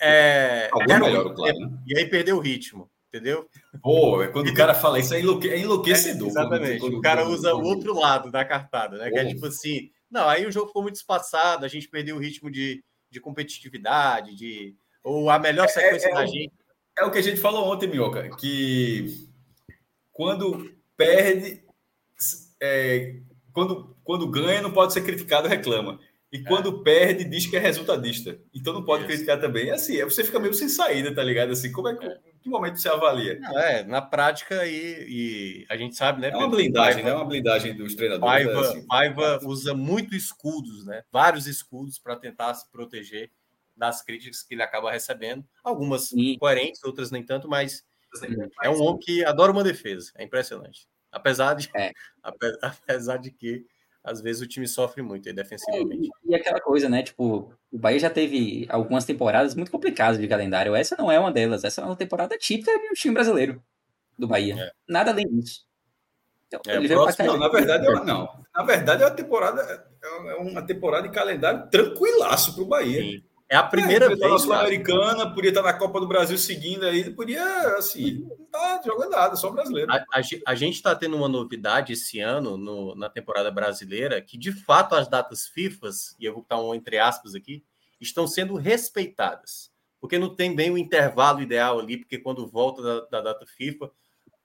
É, 0.00 0.70
é 0.72 0.98
melhor, 0.98 1.34
claro. 1.34 1.58
Né? 1.58 1.78
E 1.86 1.98
aí 1.98 2.08
perdeu 2.08 2.38
o 2.38 2.40
ritmo, 2.40 2.90
entendeu? 3.12 3.46
Pô, 3.82 4.22
é 4.22 4.28
quando 4.28 4.48
o 4.48 4.54
cara 4.54 4.72
fala 4.72 4.98
isso 4.98 5.12
é, 5.12 5.20
enlouque, 5.20 5.50
é 5.50 5.58
enlouquecedor. 5.58 6.28
É, 6.28 6.30
exatamente. 6.30 6.80
Quando, 6.80 6.96
o 6.96 7.00
cara 7.02 7.28
usa 7.28 7.54
o 7.54 7.62
outro 7.62 7.92
lado 7.92 8.30
da 8.30 8.42
cartada, 8.42 8.96
né? 8.96 9.10
Que 9.10 9.18
é 9.18 9.26
tipo 9.26 9.44
assim, 9.44 9.90
não, 10.10 10.26
aí 10.26 10.46
o 10.46 10.52
jogo 10.52 10.68
ficou 10.68 10.82
muito 10.82 10.94
espaçado, 10.94 11.66
a 11.66 11.68
gente 11.68 11.88
perdeu 11.90 12.16
o 12.16 12.20
ritmo 12.20 12.50
de, 12.50 12.82
de 13.10 13.20
competitividade, 13.20 14.34
de 14.34 14.74
ou 15.02 15.30
a 15.30 15.38
melhor 15.38 15.64
é, 15.64 15.68
sequência 15.68 16.08
é, 16.08 16.14
da 16.14 16.26
gente. 16.26 16.52
É 16.98 17.04
o 17.04 17.10
que 17.10 17.18
a 17.18 17.22
gente 17.22 17.40
falou 17.40 17.72
ontem, 17.72 17.88
Minhoca, 17.88 18.28
que 18.36 19.28
quando 20.12 20.74
perde, 20.96 21.62
é, 22.60 23.16
quando, 23.52 23.96
quando 24.04 24.28
ganha, 24.28 24.60
não 24.60 24.70
pode 24.70 24.92
ser 24.92 25.02
criticado, 25.02 25.48
reclama. 25.48 25.98
E 26.32 26.38
é. 26.38 26.42
quando 26.42 26.82
perde, 26.82 27.24
diz 27.24 27.46
que 27.46 27.56
é 27.56 27.60
resultadista. 27.60 28.38
Então 28.54 28.72
não 28.72 28.84
pode 28.84 29.02
Isso. 29.02 29.12
criticar 29.12 29.40
também. 29.40 29.70
É 29.70 29.74
assim, 29.74 30.02
você 30.04 30.22
fica 30.22 30.38
meio 30.38 30.54
sem 30.54 30.68
saída, 30.68 31.12
tá 31.14 31.22
ligado? 31.22 31.50
Assim, 31.52 31.72
como 31.72 31.88
é 31.88 31.96
que. 31.96 32.06
É. 32.06 32.18
Em 32.40 32.42
que 32.42 32.48
momento 32.48 32.80
você 32.80 32.88
avalia? 32.88 33.38
Não, 33.40 33.58
é, 33.58 33.82
na 33.82 34.00
prática, 34.00 34.64
e, 34.66 35.06
e, 35.08 35.66
a 35.68 35.76
gente 35.76 35.96
sabe, 35.96 36.22
né? 36.22 36.30
É 36.30 36.36
uma 36.36 36.48
blindagem, 36.48 37.04
né? 37.04 37.10
É 37.10 37.14
uma 37.14 37.24
blindagem 37.24 37.76
dos 37.76 37.94
treinadores. 37.94 38.46
Paiva, 38.46 38.52
é 38.52 38.60
assim. 38.60 38.86
Paiva 38.86 39.40
usa 39.42 39.74
muito 39.74 40.14
escudos, 40.14 40.86
né? 40.86 41.02
Vários 41.12 41.46
escudos 41.46 41.98
para 41.98 42.16
tentar 42.16 42.54
se 42.54 42.70
proteger 42.70 43.30
das 43.80 44.02
críticas 44.02 44.42
que 44.42 44.54
ele 44.54 44.62
acaba 44.62 44.92
recebendo. 44.92 45.42
Algumas 45.64 46.08
Sim. 46.08 46.36
coerentes, 46.38 46.84
outras 46.84 47.10
nem 47.10 47.24
tanto, 47.24 47.48
mas 47.48 47.82
É 48.62 48.68
um 48.68 48.82
homem 48.82 49.00
que 49.00 49.24
adora 49.24 49.50
uma 49.50 49.64
defesa. 49.64 50.12
É 50.16 50.22
impressionante. 50.22 50.86
Apesar 51.10 51.54
de, 51.54 51.70
é. 51.74 51.90
apesar 52.62 53.16
de 53.16 53.30
que 53.30 53.64
às 54.04 54.20
vezes 54.20 54.42
o 54.42 54.46
time 54.46 54.68
sofre 54.68 55.02
muito 55.02 55.28
aí 55.28 55.34
defensivamente. 55.34 56.08
É, 56.26 56.30
e, 56.30 56.34
aquela 56.34 56.60
coisa, 56.60 56.88
né? 56.88 57.02
Tipo, 57.02 57.52
o 57.72 57.78
Bahia 57.78 57.98
já 57.98 58.10
teve 58.10 58.66
algumas 58.68 59.04
temporadas 59.04 59.54
muito 59.54 59.70
complicadas 59.70 60.18
de 60.18 60.28
calendário. 60.28 60.74
Essa 60.74 60.96
não 60.96 61.10
é 61.10 61.18
uma 61.18 61.32
delas. 61.32 61.64
Essa 61.64 61.80
é 61.80 61.84
uma 61.84 61.96
temporada 61.96 62.36
típica 62.36 62.70
do 62.72 62.94
time 62.94 63.14
brasileiro 63.14 63.62
do 64.18 64.28
Bahia. 64.28 64.56
É. 64.58 64.72
Nada 64.86 65.10
além 65.10 65.26
disso. 65.26 65.64
Então, 66.46 66.60
é, 66.66 66.86
próximo, 66.88 67.26
não, 67.28 67.38
na 67.38 67.48
verdade, 67.48 67.86
é 67.86 67.90
uma, 67.90 68.04
não. 68.04 68.44
Na 68.54 68.64
verdade, 68.64 69.02
é 69.02 69.06
uma 69.06 69.14
temporada, 69.14 69.88
é 70.02 70.34
uma 70.34 70.62
temporada 70.62 71.08
de 71.08 71.14
calendário 71.14 71.70
tranquilaço 71.70 72.54
para 72.54 72.62
o 72.64 72.66
Bahia. 72.66 73.00
Sim. 73.00 73.29
É 73.50 73.56
a 73.56 73.64
primeira 73.64 74.06
é, 74.06 74.14
vez. 74.14 74.42
Sul-Americana, 74.42 75.34
podia 75.34 75.50
estar 75.50 75.62
na 75.62 75.72
Copa 75.72 75.98
do 75.98 76.06
Brasil 76.06 76.38
seguindo 76.38 76.86
aí, 76.86 77.10
podia, 77.10 77.42
assim, 77.76 78.20
não 78.20 78.46
tá 78.46 78.80
jogando 78.86 79.10
nada, 79.10 79.34
só 79.34 79.50
brasileiro. 79.50 79.90
A, 79.90 79.96
a, 79.96 80.20
a 80.46 80.54
gente 80.54 80.76
está 80.76 80.94
tendo 80.94 81.16
uma 81.16 81.28
novidade 81.28 81.92
esse 81.92 82.20
ano 82.20 82.56
no, 82.56 82.94
na 82.94 83.10
temporada 83.10 83.50
brasileira, 83.50 84.22
que 84.22 84.38
de 84.38 84.52
fato 84.52 84.94
as 84.94 85.08
datas 85.08 85.48
FIFAs, 85.48 86.14
e 86.20 86.24
eu 86.24 86.32
vou 86.32 86.42
botar 86.42 86.60
um 86.60 86.72
entre 86.72 86.96
aspas 86.96 87.34
aqui, 87.34 87.64
estão 88.00 88.24
sendo 88.24 88.54
respeitadas. 88.54 89.68
Porque 90.00 90.16
não 90.16 90.32
tem 90.32 90.54
bem 90.54 90.70
o 90.70 90.78
intervalo 90.78 91.42
ideal 91.42 91.80
ali, 91.80 91.96
porque 91.96 92.18
quando 92.18 92.46
volta 92.46 92.80
da, 92.80 93.00
da 93.06 93.20
data 93.20 93.44
FIFA, 93.44 93.90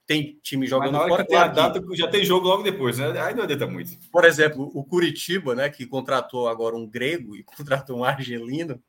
tem 0.06 0.40
time 0.42 0.68
jogando 0.68 0.98
fora. 0.98 1.26
Que 1.26 1.36
a 1.36 1.48
data, 1.48 1.82
já 1.94 2.08
tem 2.08 2.24
jogo 2.24 2.48
logo 2.48 2.64
depois, 2.64 2.98
né? 2.98 3.20
Aí 3.20 3.34
não 3.34 3.44
adianta 3.44 3.66
muito. 3.66 3.98
Por 4.12 4.24
exemplo, 4.24 4.70
o 4.74 4.84
Curitiba, 4.84 5.56
né, 5.56 5.70
que 5.70 5.86
contratou 5.86 6.48
agora 6.48 6.76
um 6.76 6.88
grego 6.88 7.36
e 7.36 7.44
contratou 7.44 7.98
um 7.98 8.04
argelino, 8.04 8.82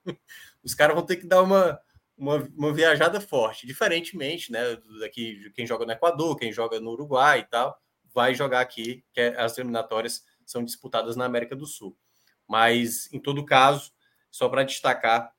os 0.63 0.75
caras 0.75 0.95
vão 0.95 1.05
ter 1.05 1.17
que 1.17 1.27
dar 1.27 1.43
uma, 1.43 1.81
uma, 2.17 2.49
uma, 2.57 2.73
viajada 2.73 3.21
forte. 3.21 3.67
Diferentemente, 3.67 4.53
né, 4.53 4.77
daqui 5.01 5.51
quem 5.55 5.67
joga 5.67 5.87
no 5.87 5.93
Equador, 5.93 6.37
quem 6.37 6.53
joga 6.53 6.79
no 6.81 6.91
Uruguai 6.91 7.41
e 7.41 7.45
tal, 7.45 7.81
vai 8.13 8.35
jogar 8.35 8.61
aqui, 8.61 9.03
que 9.13 9.21
é, 9.21 9.41
as 9.41 9.57
eliminatórias 9.57 10.25
são 10.45 10.63
disputadas 10.65 11.17
na 11.17 11.25
América 11.25 11.57
do 11.57 11.67
Sul. 11.67 11.97
Mas, 12.47 13.13
em 13.13 13.19
todo 13.19 13.45
caso, 13.45 13.91
só 14.31 14.49
para 14.49 14.63
destacar 14.63 15.33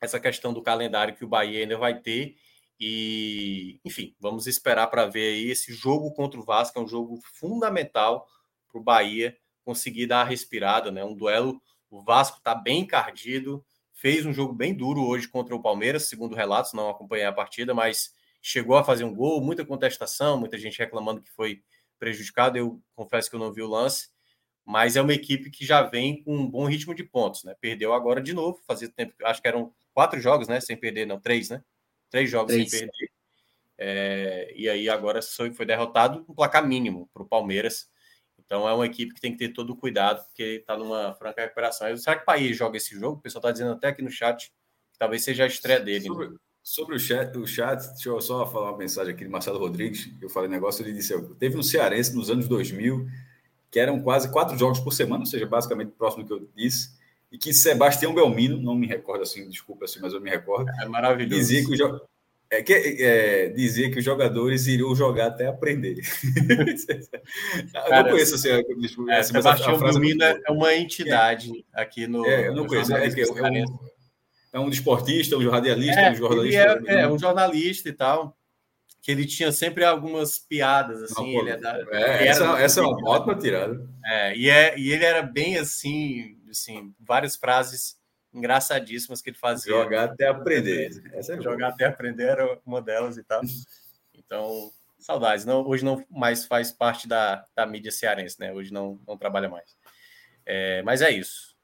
essa 0.00 0.20
questão 0.20 0.52
do 0.52 0.62
calendário 0.62 1.14
que 1.14 1.24
o 1.24 1.28
Bahia 1.28 1.60
ainda 1.60 1.78
vai 1.78 1.98
ter 1.98 2.36
e, 2.78 3.80
enfim, 3.84 4.14
vamos 4.20 4.46
esperar 4.46 4.88
para 4.88 5.06
ver 5.06 5.34
aí 5.34 5.50
esse 5.50 5.72
jogo 5.72 6.12
contra 6.12 6.38
o 6.38 6.44
Vasco, 6.44 6.78
é 6.78 6.82
um 6.82 6.88
jogo 6.88 7.20
fundamental 7.22 8.26
para 8.70 8.80
o 8.80 8.82
Bahia 8.82 9.36
conseguir 9.64 10.06
dar 10.06 10.22
a 10.22 10.24
respirada, 10.24 10.90
né? 10.90 11.04
Um 11.04 11.14
duelo, 11.14 11.60
o 11.90 12.02
Vasco 12.02 12.38
está 12.38 12.54
bem 12.54 12.80
encardido, 12.80 13.64
fez 13.92 14.26
um 14.26 14.32
jogo 14.32 14.52
bem 14.52 14.74
duro 14.74 15.02
hoje 15.06 15.28
contra 15.28 15.54
o 15.54 15.62
Palmeiras, 15.62 16.08
segundo 16.08 16.34
relatos, 16.34 16.72
não 16.72 16.90
acompanhei 16.90 17.24
a 17.24 17.32
partida, 17.32 17.72
mas 17.72 18.12
chegou 18.42 18.76
a 18.76 18.84
fazer 18.84 19.04
um 19.04 19.14
gol, 19.14 19.40
muita 19.40 19.64
contestação, 19.64 20.38
muita 20.38 20.58
gente 20.58 20.78
reclamando 20.78 21.22
que 21.22 21.30
foi 21.30 21.62
prejudicado. 21.98 22.58
Eu 22.58 22.82
confesso 22.94 23.30
que 23.30 23.36
eu 23.36 23.40
não 23.40 23.52
vi 23.52 23.62
o 23.62 23.68
lance, 23.68 24.08
mas 24.64 24.96
é 24.96 25.02
uma 25.02 25.14
equipe 25.14 25.50
que 25.50 25.64
já 25.64 25.82
vem 25.82 26.22
com 26.22 26.36
um 26.36 26.50
bom 26.50 26.66
ritmo 26.66 26.94
de 26.94 27.04
pontos, 27.04 27.44
né? 27.44 27.54
Perdeu 27.60 27.94
agora 27.94 28.20
de 28.20 28.34
novo, 28.34 28.60
fazia 28.66 28.88
tempo, 28.88 29.14
acho 29.24 29.40
que 29.40 29.48
eram 29.48 29.72
quatro 29.94 30.20
jogos, 30.20 30.48
né? 30.48 30.60
Sem 30.60 30.76
perder, 30.76 31.06
não, 31.06 31.20
três, 31.20 31.48
né? 31.48 31.62
Três 32.14 32.30
jogos 32.30 32.52
Três. 32.52 32.70
sem 32.70 32.78
perder. 32.78 33.10
É, 33.76 34.54
e 34.54 34.68
aí 34.68 34.88
agora 34.88 35.20
foi, 35.20 35.52
foi 35.52 35.66
derrotado 35.66 36.24
um 36.28 36.32
placar 36.32 36.64
mínimo 36.64 37.10
para 37.12 37.24
o 37.24 37.26
Palmeiras. 37.26 37.90
Então 38.38 38.68
é 38.68 38.72
uma 38.72 38.86
equipe 38.86 39.12
que 39.12 39.20
tem 39.20 39.32
que 39.32 39.38
ter 39.38 39.48
todo 39.48 39.70
o 39.70 39.76
cuidado, 39.76 40.24
porque 40.26 40.60
está 40.60 40.76
numa 40.76 41.12
franca 41.14 41.42
recuperação. 41.42 41.96
Será 41.96 42.14
que 42.14 42.22
o 42.22 42.24
país 42.24 42.56
joga 42.56 42.76
esse 42.76 42.94
jogo? 42.94 43.18
O 43.18 43.20
pessoal 43.20 43.40
está 43.40 43.50
dizendo 43.50 43.72
até 43.72 43.88
aqui 43.88 44.00
no 44.00 44.12
chat 44.12 44.46
que 44.92 44.96
talvez 44.96 45.24
seja 45.24 45.42
a 45.42 45.48
estreia 45.48 45.80
dele. 45.80 46.06
Sobre, 46.06 46.28
né? 46.28 46.36
sobre 46.62 46.94
o, 46.94 47.00
chat, 47.00 47.36
o 47.36 47.46
chat, 47.48 47.84
deixa 47.84 48.08
eu 48.10 48.20
só 48.20 48.46
falar 48.46 48.70
uma 48.70 48.78
mensagem 48.78 49.12
aqui 49.12 49.24
de 49.24 49.30
Marcelo 49.30 49.58
Rodrigues. 49.58 50.08
Eu 50.22 50.30
falei 50.30 50.48
negócio, 50.48 50.84
ele 50.84 50.92
disse: 50.92 51.20
teve 51.34 51.58
um 51.58 51.64
cearense 51.64 52.14
nos 52.14 52.30
anos 52.30 52.46
2000 52.46 53.08
que 53.72 53.80
eram 53.80 54.00
quase 54.00 54.30
quatro 54.30 54.56
jogos 54.56 54.78
por 54.78 54.92
semana, 54.92 55.24
ou 55.24 55.26
seja, 55.26 55.46
basicamente 55.46 55.90
próximo 55.98 56.22
do 56.22 56.28
que 56.28 56.44
eu 56.44 56.48
disse 56.54 56.90
e 57.34 57.38
que 57.38 57.52
Sebastião 57.52 58.14
Belmino, 58.14 58.62
não 58.62 58.76
me 58.76 58.86
recordo 58.86 59.22
assim, 59.22 59.48
desculpa 59.48 59.86
assim, 59.86 59.98
mas 60.00 60.12
eu 60.12 60.20
me 60.20 60.30
recordo. 60.30 60.70
É 60.80 60.86
maravilhoso. 60.86 61.34
Dizia 61.34 61.66
que, 61.66 61.82
o, 61.82 62.00
é, 62.48 62.62
que, 62.62 62.72
é, 62.72 63.48
dizia 63.48 63.90
que 63.90 63.98
os 63.98 64.04
jogadores 64.04 64.68
iriam 64.68 64.94
jogar 64.94 65.26
até 65.26 65.48
aprender. 65.48 65.96
Cara, 67.72 67.88
eu 67.98 68.04
não 68.04 68.10
conheço 68.12 68.36
assim, 68.36 68.50
desculpa, 68.78 69.12
é, 69.12 69.18
assim, 69.18 69.32
Sebastião 69.32 69.80
Belmino 69.80 70.22
é, 70.22 70.40
é 70.46 70.52
uma 70.52 70.76
entidade 70.76 71.50
aqui 71.72 72.06
no. 72.06 72.24
É, 72.24 72.46
eu 72.46 72.54
não 72.54 72.68
conheço. 72.68 72.94
É, 72.94 73.04
é, 73.04 73.64
um, 73.64 73.78
é 74.52 74.60
um 74.60 74.70
desportista, 74.70 75.36
um 75.36 75.42
jornalista, 75.42 76.00
é, 76.00 76.12
um 76.12 76.14
jornalista. 76.14 76.82
É, 76.86 77.00
é, 77.00 77.08
um 77.08 77.18
jornalista 77.18 77.88
e 77.88 77.92
tal 77.92 78.38
que 79.02 79.10
ele 79.10 79.26
tinha 79.26 79.52
sempre 79.52 79.84
algumas 79.84 80.38
piadas, 80.38 81.02
assim. 81.02 81.34
Não, 81.34 81.40
ele 81.40 81.50
é 81.50 81.56
da, 81.58 81.78
é, 81.90 82.26
essa, 82.26 82.58
essa 82.58 82.80
é 82.80 82.84
uma 82.84 83.10
ótima 83.10 83.34
tirada. 83.34 83.86
É, 84.02 84.34
e, 84.34 84.48
é, 84.48 84.78
e 84.78 84.90
ele 84.92 85.04
era 85.04 85.20
bem 85.20 85.58
assim, 85.58 86.38
assim, 86.58 86.94
várias 86.98 87.36
frases 87.36 87.98
engraçadíssimas 88.32 89.22
que 89.22 89.30
ele 89.30 89.38
fazia. 89.38 89.72
Jogar 89.72 90.04
até 90.04 90.28
aprender. 90.28 90.90
Essa 91.12 91.34
é 91.34 91.40
Jogar 91.40 91.68
até 91.68 91.84
aprender 91.86 92.24
era 92.24 92.58
uma 92.66 92.82
delas 92.82 93.16
e 93.16 93.22
tal. 93.22 93.40
Então, 94.12 94.70
saudades. 94.98 95.44
Não, 95.44 95.66
hoje 95.66 95.84
não 95.84 96.04
mais 96.10 96.44
faz 96.44 96.72
parte 96.72 97.06
da, 97.06 97.44
da 97.54 97.66
mídia 97.66 97.92
cearense, 97.92 98.40
né? 98.40 98.52
Hoje 98.52 98.72
não, 98.72 98.98
não 99.06 99.16
trabalha 99.16 99.48
mais. 99.48 99.76
É, 100.44 100.82
mas 100.82 101.02
é 101.02 101.10
isso. 101.10 101.54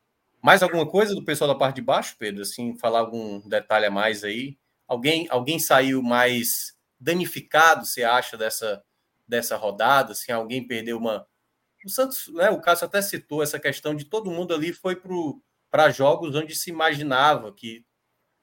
Mais 0.43 0.63
alguma 0.63 0.87
coisa 0.87 1.15
do 1.15 1.25
pessoal 1.25 1.49
da 1.49 1.59
parte 1.59 1.77
de 1.77 1.83
baixo, 1.83 2.17
Pedro? 2.19 2.43
Assim, 2.43 2.77
falar 2.77 3.01
algum 3.01 3.47
detalhe 3.49 3.87
a 3.87 3.91
mais 3.91 4.25
aí? 4.25 4.59
Alguém, 4.87 5.27
alguém 5.31 5.59
saiu 5.59 6.03
mais 6.03 6.75
danificado, 6.99 7.85
você 7.85 8.05
acha, 8.05 8.37
dessa, 8.37 8.83
dessa 9.27 9.57
rodada? 9.57 10.13
Assim, 10.13 10.33
alguém 10.33 10.67
perdeu 10.67 10.99
uma, 10.99 11.27
o 11.87 11.89
Santos, 11.89 12.29
né, 12.29 12.51
o 12.51 12.61
Cássio 12.61 12.87
até 12.87 13.01
citou 13.01 13.43
essa 13.43 13.59
questão 13.59 13.95
de 13.95 14.05
todo 14.05 14.31
mundo 14.31 14.55
ali 14.55 14.73
foi 14.73 15.01
para 15.71 15.91
jogos 15.91 16.35
onde 16.35 16.55
se 16.55 16.71
imaginava 16.71 17.53
que, 17.53 17.85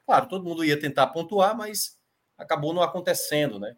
claro, 0.06 0.28
todo 0.28 0.44
mundo 0.44 0.64
ia 0.64 0.80
tentar 0.80 1.08
pontuar, 1.08 1.56
mas 1.56 1.98
acabou 2.38 2.74
não 2.74 2.82
acontecendo, 2.82 3.60
né? 3.60 3.76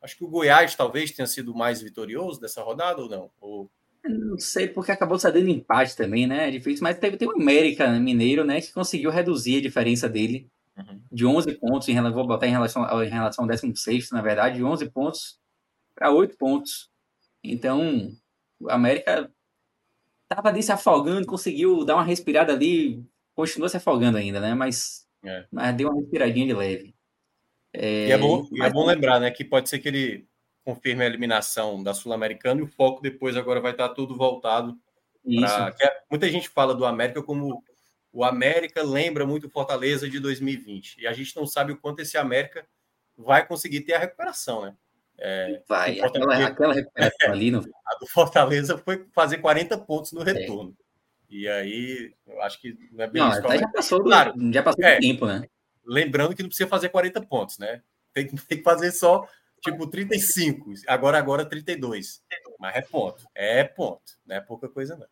Acho 0.00 0.16
que 0.16 0.24
o 0.24 0.28
Goiás 0.28 0.74
talvez 0.74 1.12
tenha 1.12 1.26
sido 1.26 1.54
mais 1.54 1.80
vitorioso 1.80 2.40
dessa 2.40 2.62
rodada 2.62 3.00
ou 3.00 3.08
não? 3.08 3.30
Ou... 3.40 3.70
Não 4.04 4.36
sei, 4.36 4.66
porque 4.66 4.90
acabou 4.90 5.18
cedendo 5.18 5.48
empate 5.48 5.96
também, 5.96 6.26
né? 6.26 6.48
É 6.48 6.50
difícil, 6.50 6.82
mas 6.82 6.98
teve, 6.98 7.16
teve 7.16 7.30
o 7.30 7.40
América 7.40 7.88
Mineiro, 8.00 8.44
né, 8.44 8.60
que 8.60 8.72
conseguiu 8.72 9.10
reduzir 9.10 9.58
a 9.58 9.62
diferença 9.62 10.08
dele 10.08 10.50
uhum. 10.76 11.00
de 11.10 11.24
11 11.24 11.54
pontos, 11.54 11.88
em, 11.88 12.00
vou 12.10 12.26
botar 12.26 12.48
em 12.48 12.50
relação, 12.50 12.82
em 13.04 13.08
relação 13.08 13.44
ao 13.44 13.48
16, 13.48 14.10
na 14.10 14.20
verdade, 14.20 14.56
de 14.56 14.64
11 14.64 14.90
pontos 14.90 15.38
para 15.94 16.10
8 16.10 16.36
pontos. 16.36 16.90
Então, 17.44 18.10
o 18.62 18.70
América 18.70 19.30
estava 20.30 20.48
ali 20.48 20.62
se 20.62 20.72
afogando, 20.72 21.26
conseguiu 21.26 21.84
dar 21.84 21.94
uma 21.94 22.04
respirada 22.04 22.52
ali, 22.52 23.04
continua 23.34 23.68
se 23.68 23.76
afogando 23.76 24.18
ainda, 24.18 24.40
né? 24.40 24.54
Mas, 24.54 25.06
é. 25.24 25.46
mas 25.50 25.76
deu 25.76 25.88
uma 25.88 26.00
respiradinha 26.00 26.46
de 26.46 26.54
leve. 26.54 26.94
É, 27.72 28.08
e 28.08 28.12
é 28.12 28.18
bom, 28.18 28.46
mas... 28.52 28.70
é 28.70 28.72
bom 28.72 28.86
lembrar, 28.86 29.20
né, 29.20 29.30
que 29.30 29.44
pode 29.44 29.68
ser 29.68 29.78
que 29.78 29.88
ele 29.88 30.26
confirme 30.64 31.02
a 31.02 31.06
eliminação 31.06 31.82
da 31.82 31.94
Sul-Americana 31.94 32.60
e 32.60 32.64
o 32.64 32.68
foco 32.68 33.02
depois 33.02 33.36
agora 33.36 33.60
vai 33.60 33.72
estar 33.72 33.88
tudo 33.90 34.16
voltado 34.16 34.78
para. 35.24 35.74
É, 35.80 36.02
muita 36.10 36.28
gente 36.28 36.48
fala 36.48 36.74
do 36.74 36.84
América 36.84 37.22
como 37.22 37.62
o 38.12 38.24
América 38.24 38.82
lembra 38.82 39.26
muito 39.26 39.48
Fortaleza 39.48 40.08
de 40.08 40.20
2020 40.20 41.00
e 41.00 41.06
a 41.06 41.12
gente 41.12 41.34
não 41.34 41.46
sabe 41.46 41.72
o 41.72 41.78
quanto 41.78 42.00
esse 42.00 42.16
América 42.16 42.66
vai 43.16 43.46
conseguir 43.46 43.80
ter 43.80 43.94
a 43.94 43.98
recuperação, 43.98 44.62
né? 44.62 44.76
É, 45.24 45.62
Vai, 45.68 46.00
aquela, 46.00 46.46
aquela 46.46 46.74
recuperação 46.74 47.30
ali 47.30 47.52
no... 47.52 47.60
A 47.60 47.98
do 48.00 48.08
Fortaleza 48.08 48.76
foi 48.76 49.06
fazer 49.14 49.38
40 49.38 49.78
pontos 49.78 50.10
no 50.10 50.20
é. 50.22 50.32
retorno. 50.32 50.76
É. 50.76 50.82
E 51.30 51.48
aí, 51.48 52.12
eu 52.26 52.42
acho 52.42 52.60
que 52.60 52.76
não 52.90 53.04
é 53.04 53.08
bem 53.08 53.22
não, 53.22 53.30
isso. 53.30 53.40
Já 53.40 53.68
passou, 53.68 54.02
claro, 54.02 54.34
já 54.52 54.62
passou 54.64 54.84
é, 54.84 54.98
tempo, 54.98 55.24
né? 55.24 55.44
Lembrando 55.86 56.34
que 56.34 56.42
não 56.42 56.48
precisa 56.48 56.68
fazer 56.68 56.88
40 56.88 57.22
pontos, 57.22 57.56
né? 57.56 57.82
Tem, 58.12 58.26
tem 58.26 58.58
que 58.58 58.64
fazer 58.64 58.90
só, 58.90 59.24
tipo, 59.60 59.86
35. 59.86 60.72
Agora, 60.88 61.18
agora 61.18 61.44
32. 61.44 62.20
Mas 62.58 62.74
é 62.74 62.82
ponto. 62.82 63.24
É 63.32 63.62
ponto. 63.62 64.02
Não 64.26 64.36
é 64.36 64.40
pouca 64.40 64.68
coisa, 64.68 64.96
não. 64.96 65.06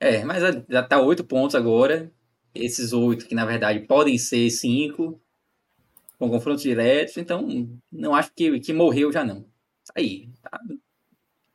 É, 0.00 0.24
mas 0.24 0.42
já 0.66 0.82
tá 0.82 0.98
8 0.98 1.22
pontos 1.24 1.54
agora. 1.54 2.10
Esses 2.54 2.94
8 2.94 3.26
que, 3.26 3.34
na 3.34 3.44
verdade, 3.44 3.80
podem 3.80 4.16
ser 4.16 4.48
5 4.50 5.20
com 6.18 6.28
confrontos 6.28 6.62
diretos, 6.62 7.16
então 7.16 7.46
não 7.90 8.14
acho 8.14 8.32
que, 8.34 8.58
que 8.60 8.72
morreu 8.72 9.12
já 9.12 9.24
não. 9.24 9.42
Tá 9.84 9.94
aí, 9.96 10.28
tá 10.42 10.60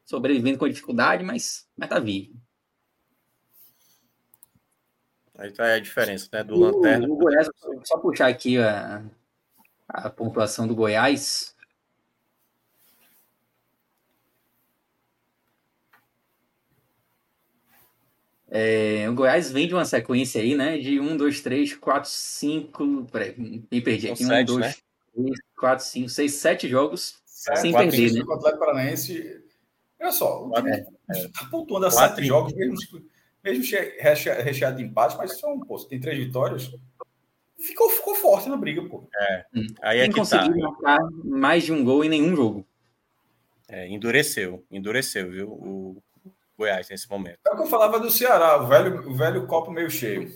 sobrevivendo 0.05 0.57
com 0.57 0.67
dificuldade, 0.67 1.23
mas, 1.23 1.67
mas 1.75 1.89
tá 1.89 1.99
vivo. 1.99 2.33
Aí 5.37 5.51
tá 5.51 5.73
a 5.73 5.79
diferença, 5.79 6.29
né, 6.31 6.43
do 6.43 6.55
o, 6.55 6.59
Lanterna. 6.59 7.07
O 7.07 7.17
Goiás, 7.17 7.49
só 7.83 7.97
puxar 7.97 8.27
aqui 8.27 8.57
a, 8.57 9.03
a 9.87 10.09
pontuação 10.09 10.67
do 10.67 10.75
Goiás, 10.75 11.52
É, 18.55 19.09
o 19.09 19.15
Goiás 19.15 19.51
vem 19.51 19.67
de 19.67 19.73
uma 19.73 19.83
sequência 19.83 20.39
aí, 20.39 20.53
né? 20.55 20.77
De 20.77 20.99
1, 20.99 21.17
2, 21.17 21.41
3, 21.41 21.75
4, 21.75 22.07
5. 22.07 23.07
Peraí, 23.11 23.33
me 23.35 23.81
perdi 23.81 24.11
aqui. 24.11 24.23
1, 24.23 24.45
2, 24.45 24.83
três, 25.13 25.39
quatro, 25.57 25.85
cinco, 25.85 26.09
seis, 26.09 26.33
sete 26.33 26.67
jogos 26.67 27.21
sete, 27.43 27.61
sem 27.61 27.73
perder, 27.73 28.13
né? 28.13 28.21
O 28.25 28.33
Atlético 28.33 28.59
Paranaense, 28.59 29.43
olha 29.99 30.11
só, 30.11 30.47
o 30.47 30.51
time 30.53 30.85
está 31.09 31.45
pontuando 31.49 31.85
a 31.85 31.91
sete 31.91 32.23
jogos, 32.23 32.53
mesmo, 32.53 32.75
mesmo 33.43 33.63
recheado 33.99 34.77
de 34.77 34.83
empate, 34.83 35.17
mas 35.17 35.39
só 35.39 35.53
um, 35.53 35.59
pô, 35.59 35.77
tem 35.85 35.99
três 35.99 36.17
vitórias, 36.17 36.71
ficou, 37.59 37.89
ficou 37.89 38.15
forte 38.15 38.49
na 38.49 38.57
briga, 38.57 38.83
pô. 38.87 39.07
É, 39.15 39.45
hum. 39.55 39.67
aí 39.81 39.99
é 39.99 40.07
que 40.07 40.15
conseguiu 40.15 40.53
tá. 40.53 40.59
marcar 40.59 40.99
mais 41.23 41.63
de 41.63 41.71
um 41.71 41.83
gol 41.83 42.03
em 42.03 42.09
nenhum 42.09 42.35
jogo. 42.35 42.65
É, 43.67 43.87
endureceu, 43.87 44.63
endureceu, 44.69 45.29
viu, 45.31 45.49
o 45.49 46.03
Goiás 46.57 46.89
nesse 46.89 47.09
momento. 47.09 47.39
É 47.45 47.51
o 47.51 47.55
que 47.55 47.63
eu 47.63 47.67
falava 47.67 47.99
do 47.99 48.11
Ceará, 48.11 48.61
o 48.61 48.67
velho, 48.67 49.09
o 49.09 49.15
velho 49.15 49.47
copo 49.47 49.71
meio 49.71 49.89
cheio. 49.89 50.31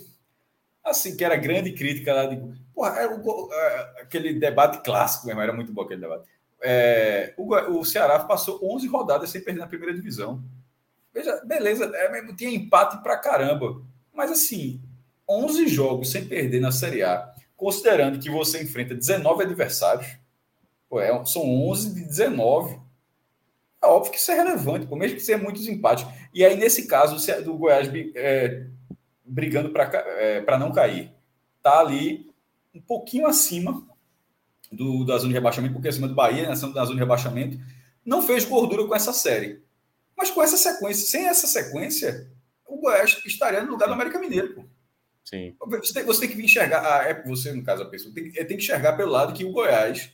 Assim, 0.84 1.16
que 1.16 1.24
era 1.24 1.36
grande 1.36 1.72
crítica 1.72 2.14
lá 2.14 2.26
de. 2.26 2.36
Porra, 2.74 2.96
era 2.98 3.14
o, 3.14 3.52
é, 3.52 4.02
aquele 4.02 4.34
debate 4.34 4.82
clássico 4.82 5.26
mesmo, 5.26 5.40
era 5.40 5.52
muito 5.52 5.72
bom 5.72 5.82
aquele 5.82 6.00
debate. 6.00 6.28
É, 6.60 7.34
o, 7.36 7.54
o 7.78 7.84
Ceará 7.84 8.18
passou 8.20 8.58
11 8.62 8.86
rodadas 8.88 9.30
sem 9.30 9.42
perder 9.42 9.60
na 9.60 9.66
primeira 9.66 9.94
divisão. 9.94 10.42
Veja, 11.12 11.40
beleza, 11.44 11.90
é, 11.94 12.32
tinha 12.34 12.50
empate 12.50 13.02
pra 13.02 13.16
caramba. 13.16 13.82
Mas 14.12 14.30
assim, 14.30 14.80
11 15.28 15.68
jogos 15.68 16.10
sem 16.10 16.24
perder 16.26 16.60
na 16.60 16.72
Série 16.72 17.02
A, 17.02 17.32
considerando 17.56 18.18
que 18.18 18.30
você 18.30 18.62
enfrenta 18.62 18.94
19 18.94 19.44
adversários, 19.44 20.08
pô, 20.88 21.00
é, 21.00 21.24
são 21.26 21.42
11 21.42 21.94
de 21.94 22.04
19. 22.04 22.80
É 23.82 23.86
óbvio 23.86 24.12
que 24.12 24.18
isso 24.18 24.30
é 24.30 24.34
relevante, 24.34 24.86
por 24.86 24.98
mesmo 24.98 25.16
que 25.16 25.22
seja 25.22 25.38
muitos 25.38 25.66
empates. 25.68 26.06
E 26.34 26.44
aí, 26.44 26.56
nesse 26.56 26.86
caso, 26.86 27.16
do 27.42 27.56
Goiás 27.56 27.88
é, 28.14 28.66
brigando 29.24 29.70
para 29.70 29.84
é, 30.18 30.58
não 30.58 30.72
cair, 30.72 31.12
tá 31.62 31.80
ali 31.80 32.28
um 32.74 32.80
pouquinho 32.80 33.26
acima 33.26 33.86
do, 34.70 35.04
da 35.04 35.16
zona 35.16 35.28
de 35.28 35.34
rebaixamento, 35.34 35.74
porque 35.74 35.88
acima 35.88 36.08
do 36.08 36.14
Bahia, 36.14 36.42
né, 36.42 36.48
da 36.48 36.54
zona 36.54 36.94
de 36.94 36.98
rebaixamento, 36.98 37.58
não 38.04 38.22
fez 38.22 38.44
gordura 38.44 38.86
com 38.86 38.94
essa 38.94 39.12
série. 39.12 39.62
Mas 40.16 40.30
com 40.30 40.42
essa 40.42 40.56
sequência, 40.56 41.06
sem 41.06 41.28
essa 41.28 41.46
sequência, 41.46 42.28
o 42.66 42.78
Goiás 42.78 43.20
estaria 43.24 43.62
no 43.62 43.70
lugar 43.70 43.86
do 43.86 43.94
América 43.94 44.18
Mineiro. 44.18 44.54
Pô. 44.54 44.64
Sim. 45.24 45.54
Você 45.60 45.92
tem, 45.92 46.04
você 46.04 46.26
tem 46.26 46.36
que 46.36 46.42
enxergar, 46.42 46.82
ah, 46.84 47.08
é 47.08 47.22
você, 47.22 47.52
no 47.52 47.62
caso, 47.62 47.82
a 47.82 47.86
pessoa, 47.86 48.12
tem, 48.14 48.32
tem 48.32 48.46
que 48.46 48.54
enxergar 48.54 48.94
pelo 48.94 49.12
lado 49.12 49.34
que 49.34 49.44
o 49.44 49.52
Goiás 49.52 50.10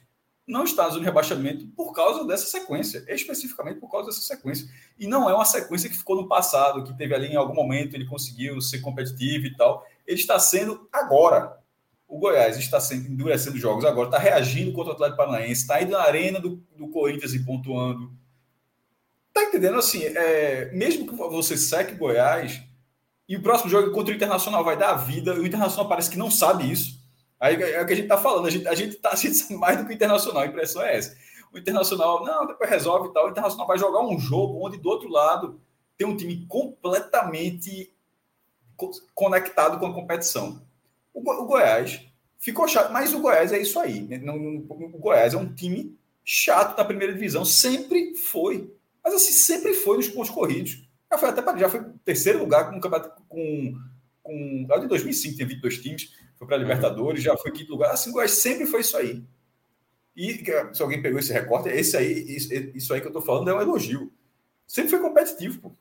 não 0.47 0.65
está 0.65 0.85
na 0.85 0.89
zona 0.91 1.01
de 1.01 1.07
rebaixamento 1.07 1.67
por 1.69 1.93
causa 1.93 2.27
dessa 2.27 2.47
sequência, 2.47 3.05
especificamente 3.09 3.81
por 3.81 3.91
causa 3.91 4.09
dessa 4.09 4.21
sequência. 4.21 4.69
E 4.99 5.07
não 5.07 5.29
é 5.29 5.35
uma 5.35 5.45
sequência 5.45 5.89
que 5.89 5.97
ficou 5.97 6.17
no 6.17 6.29
passado, 6.29 6.85
que 6.85 6.97
teve 6.97 7.15
ali 7.15 7.29
em 7.29 7.37
algum 7.37 7.55
momento 7.55 7.95
ele 7.95 8.07
conseguiu 8.07 8.61
ser 8.61 8.81
competitivo 8.81 9.47
e 9.47 9.57
tal. 9.57 9.87
Ele 10.07 10.21
está 10.21 10.39
sendo 10.39 10.89
agora. 10.93 11.59
O 12.07 12.19
Goiás 12.19 12.59
está 12.59 12.79
sendo 12.79 13.09
endurecendo 13.09 13.57
jogos 13.57 13.85
agora, 13.85 14.09
está 14.09 14.19
reagindo 14.19 14.73
contra 14.73 14.93
o 14.93 14.95
Atlético 14.95 15.17
Paranaense, 15.17 15.63
está 15.63 15.83
indo 15.83 15.93
na 15.93 16.03
arena 16.03 16.39
do, 16.39 16.63
do 16.77 16.89
Corinthians 16.89 17.33
e 17.33 17.45
pontuando. 17.45 18.13
Tá 19.33 19.43
entendendo? 19.45 19.79
Assim, 19.79 20.05
é, 20.05 20.71
mesmo 20.73 21.07
que 21.07 21.15
você 21.15 21.57
seque 21.57 21.95
Goiás, 21.95 22.63
e 23.29 23.37
o 23.37 23.43
próximo 23.43 23.71
jogo 23.71 23.91
contra 23.91 24.13
o 24.13 24.17
Internacional 24.17 24.63
vai 24.63 24.77
dar 24.77 24.91
a 24.91 24.97
vida. 24.97 25.35
O 25.35 25.47
Internacional 25.47 25.89
parece 25.89 26.11
que 26.11 26.19
não 26.19 26.31
sabe 26.31 26.71
isso. 26.71 27.03
Aí 27.41 27.61
é 27.61 27.83
o 27.83 27.87
que 27.87 27.93
a 27.93 27.97
gente 27.97 28.07
está 28.07 28.19
falando. 28.19 28.47
A 28.47 28.51
gente, 28.51 28.67
a 28.69 28.75
gente 28.75 28.97
tá 28.97 29.11
a 29.13 29.17
gente 29.17 29.35
sabe 29.35 29.57
mais 29.57 29.79
do 29.79 29.87
que 29.87 29.95
Internacional. 29.95 30.43
A 30.43 30.47
impressão 30.47 30.83
é 30.83 30.97
essa. 30.97 31.17
O 31.53 31.59
Internacional, 31.59 32.25
não, 32.25 32.47
depois 32.47 32.69
resolve 32.69 33.09
e 33.09 33.13
tal. 33.13 33.27
O 33.27 33.31
Internacional 33.31 33.67
vai 33.67 33.79
jogar 33.79 34.01
um 34.01 34.19
jogo 34.19 34.67
onde 34.67 34.79
do 34.79 34.89
outro 34.89 35.09
lado 35.09 35.61
tem 35.97 36.07
um 36.07 36.17
time 36.17 36.45
completamente 36.47 37.93
conectado 39.15 39.79
com 39.79 39.87
a 39.87 39.95
competição. 39.95 40.63
O, 41.13 41.21
o 41.21 41.47
Goiás 41.47 42.01
ficou 42.39 42.67
chato, 42.67 42.93
mas 42.93 43.15
o 43.15 43.21
Goiás 43.21 43.53
é 43.53 43.59
isso 43.61 43.79
aí. 43.79 44.03
Né? 44.03 44.21
O 44.31 44.99
Goiás 44.99 45.35
é 45.35 45.37
um 45.37 45.55
time 45.55 45.97
chato 46.25 46.77
na 46.77 46.85
primeira 46.85 47.13
divisão, 47.13 47.45
sempre 47.45 48.17
foi. 48.17 48.75
Mas 49.03 49.15
assim, 49.15 49.33
sempre 49.33 49.75
foi 49.75 49.99
nos 49.99 50.09
pontos 50.09 50.31
corridos. 50.31 50.83
Já 51.11 51.19
foi 51.19 51.29
até 51.29 51.59
já 51.59 51.69
foi 51.69 51.85
terceiro 52.05 52.41
lugar 52.41 52.71
com 52.71 52.81
com 53.29 53.79
com 54.25 54.67
lá 54.69 54.79
de 54.79 54.89
2005 54.89 55.37
tem 55.37 55.47
22 55.47 55.79
times, 55.79 56.15
foi 56.37 56.47
para 56.47 56.57
a 56.57 56.59
Libertadores, 56.59 57.23
já 57.23 57.37
foi 57.37 57.53
quinto 57.53 57.71
lugar. 57.71 57.93
Assim, 57.93 58.13
sempre 58.27 58.67
foi 58.67 58.81
isso 58.81 58.97
aí. 58.97 59.23
E 60.17 60.43
se 60.73 60.83
alguém 60.83 61.03
pegou 61.03 61.19
esse 61.21 61.33
recorte, 61.33 61.69
esse 61.69 61.97
aí, 61.97 62.37
isso, 62.37 62.53
isso 62.53 62.95
aí 62.95 63.01
que 63.01 63.07
eu 63.07 63.11
estou 63.11 63.23
falando 63.23 63.51
é 63.51 63.55
um 63.55 63.61
elogio. 63.61 64.13
Sempre 64.67 64.91
foi 64.91 65.01
competitivo, 65.01 65.61
pô. 65.61 65.73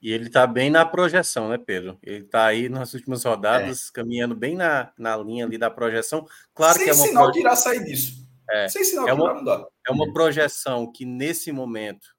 E 0.00 0.12
ele 0.12 0.26
está 0.26 0.46
bem 0.46 0.70
na 0.70 0.84
projeção, 0.84 1.48
né, 1.48 1.58
Pedro? 1.58 1.98
Ele 2.02 2.24
está 2.24 2.46
aí 2.46 2.68
nas 2.68 2.94
últimas 2.94 3.24
rodadas, 3.24 3.88
é. 3.88 3.92
caminhando 3.92 4.34
bem 4.34 4.54
na, 4.54 4.92
na 4.96 5.16
linha 5.16 5.44
ali 5.44 5.58
da 5.58 5.70
projeção. 5.70 6.26
Claro 6.54 6.74
Sem 6.74 6.84
que 6.84 6.90
é 6.90 6.94
uma 6.94 7.06
sinal 7.06 7.24
proje... 7.24 7.38
que 7.38 7.44
irá 7.44 7.56
sair 7.56 7.84
disso. 7.84 8.26
É, 8.48 8.68
Sem 8.68 8.84
sinal 8.84 9.08
é 9.08 9.12
uma, 9.12 9.24
que 9.24 9.30
irá 9.30 9.38
mudar. 9.40 9.66
É 9.88 9.90
uma 9.90 10.12
projeção 10.12 10.92
que, 10.92 11.04
nesse 11.04 11.50
momento, 11.50 12.14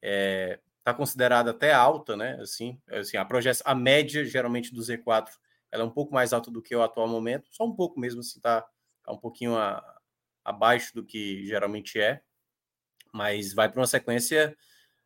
é, 0.00 0.60
tá 0.86 0.94
considerada 0.94 1.50
até 1.50 1.72
alta, 1.72 2.16
né? 2.16 2.38
Assim, 2.40 2.80
assim 2.88 3.16
a 3.16 3.24
projeção, 3.24 3.64
a 3.66 3.74
média 3.74 4.24
geralmente 4.24 4.72
do 4.72 4.80
Z4 4.80 5.30
ela 5.72 5.82
é 5.82 5.84
um 5.84 5.90
pouco 5.90 6.14
mais 6.14 6.32
alta 6.32 6.48
do 6.48 6.62
que 6.62 6.76
o 6.76 6.82
atual 6.82 7.08
momento, 7.08 7.48
só 7.50 7.64
um 7.64 7.74
pouco 7.74 7.98
mesmo, 7.98 8.20
assim, 8.20 8.38
tá, 8.38 8.64
tá 9.02 9.12
um 9.12 9.18
pouquinho 9.18 9.56
a, 9.56 9.82
abaixo 10.44 10.94
do 10.94 11.04
que 11.04 11.44
geralmente 11.44 11.98
é, 11.98 12.22
mas 13.12 13.52
vai 13.52 13.68
para 13.68 13.80
uma 13.80 13.86
sequência 13.88 14.56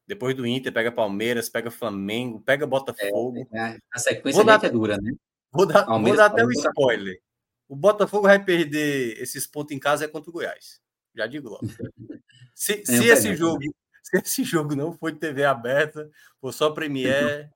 depois 0.07 0.37
do 0.37 0.47
Inter, 0.47 0.71
pega 0.71 0.93
Palmeiras, 0.93 1.49
pega 1.49 1.71
Flamengo, 1.71 2.43
pega 2.43 2.67
Botafogo. 2.67 3.49
É, 3.51 3.79
a 3.91 3.99
sequência 3.99 4.45
dar, 4.45 4.63
é 4.63 4.69
dura, 4.69 4.99
né? 4.99 5.13
Vou 5.51 5.65
dar, 5.65 5.87
vou 5.87 6.15
dar 6.15 6.27
até 6.27 6.45
um 6.45 6.51
spoiler. 6.51 7.19
O 7.67 7.75
Botafogo 7.75 8.25
vai 8.27 8.45
perder 8.45 9.19
esses 9.19 9.47
pontos 9.47 9.75
em 9.75 9.79
casa 9.79 10.05
é 10.05 10.09
contra 10.09 10.29
o 10.29 10.33
Goiás. 10.33 10.79
Já 11.15 11.27
digo 11.27 11.49
logo. 11.49 11.63
Se, 12.55 12.85
se 12.85 13.07
esse 13.07 13.35
jogo 13.35 13.63
se 14.11 14.19
esse 14.19 14.45
jogo 14.45 14.75
não 14.75 14.93
for 14.93 15.13
de 15.13 15.19
TV 15.19 15.45
aberta, 15.45 16.11
for 16.41 16.53
só 16.53 16.71
Premier, 16.71 17.51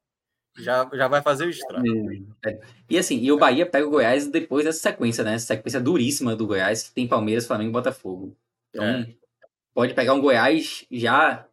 já, 0.57 0.89
já 0.93 1.09
vai 1.09 1.23
fazer 1.23 1.47
o 1.47 1.51
estrago. 1.51 1.85
É. 2.47 2.61
E 2.89 2.99
assim, 2.99 3.19
e 3.19 3.33
o 3.33 3.39
Bahia 3.39 3.67
pega 3.67 3.87
o 3.87 3.91
Goiás 3.91 4.27
depois 4.29 4.65
dessa 4.65 4.79
sequência, 4.81 5.25
né? 5.25 5.35
Essa 5.35 5.47
sequência 5.47 5.81
duríssima 5.81 6.37
do 6.37 6.47
Goiás, 6.47 6.85
que 6.85 6.95
tem 6.95 7.09
Palmeiras, 7.09 7.47
Flamengo 7.47 7.71
e 7.71 7.73
Botafogo. 7.73 8.37
Então, 8.71 8.85
é. 8.85 9.15
pode 9.73 9.95
pegar 9.95 10.15
um 10.15 10.21
Goiás 10.21 10.87
já 10.91 11.47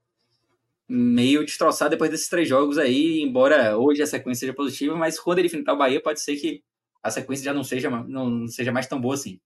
meio 0.87 1.45
destroçado 1.45 1.91
depois 1.91 2.11
desses 2.11 2.27
três 2.27 2.47
jogos 2.47 2.77
aí, 2.77 3.21
embora 3.21 3.77
hoje 3.77 4.01
a 4.01 4.07
sequência 4.07 4.41
seja 4.41 4.53
positiva, 4.53 4.95
mas 4.95 5.17
quando 5.17 5.39
ele 5.39 5.47
enfrentar 5.47 5.73
o 5.73 5.77
Bahia, 5.77 6.01
pode 6.01 6.19
ser 6.19 6.35
que 6.35 6.61
a 7.01 7.09
sequência 7.09 7.45
já 7.45 7.53
não 7.53 7.63
seja, 7.63 7.89
não 7.89 8.45
seja 8.47 8.71
mais 8.71 8.87
tão 8.87 8.99
boa 8.99 9.15
assim. 9.15 9.39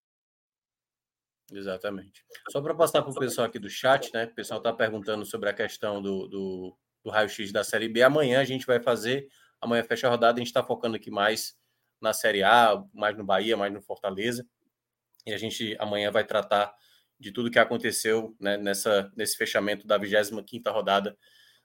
Exatamente. 1.51 2.25
Só 2.49 2.61
para 2.61 2.73
passar 2.73 3.01
para 3.01 3.11
o 3.11 3.15
pessoal 3.15 3.47
aqui 3.47 3.59
do 3.59 3.69
chat, 3.69 4.11
né? 4.13 4.25
O 4.25 4.33
pessoal 4.33 4.57
está 4.57 4.73
perguntando 4.73 5.25
sobre 5.25 5.49
a 5.49 5.53
questão 5.53 6.01
do, 6.01 6.27
do, 6.27 6.77
do 7.03 7.09
raio-x 7.09 7.51
da 7.51 7.63
Série 7.63 7.87
B. 7.87 8.01
Amanhã 8.01 8.41
a 8.41 8.43
gente 8.43 8.65
vai 8.65 8.81
fazer, 8.81 9.27
amanhã 9.61 9.83
fecha 9.83 10.07
a 10.07 10.09
rodada, 10.09 10.37
a 10.37 10.39
gente 10.39 10.47
está 10.47 10.63
focando 10.63 10.95
aqui 10.95 11.11
mais 11.11 11.55
na 12.01 12.13
Série 12.13 12.43
A, 12.43 12.83
mais 12.93 13.15
no 13.15 13.23
Bahia, 13.23 13.55
mais 13.55 13.71
no 13.71 13.81
Fortaleza. 13.81 14.45
E 15.25 15.33
a 15.33 15.37
gente 15.37 15.75
amanhã 15.79 16.11
vai 16.11 16.23
tratar 16.23 16.73
de 17.19 17.31
tudo 17.31 17.51
que 17.51 17.59
aconteceu 17.59 18.35
né, 18.39 18.57
nessa, 18.57 19.11
nesse 19.15 19.37
fechamento 19.37 19.87
da 19.87 19.97
25 19.97 20.69
rodada 20.69 21.17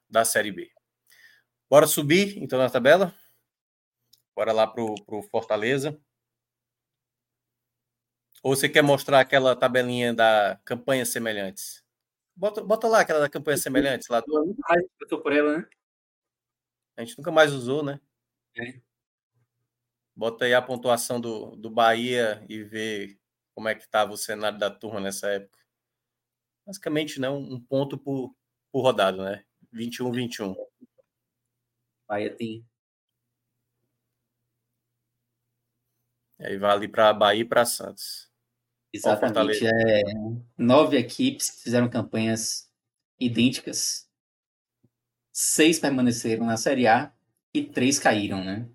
da 0.09 0.25
Série 0.25 0.53
B. 0.53 0.71
Bora 1.69 1.87
subir, 1.87 2.39
então, 2.39 2.59
na 2.59 2.69
tabela? 2.69 3.15
Bora 4.35 4.53
lá 4.53 4.67
para 4.67 4.83
o 4.83 5.23
Fortaleza. 5.31 5.99
Ou 8.43 8.57
você 8.57 8.69
quer 8.69 8.83
mostrar 8.83 9.21
aquela 9.21 9.55
tabelinha 9.55 10.15
da 10.15 10.59
campanha 10.65 11.05
semelhantes? 11.05 11.85
Bota, 12.35 12.63
bota 12.63 12.89
lá 12.89 13.01
aquela 13.01 13.21
da 13.21 13.29
campanha 13.29 13.59
semelhantes. 13.59 14.09
Lá. 14.09 14.23
Eu 15.01 15.09
tô 15.09 15.21
por 15.21 15.33
ela, 15.33 15.59
né? 15.59 15.69
A 16.97 17.05
gente 17.05 17.19
nunca 17.19 17.31
mais 17.31 17.53
usou, 17.53 17.83
né? 17.83 18.01
É. 18.57 18.81
Bota 20.17 20.45
aí 20.45 20.55
a 20.55 20.63
pontuação 20.63 21.21
do, 21.21 21.57
do 21.57 21.71
Bahia 21.71 22.45
e 22.49 22.63
vê 22.63 23.19
como 23.55 23.69
é 23.69 23.75
que 23.75 23.83
estava 23.83 24.13
o 24.13 24.17
cenário 24.17 24.59
da 24.59 24.71
turma 24.71 25.01
nessa 25.01 25.29
época. 25.29 25.59
Basicamente, 26.67 27.21
não, 27.21 27.39
um 27.39 27.61
ponto 27.61 27.99
por, 27.99 28.35
por 28.73 28.83
rodada, 28.83 29.23
né? 29.23 29.45
21, 29.73 30.11
21. 30.13 30.55
Bahia 32.09 32.35
tem. 32.35 32.65
Aí 36.39 36.57
vale 36.57 36.89
para 36.89 37.13
Bahia 37.13 37.43
e 37.43 37.45
para 37.45 37.65
Santos. 37.67 38.30
Exatamente. 38.93 39.65
É, 39.67 40.03
nove 40.59 40.97
equipes 40.97 41.61
fizeram 41.63 41.89
campanhas 41.89 42.69
idênticas. 43.19 44.09
Seis 45.33 45.79
permaneceram 45.79 46.45
na 46.45 46.57
Série 46.57 46.87
A 46.87 47.13
e 47.55 47.63
três 47.63 47.99
caíram, 47.99 48.45
né? 48.45 48.67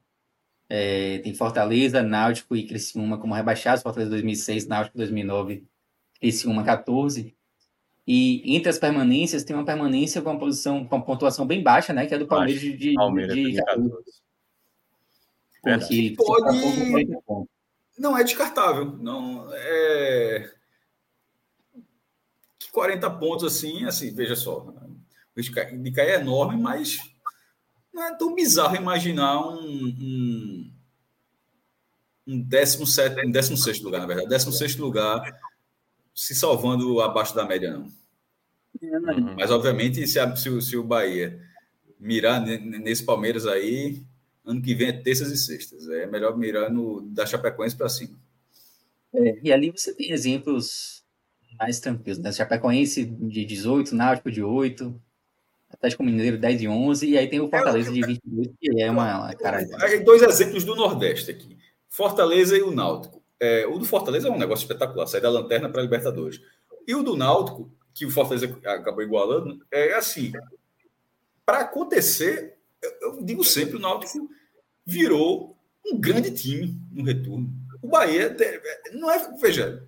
É, 0.68 1.20
tem 1.20 1.34
Fortaleza, 1.34 2.02
Náutico 2.02 2.56
e 2.56 2.66
Criciúma 2.66 3.18
como 3.18 3.34
rebaixados. 3.34 3.84
Fortaleza 3.84 4.12
2006, 4.12 4.68
Náutico 4.68 4.98
2009, 4.98 5.66
Criciúma 6.20 6.64
14. 6.64 7.36
E 8.08 8.56
entre 8.56 8.70
as 8.70 8.78
permanências 8.78 9.44
tem 9.44 9.56
uma 9.56 9.66
permanência 9.66 10.22
com 10.22 10.30
uma 10.30 10.40
posição 10.40 10.86
com 10.86 10.96
uma 10.96 11.06
pontuação 11.06 11.46
bem 11.46 11.62
baixa, 11.62 11.92
né? 11.92 12.06
Que 12.06 12.14
é 12.14 12.18
do 12.18 12.28
Palmeiras 12.28 12.62
de, 12.62 12.94
Palmeiras, 12.94 13.36
de, 13.36 13.52
de 13.52 13.58
14. 13.58 13.94
Porque 15.62 16.14
pode, 16.16 17.08
não 17.98 18.18
é 18.18 18.24
descartável. 18.24 18.86
Não 18.86 19.48
é 19.54 20.52
40 22.72 23.10
pontos 23.12 23.46
assim, 23.46 23.86
assim, 23.86 24.14
veja 24.14 24.36
só. 24.36 24.60
O 24.60 25.38
risco 25.38 25.56
de 25.56 25.92
cair 25.92 26.10
é 26.10 26.16
enorme, 26.16 26.62
mas 26.62 27.00
não 27.94 28.04
é 28.04 28.18
tão 28.18 28.36
bizarro 28.36 28.76
imaginar 28.76 29.40
um, 29.48 29.64
um, 29.64 30.74
um 32.28 32.42
17, 32.42 33.26
um 33.26 33.32
16 33.32 33.82
lugar, 33.82 34.02
na 34.02 34.08
verdade, 34.08 34.28
16 34.28 34.76
lugar 34.76 35.24
se 36.14 36.36
salvando 36.36 37.02
abaixo 37.02 37.34
da 37.34 37.46
média, 37.46 37.72
não. 37.72 37.90
Uhum. 38.82 39.36
Mas, 39.36 39.52
obviamente, 39.52 40.06
se, 40.06 40.20
se, 40.36 40.62
se 40.62 40.78
o 40.78 40.84
Bahia 40.84 41.42
mirar 41.98 42.42
nesse 42.42 43.04
Palmeiras 43.06 43.48
aí, 43.48 44.06
ano 44.46 44.62
que 44.62 44.76
vem 44.76 44.90
é 44.90 44.94
terças 44.94 45.32
e 45.32 45.38
sextas. 45.38 45.90
É 45.90 46.06
melhor 46.06 46.38
mirar 46.38 46.72
no 46.72 47.02
da 47.02 47.26
Chapecoense 47.26 47.76
para 47.76 47.90
cima. 47.90 48.18
É, 49.14 49.40
e 49.42 49.52
ali 49.52 49.72
você 49.72 49.94
tem 49.94 50.12
exemplos 50.12 51.04
mais 51.58 51.80
tranquilos, 51.80 52.20
né? 52.20 52.32
Chapecoense 52.32 53.06
de 53.06 53.46
18, 53.46 53.96
Náutico 53.96 54.30
de 54.30 54.44
8, 54.44 55.02
Atlético 55.70 56.04
Mineiro 56.04 56.38
10 56.38 56.62
e 56.62 56.68
11, 56.68 57.08
e 57.08 57.18
aí 57.18 57.28
tem 57.28 57.40
o 57.40 57.50
Fortaleza 57.50 57.92
de 57.92 58.02
22, 58.02 58.48
que 58.60 58.82
é 58.82 58.92
uma, 58.92 59.26
uma 59.26 59.34
cara. 59.34 59.66
Dois 60.04 60.22
exemplos 60.22 60.64
do 60.64 60.76
Nordeste 60.76 61.32
aqui: 61.32 61.58
Fortaleza 61.90 62.58
e 62.58 62.62
o 62.62 62.72
Náutico. 62.72 63.24
É, 63.40 63.66
o 63.68 63.78
do 63.78 63.86
Fortaleza 63.86 64.28
é 64.28 64.32
um 64.32 64.38
negócio 64.38 64.64
espetacular, 64.64 65.08
sair 65.08 65.22
da 65.22 65.30
lanterna 65.30 65.70
para 65.70 65.82
a 65.82 65.84
Libertadores. 65.84 66.42
E 66.88 66.96
o 66.96 67.04
do 67.04 67.16
Náutico, 67.16 67.72
que 67.94 68.06
o 68.06 68.12
Fortaleza 68.12 68.58
acabou 68.66 69.04
igualando, 69.04 69.66
é 69.72 69.94
assim: 69.94 70.32
para 71.46 71.60
acontecer, 71.60 72.55
eu, 72.86 73.12
eu 73.18 73.24
digo 73.24 73.44
sempre, 73.44 73.76
o 73.76 73.80
Náutico 73.80 74.30
virou 74.86 75.58
um 75.86 76.00
grande 76.00 76.32
time 76.32 76.80
no 76.92 77.04
retorno. 77.04 77.50
O 77.82 77.88
Bahia 77.88 78.36
não 78.94 79.12
é, 79.12 79.32
veja, 79.40 79.88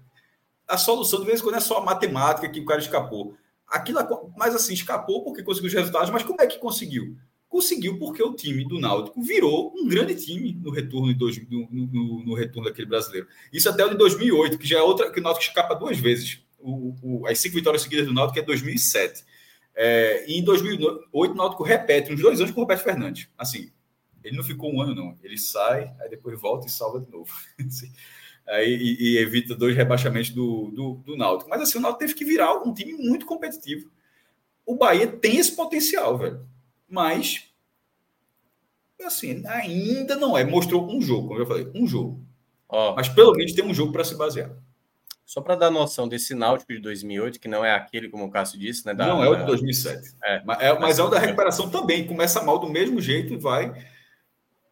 a 0.67 0.77
solução 0.77 1.19
de 1.19 1.25
vez 1.25 1.39
em 1.39 1.43
quando 1.43 1.55
é 1.55 1.59
só 1.59 1.77
a 1.77 1.85
matemática 1.85 2.49
que 2.49 2.59
o 2.59 2.65
cara 2.65 2.79
escapou. 2.79 3.35
Aquilo, 3.67 3.99
mas 4.37 4.55
assim, 4.55 4.73
escapou 4.73 5.23
porque 5.23 5.43
conseguiu 5.43 5.67
os 5.67 5.73
resultados, 5.73 6.09
mas 6.09 6.23
como 6.23 6.41
é 6.41 6.47
que 6.47 6.59
conseguiu? 6.59 7.17
Conseguiu 7.49 7.97
porque 7.97 8.21
o 8.21 8.33
time 8.33 8.67
do 8.67 8.79
Náutico 8.79 9.21
virou 9.21 9.73
um 9.75 9.87
grande 9.87 10.15
time 10.15 10.53
no 10.53 10.69
retorno, 10.69 11.13
dois, 11.13 11.37
no, 11.49 11.67
no, 11.71 12.25
no, 12.25 12.33
retorno 12.33 12.69
daquele 12.69 12.87
brasileiro. 12.87 13.27
Isso 13.51 13.69
até 13.69 13.85
o 13.85 13.89
de 13.89 13.97
2008, 13.97 14.57
que 14.57 14.67
já 14.67 14.79
é 14.79 14.81
outra, 14.81 15.11
que 15.11 15.19
o 15.19 15.23
Náutico 15.23 15.45
escapa 15.45 15.73
duas 15.73 15.97
vezes. 15.97 16.41
O, 16.59 16.93
o, 17.01 17.27
as 17.27 17.39
cinco 17.39 17.55
vitórias 17.55 17.81
seguidas 17.81 18.05
do 18.05 18.13
Náutico 18.13 18.39
é 18.39 18.41
2007. 18.41 19.23
É, 19.79 20.25
e 20.27 20.39
em 20.39 20.43
2008, 20.43 21.07
o 21.11 21.33
Náutico 21.35 21.63
repete, 21.63 22.11
uns 22.11 22.19
dois 22.19 22.41
anos 22.41 22.51
com 22.51 22.61
o 22.61 22.63
Roberto 22.63 22.83
Fernandes. 22.83 23.29
Assim, 23.37 23.71
ele 24.23 24.35
não 24.35 24.43
ficou 24.43 24.73
um 24.73 24.81
ano, 24.81 24.95
não. 24.95 25.15
Ele 25.21 25.37
sai, 25.37 25.93
aí 26.01 26.09
depois 26.09 26.41
volta 26.41 26.65
e 26.65 26.71
salva 26.71 26.99
de 26.99 27.11
novo. 27.11 27.31
Assim, 27.63 27.93
aí, 28.47 28.73
e, 28.73 28.97
e, 28.99 29.17
evita 29.19 29.53
dois 29.53 29.75
rebaixamentos 29.75 30.31
do, 30.31 30.71
do, 30.71 30.93
do 31.05 31.15
Náutico. 31.15 31.47
Mas 31.49 31.61
assim, 31.61 31.77
o 31.77 31.81
Náutico 31.81 31.99
teve 31.99 32.15
que 32.15 32.25
virar 32.25 32.55
um 32.55 32.73
time 32.73 32.93
muito 32.93 33.25
competitivo. 33.27 33.91
O 34.65 34.75
Bahia 34.75 35.05
tem 35.05 35.37
esse 35.37 35.55
potencial, 35.55 36.17
velho. 36.17 36.43
Mas, 36.89 37.43
assim, 39.03 39.45
ainda 39.45 40.15
não 40.15 40.35
é. 40.35 40.43
Mostrou 40.43 40.89
um 40.89 40.99
jogo, 40.99 41.27
como 41.27 41.39
eu 41.39 41.45
falei, 41.45 41.69
um 41.75 41.85
jogo. 41.85 42.25
Ó, 42.67 42.95
Mas 42.95 43.07
pelo 43.09 43.33
menos 43.33 43.53
tem 43.53 43.63
um 43.63 43.73
jogo 43.73 43.93
para 43.93 44.03
se 44.03 44.15
basear. 44.15 44.57
Só 45.27 45.41
para 45.41 45.55
dar 45.55 45.69
noção 45.69 46.07
desse 46.07 46.33
Náutico 46.33 46.71
de 46.71 46.79
2008, 46.79 47.37
que 47.37 47.49
não 47.49 47.63
é 47.63 47.75
aquele, 47.75 48.07
como 48.07 48.23
o 48.23 48.31
Cássio 48.31 48.57
disse, 48.57 48.85
né? 48.85 48.93
Da, 48.93 49.07
não 49.07 49.21
é 49.21 49.27
o 49.27 49.35
de 49.35 49.45
2007. 49.45 50.15
É, 50.23 50.41
mas 50.45 50.61
é, 50.61 50.79
mas 50.79 50.99
é 50.99 51.03
o 51.03 51.09
da 51.09 51.19
recuperação 51.19 51.69
também. 51.69 52.07
Começa 52.07 52.41
mal 52.41 52.57
do 52.57 52.69
mesmo 52.69 53.01
jeito 53.01 53.33
e 53.33 53.37
vai 53.37 53.73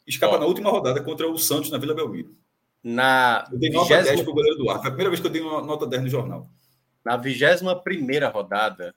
escapa 0.07 0.35
Ó, 0.35 0.39
na 0.39 0.45
última 0.45 0.69
rodada 0.69 1.03
contra 1.03 1.29
o 1.29 1.37
Santos 1.37 1.69
na 1.69 1.77
Vila 1.77 1.93
Belmiro. 1.93 2.37
Na 2.81 3.45
eu 3.51 3.59
dei 3.59 3.69
nota 3.69 3.97
20... 3.97 4.05
10 4.05 4.21
para 4.21 4.31
o 4.31 4.33
goleiro 4.33 4.57
do 4.57 4.69
ar. 4.69 4.77
Foi 4.79 4.87
a 4.87 4.91
primeira 4.91 5.09
vez 5.09 5.19
que 5.19 5.27
eu 5.27 5.31
dei 5.31 5.41
uma 5.41 5.61
nota 5.61 5.85
10 5.85 6.03
no 6.03 6.09
jornal. 6.09 6.49
Na 7.03 7.17
21 7.17 8.31
rodada, 8.31 8.95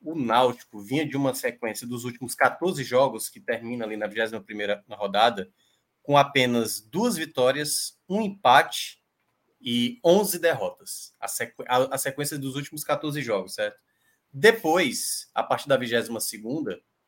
o 0.00 0.14
Náutico 0.14 0.80
vinha 0.80 1.04
de 1.04 1.16
uma 1.16 1.34
sequência 1.34 1.84
dos 1.84 2.04
últimos 2.04 2.36
14 2.36 2.84
jogos, 2.84 3.28
que 3.28 3.40
termina 3.40 3.84
ali 3.84 3.96
na 3.96 4.06
21 4.06 4.40
rodada, 4.90 5.50
com 6.00 6.16
apenas 6.16 6.80
duas 6.80 7.16
vitórias, 7.16 7.98
um 8.08 8.22
empate 8.22 9.01
e 9.62 10.00
11 10.04 10.38
derrotas. 10.38 11.14
A, 11.20 11.28
sequ... 11.28 11.54
a 11.66 11.96
sequência 11.96 12.38
dos 12.38 12.56
últimos 12.56 12.82
14 12.82 13.22
jogos, 13.22 13.54
certo? 13.54 13.78
Depois, 14.32 15.28
a 15.34 15.42
partir 15.42 15.68
da 15.68 15.76
22 15.76 16.08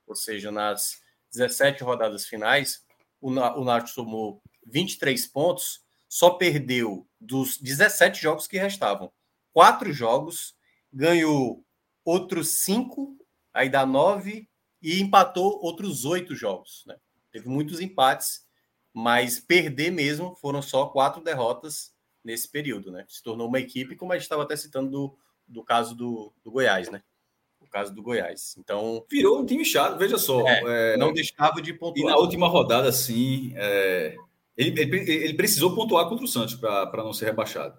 ou 0.07 0.15
seja, 0.15 0.53
nas 0.53 1.01
17 1.33 1.83
rodadas 1.83 2.27
finais, 2.27 2.85
o, 3.21 3.31
o 3.31 3.65
Náutico 3.65 3.91
somou 3.91 4.43
23 4.67 5.27
pontos, 5.29 5.83
só 6.09 6.31
perdeu 6.31 7.09
dos 7.21 7.59
17 7.59 8.21
jogos 8.21 8.47
que 8.47 8.59
restavam. 8.59 9.11
Quatro 9.53 9.93
jogos, 9.93 10.55
ganhou 10.93 11.65
outros 12.05 12.49
cinco, 12.59 13.17
aí 13.53 13.69
dá 13.69 13.87
nove, 13.87 14.49
e 14.83 15.01
empatou 15.01 15.59
outros 15.63 16.05
oito 16.05 16.35
jogos. 16.35 16.85
Né? 16.87 16.97
Teve 17.33 17.49
muitos 17.49 17.81
empates, 17.81 18.47
mas 18.93 19.41
perder 19.41 19.91
mesmo 19.91 20.37
foram 20.37 20.61
só 20.61 20.87
quatro 20.87 21.23
derrotas 21.23 21.94
nesse 22.25 22.49
período. 22.49 22.91
Né? 22.91 23.05
Se 23.09 23.23
tornou 23.23 23.47
uma 23.47 23.61
equipe, 23.61 23.95
como 23.95 24.13
a 24.13 24.17
gente 24.17 24.23
estava 24.23 24.43
até 24.43 24.57
citando 24.57 24.91
do, 24.91 25.19
do 25.47 25.63
caso 25.63 25.95
do, 25.95 26.33
do 26.43 26.51
Goiás, 26.51 26.91
né? 26.91 27.03
caso 27.75 27.93
do 27.93 28.03
Goiás. 28.03 28.55
Então. 28.57 29.05
Virou 29.11 29.41
um 29.41 29.45
time 29.45 29.65
chato, 29.65 29.99
veja 29.99 30.17
só. 30.17 30.47
É, 30.47 30.93
é, 30.95 30.97
não 30.97 31.13
deixava 31.13 31.61
de 31.61 31.75
pontuar. 31.75 32.13
E 32.13 32.15
na 32.15 32.17
última 32.17 32.47
rodada, 32.47 32.93
sim, 32.93 33.53
é, 33.57 34.15
ele, 34.57 34.81
ele, 34.81 35.11
ele, 35.11 35.35
precisou 35.35 35.75
pontuar 35.75 36.09
contra 36.09 36.25
o 36.25 36.29
Santos 36.29 36.55
para 36.55 37.03
não 37.03 37.13
ser 37.13 37.25
rebaixado. 37.25 37.77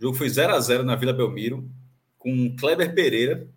O 0.00 0.02
jogo 0.02 0.16
foi 0.16 0.28
0 0.28 0.52
a 0.52 0.58
0 0.58 0.82
na 0.82 0.96
Vila 0.96 1.12
Belmiro, 1.12 1.70
com 2.18 2.56
Kleber 2.56 2.92
Pereira. 2.92 3.48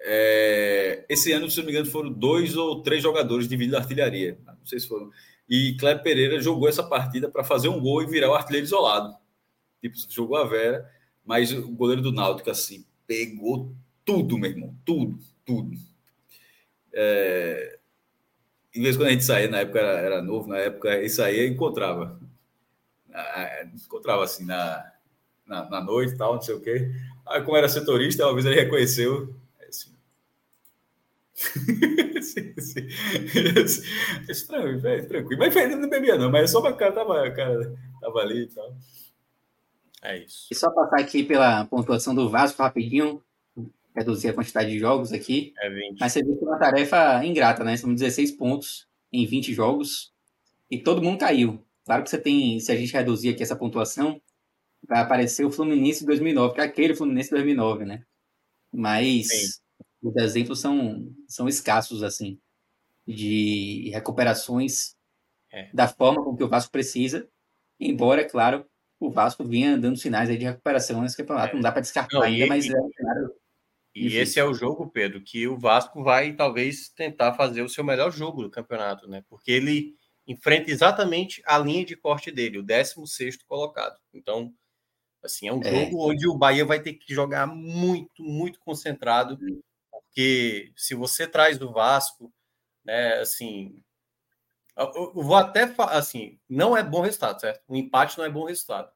É, 0.00 1.06
esse 1.08 1.32
ano, 1.32 1.50
se 1.50 1.56
não 1.56 1.64
me 1.64 1.72
engano, 1.72 1.90
foram 1.90 2.12
dois 2.12 2.54
ou 2.54 2.82
três 2.82 3.02
jogadores 3.02 3.48
de 3.48 3.56
vida 3.56 3.78
artilharia. 3.78 4.38
Não 4.46 4.66
sei 4.66 4.78
se 4.78 4.86
foram. 4.86 5.10
E 5.48 5.74
Kleber 5.80 6.02
Pereira 6.02 6.38
jogou 6.38 6.68
essa 6.68 6.82
partida 6.82 7.30
para 7.30 7.42
fazer 7.42 7.68
um 7.68 7.80
gol 7.80 8.02
e 8.02 8.06
virar 8.06 8.28
o 8.28 8.34
artilheiro 8.34 8.66
isolado. 8.66 9.16
Tipo, 9.80 9.96
jogou 10.08 10.36
a 10.36 10.44
Vera, 10.44 10.90
mas 11.24 11.52
o 11.52 11.70
goleiro 11.70 12.02
do 12.02 12.12
Náutico, 12.12 12.50
assim, 12.50 12.84
pegou 13.06 13.74
tudo, 14.04 14.38
meu 14.38 14.50
irmão, 14.50 14.74
tudo, 14.84 15.18
tudo. 15.44 15.76
É... 16.92 17.78
Em 18.74 18.82
vez 18.82 18.96
quando 18.96 19.08
a 19.08 19.12
gente 19.12 19.24
saía, 19.24 19.48
na 19.48 19.60
época 19.60 19.78
era, 19.80 20.00
era 20.00 20.22
novo, 20.22 20.48
na 20.48 20.58
época 20.58 21.02
isso 21.02 21.22
aí 21.22 21.46
encontrava. 21.46 22.20
Encontrava 23.84 24.24
assim 24.24 24.44
na, 24.44 24.92
na, 25.46 25.68
na, 25.68 25.80
noite 25.80 26.14
e 26.14 26.16
tal, 26.16 26.34
não 26.34 26.42
sei 26.42 26.54
o 26.54 26.60
quê. 26.60 26.90
Aí, 27.26 27.42
como 27.42 27.56
era 27.56 27.68
setorista, 27.68 28.24
uma 28.24 28.34
vez 28.34 28.46
ele 28.46 28.60
reconheceu. 28.60 29.34
Assim. 29.68 29.90
sim, 32.22 32.54
sim. 32.60 32.86
tranquilo, 34.46 35.08
tranquilo. 35.08 35.40
Mas 35.40 35.76
não 35.76 35.88
bebia, 35.88 36.16
não, 36.16 36.30
mas 36.30 36.50
só 36.50 36.60
para 36.60 36.74
cara 36.74 36.92
tava, 36.92 37.30
cara 37.30 37.74
tava 38.00 38.18
ali 38.20 38.42
e 38.42 38.46
tal. 38.46 38.76
É 40.02 40.18
isso. 40.18 40.46
E 40.50 40.54
só 40.54 40.70
passar 40.70 41.00
aqui 41.00 41.22
pela 41.22 41.64
pontuação 41.66 42.14
do 42.14 42.28
Vasco 42.28 42.62
rapidinho 42.62 43.22
reduzir 43.98 44.28
a 44.28 44.34
quantidade 44.34 44.70
de 44.70 44.78
jogos 44.78 45.12
aqui. 45.12 45.52
É 45.58 45.68
20. 45.68 45.98
Mas 45.98 46.12
você 46.12 46.22
viu 46.22 46.36
que 46.36 46.44
é 46.44 46.48
uma 46.48 46.58
tarefa 46.58 47.24
ingrata, 47.24 47.64
né? 47.64 47.76
São 47.76 47.92
16 47.92 48.32
pontos 48.32 48.86
em 49.12 49.26
20 49.26 49.52
jogos 49.52 50.12
e 50.70 50.78
todo 50.78 51.02
mundo 51.02 51.18
caiu. 51.18 51.64
Claro 51.84 52.04
que 52.04 52.10
você 52.10 52.18
tem, 52.18 52.60
se 52.60 52.70
a 52.70 52.76
gente 52.76 52.92
reduzir 52.92 53.30
aqui 53.30 53.42
essa 53.42 53.56
pontuação, 53.56 54.20
vai 54.86 55.00
aparecer 55.00 55.44
o 55.44 55.50
Fluminense 55.50 56.00
de 56.00 56.06
2009, 56.06 56.54
que 56.54 56.60
é 56.60 56.64
aquele 56.64 56.94
Fluminense 56.94 57.30
de 57.30 57.36
2009, 57.36 57.84
né? 57.84 58.04
Mas 58.72 59.28
Sim. 59.28 59.60
os 60.02 60.16
exemplos 60.16 60.60
são, 60.60 61.10
são 61.26 61.48
escassos, 61.48 62.02
assim, 62.02 62.38
de 63.06 63.90
recuperações 63.92 64.94
é. 65.50 65.70
da 65.72 65.88
forma 65.88 66.22
com 66.22 66.36
que 66.36 66.44
o 66.44 66.48
Vasco 66.48 66.70
precisa, 66.70 67.26
embora, 67.80 68.20
é 68.20 68.24
claro, 68.24 68.66
o 69.00 69.10
Vasco 69.10 69.44
vinha 69.44 69.76
dando 69.76 69.96
sinais 69.96 70.28
aí 70.28 70.36
de 70.36 70.44
recuperação 70.44 71.02
nesse 71.02 71.16
campeonato, 71.16 71.52
é. 71.52 71.54
não 71.54 71.62
dá 71.62 71.72
para 71.72 71.80
descartar 71.80 72.16
Não, 72.16 72.22
ainda, 72.22 72.44
e, 72.44 72.48
mas 72.48 72.68
é 72.68 72.80
um 72.80 72.90
cenário 72.90 73.34
e 73.94 74.16
esse 74.16 74.38
é 74.38 74.44
o 74.44 74.54
jogo, 74.54 74.88
Pedro, 74.88 75.20
que 75.20 75.48
o 75.48 75.58
Vasco 75.58 76.02
vai 76.02 76.32
talvez 76.32 76.88
tentar 76.88 77.34
fazer 77.34 77.62
o 77.62 77.68
seu 77.68 77.82
melhor 77.82 78.12
jogo 78.12 78.42
do 78.42 78.50
campeonato, 78.50 79.08
né? 79.08 79.24
Porque 79.28 79.50
ele 79.50 79.96
enfrenta 80.26 80.70
exatamente 80.70 81.42
a 81.44 81.58
linha 81.58 81.84
de 81.84 81.96
corte 81.96 82.30
dele, 82.30 82.58
o 82.58 82.62
16 82.62 83.42
colocado. 83.42 83.98
Então, 84.12 84.54
assim, 85.22 85.48
é 85.48 85.52
um 85.52 85.62
é. 85.62 85.70
jogo 85.70 86.10
onde 86.10 86.28
o 86.28 86.36
Bahia 86.36 86.64
vai 86.64 86.80
ter 86.80 86.94
que 86.94 87.12
jogar 87.12 87.46
muito, 87.46 88.22
muito 88.22 88.60
concentrado, 88.60 89.38
porque 89.90 90.70
se 90.76 90.94
você 90.94 91.26
traz 91.26 91.58
do 91.58 91.72
Vasco, 91.72 92.32
né, 92.84 93.14
assim, 93.14 93.82
eu 94.78 95.12
vou 95.22 95.34
até 95.34 95.74
assim, 95.90 96.38
não 96.48 96.76
é 96.76 96.82
bom 96.82 97.00
resultado, 97.00 97.40
certo? 97.40 97.62
O 97.66 97.76
empate 97.76 98.16
não 98.16 98.24
é 98.24 98.30
bom 98.30 98.44
resultado. 98.44 98.90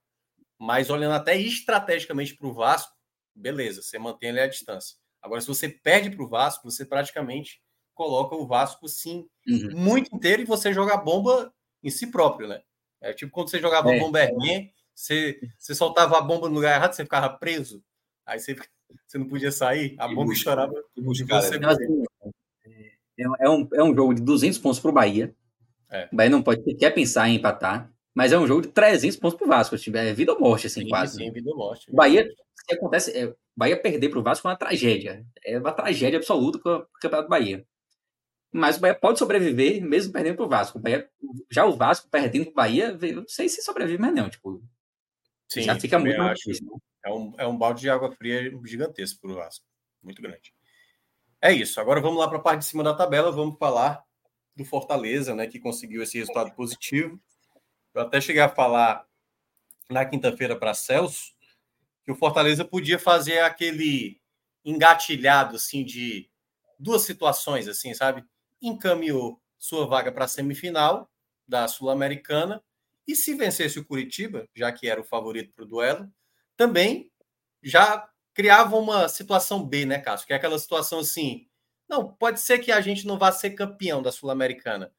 Mas 0.58 0.90
olhando 0.90 1.14
até 1.14 1.36
estrategicamente 1.36 2.36
para 2.36 2.46
o 2.46 2.54
Vasco, 2.54 2.92
beleza, 3.34 3.82
você 3.82 3.98
mantém 3.98 4.30
ali 4.30 4.40
a 4.40 4.46
distância. 4.46 4.96
Agora, 5.20 5.40
se 5.40 5.48
você 5.48 5.68
perde 5.68 6.10
para 6.10 6.24
o 6.24 6.28
Vasco, 6.28 6.70
você 6.70 6.84
praticamente 6.84 7.60
coloca 7.94 8.36
o 8.36 8.46
Vasco, 8.46 8.88
sim, 8.88 9.28
uhum. 9.46 9.70
muito 9.74 10.14
inteiro 10.14 10.42
e 10.42 10.46
você 10.46 10.72
joga 10.72 10.94
a 10.94 10.96
bomba 10.96 11.52
em 11.82 11.90
si 11.90 12.06
próprio, 12.06 12.48
né? 12.48 12.62
É 13.00 13.12
tipo 13.12 13.32
quando 13.32 13.50
você 13.50 13.58
jogava 13.58 13.92
é. 13.92 13.98
Bomberman, 13.98 14.72
Você, 14.94 15.40
você 15.58 15.74
soltava 15.74 16.18
a 16.18 16.20
bomba 16.20 16.48
no 16.48 16.54
lugar 16.54 16.76
errado, 16.76 16.92
você 16.92 17.02
ficava 17.02 17.28
preso. 17.28 17.82
Aí 18.24 18.38
você, 18.38 18.54
você 19.06 19.18
não 19.18 19.26
podia 19.26 19.50
sair, 19.50 19.96
a 19.98 20.06
bomba 20.06 20.32
estourava. 20.32 20.72
Você 20.72 21.00
é, 23.18 23.46
é, 23.46 23.50
um, 23.50 23.68
é 23.74 23.82
um 23.82 23.94
jogo 23.94 24.14
de 24.14 24.22
200 24.22 24.58
pontos 24.58 24.78
para 24.78 24.90
o 24.90 24.94
Bahia. 24.94 25.34
É. 25.92 26.08
O 26.10 26.16
Bahia 26.16 26.30
não 26.30 26.42
pode 26.42 26.62
quer 26.74 26.90
pensar 26.90 27.28
em 27.28 27.36
empatar, 27.36 27.92
mas 28.14 28.32
é 28.32 28.38
um 28.38 28.46
jogo 28.46 28.62
de 28.62 28.68
300 28.68 29.16
pontos 29.18 29.38
para 29.38 29.44
o 29.44 29.48
Vasco. 29.48 29.76
Se 29.76 29.84
tiver 29.84 30.12
vida 30.14 30.32
ou 30.32 30.40
morte, 30.40 30.66
assim, 30.66 30.82
sim, 30.82 30.88
quase. 30.88 31.18
Sim, 31.18 31.30
vida 31.30 31.50
ou 31.50 31.56
morte. 31.56 31.92
Bahia, 31.92 32.26
se 32.66 32.74
acontece, 32.74 33.16
é, 33.16 33.34
Bahia 33.56 33.80
perder 33.80 34.08
para 34.08 34.18
o 34.18 34.22
Vasco 34.22 34.48
é 34.48 34.50
uma 34.50 34.56
tragédia. 34.56 35.24
É 35.44 35.58
uma 35.58 35.72
tragédia 35.72 36.18
absoluta 36.18 36.58
com 36.58 36.70
o 36.70 36.86
Campeonato 37.00 37.28
do 37.28 37.30
Bahia. 37.30 37.66
Mas 38.50 38.76
o 38.76 38.80
Bahia 38.80 38.94
pode 38.94 39.18
sobreviver 39.18 39.82
mesmo 39.82 40.12
perdendo 40.12 40.36
para 40.36 40.46
o 40.46 40.48
Vasco. 40.48 40.78
Bahia, 40.78 41.08
já 41.50 41.64
o 41.64 41.76
Vasco 41.76 42.08
perdendo 42.10 42.44
para 42.46 42.52
o 42.52 42.54
Bahia, 42.54 42.98
não 43.14 43.24
sei 43.28 43.48
se 43.48 43.62
sobrevive 43.62 44.00
mais 44.00 44.14
não. 44.14 44.28
Tipo, 44.28 44.62
Sim, 45.48 45.62
já 45.62 45.78
fica 45.78 45.98
muito 45.98 46.18
mais 46.18 46.38
difícil. 46.38 46.66
Né? 46.66 46.78
É 47.04 47.10
um, 47.10 47.34
é 47.38 47.46
um 47.46 47.56
balde 47.56 47.80
de 47.80 47.90
água 47.90 48.12
fria 48.12 48.50
gigantesco 48.64 49.20
para 49.20 49.32
o 49.32 49.34
Vasco. 49.34 49.64
Muito 50.02 50.22
grande. 50.22 50.54
É 51.40 51.52
isso. 51.52 51.80
Agora 51.80 52.00
vamos 52.00 52.18
lá 52.18 52.28
para 52.28 52.38
a 52.38 52.42
parte 52.42 52.60
de 52.60 52.66
cima 52.66 52.84
da 52.84 52.94
tabela. 52.94 53.32
Vamos 53.32 53.58
falar 53.58 54.04
do 54.54 54.64
Fortaleza, 54.64 55.34
né, 55.34 55.46
que 55.46 55.58
conseguiu 55.58 56.02
esse 56.02 56.18
resultado 56.18 56.52
positivo. 56.52 57.20
Eu 57.94 58.02
até 58.02 58.20
cheguei 58.20 58.42
a 58.42 58.48
falar 58.48 59.06
na 59.88 60.04
quinta-feira 60.04 60.56
para 60.56 60.74
Celso 60.74 61.32
que 62.04 62.10
o 62.10 62.16
Fortaleza 62.16 62.64
podia 62.64 62.98
fazer 62.98 63.40
aquele 63.40 64.20
engatilhado 64.64 65.56
assim 65.56 65.84
de 65.84 66.28
duas 66.78 67.02
situações 67.02 67.68
assim, 67.68 67.94
sabe? 67.94 68.24
encaminhou 68.62 69.40
sua 69.58 69.86
vaga 69.86 70.12
para 70.12 70.24
a 70.24 70.28
semifinal 70.28 71.10
da 71.46 71.66
Sul-Americana 71.66 72.62
e 73.06 73.16
se 73.16 73.34
vencesse 73.34 73.78
o 73.78 73.84
Curitiba, 73.84 74.48
já 74.54 74.70
que 74.70 74.88
era 74.88 75.00
o 75.00 75.04
favorito 75.04 75.52
para 75.52 75.64
o 75.64 75.68
duelo, 75.68 76.08
também 76.56 77.10
já 77.62 78.08
criava 78.32 78.76
uma 78.76 79.08
situação 79.08 79.64
B, 79.64 79.84
né, 79.84 79.98
Cássio? 79.98 80.26
Que 80.26 80.32
é 80.32 80.36
aquela 80.36 80.58
situação 80.58 81.00
assim, 81.00 81.48
não, 81.92 82.08
pode 82.08 82.40
ser 82.40 82.58
que 82.58 82.72
a 82.72 82.80
gente 82.80 83.06
não 83.06 83.18
vá 83.18 83.30
ser 83.30 83.50
campeão 83.50 84.02
da 84.02 84.10
Sul-Americana, 84.10 84.90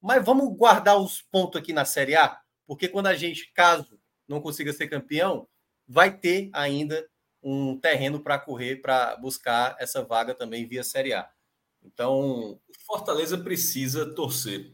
mas 0.00 0.24
vamos 0.24 0.56
guardar 0.56 0.96
os 0.96 1.20
pontos 1.20 1.60
aqui 1.60 1.72
na 1.72 1.84
Série 1.84 2.14
A, 2.14 2.40
porque 2.64 2.86
quando 2.86 3.08
a 3.08 3.16
gente, 3.16 3.52
caso 3.52 3.98
não 4.28 4.40
consiga 4.40 4.72
ser 4.72 4.86
campeão, 4.86 5.48
vai 5.88 6.16
ter 6.16 6.48
ainda 6.52 7.04
um 7.42 7.76
terreno 7.76 8.20
para 8.20 8.38
correr 8.38 8.76
para 8.76 9.16
buscar 9.16 9.76
essa 9.80 10.04
vaga 10.04 10.34
também 10.34 10.66
via 10.66 10.84
Série 10.84 11.12
A. 11.12 11.28
Então, 11.82 12.60
Fortaleza 12.86 13.36
precisa 13.38 14.14
torcer 14.14 14.72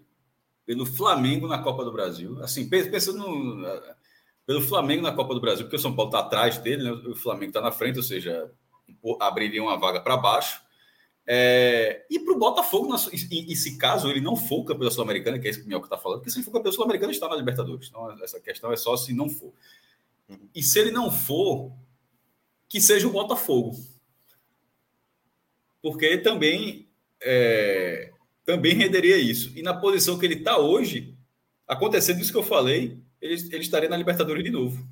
pelo 0.67 0.85
Flamengo 0.85 1.49
na 1.49 1.63
Copa 1.63 1.85
do 1.85 1.93
Brasil. 1.93 2.43
Assim, 2.43 2.69
pensando 2.69 3.19
no, 3.19 3.83
pelo 4.47 4.61
Flamengo 4.61 5.03
na 5.03 5.13
Copa 5.13 5.35
do 5.35 5.41
Brasil, 5.41 5.65
porque 5.65 5.77
o 5.77 5.79
São 5.79 5.95
Paulo 5.95 6.11
está 6.11 6.21
atrás 6.21 6.59
dele, 6.59 6.83
né? 6.85 6.91
o 6.91 7.17
Flamengo 7.17 7.51
está 7.51 7.61
na 7.61 7.73
frente, 7.73 7.97
ou 7.97 8.03
seja, 8.03 8.51
abriria 9.21 9.63
uma 9.63 9.79
vaga 9.79 10.01
para 10.01 10.17
baixo. 10.17 10.61
É, 11.27 12.05
e 12.11 12.19
para 12.19 12.35
o 12.35 12.39
Botafogo, 12.39 12.95
e, 13.13 13.53
e, 13.53 13.57
se 13.57 13.79
caso 13.79 14.11
ele 14.11 14.21
não 14.21 14.35
for 14.35 14.65
campeão 14.65 14.91
sul-americana, 14.91 15.39
que 15.39 15.47
é 15.47 15.51
isso 15.51 15.61
que 15.61 15.67
o 15.67 15.69
Mioca 15.69 15.87
está 15.87 15.97
falando, 15.97 16.19
porque 16.19 16.31
se 16.31 16.39
ele 16.39 16.45
for 16.45 16.53
campeão 16.53 16.73
sul-americano, 16.73 17.13
está 17.13 17.29
na 17.29 17.37
Libertadores. 17.37 17.89
Então, 17.89 18.11
essa 18.23 18.41
questão 18.41 18.73
é 18.73 18.77
só 18.77 18.97
se 18.97 19.13
não 19.13 19.29
for. 19.29 19.53
E 20.55 20.63
se 20.63 20.79
ele 20.79 20.91
não 20.91 21.11
for, 21.11 21.73
que 22.69 22.81
seja 22.81 23.07
o 23.07 23.13
Botafogo. 23.13 23.77
Porque 25.81 26.19
também 26.19 26.89
é, 27.21 28.13
também 28.45 28.75
renderia 28.75 29.17
isso. 29.17 29.53
E 29.57 29.63
na 29.63 29.75
posição 29.75 30.19
que 30.19 30.27
ele 30.27 30.35
está 30.35 30.59
hoje, 30.59 31.17
acontecendo 31.67 32.21
isso 32.21 32.33
que 32.33 32.39
eu 32.39 32.43
falei, 32.43 32.99
ele, 33.21 33.35
ele 33.35 33.63
estaria 33.63 33.89
na 33.89 33.97
Libertadores 33.97 34.43
de 34.43 34.51
novo. 34.51 34.87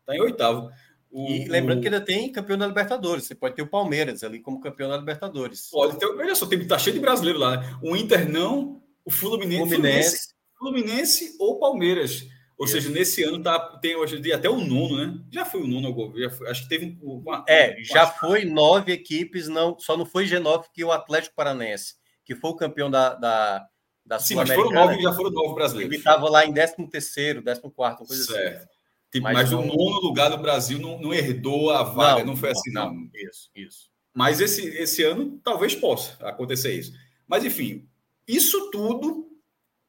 Está 0.00 0.16
em 0.16 0.20
oitavo. 0.20 0.70
O, 1.16 1.30
e 1.30 1.48
lembrando 1.48 1.78
o... 1.78 1.80
que 1.80 1.88
ainda 1.88 2.00
tem 2.02 2.30
campeão 2.30 2.58
da 2.58 2.66
Libertadores. 2.66 3.24
Você 3.24 3.34
pode 3.34 3.54
ter 3.54 3.62
o 3.62 3.66
Palmeiras 3.66 4.22
ali 4.22 4.38
como 4.38 4.60
campeão 4.60 4.90
da 4.90 4.98
Libertadores. 4.98 5.70
Pode 5.70 5.98
ter. 5.98 6.04
Olha 6.04 6.34
só, 6.34 6.44
tem, 6.44 6.62
tá 6.68 6.78
cheio 6.78 6.92
de 6.92 7.00
brasileiro 7.00 7.38
lá, 7.38 7.56
né? 7.56 7.78
O 7.82 7.96
Inter 7.96 8.30
não, 8.30 8.82
o 9.02 9.10
Fluminense, 9.10 9.66
Fluminense, 9.66 10.28
Fluminense 10.58 11.36
ou 11.40 11.58
Palmeiras. 11.58 12.28
Ou 12.58 12.66
seja, 12.66 12.90
nesse 12.90 13.22
ano 13.22 13.42
tá, 13.42 13.58
tem 13.80 13.96
hoje 13.96 14.30
até 14.30 14.50
o 14.50 14.58
nono, 14.58 14.98
né? 14.98 15.18
Já 15.32 15.46
foi 15.46 15.62
o 15.62 15.66
nono, 15.66 16.12
já 16.18 16.28
foi, 16.28 16.50
acho 16.50 16.64
que 16.64 16.68
teve 16.68 16.98
uma, 17.00 17.42
É, 17.48 17.82
já 17.82 18.06
foi 18.06 18.44
nove 18.44 18.92
equipes, 18.92 19.48
não, 19.48 19.78
só 19.78 19.96
não 19.96 20.04
foi 20.04 20.26
G9 20.26 20.64
que 20.70 20.84
o 20.84 20.92
Atlético 20.92 21.34
Paranaense, 21.34 21.94
que 22.26 22.34
foi 22.34 22.50
o 22.50 22.56
campeão 22.56 22.90
da, 22.90 23.14
da, 23.14 23.66
da 24.04 24.18
Sim, 24.18 24.34
mas 24.34 24.50
foram 24.50 24.70
nove, 24.70 25.00
já 25.00 25.12
foram 25.14 25.30
nove 25.30 25.54
brasileiros. 25.54 25.92
Ele 25.92 25.98
estava 25.98 26.28
lá 26.28 26.44
em 26.44 26.52
13 26.52 26.74
terceiro, 26.90 27.42
14 27.42 27.74
quarto, 27.74 28.04
coisa 28.04 28.22
assim. 28.22 28.32
certo. 28.32 28.56
assim. 28.56 28.75
Tipo, 29.16 29.24
mas, 29.24 29.34
mas 29.34 29.52
o 29.52 29.62
nono 29.62 30.00
lugar 30.00 30.28
do 30.28 30.36
Brasil 30.36 30.78
não, 30.78 31.00
não 31.00 31.14
herdou 31.14 31.70
a 31.70 31.82
vaga, 31.82 32.18
não, 32.20 32.32
não 32.32 32.36
foi 32.36 32.50
assim, 32.50 32.70
não. 32.70 32.92
não. 32.92 33.10
Isso, 33.14 33.50
isso. 33.54 33.90
Mas 34.12 34.40
esse, 34.40 34.66
esse 34.76 35.02
ano 35.02 35.40
talvez 35.42 35.74
possa 35.74 36.16
acontecer 36.26 36.74
isso. 36.74 36.92
Mas, 37.26 37.42
enfim, 37.44 37.88
isso 38.28 38.70
tudo 38.70 39.26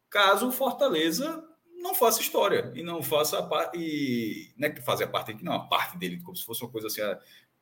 caso 0.09 0.47
o 0.47 0.51
Fortaleza 0.51 1.43
não 1.75 1.93
faça 1.93 2.21
história 2.21 2.71
e 2.73 2.81
não 2.81 3.03
faça 3.03 3.39
a 3.39 3.43
parte. 3.43 3.77
E, 3.77 4.53
não 4.57 4.69
é 4.69 4.71
que 4.71 4.81
fazer 4.81 5.03
a 5.03 5.07
parte 5.09 5.33
que 5.33 5.43
não, 5.43 5.53
a 5.53 5.67
parte 5.67 5.97
dele, 5.97 6.21
como 6.21 6.37
se 6.37 6.45
fosse 6.45 6.63
uma 6.63 6.71
coisa 6.71 6.87
assim, 6.87 7.01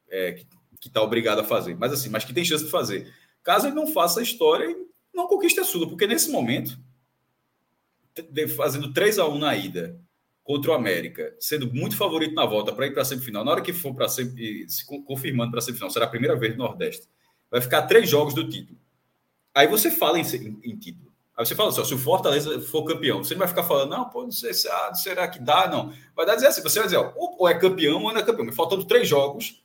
é, 0.08 0.34
que 0.80 0.88
está 0.88 1.02
obrigado 1.02 1.40
a 1.40 1.44
fazer. 1.44 1.76
Mas 1.76 1.94
assim, 1.94 2.10
mas 2.10 2.24
que 2.24 2.34
tem 2.34 2.46
chance 2.46 2.64
de 2.64 2.70
fazer. 2.70 3.12
Caso 3.42 3.66
ele 3.66 3.76
não 3.76 3.88
faça 3.88 4.20
a 4.20 4.24
história 4.24 4.70
e 4.70 4.88
não 5.12 5.28
conquiste 5.28 5.60
a 5.60 5.64
Sula, 5.64 5.88
porque 5.88 6.06
nesse 6.06 6.30
momento, 6.30 6.78
fazendo 8.56 8.94
3 8.94 9.18
a 9.18 9.28
1 9.28 9.38
na 9.40 9.56
ida 9.56 10.00
contra 10.45 10.72
o 10.72 10.73
América, 10.76 11.35
sendo 11.39 11.73
muito 11.73 11.97
favorito 11.97 12.35
na 12.35 12.45
volta 12.45 12.72
para 12.72 12.85
ir 12.85 12.91
para 12.93 13.01
a 13.01 13.05
semifinal, 13.05 13.43
na 13.43 13.51
hora 13.51 13.61
que 13.61 13.73
for 13.73 13.95
para 13.95 14.07
se 14.07 14.31
confirmando 15.05 15.49
para 15.49 15.59
a 15.59 15.61
semifinal, 15.61 15.89
será 15.89 16.05
a 16.05 16.09
primeira 16.09 16.38
vez 16.38 16.55
no 16.55 16.63
Nordeste, 16.63 17.09
vai 17.49 17.59
ficar 17.59 17.81
três 17.81 18.07
jogos 18.07 18.35
do 18.35 18.47
título. 18.47 18.80
Aí 19.55 19.67
você 19.67 19.89
fala 19.89 20.19
em, 20.19 20.22
em, 20.22 20.59
em 20.63 20.77
título. 20.77 21.11
Aí 21.35 21.45
você 21.45 21.55
fala 21.55 21.69
assim, 21.69 21.81
ó, 21.81 21.84
se 21.84 21.93
o 21.95 21.97
Fortaleza 21.97 22.61
for 22.61 22.84
campeão, 22.84 23.23
você 23.23 23.34
não 23.34 23.39
vai 23.39 23.47
ficar 23.47 23.63
falando, 23.63 23.89
não, 23.89 24.07
pô, 24.07 24.22
não 24.22 24.31
sei 24.31 24.53
se 24.53 24.69
ah, 24.69 24.93
será 24.93 25.27
que 25.27 25.39
dá, 25.39 25.67
não. 25.67 25.91
Vai 26.15 26.27
dar 26.27 26.35
dizer 26.35 26.47
assim, 26.47 26.61
você 26.61 26.77
vai 26.77 26.88
dizer, 26.88 26.97
ó, 26.97 27.11
ou 27.15 27.49
é 27.49 27.57
campeão 27.57 28.03
ou 28.03 28.13
não 28.13 28.19
é 28.19 28.23
campeão. 28.23 28.45
Mas 28.45 28.55
faltando 28.55 28.85
três 28.85 29.07
jogos, 29.07 29.63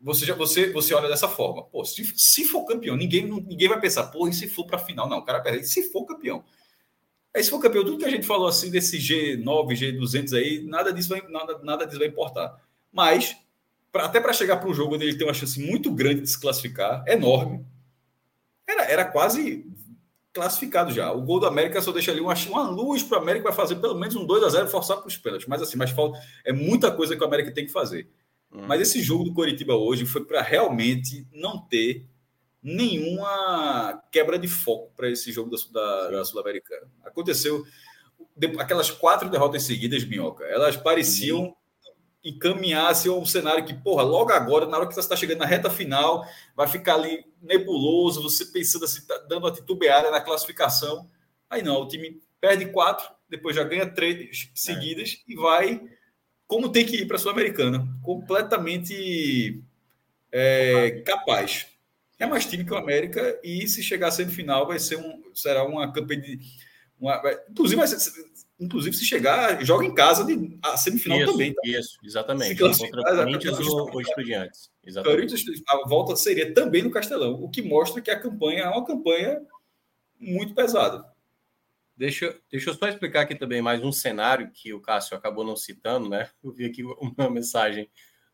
você 0.00 0.24
já 0.24 0.34
você, 0.34 0.72
você 0.72 0.94
olha 0.94 1.08
dessa 1.08 1.28
forma. 1.28 1.64
Pô, 1.64 1.84
se, 1.84 2.04
se 2.14 2.44
for 2.44 2.64
campeão, 2.64 2.96
ninguém, 2.96 3.26
ninguém 3.26 3.68
vai 3.68 3.80
pensar, 3.80 4.04
pô, 4.04 4.28
e 4.28 4.32
se 4.32 4.48
for 4.48 4.64
para 4.64 4.78
final? 4.78 5.08
Não, 5.08 5.18
o 5.18 5.24
cara 5.24 5.40
perde. 5.40 5.66
Se 5.66 5.90
for 5.90 6.04
campeão. 6.04 6.44
Aí 7.34 7.42
se 7.42 7.50
for 7.50 7.58
campeão, 7.58 7.84
tudo 7.84 7.98
que 7.98 8.04
a 8.04 8.10
gente 8.10 8.26
falou 8.26 8.46
assim 8.46 8.70
desse 8.70 8.96
G9, 8.96 9.72
G200 9.72 10.32
aí, 10.36 10.62
nada 10.62 10.92
disso 10.92 11.08
vai, 11.08 11.20
nada, 11.28 11.58
nada 11.62 11.84
disso 11.84 11.98
vai 11.98 12.06
importar. 12.06 12.60
Mas, 12.92 13.36
pra, 13.90 14.04
até 14.04 14.20
para 14.20 14.32
chegar 14.32 14.58
para 14.58 14.68
um 14.68 14.74
jogo 14.74 14.94
onde 14.94 15.04
ele 15.04 15.18
tem 15.18 15.26
uma 15.26 15.34
chance 15.34 15.60
muito 15.60 15.90
grande 15.90 16.20
de 16.20 16.30
se 16.30 16.40
classificar, 16.40 17.02
enorme, 17.08 17.66
era, 18.66 18.84
era 18.84 19.04
quase 19.04 19.66
classificado 20.32 20.92
já. 20.92 21.12
O 21.12 21.22
gol 21.22 21.40
do 21.40 21.46
América 21.46 21.80
só 21.80 21.90
deixa 21.90 22.12
ali 22.12 22.20
uma, 22.20 22.34
uma 22.34 22.68
luz 22.68 23.02
para 23.02 23.18
o 23.18 23.22
América, 23.22 23.44
vai 23.44 23.52
fazer 23.52 23.76
pelo 23.76 23.94
menos 23.94 24.14
um 24.14 24.24
2 24.24 24.44
a 24.44 24.48
0 24.48 24.68
forçar 24.68 24.98
para 24.98 25.08
os 25.08 25.16
pênaltis. 25.16 25.48
Mas 25.48 25.60
assim, 25.60 25.76
mas 25.76 25.90
falta, 25.90 26.20
é 26.44 26.52
muita 26.52 26.90
coisa 26.90 27.16
que 27.16 27.22
o 27.22 27.26
América 27.26 27.52
tem 27.52 27.66
que 27.66 27.72
fazer. 27.72 28.08
Hum. 28.52 28.64
Mas 28.66 28.80
esse 28.80 29.02
jogo 29.02 29.24
do 29.24 29.32
Coritiba 29.32 29.74
hoje 29.74 30.06
foi 30.06 30.24
para 30.24 30.40
realmente 30.40 31.26
não 31.32 31.58
ter 31.58 32.06
nenhuma 32.64 34.02
quebra 34.10 34.38
de 34.38 34.48
foco 34.48 34.90
para 34.96 35.10
esse 35.10 35.30
jogo 35.30 35.54
da, 35.70 36.08
da, 36.08 36.24
Sul-Americana. 36.24 36.88
Aconteceu 37.04 37.62
aquelas 38.58 38.90
quatro 38.90 39.28
derrotas 39.28 39.64
seguidas, 39.64 40.02
Minhoca, 40.04 40.44
elas 40.44 40.74
pareciam 40.74 41.54
encaminhasse 42.24 43.10
um 43.10 43.26
cenário 43.26 43.66
que, 43.66 43.74
porra, 43.74 44.02
logo 44.02 44.32
agora, 44.32 44.64
na 44.64 44.78
hora 44.78 44.86
que 44.86 44.94
você 44.94 45.00
está 45.00 45.14
chegando 45.14 45.40
na 45.40 45.46
reta 45.46 45.68
final, 45.68 46.26
vai 46.56 46.66
ficar 46.66 46.94
ali 46.94 47.22
nebuloso, 47.42 48.22
você 48.22 48.46
pensando 48.46 48.86
assim, 48.86 49.06
tá 49.06 49.18
dando 49.28 49.44
uma 49.44 49.52
titubeada 49.52 50.10
na 50.10 50.22
classificação. 50.22 51.06
Aí 51.50 51.60
não, 51.60 51.82
o 51.82 51.86
time 51.86 52.22
perde 52.40 52.64
quatro, 52.66 53.06
depois 53.28 53.54
já 53.54 53.62
ganha 53.62 53.86
três 53.86 54.50
seguidas 54.54 55.22
é. 55.28 55.32
e 55.32 55.36
vai 55.36 55.82
como 56.46 56.70
tem 56.70 56.86
que 56.86 56.96
ir 56.96 57.06
para 57.06 57.16
a 57.16 57.18
Sul-Americana, 57.18 57.86
completamente 58.02 59.62
é, 60.32 61.02
capaz. 61.04 61.73
É 62.18 62.26
mais 62.26 62.46
time 62.46 62.64
que 62.64 62.72
o 62.72 62.76
América 62.76 63.38
e 63.42 63.66
se 63.66 63.82
chegar 63.82 64.08
a 64.08 64.12
semifinal 64.12 64.66
vai 64.66 64.78
ser 64.78 64.96
um, 64.96 65.22
será 65.34 65.64
uma 65.64 65.92
campanha 65.92 66.20
de. 66.20 66.38
Uma, 66.98 67.20
inclusive, 67.50 67.76
vai 67.76 67.88
ser, 67.88 67.98
inclusive, 68.58 68.96
se 68.96 69.04
chegar, 69.04 69.62
joga 69.64 69.84
em 69.84 69.94
casa 69.94 70.24
de 70.24 70.56
a 70.62 70.76
semifinal 70.76 71.18
isso, 71.18 71.32
também. 71.32 71.54
Tá? 71.54 71.62
Isso, 71.64 71.98
exatamente. 72.04 72.58
Contra 72.58 73.16
Corinthians 73.16 73.58
ou 73.58 74.00
Estudiantes. 74.00 74.70
Exatamente. 74.84 75.34
A 75.68 75.88
volta 75.88 76.14
seria 76.14 76.54
também 76.54 76.82
no 76.82 76.90
Castelão, 76.90 77.34
o 77.34 77.50
que 77.50 77.62
mostra 77.62 78.00
que 78.00 78.10
a 78.10 78.18
campanha 78.18 78.64
é 78.64 78.68
uma 78.68 78.84
campanha 78.84 79.40
muito 80.18 80.54
pesada. 80.54 81.04
Deixa, 81.96 82.36
deixa 82.50 82.70
eu 82.70 82.74
só 82.74 82.88
explicar 82.88 83.20
aqui 83.20 83.36
também 83.36 83.62
mais 83.62 83.82
um 83.82 83.92
cenário 83.92 84.50
que 84.52 84.72
o 84.72 84.80
Cássio 84.80 85.16
acabou 85.16 85.44
não 85.44 85.56
citando, 85.56 86.08
né? 86.08 86.28
Eu 86.42 86.50
vi 86.52 86.64
aqui 86.64 86.82
uma 86.82 87.30
mensagem 87.30 87.88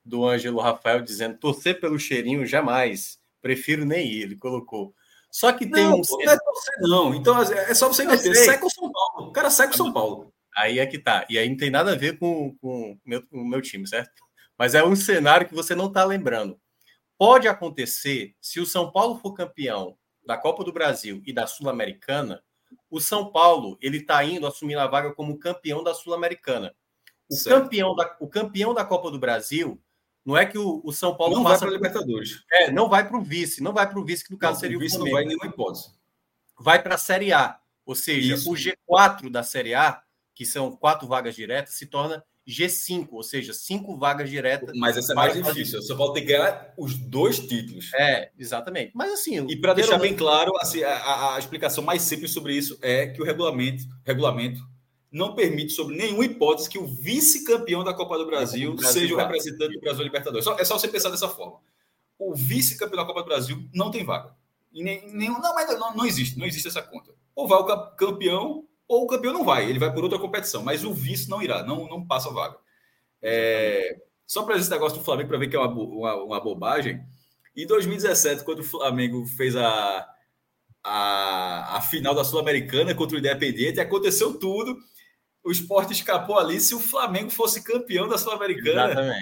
do 0.05 0.27
Ângelo 0.27 0.61
Rafael 0.61 1.02
dizendo: 1.02 1.39
torcer 1.39 1.78
pelo 1.78 1.98
cheirinho 1.98 2.47
jamais, 2.47 3.20
prefiro 3.41 3.85
nem 3.85 4.07
ir. 4.07 4.23
Ele 4.23 4.37
colocou. 4.37 4.95
Só 5.31 5.53
que 5.53 5.67
tem 5.67 5.85
não, 5.85 5.97
um. 5.97 6.03
Não 6.25 6.33
é 6.33 6.39
torcer, 6.39 6.75
não. 6.81 7.15
Então 7.15 7.41
é 7.41 7.75
só 7.75 7.89
você 7.89 8.05
meter. 8.05 8.35
Seca 8.35 8.67
o 8.67 8.71
São 8.71 8.91
Paulo. 8.91 9.29
O 9.29 9.33
cara 9.33 9.51
seca 9.51 9.73
o 9.73 9.77
São 9.77 9.93
Paulo. 9.93 10.33
aí 10.57 10.79
é 10.79 10.87
que 10.87 10.99
tá. 10.99 11.25
E 11.29 11.39
aí 11.39 11.49
não 11.49 11.57
tem 11.57 11.71
nada 11.71 11.93
a 11.93 11.97
ver 11.97 12.19
com, 12.19 12.57
com 12.61 12.93
o 12.93 12.99
meu, 13.05 13.23
o 13.31 13.45
meu 13.45 13.62
time, 13.62 13.87
certo? 13.87 14.11
Mas 14.59 14.75
é 14.75 14.85
um 14.85 14.97
cenário 14.97 15.49
que 15.49 15.55
você 15.55 15.75
não 15.75 15.87
está 15.87 16.05
lembrando. 16.05 16.61
Pode 17.17 17.47
acontecer, 17.47 18.35
se 18.41 18.61
o 18.61 18.67
São 18.67 18.91
Paulo 18.91 19.19
for 19.19 19.35
campeão 19.35 19.97
da 20.27 20.37
Copa 20.37 20.65
do 20.65 20.73
Brasil 20.73 21.23
e 21.27 21.33
da 21.33 21.47
Sul-Americana, 21.47 22.43
o 22.91 23.01
São 23.01 23.31
Paulo 23.31 23.79
ele 23.81 23.99
está 23.99 24.23
indo 24.25 24.47
assumir 24.47 24.77
a 24.77 24.87
vaga 24.87 25.12
como 25.12 25.39
campeão 25.39 25.83
da 25.83 25.95
Sul-Americana. 25.95 26.75
O 27.31 27.45
campeão, 27.45 27.95
da, 27.95 28.17
o 28.21 28.29
campeão 28.29 28.75
da 28.75 28.85
Copa 28.85 29.11
do 29.11 29.19
Brasil 29.19 29.81
não 30.25 30.37
é 30.37 30.45
que 30.45 30.59
o, 30.59 30.81
o 30.85 30.93
São 30.93 31.17
Paulo 31.17 31.37
não 31.37 31.43
vai 31.43 31.59
para 31.59 31.69
a 31.69 31.73
Libertadores. 31.73 32.45
É, 32.53 32.71
não 32.71 32.89
vai 32.89 33.07
para 33.07 33.17
o 33.17 33.23
vice, 33.23 33.63
não 33.63 33.73
vai 33.73 33.89
para 33.89 33.99
o 33.99 34.05
vice, 34.05 34.25
que 34.25 34.31
no 34.31 34.39
caso 34.39 34.55
não, 34.55 34.61
seria 34.61 34.77
o 34.77 34.81
vice. 34.81 34.99
Não 34.99 35.11
vai 35.11 35.25
nenhuma 35.25 35.47
hipótese. 35.47 35.91
Vai 36.59 36.83
para 36.83 36.95
a 36.95 36.99
Série 36.99 37.33
A. 37.33 37.59
Ou 37.87 37.95
seja, 37.95 38.35
Isso. 38.35 38.51
o 38.51 38.55
G4 38.55 39.31
da 39.31 39.43
Série 39.43 39.75
A, 39.75 40.03
que 40.35 40.45
são 40.45 40.77
quatro 40.77 41.09
vagas 41.09 41.35
diretas, 41.35 41.75
se 41.75 41.87
torna 41.87 42.23
G5, 42.47 43.09
ou 43.13 43.23
seja, 43.23 43.53
cinco 43.53 43.97
vagas 43.97 44.29
diretas. 44.29 44.71
Mas 44.77 44.97
essa 44.97 45.13
é 45.13 45.15
mais 45.15 45.35
difícil. 45.35 45.79
O 45.79 45.83
São 45.83 45.97
Paulo 45.97 46.13
tem 46.13 46.25
que 46.25 46.33
ganhar 46.33 46.73
os 46.77 46.97
dois 46.97 47.39
títulos. 47.39 47.93
É, 47.95 48.31
exatamente. 48.39 48.93
Mas 48.95 49.13
assim. 49.13 49.47
E 49.49 49.57
para 49.57 49.75
deixar 49.75 49.99
bem 49.99 50.15
claro, 50.15 50.53
assim, 50.61 50.83
a, 50.83 51.35
a, 51.35 51.39
explicação 51.39 51.83
mais 51.83 52.03
simples 52.03 52.33
sobre 52.33 52.55
isso 52.55 52.79
é 52.83 53.07
que 53.07 53.23
o 53.23 53.25
regulamento, 53.25 53.85
regulamento 54.05 54.61
não 55.11 55.35
permite, 55.35 55.73
sobre 55.73 55.97
nenhuma 55.97 56.24
hipótese, 56.24 56.69
que 56.69 56.78
o 56.78 56.87
vice-campeão 56.87 57.82
da 57.82 57.93
Copa 57.93 58.16
do 58.16 58.27
Brasil, 58.27 58.74
Brasil 58.74 58.93
seja 58.93 59.15
o 59.15 59.16
representante 59.16 59.74
do 59.74 59.81
Brasil 59.81 60.05
Libertadores. 60.05 60.47
É 60.59 60.65
só 60.65 60.78
você 60.78 60.87
pensar 60.87 61.11
dessa 61.11 61.28
forma. 61.28 61.59
O 62.19 62.35
vice-campeão 62.35 62.99
da 62.99 63.07
Copa 63.07 63.23
do 63.23 63.27
Brasil 63.27 63.69
não 63.74 63.91
tem 63.91 64.05
vaga. 64.05 64.35
E 64.73 64.85
nem, 64.85 65.12
nem, 65.12 65.28
não, 65.28 65.55
mas 65.55 65.78
não, 65.78 65.97
não 65.97 66.07
existe, 66.07 66.39
não 66.39 66.47
existe 66.47 66.69
essa 66.69 66.82
conta. 66.82 67.12
Ou 67.35 67.49
vai 67.49 67.59
o 67.59 67.65
campeão, 67.97 68.65
ou 68.87 69.05
o 69.05 69.07
campeão 69.09 69.32
não 69.32 69.45
vai, 69.45 69.69
ele 69.69 69.81
vai 69.81 69.93
por 69.93 70.05
outra 70.05 70.19
competição, 70.19 70.62
mas 70.62 70.85
o 70.85 70.93
vice 70.93 71.28
não 71.28 71.43
irá, 71.43 71.65
não, 71.65 71.89
não 71.89 72.07
passa 72.07 72.31
vaga. 72.31 72.57
É, 73.20 74.01
só 74.24 74.45
para 74.45 74.57
esse 74.57 74.70
negócio 74.70 74.99
do 74.99 75.05
Flamengo, 75.05 75.28
para 75.28 75.39
ver 75.39 75.49
que 75.49 75.57
é 75.57 75.59
uma, 75.59 75.69
uma, 75.69 76.15
uma, 76.23 76.41
bobagem, 76.41 77.05
em 77.57 77.66
2017, 77.66 78.45
quando 78.45 78.61
o 78.61 78.65
Flamengo 78.65 79.27
fez 79.27 79.57
a, 79.57 80.09
a, 80.85 81.78
a 81.78 81.81
final 81.81 82.15
da 82.15 82.23
Sul-Americana 82.23 82.95
contra 82.95 83.16
o 83.16 83.19
Independente, 83.19 83.81
aconteceu 83.81 84.39
tudo 84.39 84.78
o 85.45 85.51
esporte 85.51 85.93
escapou 85.93 86.39
ali. 86.39 86.61
Se 86.61 86.75
o 86.75 86.81
Flamengo 86.81 87.31
fosse 87.31 87.62
campeão 87.62 88.09
da 88.09 88.19
Sul-Americana, 88.19 89.15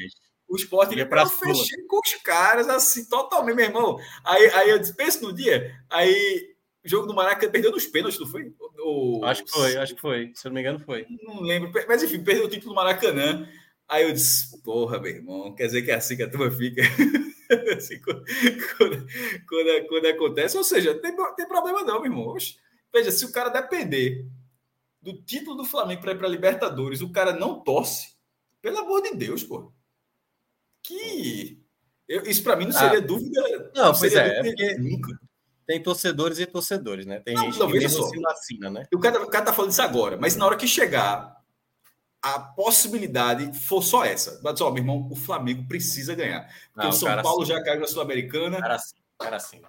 o 0.48 0.56
esporte 0.56 0.96
ia 0.96 1.06
para 1.06 1.26
fechar 1.26 1.76
com 1.86 2.00
os 2.00 2.14
caras, 2.22 2.68
assim, 2.68 3.08
totalmente, 3.08 3.56
meu 3.56 3.64
irmão. 3.66 3.98
Aí, 4.24 4.46
aí 4.50 4.70
eu 4.70 4.78
disse, 4.78 4.94
pensa 4.94 5.20
no 5.20 5.32
dia, 5.32 5.74
aí 5.90 6.56
jogo 6.84 7.06
do 7.06 7.14
Maracanã 7.14 7.52
perdeu 7.52 7.70
nos 7.70 7.86
pênaltis, 7.86 8.18
não 8.18 8.26
foi? 8.26 8.52
O, 8.78 9.20
acho 9.24 9.44
que 9.44 9.50
foi, 9.50 9.76
acho 9.76 9.94
que 9.94 10.00
foi. 10.00 10.32
Se 10.34 10.46
eu 10.46 10.50
não 10.50 10.54
me 10.54 10.60
engano, 10.60 10.80
foi. 10.80 11.06
Não 11.22 11.40
lembro, 11.40 11.70
mas 11.86 12.02
enfim, 12.02 12.22
perdeu 12.24 12.46
o 12.46 12.48
título 12.48 12.72
do 12.72 12.76
Maracanã. 12.76 13.46
Aí 13.86 14.04
eu 14.04 14.12
disse, 14.12 14.60
porra, 14.62 14.98
meu 14.98 15.12
irmão, 15.12 15.54
quer 15.54 15.66
dizer 15.66 15.82
que 15.82 15.90
é 15.90 15.94
assim 15.94 16.16
que 16.16 16.22
a 16.22 16.30
turma 16.30 16.50
fica. 16.50 16.82
assim, 17.76 18.00
quando, 18.00 18.24
quando, 18.76 19.06
quando, 19.46 19.88
quando, 19.88 20.06
acontece, 20.06 20.56
ou 20.56 20.64
seja, 20.64 20.94
tem, 20.94 21.14
tem 21.36 21.48
problema 21.48 21.82
não, 21.82 22.00
meu 22.00 22.10
irmão. 22.10 22.34
Veja, 22.92 23.10
se 23.10 23.24
o 23.24 23.32
cara 23.32 23.50
depender 23.50 24.26
do 25.00 25.22
título 25.22 25.56
do 25.56 25.64
Flamengo 25.64 26.00
para 26.00 26.12
ir 26.12 26.18
para 26.18 26.28
Libertadores, 26.28 27.00
o 27.00 27.10
cara 27.10 27.32
não 27.32 27.60
torce. 27.60 28.16
Pelo 28.60 28.78
amor 28.78 29.02
de 29.02 29.14
Deus, 29.14 29.44
pô. 29.44 29.72
Que. 30.82 31.62
Eu, 32.08 32.22
isso 32.22 32.42
para 32.42 32.56
mim 32.56 32.64
não 32.64 32.72
seria 32.72 32.98
ah, 32.98 33.02
dúvida. 33.02 33.70
Não, 33.74 33.92
pois 33.96 34.14
é, 34.14 34.40
é 34.40 34.78
nunca. 34.78 35.18
Tem 35.66 35.82
torcedores 35.82 36.38
e 36.38 36.46
torcedores, 36.46 37.04
né? 37.04 37.20
Tem 37.20 37.34
não, 37.34 37.44
gente 37.44 37.58
não, 37.58 37.70
que 37.70 37.88
só. 37.88 38.08
vacina, 38.22 38.70
né? 38.70 38.86
O 38.92 38.98
cara, 38.98 39.22
o 39.22 39.28
cara 39.28 39.44
tá 39.44 39.52
falando 39.52 39.70
isso 39.70 39.82
agora, 39.82 40.16
mas 40.16 40.34
na 40.34 40.46
hora 40.46 40.56
que 40.56 40.66
chegar 40.66 41.36
a 42.22 42.40
possibilidade 42.40 43.56
for 43.58 43.82
só 43.82 44.04
essa. 44.04 44.40
Mas, 44.42 44.60
ó, 44.60 44.70
meu 44.70 44.82
irmão, 44.82 45.06
o 45.10 45.14
Flamengo 45.14 45.66
precisa 45.68 46.14
ganhar. 46.14 46.48
Porque 46.72 46.86
não, 46.86 46.88
o 46.88 46.92
São 46.92 47.22
Paulo 47.22 47.44
já 47.44 47.62
caiu 47.62 47.80
na 47.80 47.86
Sul-Americana. 47.86 48.56
O 48.56 48.60
cara 48.60 48.74
assina. 48.74 49.00
O 49.14 49.22
cara 49.22 49.36
assina. 49.36 49.68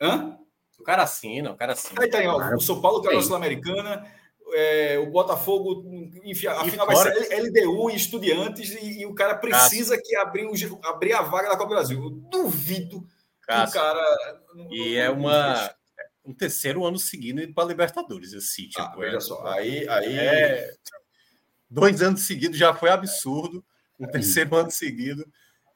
Hã? 0.00 0.38
O 0.78 0.82
cara 0.82 1.02
assina, 1.04 1.52
o 1.52 1.56
cara 1.56 1.72
assina. 1.74 2.02
Aí 2.02 2.10
tá 2.10 2.18
aí, 2.18 2.26
ó, 2.26 2.56
o 2.56 2.60
São 2.60 2.80
Paulo 2.80 3.00
caiu 3.00 3.16
na 3.16 3.22
Sul-Americana 3.22 4.04
é, 4.54 4.98
o 4.98 5.10
Botafogo, 5.10 5.84
enfim, 6.24 6.46
afinal 6.46 6.86
vai 6.86 6.96
ser 6.96 7.40
LDU 7.40 7.90
e 7.90 7.96
estudiantes, 7.96 8.70
e, 8.70 9.00
e 9.00 9.06
o 9.06 9.14
cara 9.14 9.34
precisa 9.34 9.96
Cássio. 9.96 10.08
que 10.08 10.16
abrir, 10.16 10.46
o, 10.46 10.80
abrir 10.84 11.12
a 11.12 11.22
vaga 11.22 11.48
da 11.48 11.56
Copa 11.56 11.70
do 11.70 11.74
Brasil. 11.74 12.02
Eu 12.02 12.10
duvido 12.10 13.06
Cássio. 13.42 13.72
que 13.72 13.78
o 13.78 13.80
cara. 13.80 14.42
E 14.70 14.96
é 14.96 15.10
uma. 15.10 15.74
Um 16.24 16.32
terceiro 16.32 16.84
ano 16.86 16.98
seguido 16.98 17.52
para 17.52 17.66
Libertadores, 17.66 18.32
assim, 18.32 18.68
tipo, 18.68 18.80
ah, 18.80 18.94
veja 18.96 19.16
é, 19.16 19.20
só. 19.20 19.44
Aí, 19.44 19.88
aí... 19.88 20.16
É, 20.16 20.72
dois 21.68 22.00
anos 22.00 22.20
seguidos 22.20 22.56
já 22.56 22.72
foi 22.72 22.90
absurdo. 22.90 23.64
Um 23.98 24.06
terceiro 24.06 24.54
ano 24.54 24.70
seguido, 24.70 25.26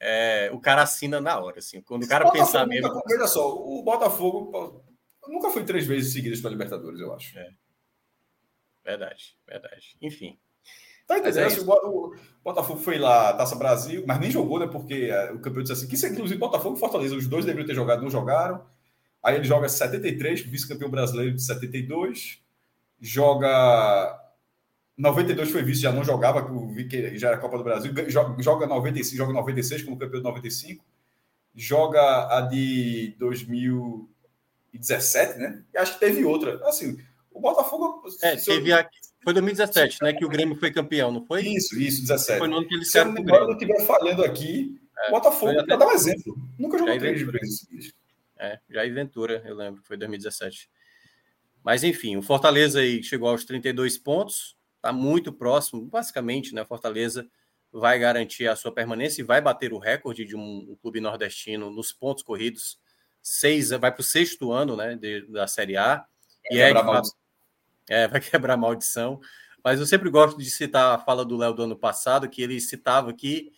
é, 0.01 0.51
o 0.53 0.61
cara 0.61 0.83
assina 0.83 1.21
na 1.21 1.39
hora, 1.39 1.59
assim. 1.59 1.81
Quando 1.81 2.05
o 2.05 2.09
cara 2.09 2.31
pensar 2.31 2.67
mesmo. 2.67 3.03
Veja 3.09 3.27
só, 3.27 3.55
o 3.55 3.83
Botafogo 3.83 4.85
nunca 5.29 5.51
foi 5.51 5.65
três 5.65 5.87
vezes 5.87 6.13
seguidas 6.13 6.41
para 6.41 6.51
Libertadores, 6.51 7.01
eu 7.01 7.13
acho. 7.13 7.39
É. 7.39 7.51
Verdade, 8.87 9.37
verdade. 9.45 9.97
Enfim. 10.01 10.39
Tá 11.09 11.19
entendendo? 11.19 11.51
É 11.51 11.61
o, 11.61 12.15
Botafogo 12.43 12.81
foi 12.81 12.99
lá, 12.99 13.33
Taça 13.33 13.57
Brasil, 13.57 14.05
mas 14.07 14.21
nem 14.21 14.31
jogou, 14.31 14.61
né? 14.61 14.69
Porque 14.69 15.09
é, 15.11 15.33
o 15.33 15.41
campeão 15.41 15.65
disse 15.65 15.73
assim: 15.73 15.89
que 15.89 15.97
isso, 15.97 16.07
inclusive, 16.07 16.39
Botafogo 16.39 16.77
e 16.77 16.81
Fortaleza, 16.81 17.17
os 17.17 17.27
dois 17.27 17.45
deveriam 17.45 17.67
ter 17.67 17.75
jogado, 17.75 18.03
não 18.03 18.11
jogaram. 18.11 18.65
Aí 19.23 19.35
ele 19.35 19.45
joga 19.45 19.69
73, 19.69 20.41
vice-campeão 20.43 20.89
brasileiro 20.89 21.35
de 21.35 21.43
72. 21.43 22.41
Joga. 23.01 24.23
92 24.97 25.51
foi 25.51 25.63
vice, 25.63 25.83
já 25.83 25.93
não 25.93 26.05
jogava, 26.05 26.47
que 26.89 27.19
já 27.19 27.29
era 27.29 27.39
Copa 27.39 27.59
do 27.59 27.65
Brasil. 27.65 27.93
Joga 28.39 28.67
95, 28.67 29.17
joga 29.17 29.33
96 29.33 29.83
como 29.83 29.99
campeão 29.99 30.21
de 30.21 30.25
95. 30.25 30.85
Joga 31.55 32.37
a 32.37 32.41
de 32.43 33.15
2017, 33.19 35.39
né? 35.39 35.65
E 35.75 35.79
acho 35.79 35.95
que 35.95 36.01
teve 36.01 36.25
outra. 36.25 36.61
Assim, 36.67 36.99
o 37.37 37.41
Botafogo. 37.41 38.03
É, 38.23 38.37
teve 38.37 38.71
eu... 38.73 38.85
Foi 39.23 39.33
2017, 39.33 40.03
né? 40.03 40.13
Que 40.13 40.25
o 40.25 40.29
Grêmio 40.29 40.57
foi 40.57 40.73
campeão, 40.73 41.11
não 41.11 41.25
foi? 41.25 41.43
Isso, 41.43 41.79
isso, 41.79 42.03
17. 42.03 42.39
Foi 42.39 42.49
no 42.49 42.59
ano 42.59 42.69
que 42.69 42.75
ele 42.75 42.85
Se 42.85 42.99
eu 42.99 43.05
não 43.07 43.53
estiver 43.53 43.85
falhando 43.85 44.25
aqui, 44.25 44.81
é, 44.99 45.11
Botafogo, 45.11 45.67
para 45.67 45.77
dar 45.77 45.87
um 45.87 45.93
exemplo, 45.93 46.37
nunca 46.59 46.79
jogou 46.79 46.97
três 46.99 47.23
vezes. 47.23 47.93
É, 48.39 48.59
já 48.71 48.83
Ventura, 48.85 49.43
eu 49.45 49.55
lembro, 49.55 49.83
foi 49.85 49.97
2017. 49.97 50.71
Mas 51.65 51.83
enfim, 51.83 52.17
o 52.17 52.23
Fortaleza 52.23 52.81
aí 52.81 53.03
chegou 53.03 53.29
aos 53.29 53.45
32 53.45 53.99
pontos, 53.99 54.57
está 54.77 54.93
muito 54.93 55.33
próximo, 55.33 55.83
basicamente, 55.83 56.55
né? 56.55 56.65
Fortaleza 56.65 57.29
vai 57.73 57.99
garantir 57.99 58.47
a 58.47 58.55
sua 58.55 58.73
permanência 58.73 59.21
e 59.21 59.25
vai 59.25 59.41
bater 59.41 59.73
o 59.73 59.79
recorde 59.79 60.25
de 60.25 60.37
um, 60.37 60.71
um 60.71 60.77
clube 60.81 61.01
nordestino 61.01 61.69
nos 61.69 61.93
pontos 61.93 62.23
corridos. 62.23 62.79
Seis, 63.21 63.71
vai 63.71 63.91
para 63.91 64.01
o 64.01 64.05
sexto 64.05 64.53
ano 64.53 64.77
né, 64.77 64.95
de, 64.95 65.23
da 65.27 65.49
Série 65.49 65.77
A. 65.77 66.07
e 66.51 66.61
é, 66.61 66.73
de 66.73 66.81
fato, 66.81 67.11
é, 67.89 68.09
vai 68.09 68.21
quebrar 68.21 68.55
a 68.55 68.57
maldição. 68.57 69.21
Mas 69.63 69.81
eu 69.81 69.87
sempre 69.87 70.09
gosto 70.11 70.39
de 70.39 70.51
citar 70.51 70.95
a 70.95 70.99
fala 70.99 71.25
do 71.25 71.37
Léo 71.37 71.53
do 71.53 71.63
ano 71.63 71.77
passado, 71.77 72.29
que 72.29 72.41
ele 72.41 72.61
citava 72.61 73.13
que, 73.13 73.51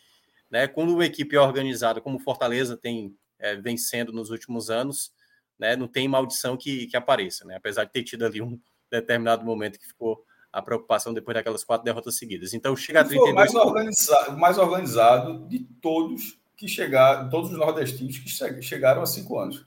né, 0.50 0.66
quando 0.66 0.94
uma 0.94 1.05
equipe 1.05 1.36
é 1.36 1.40
organizada, 1.40 2.00
como 2.00 2.18
Fortaleza 2.18 2.76
tem 2.76 3.14
é, 3.38 3.56
vencendo 3.56 4.12
nos 4.12 4.30
últimos 4.30 4.70
anos, 4.70 5.12
né, 5.59 5.76
não 5.76 5.86
tem 5.86 6.09
maldição 6.09 6.56
que, 6.56 6.86
que 6.86 6.96
apareça, 6.96 7.44
né? 7.44 7.56
Apesar 7.56 7.84
de 7.84 7.92
ter 7.92 8.05
tido 8.05 8.24
ali 8.24 8.40
um 8.40 8.59
determinado 8.90 9.44
momento 9.44 9.78
que 9.78 9.86
ficou 9.86 10.24
a 10.52 10.62
preocupação 10.62 11.12
depois 11.12 11.34
daquelas 11.34 11.64
quatro 11.64 11.84
derrotas 11.84 12.16
seguidas. 12.16 12.55
Então 12.55 12.74
chega 12.74 13.00
a 13.00 13.05
32 13.05 13.34
mais 13.34 13.55
organizado, 13.55 14.38
mais 14.38 14.59
organizado 14.59 15.48
de 15.48 15.60
todos 15.80 16.38
que 16.56 16.66
chegaram, 16.66 17.28
todos 17.28 17.50
os 17.52 17.59
nordestinos 17.59 18.18
que 18.18 18.62
chegaram 18.62 19.02
há 19.02 19.06
cinco 19.06 19.38
anos. 19.38 19.66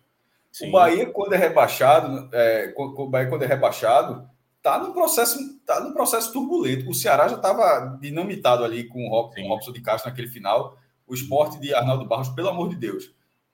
Sim. 0.51 0.67
O 0.67 0.71
Bahia, 0.71 1.05
quando 1.09 1.33
é 1.33 1.38
rebaixado, 1.38 2.29
é, 2.33 2.73
o 2.75 3.07
Bahia, 3.07 3.29
quando 3.29 3.43
é 3.43 3.47
rebaixado, 3.47 4.29
tá 4.61 4.77
no 4.79 4.93
processo 4.93 5.38
tá 5.65 5.79
no 5.79 5.93
processo 5.93 6.31
turbulento. 6.31 6.89
O 6.89 6.93
Ceará 6.93 7.27
já 7.27 7.35
estava 7.35 7.97
dinamitado 7.99 8.63
ali 8.63 8.85
com 8.85 9.09
o, 9.09 9.47
Robson 9.47 9.71
de 9.71 9.81
Castro 9.81 10.09
naquele 10.09 10.27
final, 10.27 10.77
o 11.07 11.13
esporte 11.13 11.59
de 11.59 11.73
Arnaldo 11.73 12.05
Barros, 12.05 12.29
pelo 12.29 12.49
amor 12.49 12.69
de 12.69 12.75
Deus. 12.75 13.11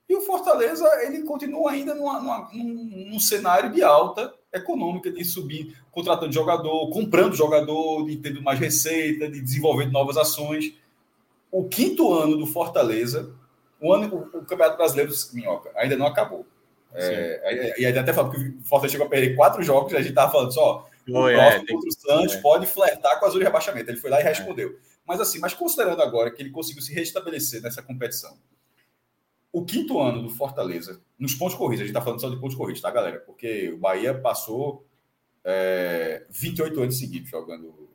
E 0.10 0.16
o 0.16 0.22
Fortaleza 0.22 0.88
ele 1.06 1.24
continua 1.24 1.72
ainda 1.72 1.94
numa, 1.94 2.20
numa, 2.20 2.50
num, 2.54 3.10
num, 3.12 3.20
cenário 3.20 3.72
de 3.74 3.84
alta 3.84 4.34
econômica, 4.54 5.12
de 5.12 5.24
subir, 5.26 5.76
contratando 5.92 6.32
jogador, 6.32 6.90
comprando 6.90 7.36
jogador, 7.36 8.06
de 8.06 8.16
tendo 8.16 8.42
mais 8.42 8.58
receita, 8.58 9.30
de 9.30 9.42
desenvolvendo 9.42 9.92
novas 9.92 10.16
ações. 10.16 10.74
O 11.52 11.66
quinto 11.66 12.14
ano 12.14 12.38
do 12.38 12.46
Fortaleza, 12.46 13.34
o 13.82 13.94
ano 13.94 14.30
o, 14.34 14.38
o 14.38 14.46
Campeonato 14.46 14.78
Brasileiro 14.78 15.12
Minhoca 15.34 15.72
ainda 15.76 15.98
não 15.98 16.08
acabou. 16.08 16.46
É, 16.94 17.76
e 17.82 17.86
aí 17.86 17.98
até 17.98 18.14
falou 18.14 18.32
que 18.32 18.38
o 18.38 18.64
Fortaleza 18.64 18.94
chegou 18.94 19.08
a 19.08 19.10
perder 19.10 19.36
quatro 19.36 19.62
jogos, 19.62 19.94
a 19.94 19.98
gente 19.98 20.10
estava 20.10 20.32
falando 20.32 20.54
só, 20.54 20.88
foi, 21.12 21.34
o 21.34 21.38
próximo 21.38 21.64
é, 21.64 21.74
contra 21.74 21.90
o 21.90 21.92
Santos 21.92 22.36
é. 22.36 22.42
pode 22.42 22.66
flertar 22.68 23.20
com 23.20 23.26
a 23.26 23.30
zona 23.30 23.40
de 23.40 23.46
rebaixamento. 23.46 23.90
Ele 23.90 23.98
foi 23.98 24.10
lá 24.10 24.20
e 24.20 24.24
é. 24.24 24.28
respondeu. 24.28 24.70
É. 24.70 24.76
Mas 25.06 25.22
assim, 25.22 25.40
mas 25.40 25.54
considerando 25.54 26.02
agora 26.02 26.32
que 26.32 26.42
ele 26.42 26.50
conseguiu 26.50 26.82
se 26.82 26.94
restabelecer 26.94 27.62
nessa 27.62 27.82
competição, 27.82 28.38
o 29.52 29.64
quinto 29.64 30.00
ano 30.00 30.22
do 30.22 30.30
Fortaleza, 30.30 31.02
nos 31.18 31.34
pontos 31.34 31.56
corridos, 31.56 31.82
a 31.82 31.86
gente 31.86 31.96
está 31.96 32.02
falando 32.02 32.20
só 32.20 32.30
de 32.30 32.40
pontos 32.40 32.56
corridos, 32.56 32.82
tá, 32.82 32.92
galera? 32.92 33.20
Porque 33.20 33.72
o 33.72 33.78
Bahia 33.78 34.14
passou 34.14 34.86
é, 35.44 36.26
28 36.30 36.82
anos 36.82 37.00
seguidos 37.00 37.30
jogando 37.30 37.90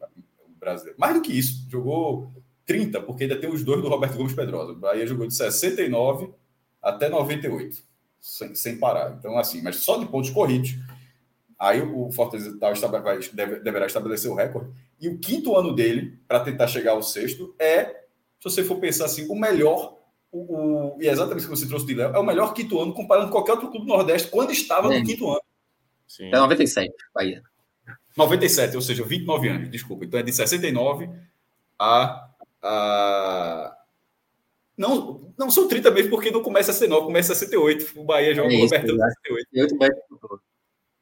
brasileiro. 0.59 0.99
Mais 0.99 1.15
do 1.15 1.21
que 1.21 1.33
isso, 1.33 1.67
jogou 1.69 2.33
30, 2.65 3.01
porque 3.03 3.25
ainda 3.25 3.39
tem 3.39 3.51
os 3.51 3.63
dois 3.63 3.83
do 3.83 3.89
Roberto 3.89 4.17
Gomes 4.17 4.33
Pedrosa. 4.33 4.73
O 4.73 4.77
Bahia 4.77 5.07
jogou 5.07 5.27
de 5.27 5.35
69 5.35 6.31
até 6.81 7.09
98, 7.09 7.83
sem, 8.21 8.55
sem 8.55 8.79
parar. 8.79 9.17
Então, 9.19 9.37
assim, 9.37 9.61
mas 9.61 9.77
só 9.77 9.99
de 9.99 10.07
pontos 10.07 10.31
corridos. 10.31 10.77
Aí 11.63 11.81
o 11.81 12.11
Fortaleza 12.11 12.59
vai, 12.89 13.21
deve, 13.33 13.61
deverá 13.61 13.87
estabelecer 13.87 14.29
o 14.29 14.35
recorde. 14.35 14.73
E 15.01 15.09
o 15.09 15.17
quinto 15.21 15.57
ano 15.57 15.73
dele, 15.73 16.19
para 16.27 16.41
tentar 16.41 16.67
chegar 16.67 16.91
ao 16.91 17.05
sexto, 17.05 17.55
é, 17.57 17.85
se 18.41 18.43
você 18.43 18.65
for 18.65 18.81
pensar 18.81 19.05
assim, 19.05 19.29
o 19.29 19.37
melhor 19.37 19.97
o, 20.33 20.41
o, 20.41 20.99
e 21.01 21.07
é 21.07 21.13
exatamente 21.13 21.45
o 21.47 21.49
que 21.49 21.57
você 21.57 21.69
trouxe 21.69 21.87
de 21.87 21.95
Léo, 21.95 22.17
é 22.17 22.19
o 22.19 22.25
melhor 22.25 22.53
quinto 22.53 22.81
ano 22.81 22.93
comparando 22.93 23.29
com 23.29 23.35
qualquer 23.35 23.53
outro 23.53 23.71
clube 23.71 23.87
do 23.87 23.93
Nordeste 23.93 24.29
quando 24.29 24.51
estava 24.51 24.93
é. 24.93 24.99
no 24.99 25.07
quinto 25.07 25.31
ano. 25.31 25.43
Sim. 26.09 26.31
É 26.31 26.37
97, 26.37 26.93
Bahia. 27.15 27.41
97, 28.17 28.75
ou 28.75 28.83
seja, 28.83 29.05
29 29.05 29.49
anos, 29.49 29.71
desculpa. 29.71 30.05
Então 30.05 30.19
é 30.19 30.23
de 30.25 30.33
69 30.33 31.09
a. 31.79 32.29
a... 32.61 33.77
Não, 34.77 35.33
não 35.39 35.49
são 35.49 35.69
30 35.69 35.93
mesmo, 35.93 36.11
porque 36.11 36.33
não 36.33 36.43
começa 36.43 36.73
a 36.73 36.75
69, 36.75 37.07
começa 37.07 37.33
a 37.33 37.37
68. 37.37 38.01
O 38.01 38.03
Bahia 38.03 38.35
joga 38.35 38.53
é 38.53 38.57
o 38.57 38.63
Robertão 38.63 38.97
de 38.97 39.03
68. 39.31 40.52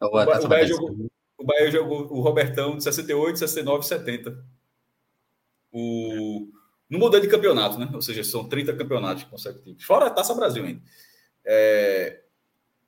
O, 0.00 0.06
o, 0.06 0.44
o, 0.44 0.48
Bahia 0.48 0.66
jogou, 0.66 1.10
o 1.38 1.44
Bahia 1.44 1.70
jogou 1.70 2.12
o 2.12 2.20
Robertão 2.20 2.76
de 2.76 2.84
68, 2.84 3.38
69 3.38 3.86
70. 3.86 4.44
O. 5.72 6.48
Não 6.88 6.98
mudou 6.98 7.20
de 7.20 7.28
campeonato, 7.28 7.78
né? 7.78 7.88
Ou 7.92 8.02
seja, 8.02 8.24
são 8.24 8.48
30 8.48 8.74
campeonatos 8.74 9.24
consecutivos. 9.24 9.84
Fora 9.84 10.06
a 10.06 10.10
Taça 10.10 10.34
Brasil 10.34 10.64
ainda. 10.64 10.82
É... 11.44 12.22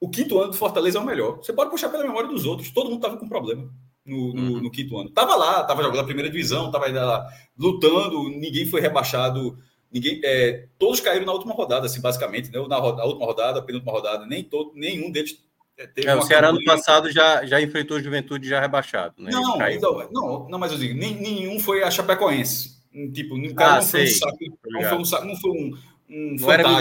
O 0.01 0.11
quinto 0.11 0.41
ano 0.41 0.51
do 0.51 0.57
Fortaleza 0.57 0.99
é 0.99 1.01
o 1.01 1.05
melhor. 1.05 1.37
Você 1.37 1.53
pode 1.53 1.71
puxar 1.71 1.89
pela 1.89 2.03
memória 2.03 2.29
dos 2.29 2.45
outros. 2.45 2.71
Todo 2.71 2.87
mundo 2.87 2.97
estava 2.97 3.17
com 3.17 3.29
problema 3.29 3.73
no, 4.05 4.35
no, 4.35 4.43
uhum. 4.55 4.61
no, 4.63 4.71
quinto 4.71 4.99
ano. 4.99 5.11
Tava 5.11 5.37
lá, 5.37 5.63
tava 5.65 5.83
jogando 5.83 6.01
a 6.01 6.05
primeira 6.05 6.29
divisão, 6.31 6.71
tava 6.71 6.91
lá 6.91 7.29
lutando, 7.57 8.29
ninguém 8.29 8.67
foi 8.67 8.81
rebaixado. 8.81 9.57
Ninguém, 9.93 10.21
é, 10.25 10.67
todos 10.79 11.01
caíram 11.01 11.27
na 11.27 11.33
última 11.33 11.55
rodada, 11.55 11.87
assim, 11.87 12.01
basicamente, 12.01 12.51
né? 12.51 12.67
Na, 12.67 12.79
roda, 12.79 13.05
última 13.05 13.27
rodada, 13.27 13.59
a 13.61 13.63
penúltima 13.63 13.93
rodada, 13.93 14.27
nem 14.27 14.43
todo, 14.43 14.73
nenhum 14.75 15.11
deles 15.11 15.39
é, 15.79 15.89
é, 16.05 16.15
O 16.15 16.23
Ceará 16.23 16.53
no 16.53 16.63
passado 16.65 17.11
já, 17.11 17.45
já 17.45 17.61
enfrentou 17.61 17.97
a 17.97 18.03
Juventude 18.03 18.49
já 18.49 18.61
rebaixado, 18.61 19.15
né? 19.19 19.31
Não, 19.31 19.69
então, 19.69 20.09
não, 20.13 20.49
não, 20.49 20.59
mas 20.59 20.73
eu 20.73 20.79
digo, 20.79 20.99
nem, 20.99 21.15
nenhum 21.15 21.59
foi 21.59 21.83
a 21.83 21.91
Chapecoense. 21.91 22.81
Tipo, 23.13 23.37
o 23.37 23.55
cara 23.55 23.75
ah, 23.75 23.81
não, 23.81 23.83
foi 23.83 24.05
um 24.05 24.07
saco, 24.07 24.39
não, 24.67 24.83
foi 24.83 24.99
um 24.99 25.05
saco, 25.05 25.25
não 25.25 25.37
foi 25.37 25.51
um, 25.51 25.79
um 26.11 26.37
não 26.39 26.53
era 26.53 26.63
não 26.63 26.79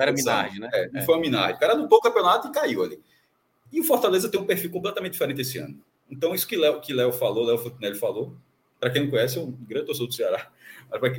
era 0.00 0.12
né? 0.12 0.70
É, 0.72 0.88
não 0.90 1.00
é. 1.00 1.04
foi 1.04 1.16
uma. 1.16 1.50
O 1.50 1.58
cara 1.58 1.74
lutou 1.74 1.98
o 1.98 2.00
campeonato 2.00 2.48
e 2.48 2.52
caiu 2.52 2.82
ali. 2.82 2.98
E 3.70 3.80
o 3.80 3.84
Fortaleza 3.84 4.28
tem 4.30 4.40
um 4.40 4.46
perfil 4.46 4.70
completamente 4.70 5.12
diferente 5.12 5.42
esse 5.42 5.58
ano. 5.58 5.78
Então, 6.10 6.34
isso 6.34 6.46
que 6.46 6.56
Léo 6.56 6.80
que 6.80 6.92
Léo 6.92 7.12
falou, 7.12 7.44
Léo 7.44 7.58
Futinelli 7.58 7.98
falou, 7.98 8.34
para 8.78 8.90
quem 8.90 9.02
não 9.02 9.10
conhece, 9.10 9.38
é 9.38 9.40
um 9.40 9.50
grande 9.50 9.86
torcedor 9.86 10.08
do 10.08 10.14
Ceará. 10.14 10.50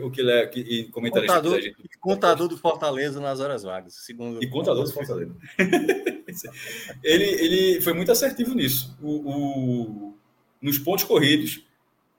O 0.01 0.11
que 0.11 0.21
Léo 0.21 0.49
que, 0.49 0.59
e 0.59 0.83
comentarista 0.89 1.35
contador, 1.35 1.61
gente, 1.61 1.97
contador 1.99 2.47
do 2.47 2.57
Fortaleza 2.57 3.19
nas 3.19 3.39
horas 3.39 3.63
vagas, 3.63 3.95
segundo 3.95 4.43
E 4.43 4.47
contador 4.47 4.83
do 4.83 4.91
Fortaleza. 4.91 5.35
ele, 7.03 7.23
ele 7.23 7.81
foi 7.81 7.93
muito 7.93 8.11
assertivo 8.11 8.53
nisso. 8.53 8.97
O, 9.01 9.11
o, 9.11 10.17
nos 10.61 10.77
pontos 10.77 11.03
corridos, 11.03 11.65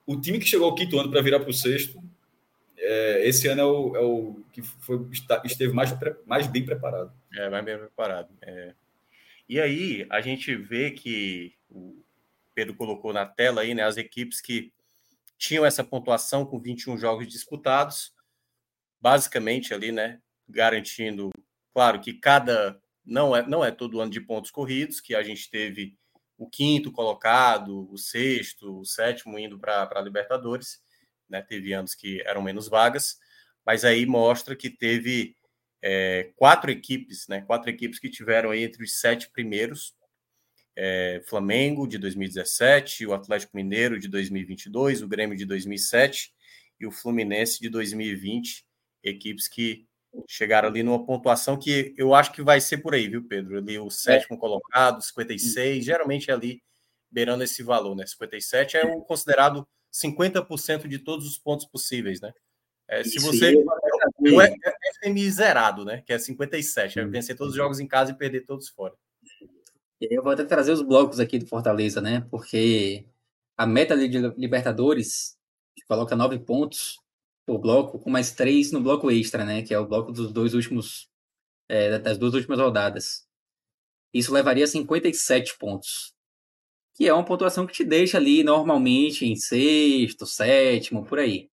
o 0.05 0.19
time 0.19 0.39
que 0.39 0.45
chegou 0.45 0.67
ao 0.67 0.75
quinto 0.75 0.99
ano 0.99 1.09
para 1.09 1.21
virar 1.21 1.39
para 1.39 1.49
o 1.49 1.53
sexto, 1.53 2.01
é, 2.77 3.27
esse 3.27 3.47
ano 3.47 3.61
é 3.61 3.65
o, 3.65 3.95
é 3.95 3.99
o 4.01 4.43
que 4.51 4.61
foi, 4.61 5.07
esteve 5.43 5.73
mais, 5.73 5.95
mais 6.25 6.47
bem 6.47 6.65
preparado. 6.65 7.11
É, 7.33 7.49
mais 7.49 7.65
bem 7.65 7.77
preparado. 7.77 8.29
É. 8.41 8.73
E 9.47 9.59
aí, 9.59 10.05
a 10.09 10.21
gente 10.21 10.55
vê 10.55 10.91
que 10.91 11.53
o 11.69 11.95
Pedro 12.53 12.75
colocou 12.75 13.11
na 13.13 13.25
tela 13.25 13.61
aí, 13.61 13.73
né, 13.73 13.83
as 13.83 13.97
equipes 13.97 14.41
que 14.41 14.71
tinham 15.37 15.65
essa 15.65 15.83
pontuação 15.83 16.45
com 16.45 16.59
21 16.59 16.97
jogos 16.97 17.27
disputados, 17.27 18.13
basicamente 18.99 19.73
ali, 19.73 19.91
né, 19.91 20.21
garantindo, 20.47 21.29
claro 21.73 21.99
que 21.99 22.13
cada 22.13 22.79
não 23.05 23.35
é 23.35 23.45
não 23.47 23.63
é 23.63 23.71
todo 23.71 24.01
ano 24.01 24.11
de 24.11 24.21
pontos 24.21 24.49
corridos, 24.51 24.99
que 24.99 25.13
a 25.13 25.21
gente 25.21 25.49
teve 25.49 25.97
o 26.37 26.49
quinto 26.49 26.91
colocado, 26.91 27.89
o 27.91 27.97
sexto, 27.97 28.79
o 28.79 28.85
sétimo 28.85 29.39
indo 29.39 29.57
para 29.59 29.89
a 29.93 30.01
Libertadores, 30.01 30.81
né? 31.29 31.41
Teve 31.41 31.73
anos 31.73 31.95
que 31.95 32.21
eram 32.25 32.41
menos 32.41 32.67
vagas, 32.67 33.17
mas 33.65 33.85
aí 33.85 34.05
mostra 34.05 34.55
que 34.55 34.69
teve 34.69 35.35
é, 35.81 36.31
quatro 36.35 36.71
equipes, 36.71 37.27
né? 37.27 37.41
Quatro 37.41 37.69
equipes 37.69 37.99
que 37.99 38.09
tiveram 38.09 38.53
entre 38.53 38.83
os 38.83 38.99
sete 38.99 39.29
primeiros. 39.29 39.94
É, 40.77 41.21
Flamengo 41.25 41.87
de 41.87 41.97
2017, 41.97 43.05
o 43.05 43.13
Atlético 43.13 43.55
Mineiro 43.55 43.97
de 43.99 44.07
2022, 44.07 45.01
o 45.01 45.07
Grêmio 45.07 45.37
de 45.37 45.45
2007 45.45 46.33
e 46.79 46.85
o 46.85 46.91
Fluminense 46.91 47.59
de 47.61 47.69
2020, 47.69 48.65
equipes 49.03 49.47
que 49.47 49.87
chegaram 50.27 50.69
ali 50.69 50.83
numa 50.83 51.05
pontuação 51.05 51.57
que 51.57 51.93
eu 51.97 52.13
acho 52.13 52.31
que 52.31 52.41
vai 52.41 52.61
ser 52.61 52.77
por 52.77 52.93
aí, 52.93 53.07
viu, 53.07 53.23
Pedro? 53.27 53.57
Ali 53.57 53.79
o 53.79 53.89
sétimo 53.89 54.35
é. 54.37 54.39
colocado, 54.39 55.01
56, 55.01 55.83
geralmente 55.83 56.29
é 56.29 56.33
ali 56.33 56.61
beirando 57.11 57.43
esse 57.43 57.63
valor, 57.63 57.95
né? 57.95 58.05
57 58.05 58.77
é 58.77 58.85
o 58.85 59.01
considerado 59.01 59.67
50% 59.93 60.87
de 60.87 60.99
todos 60.99 61.25
os 61.27 61.37
pontos 61.37 61.65
possíveis, 61.65 62.19
né? 62.19 62.33
É, 62.87 63.03
se 63.03 63.19
você 63.19 63.55
é, 63.55 64.47
é, 64.47 64.55
é 65.03 65.09
miserado, 65.09 65.83
né? 65.83 66.03
Que 66.05 66.13
é 66.13 66.19
57, 66.19 66.99
é 66.99 67.05
vencer 67.05 67.35
todos 67.35 67.53
os 67.53 67.57
jogos 67.57 67.79
em 67.79 67.87
casa 67.87 68.11
e 68.11 68.17
perder 68.17 68.41
todos 68.41 68.69
fora. 68.69 68.93
Eu 70.01 70.21
vou 70.23 70.33
até 70.33 70.43
trazer 70.43 70.73
os 70.73 70.81
blocos 70.81 71.19
aqui 71.19 71.39
do 71.39 71.47
Fortaleza, 71.47 72.01
né? 72.01 72.21
Porque 72.29 73.05
a 73.57 73.65
meta 73.65 73.95
de 73.97 74.19
Libertadores 74.37 75.37
coloca 75.87 76.15
nove 76.15 76.39
pontos 76.39 76.99
por 77.45 77.59
bloco, 77.59 77.99
com 77.99 78.09
mais 78.09 78.31
três 78.31 78.71
no 78.71 78.81
bloco 78.81 79.09
extra, 79.11 79.45
né? 79.45 79.61
Que 79.63 79.73
é 79.73 79.79
o 79.79 79.87
bloco 79.87 80.11
dos 80.11 80.31
dois 80.33 80.53
últimos. 80.53 81.09
É, 81.69 81.97
das 81.99 82.17
duas 82.17 82.33
últimas 82.35 82.59
rodadas. 82.59 83.27
Isso 84.13 84.33
levaria 84.33 84.65
a 84.65 84.67
57 84.67 85.57
pontos. 85.57 86.13
Que 86.95 87.07
é 87.07 87.13
uma 87.13 87.25
pontuação 87.25 87.67
que 87.67 87.73
te 87.73 87.83
deixa 87.83 88.17
ali 88.17 88.43
normalmente 88.43 89.25
em 89.25 89.35
sexto, 89.35 90.25
sétimo, 90.25 91.05
por 91.05 91.19
aí. 91.19 91.49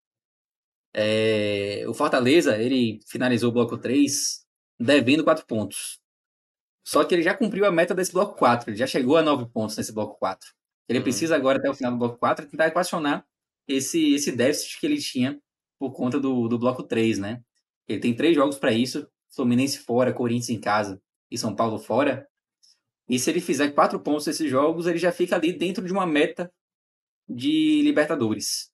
É, 0.95 1.85
o 1.89 1.95
Fortaleza, 1.95 2.59
ele 2.59 3.01
finalizou 3.09 3.51
o 3.51 3.53
bloco 3.53 3.79
3 3.79 4.47
devendo 4.79 5.25
4 5.25 5.47
pontos. 5.47 6.02
Só 6.85 7.05
que 7.05 7.15
ele 7.15 7.23
já 7.23 7.35
cumpriu 7.35 7.65
a 7.65 7.71
meta 7.71 7.95
desse 7.95 8.13
bloco 8.13 8.37
4, 8.37 8.71
ele 8.71 8.77
já 8.77 8.87
chegou 8.87 9.17
a 9.17 9.23
9 9.23 9.47
pontos 9.53 9.77
nesse 9.77 9.93
bloco 9.93 10.19
4. 10.19 10.49
Ele 10.89 10.99
uhum. 10.99 11.03
precisa 11.05 11.37
agora, 11.37 11.59
até 11.59 11.71
o 11.71 11.75
final 11.75 11.93
do 11.93 11.99
bloco 11.99 12.19
4, 12.19 12.49
tentar 12.49 12.67
equacionar 12.67 13.25
esse, 13.69 14.15
esse 14.15 14.33
déficit 14.33 14.81
que 14.81 14.87
ele 14.87 14.99
tinha 14.99 15.41
por 15.79 15.93
conta 15.93 16.19
do, 16.19 16.49
do 16.49 16.59
bloco 16.59 16.83
3, 16.83 17.19
né? 17.19 17.41
Ele 17.89 18.01
tem 18.01 18.15
três 18.15 18.35
jogos 18.35 18.59
para 18.59 18.73
isso: 18.73 19.07
Fluminense 19.35 19.79
fora, 19.79 20.13
Corinthians 20.13 20.51
em 20.51 20.61
casa 20.61 21.01
e 21.31 21.39
São 21.39 21.55
Paulo 21.55 21.79
fora. 21.79 22.27
E 23.09 23.19
se 23.19 23.31
ele 23.31 23.41
fizer 23.41 23.71
quatro 23.71 24.01
pontos 24.01 24.27
nesses 24.27 24.51
jogos, 24.51 24.87
ele 24.87 24.99
já 24.99 25.13
fica 25.13 25.37
ali 25.37 25.53
dentro 25.53 25.85
de 25.85 25.93
uma 25.93 26.07
meta 26.07 26.53
de 27.29 27.83
Libertadores. 27.83 28.71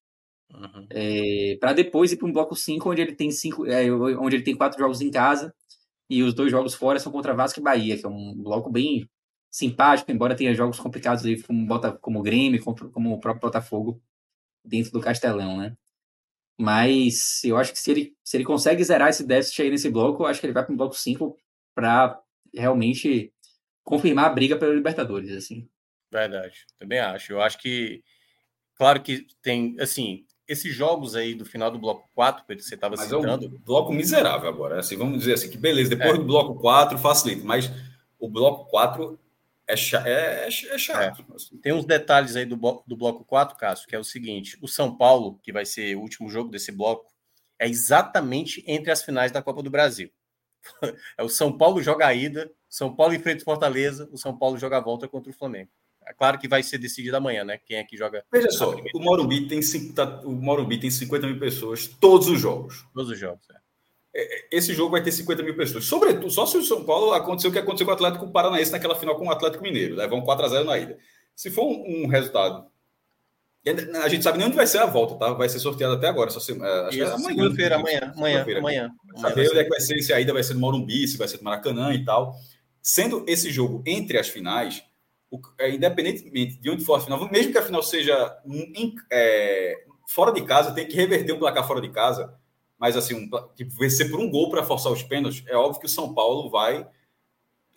Uhum. 0.53 0.87
É, 0.91 1.57
para 1.61 1.73
depois 1.73 2.13
ir 2.13 2.17
para 2.17 2.27
um 2.27 2.33
bloco 2.33 2.57
5, 2.57 2.91
onde 2.91 3.03
ele 3.03 3.15
tem 3.15 3.31
cinco, 3.31 3.67
é, 3.67 3.91
onde 3.93 4.37
ele 4.37 4.45
tem 4.45 4.57
quatro 4.57 4.79
jogos 4.79 5.01
em 5.01 5.11
casa 5.11 5.55
e 6.09 6.23
os 6.23 6.35
dois 6.35 6.51
jogos 6.51 6.75
fora 6.75 6.99
são 6.99 7.13
contra 7.13 7.35
Vasco 7.35 7.61
e 7.61 7.63
Bahia, 7.63 7.99
que 7.99 8.07
é 8.07 8.09
um 8.09 8.35
bloco 8.35 8.71
bem 8.71 9.09
simpático, 9.51 10.11
embora 10.11 10.37
tenha 10.37 10.55
jogos 10.55 10.79
complicados 10.79 11.25
aí 11.25 11.43
como, 11.43 11.67
como 12.01 12.21
o 12.21 12.23
Grêmio, 12.23 12.63
como, 12.63 12.91
como 12.91 13.15
o 13.15 13.21
próprio 13.21 13.43
Botafogo 13.43 14.01
dentro 14.65 14.93
do 14.93 15.01
Castelão, 15.01 15.59
né? 15.59 15.77
Mas 16.61 17.43
eu 17.45 17.57
acho 17.57 17.73
que 17.73 17.79
se 17.79 17.91
ele, 17.91 18.17
se 18.25 18.37
ele 18.37 18.45
consegue 18.45 18.83
zerar 18.83 19.09
esse 19.09 19.25
déficit 19.25 19.63
aí 19.63 19.71
nesse 19.71 19.91
bloco, 19.91 20.23
eu 20.23 20.27
acho 20.27 20.41
que 20.41 20.47
ele 20.47 20.53
vai 20.53 20.65
para 20.65 20.75
o 20.75 20.77
bloco 20.77 20.95
5 20.95 21.37
para 21.75 22.21
realmente 22.53 23.33
confirmar 23.85 24.27
a 24.27 24.35
briga 24.35 24.59
pela 24.59 24.75
Libertadores, 24.75 25.31
assim. 25.31 25.69
Verdade, 26.11 26.67
também 26.79 26.99
acho. 26.99 27.33
Eu 27.33 27.41
acho 27.41 27.59
que, 27.59 28.03
claro 28.75 29.03
que 29.03 29.27
tem, 29.41 29.77
assim, 29.79 30.27
esses 30.49 30.75
jogos 30.75 31.15
aí 31.15 31.35
do 31.35 31.45
final 31.45 31.71
do 31.71 31.79
bloco 31.79 32.09
4, 32.15 32.45
que 32.47 32.63
você 32.63 32.75
estava 32.75 32.97
citando. 32.97 33.29
É 33.29 33.49
um 33.49 33.59
bloco 33.59 33.93
miserável 33.93 34.49
agora. 34.49 34.81
Assim, 34.81 34.97
vamos 34.97 35.19
dizer 35.19 35.35
assim, 35.35 35.51
que 35.51 35.59
beleza, 35.59 35.91
depois 35.91 36.15
é. 36.15 36.17
do 36.17 36.25
bloco 36.25 36.55
4 36.55 36.99
facilita, 36.99 37.45
mas 37.45 37.71
o 38.19 38.29
bloco 38.29 38.65
4 38.71 39.21
é, 39.69 39.77
chato. 39.77 40.07
É, 40.07 40.45
é, 40.45 40.49
é 40.49 40.79
chato. 40.79 41.21
É. 41.31 41.59
Tem 41.63 41.75
uns 41.75 41.85
detalhes 41.85 42.35
aí 42.35 42.47
do, 42.47 42.57
do 42.57 42.97
bloco 42.97 43.25
4, 43.25 43.57
Cássio, 43.59 43.87
que 43.87 43.95
é 43.95 43.99
o 43.99 44.05
seguinte: 44.05 44.57
o 44.63 44.67
São 44.67 44.97
Paulo, 44.97 45.39
que 45.43 45.53
vai 45.53 45.67
ser 45.67 45.95
o 45.95 46.01
último 46.01 46.31
jogo 46.31 46.51
desse 46.51 46.73
bloco, 46.73 47.13
é 47.59 47.69
exatamente 47.69 48.65
entre 48.67 48.91
as 48.91 49.03
finais 49.03 49.31
da 49.31 49.43
Copa 49.43 49.63
do 49.63 49.71
Brasil. 49.71 50.11
é 51.19 51.23
o 51.23 51.29
São 51.29 51.57
Paulo 51.57 51.83
joga 51.83 52.07
a 52.07 52.15
ida, 52.15 52.51
São 52.69 52.97
Paulo 52.97 53.13
enfrenta 53.13 53.43
o 53.43 53.45
Fortaleza, 53.45 54.09
o 54.11 54.17
São 54.17 54.37
Paulo 54.37 54.59
joga 54.59 54.79
a 54.79 54.81
volta 54.81 55.07
contra 55.07 55.31
o 55.31 55.35
Flamengo. 55.35 55.71
É 56.09 56.15
claro 56.15 56.39
que 56.39 56.49
vai 56.49 56.63
ser 56.63 56.79
decidido 56.79 57.17
amanhã, 57.17 57.45
né? 57.45 57.59
Quem 57.59 57.77
é 57.77 57.85
que 57.85 57.97
joga. 57.97 58.25
Veja 58.33 58.51
só, 58.51 58.75
o 58.95 59.01
Morumbi, 59.01 59.47
tem, 59.47 59.61
tá, 59.93 60.23
o 60.25 60.33
Morumbi 60.33 60.81
tem 60.81 60.91
50 60.91 61.27
mil 61.27 61.39
pessoas 61.39 61.87
todos 61.87 62.29
os 62.29 62.41
jogos. 62.41 62.87
Todos 62.95 63.11
os 63.11 63.19
jogos, 63.19 63.47
é. 63.51 63.69
É, 64.15 64.23
é, 64.23 64.49
esse 64.51 64.75
jogo 64.75 64.91
vai 64.91 65.03
ter 65.03 65.13
50 65.13 65.43
mil 65.43 65.55
pessoas. 65.55 65.85
Sobretudo, 65.85 66.31
só 66.31 66.47
se 66.47 66.57
o 66.57 66.65
São 66.65 66.83
Paulo 66.85 67.13
aconteceu 67.13 67.51
o 67.51 67.53
que 67.53 67.59
aconteceu 67.59 67.87
com 67.87 67.93
o 67.93 67.95
Atlético 67.95 68.33
Paranaense 68.33 68.73
naquela 68.73 68.97
final 68.97 69.17
com 69.17 69.27
o 69.27 69.31
Atlético 69.31 69.63
Mineiro. 69.63 69.95
Levam 69.95 70.23
4 70.23 70.47
a 70.47 70.49
0 70.49 70.65
na 70.65 70.79
ida. 70.79 70.99
Se 71.37 71.51
for 71.51 71.65
um, 71.65 72.05
um 72.05 72.07
resultado 72.09 72.67
A 74.03 74.09
gente 74.09 74.25
sabe 74.25 74.39
nem 74.39 74.47
onde 74.47 74.57
vai 74.57 74.67
ser 74.67 74.79
a 74.79 74.87
volta, 74.87 75.15
tá? 75.15 75.33
Vai 75.35 75.49
ser 75.49 75.61
sorteado 75.61 75.95
até 75.95 76.09
agora. 76.09 76.31
Só 76.31 76.41
se, 76.41 76.53
acho 76.53 76.97
que 76.97 77.03
é 77.03 77.05
amanhã. 77.05 77.29
Segunda-feira, 77.29 77.77
amanhã. 77.77 78.13
Amanhã. 78.17 78.43
Amanhã. 78.43 78.59
amanhã. 78.59 78.91
Saber 79.17 79.49
onde 79.51 79.59
é 79.59 79.65
que 79.65 79.71
vai 79.71 79.81
ser, 79.81 80.03
se 80.03 80.13
a 80.13 80.21
ida 80.21 80.33
vai 80.33 80.43
ser 80.43 80.55
no 80.55 80.61
Morumbi, 80.61 81.07
se 81.07 81.19
vai 81.19 81.29
ser 81.29 81.37
no 81.37 81.45
Maracanã 81.45 81.93
e 81.93 82.05
tal. 82.05 82.35
Sendo 82.83 83.25
esse 83.29 83.53
jogo 83.53 83.83
entre 83.87 84.19
as 84.19 84.29
finais, 84.29 84.83
o, 85.31 85.41
é, 85.59 85.71
independentemente 85.71 86.59
de 86.59 86.71
onde 86.71 86.85
for 86.85 86.95
a 86.95 87.01
final, 87.01 87.31
mesmo 87.31 87.53
que 87.53 87.59
a 87.59 87.63
final 87.63 87.83
seja 87.83 88.39
é, 89.11 89.85
fora 90.07 90.33
de 90.33 90.43
casa, 90.43 90.73
tem 90.73 90.87
que 90.87 90.97
reverter 90.97 91.33
um 91.33 91.39
placar 91.39 91.67
fora 91.67 91.81
de 91.81 91.91
casa, 91.91 92.35
mas 92.79 92.97
assim, 92.97 93.15
um, 93.15 93.29
tipo, 93.55 93.75
vencer 93.77 94.11
por 94.11 94.21
um 94.21 94.31
gol 94.31 94.51
para 94.51 94.65
forçar 94.65 94.93
os 94.93 95.03
pênaltis, 95.03 95.45
é 95.47 95.57
óbvio 95.57 95.81
que 95.81 95.87
o 95.87 95.91
São 95.91 96.15
Paulo 96.15 96.49
vai 96.49 96.89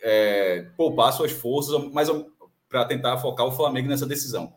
é, 0.02 0.68
poupar 0.78 1.14
suas 1.14 1.32
forças, 1.32 1.91
mas 1.91 2.10
para 2.69 2.86
tentar 2.86 3.18
focar 3.18 3.45
o 3.45 3.52
Flamengo 3.52 3.90
nessa 3.90 4.06
decisão. 4.06 4.53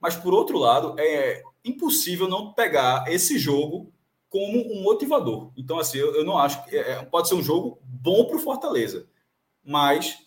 Mas, 0.00 0.14
por 0.14 0.34
outro 0.34 0.58
lado, 0.58 0.94
é 0.98 1.42
impossível 1.64 2.28
não 2.28 2.52
pegar 2.52 3.04
esse 3.08 3.38
jogo 3.38 3.90
como 4.28 4.60
um 4.72 4.82
motivador. 4.82 5.50
Então, 5.56 5.78
assim, 5.78 5.98
eu, 5.98 6.14
eu 6.14 6.24
não 6.24 6.36
acho 6.36 6.62
que 6.64 6.76
é 6.76 7.02
pode 7.04 7.28
ser 7.28 7.36
um 7.36 7.42
jogo 7.42 7.78
bom 7.82 8.26
para 8.26 8.36
o 8.36 8.40
Fortaleza, 8.40 9.06
mas 9.64 10.23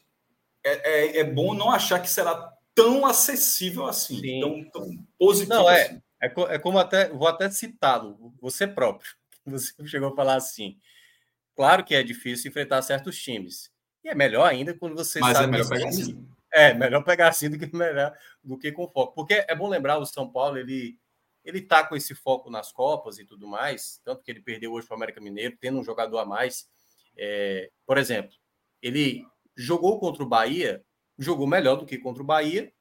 é, 0.68 0.82
é, 0.84 1.18
é, 1.20 1.24
bom 1.24 1.54
não 1.54 1.72
achar 1.72 2.00
que 2.02 2.10
será 2.10 2.54
tão 2.76 3.06
acessível 3.06 3.86
assim, 3.86 4.40
tão, 4.40 4.70
tão, 4.70 5.08
positivo. 5.18 5.54
Não, 5.54 5.70
é, 5.70 5.84
assim. 5.84 6.02
é, 6.22 6.56
é 6.56 6.60
como 6.60 6.78
até 6.78 7.10
vou 7.10 7.28
até 7.28 7.50
citá-lo, 7.50 8.34
você 8.42 8.68
próprio. 8.68 9.10
Você 9.48 9.74
chegou 9.88 10.10
a 10.10 10.16
falar 10.16 10.36
assim. 10.36 10.78
Claro 11.56 11.82
que 11.86 11.96
é 11.96 12.04
difícil 12.04 12.50
enfrentar 12.50 12.82
certos 12.82 13.18
times. 13.18 13.72
E 14.04 14.10
é 14.10 14.14
melhor 14.14 14.46
ainda 14.46 14.74
quando 14.74 14.94
você 14.94 15.22
Mas 15.22 15.32
é 15.32 15.34
sabe. 15.36 15.48
É 15.48 15.52
melhor 15.52 15.70
pegar 15.70 15.88
assim. 15.88 16.28
É, 16.52 16.74
melhor 16.74 17.04
pegar 17.04 17.28
assim 17.30 17.50
do 17.50 17.58
que, 17.58 17.74
melhor, 17.74 18.14
do 18.44 18.58
que 18.58 18.74
com 18.74 18.90
foco. 18.90 19.16
Porque 19.16 19.46
é 19.48 19.56
bom 19.56 19.70
lembrar, 19.70 20.00
o 20.00 20.06
São 20.06 20.30
Paulo, 20.30 20.58
ele, 20.58 21.00
ele 21.46 21.62
tá 21.62 21.86
com 21.86 21.96
esse 21.96 22.14
foco 22.14 22.50
nas 22.50 22.72
Copas 22.72 23.20
e 23.20 23.26
tudo 23.26 23.48
mais, 23.48 24.02
tanto 24.04 24.22
que 24.22 24.32
ele 24.32 24.42
perdeu 24.42 24.74
hoje 24.74 24.86
para 24.86 24.96
o 24.96 24.98
América 24.98 25.22
Mineiro, 25.22 25.58
tendo 25.60 25.80
um 25.80 25.84
jogador 25.84 26.20
a 26.20 26.26
mais. 26.26 26.68
É, 27.18 27.70
por 27.86 27.98
exemplo, 27.98 28.36
ele 28.82 29.26
jogou 29.58 30.00
contra 30.00 30.24
o 30.24 30.28
Bahia, 30.30 30.86
jogou 31.18 31.48
melhor 31.48 31.76
do 31.76 31.86
que 31.86 31.98
contra 31.98 32.22
o 32.22 32.26
Bahia, 32.26 32.72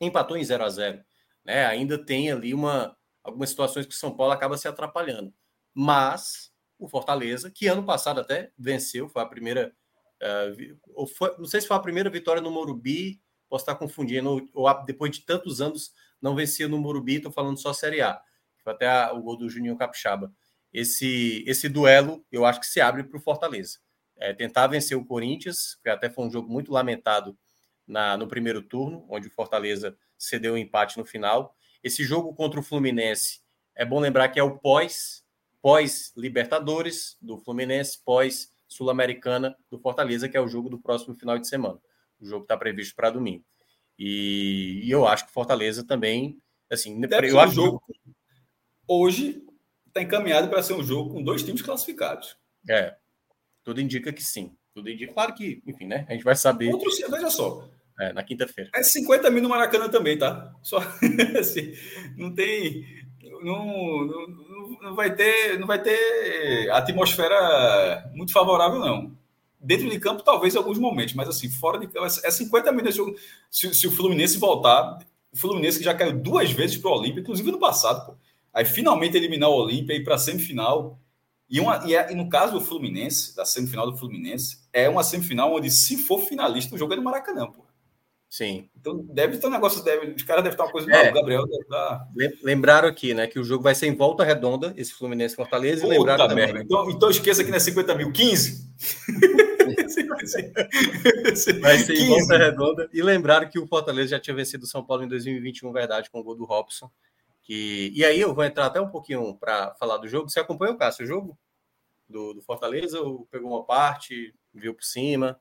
empatou 0.00 0.36
em 0.36 0.44
0 0.44 0.64
a 0.64 0.68
0 0.68 1.04
né? 1.44 1.66
Ainda 1.66 1.98
tem 1.98 2.30
ali 2.30 2.52
uma, 2.52 2.96
algumas 3.22 3.50
situações 3.50 3.86
que 3.86 3.94
o 3.94 3.96
São 3.98 4.14
Paulo 4.16 4.32
acaba 4.32 4.56
se 4.56 4.66
atrapalhando. 4.66 5.32
Mas 5.74 6.52
o 6.78 6.88
Fortaleza, 6.88 7.50
que 7.50 7.66
ano 7.66 7.84
passado 7.84 8.20
até 8.20 8.52
venceu, 8.58 9.08
foi 9.08 9.22
a 9.22 9.26
primeira 9.26 9.74
Uh, 10.20 11.06
foi, 11.06 11.36
não 11.38 11.44
sei 11.44 11.60
se 11.60 11.68
foi 11.68 11.76
a 11.76 11.80
primeira 11.80 12.10
vitória 12.10 12.42
no 12.42 12.50
Morumbi, 12.50 13.20
posso 13.48 13.62
estar 13.62 13.76
confundindo, 13.76 14.48
ou, 14.52 14.84
depois 14.84 15.12
de 15.12 15.20
tantos 15.20 15.60
anos 15.60 15.92
não 16.20 16.34
vencia 16.34 16.66
no 16.66 16.78
Morumbi, 16.78 17.16
estou 17.16 17.30
falando 17.30 17.58
só 17.58 17.72
Série 17.72 18.00
A. 18.00 18.20
Foi 18.62 18.72
até 18.72 18.88
a, 18.88 19.12
o 19.12 19.22
gol 19.22 19.36
do 19.36 19.48
Juninho 19.48 19.76
Capixaba. 19.76 20.32
Esse, 20.72 21.44
esse 21.46 21.68
duelo 21.68 22.24
eu 22.30 22.44
acho 22.44 22.60
que 22.60 22.66
se 22.66 22.80
abre 22.80 23.04
para 23.04 23.16
o 23.16 23.20
Fortaleza. 23.20 23.78
É, 24.18 24.32
tentar 24.32 24.66
vencer 24.66 24.96
o 24.96 25.04
Corinthians, 25.04 25.76
que 25.82 25.88
até 25.88 26.10
foi 26.10 26.26
um 26.26 26.30
jogo 26.30 26.50
muito 26.50 26.72
lamentado 26.72 27.38
na, 27.86 28.16
no 28.16 28.26
primeiro 28.26 28.60
turno, 28.60 29.06
onde 29.08 29.28
o 29.28 29.30
Fortaleza 29.30 29.96
cedeu 30.16 30.52
o 30.52 30.54
um 30.56 30.58
empate 30.58 30.98
no 30.98 31.04
final. 31.04 31.56
Esse 31.82 32.04
jogo 32.04 32.34
contra 32.34 32.58
o 32.58 32.62
Fluminense, 32.62 33.40
é 33.74 33.84
bom 33.84 34.00
lembrar 34.00 34.28
que 34.28 34.40
é 34.40 34.42
o 34.42 34.58
pós, 34.58 35.24
pós 35.62 36.12
Libertadores 36.16 37.16
do 37.22 37.38
Fluminense, 37.38 37.98
pós 38.04 38.50
Sul-Americana 38.66 39.56
do 39.70 39.78
Fortaleza, 39.78 40.28
que 40.28 40.36
é 40.36 40.40
o 40.40 40.48
jogo 40.48 40.68
do 40.68 40.78
próximo 40.78 41.14
final 41.14 41.38
de 41.38 41.48
semana. 41.48 41.78
O 42.20 42.26
jogo 42.26 42.42
está 42.42 42.56
previsto 42.56 42.94
para 42.94 43.10
domingo. 43.10 43.44
E, 43.98 44.82
e, 44.84 44.90
eu 44.90 45.06
acho 45.06 45.26
que 45.26 45.32
Fortaleza 45.32 45.84
também, 45.84 46.38
assim, 46.70 47.00
Deve 47.00 47.30
eu 47.30 47.40
acho 47.40 47.54
jogo 47.54 47.82
hoje 48.86 49.44
está 49.86 50.02
encaminhado 50.02 50.48
para 50.48 50.62
ser 50.62 50.74
um 50.74 50.82
jogo 50.82 51.12
com 51.14 51.22
dois 51.22 51.42
times 51.42 51.62
classificados. 51.62 52.36
É, 52.68 52.96
tudo 53.68 53.82
indica 53.82 54.10
que 54.10 54.24
sim. 54.24 54.56
Tudo 54.74 54.88
indica, 54.88 55.12
claro 55.12 55.34
que, 55.34 55.62
enfim, 55.66 55.84
né? 55.84 56.06
A 56.08 56.14
gente 56.14 56.24
vai 56.24 56.34
saber. 56.34 56.72
Outro, 56.72 56.90
veja 57.10 57.28
só. 57.28 57.68
É, 58.00 58.14
na 58.14 58.22
quinta-feira. 58.22 58.70
É 58.74 58.82
50 58.82 59.30
mil 59.30 59.42
no 59.42 59.48
Maracanã 59.50 59.90
também, 59.90 60.16
tá? 60.16 60.54
Só 60.62 60.78
assim, 61.38 61.74
não 62.16 62.34
tem. 62.34 62.86
Não, 63.42 64.06
não, 64.06 64.78
não 64.80 64.94
vai 64.94 65.14
ter, 65.14 65.58
não 65.58 65.66
vai 65.66 65.82
ter 65.82 66.70
atmosfera 66.70 68.10
muito 68.14 68.32
favorável, 68.32 68.78
não. 68.78 69.14
Dentro 69.60 69.90
de 69.90 70.00
campo, 70.00 70.22
talvez 70.22 70.54
em 70.54 70.58
alguns 70.58 70.78
momentos, 70.78 71.12
mas 71.12 71.28
assim, 71.28 71.50
fora 71.50 71.78
de 71.78 71.88
campo, 71.88 72.06
é 72.06 72.30
50 72.30 72.72
minutos. 72.72 73.20
Se, 73.50 73.74
se 73.74 73.86
o 73.86 73.92
Fluminense 73.92 74.38
voltar, 74.38 74.98
o 75.30 75.36
Fluminense 75.36 75.76
que 75.76 75.84
já 75.84 75.94
caiu 75.94 76.18
duas 76.18 76.50
vezes 76.52 76.78
para 76.78 76.90
o 76.90 76.94
Olímpia, 76.94 77.20
inclusive 77.20 77.50
no 77.50 77.58
passado, 77.58 78.06
pô. 78.06 78.16
Aí 78.54 78.64
finalmente 78.64 79.14
eliminar 79.14 79.50
o 79.50 79.56
Olímpia 79.56 79.92
e 79.92 79.98
ir 79.98 80.04
para 80.04 80.14
a 80.14 80.18
semifinal. 80.18 80.98
E, 81.48 81.60
uma, 81.60 81.82
e, 81.86 81.94
é, 81.94 82.12
e, 82.12 82.14
no 82.14 82.28
caso 82.28 82.52
do 82.52 82.60
Fluminense, 82.60 83.34
da 83.34 83.44
semifinal 83.44 83.90
do 83.90 83.96
Fluminense, 83.96 84.58
é 84.72 84.88
uma 84.88 85.02
semifinal 85.02 85.54
onde, 85.54 85.70
se 85.70 85.96
for 85.96 86.20
finalista, 86.20 86.74
o 86.74 86.78
jogo 86.78 86.92
é 86.92 86.96
no 86.96 87.02
Maracanã, 87.02 87.46
pô. 87.46 87.66
Sim. 88.28 88.68
Então 88.78 89.06
deve 89.10 89.38
ter 89.38 89.46
um 89.46 89.50
negócio, 89.50 89.82
deve, 89.82 90.12
os 90.12 90.22
caras 90.22 90.44
devem 90.44 90.54
estar 90.54 90.64
uma 90.64 90.72
coisa. 90.72 90.92
É. 90.92 91.04
Não, 91.04 91.10
o 91.10 91.14
Gabriel 91.14 91.46
deve 91.46 91.62
estar. 91.62 92.08
Lembraram 92.42 92.86
aqui, 92.86 93.14
né, 93.14 93.26
que 93.26 93.38
o 93.38 93.44
jogo 93.44 93.62
vai 93.62 93.74
ser 93.74 93.86
em 93.86 93.96
volta 93.96 94.22
redonda, 94.22 94.74
esse 94.76 94.92
Fluminense 94.92 95.34
Fortaleza. 95.34 95.82
Puta 95.82 95.94
e 95.94 95.98
lembraram 95.98 96.28
também. 96.28 96.44
Merda. 96.44 96.62
Então, 96.62 96.90
então 96.90 97.10
esqueça 97.10 97.42
que 97.42 97.50
não 97.50 97.56
é 97.56 97.60
50 97.60 97.94
mil, 97.94 98.12
15. 98.12 98.68
vai 101.60 101.78
ser 101.78 101.94
em 101.94 102.06
volta 102.06 102.36
redonda. 102.36 102.88
E 102.92 103.02
lembraram 103.02 103.48
que 103.48 103.58
o 103.58 103.66
Fortaleza 103.66 104.10
já 104.10 104.20
tinha 104.20 104.36
vencido 104.36 104.64
o 104.64 104.68
São 104.68 104.84
Paulo 104.84 105.04
em 105.04 105.08
2021, 105.08 105.72
verdade, 105.72 106.10
com 106.10 106.20
o 106.20 106.22
gol 106.22 106.36
do 106.36 106.44
Robson. 106.44 106.90
Que... 107.48 107.90
E 107.94 108.04
aí 108.04 108.20
eu 108.20 108.34
vou 108.34 108.44
entrar 108.44 108.66
até 108.66 108.78
um 108.78 108.90
pouquinho 108.90 109.34
para 109.34 109.74
falar 109.76 109.96
do 109.96 110.06
jogo. 110.06 110.28
Você 110.28 110.38
acompanhou, 110.38 110.76
Cássio, 110.76 111.06
o 111.06 111.08
jogo 111.08 111.38
do, 112.06 112.34
do 112.34 112.42
Fortaleza? 112.42 113.00
Ou 113.00 113.26
pegou 113.30 113.50
uma 113.50 113.64
parte, 113.64 114.34
viu 114.52 114.74
por 114.74 114.84
cima? 114.84 115.40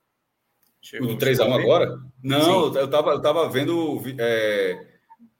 Chegou, 0.81 1.09
o 1.09 1.15
do 1.15 1.25
3x1 1.25 1.53
agora? 1.53 1.99
Não, 2.23 2.71
Sim. 2.71 2.79
eu 2.79 2.89
tava, 2.89 3.11
eu 3.11 3.21
tava 3.21 3.49
vendo 3.49 4.01
é, 4.17 4.87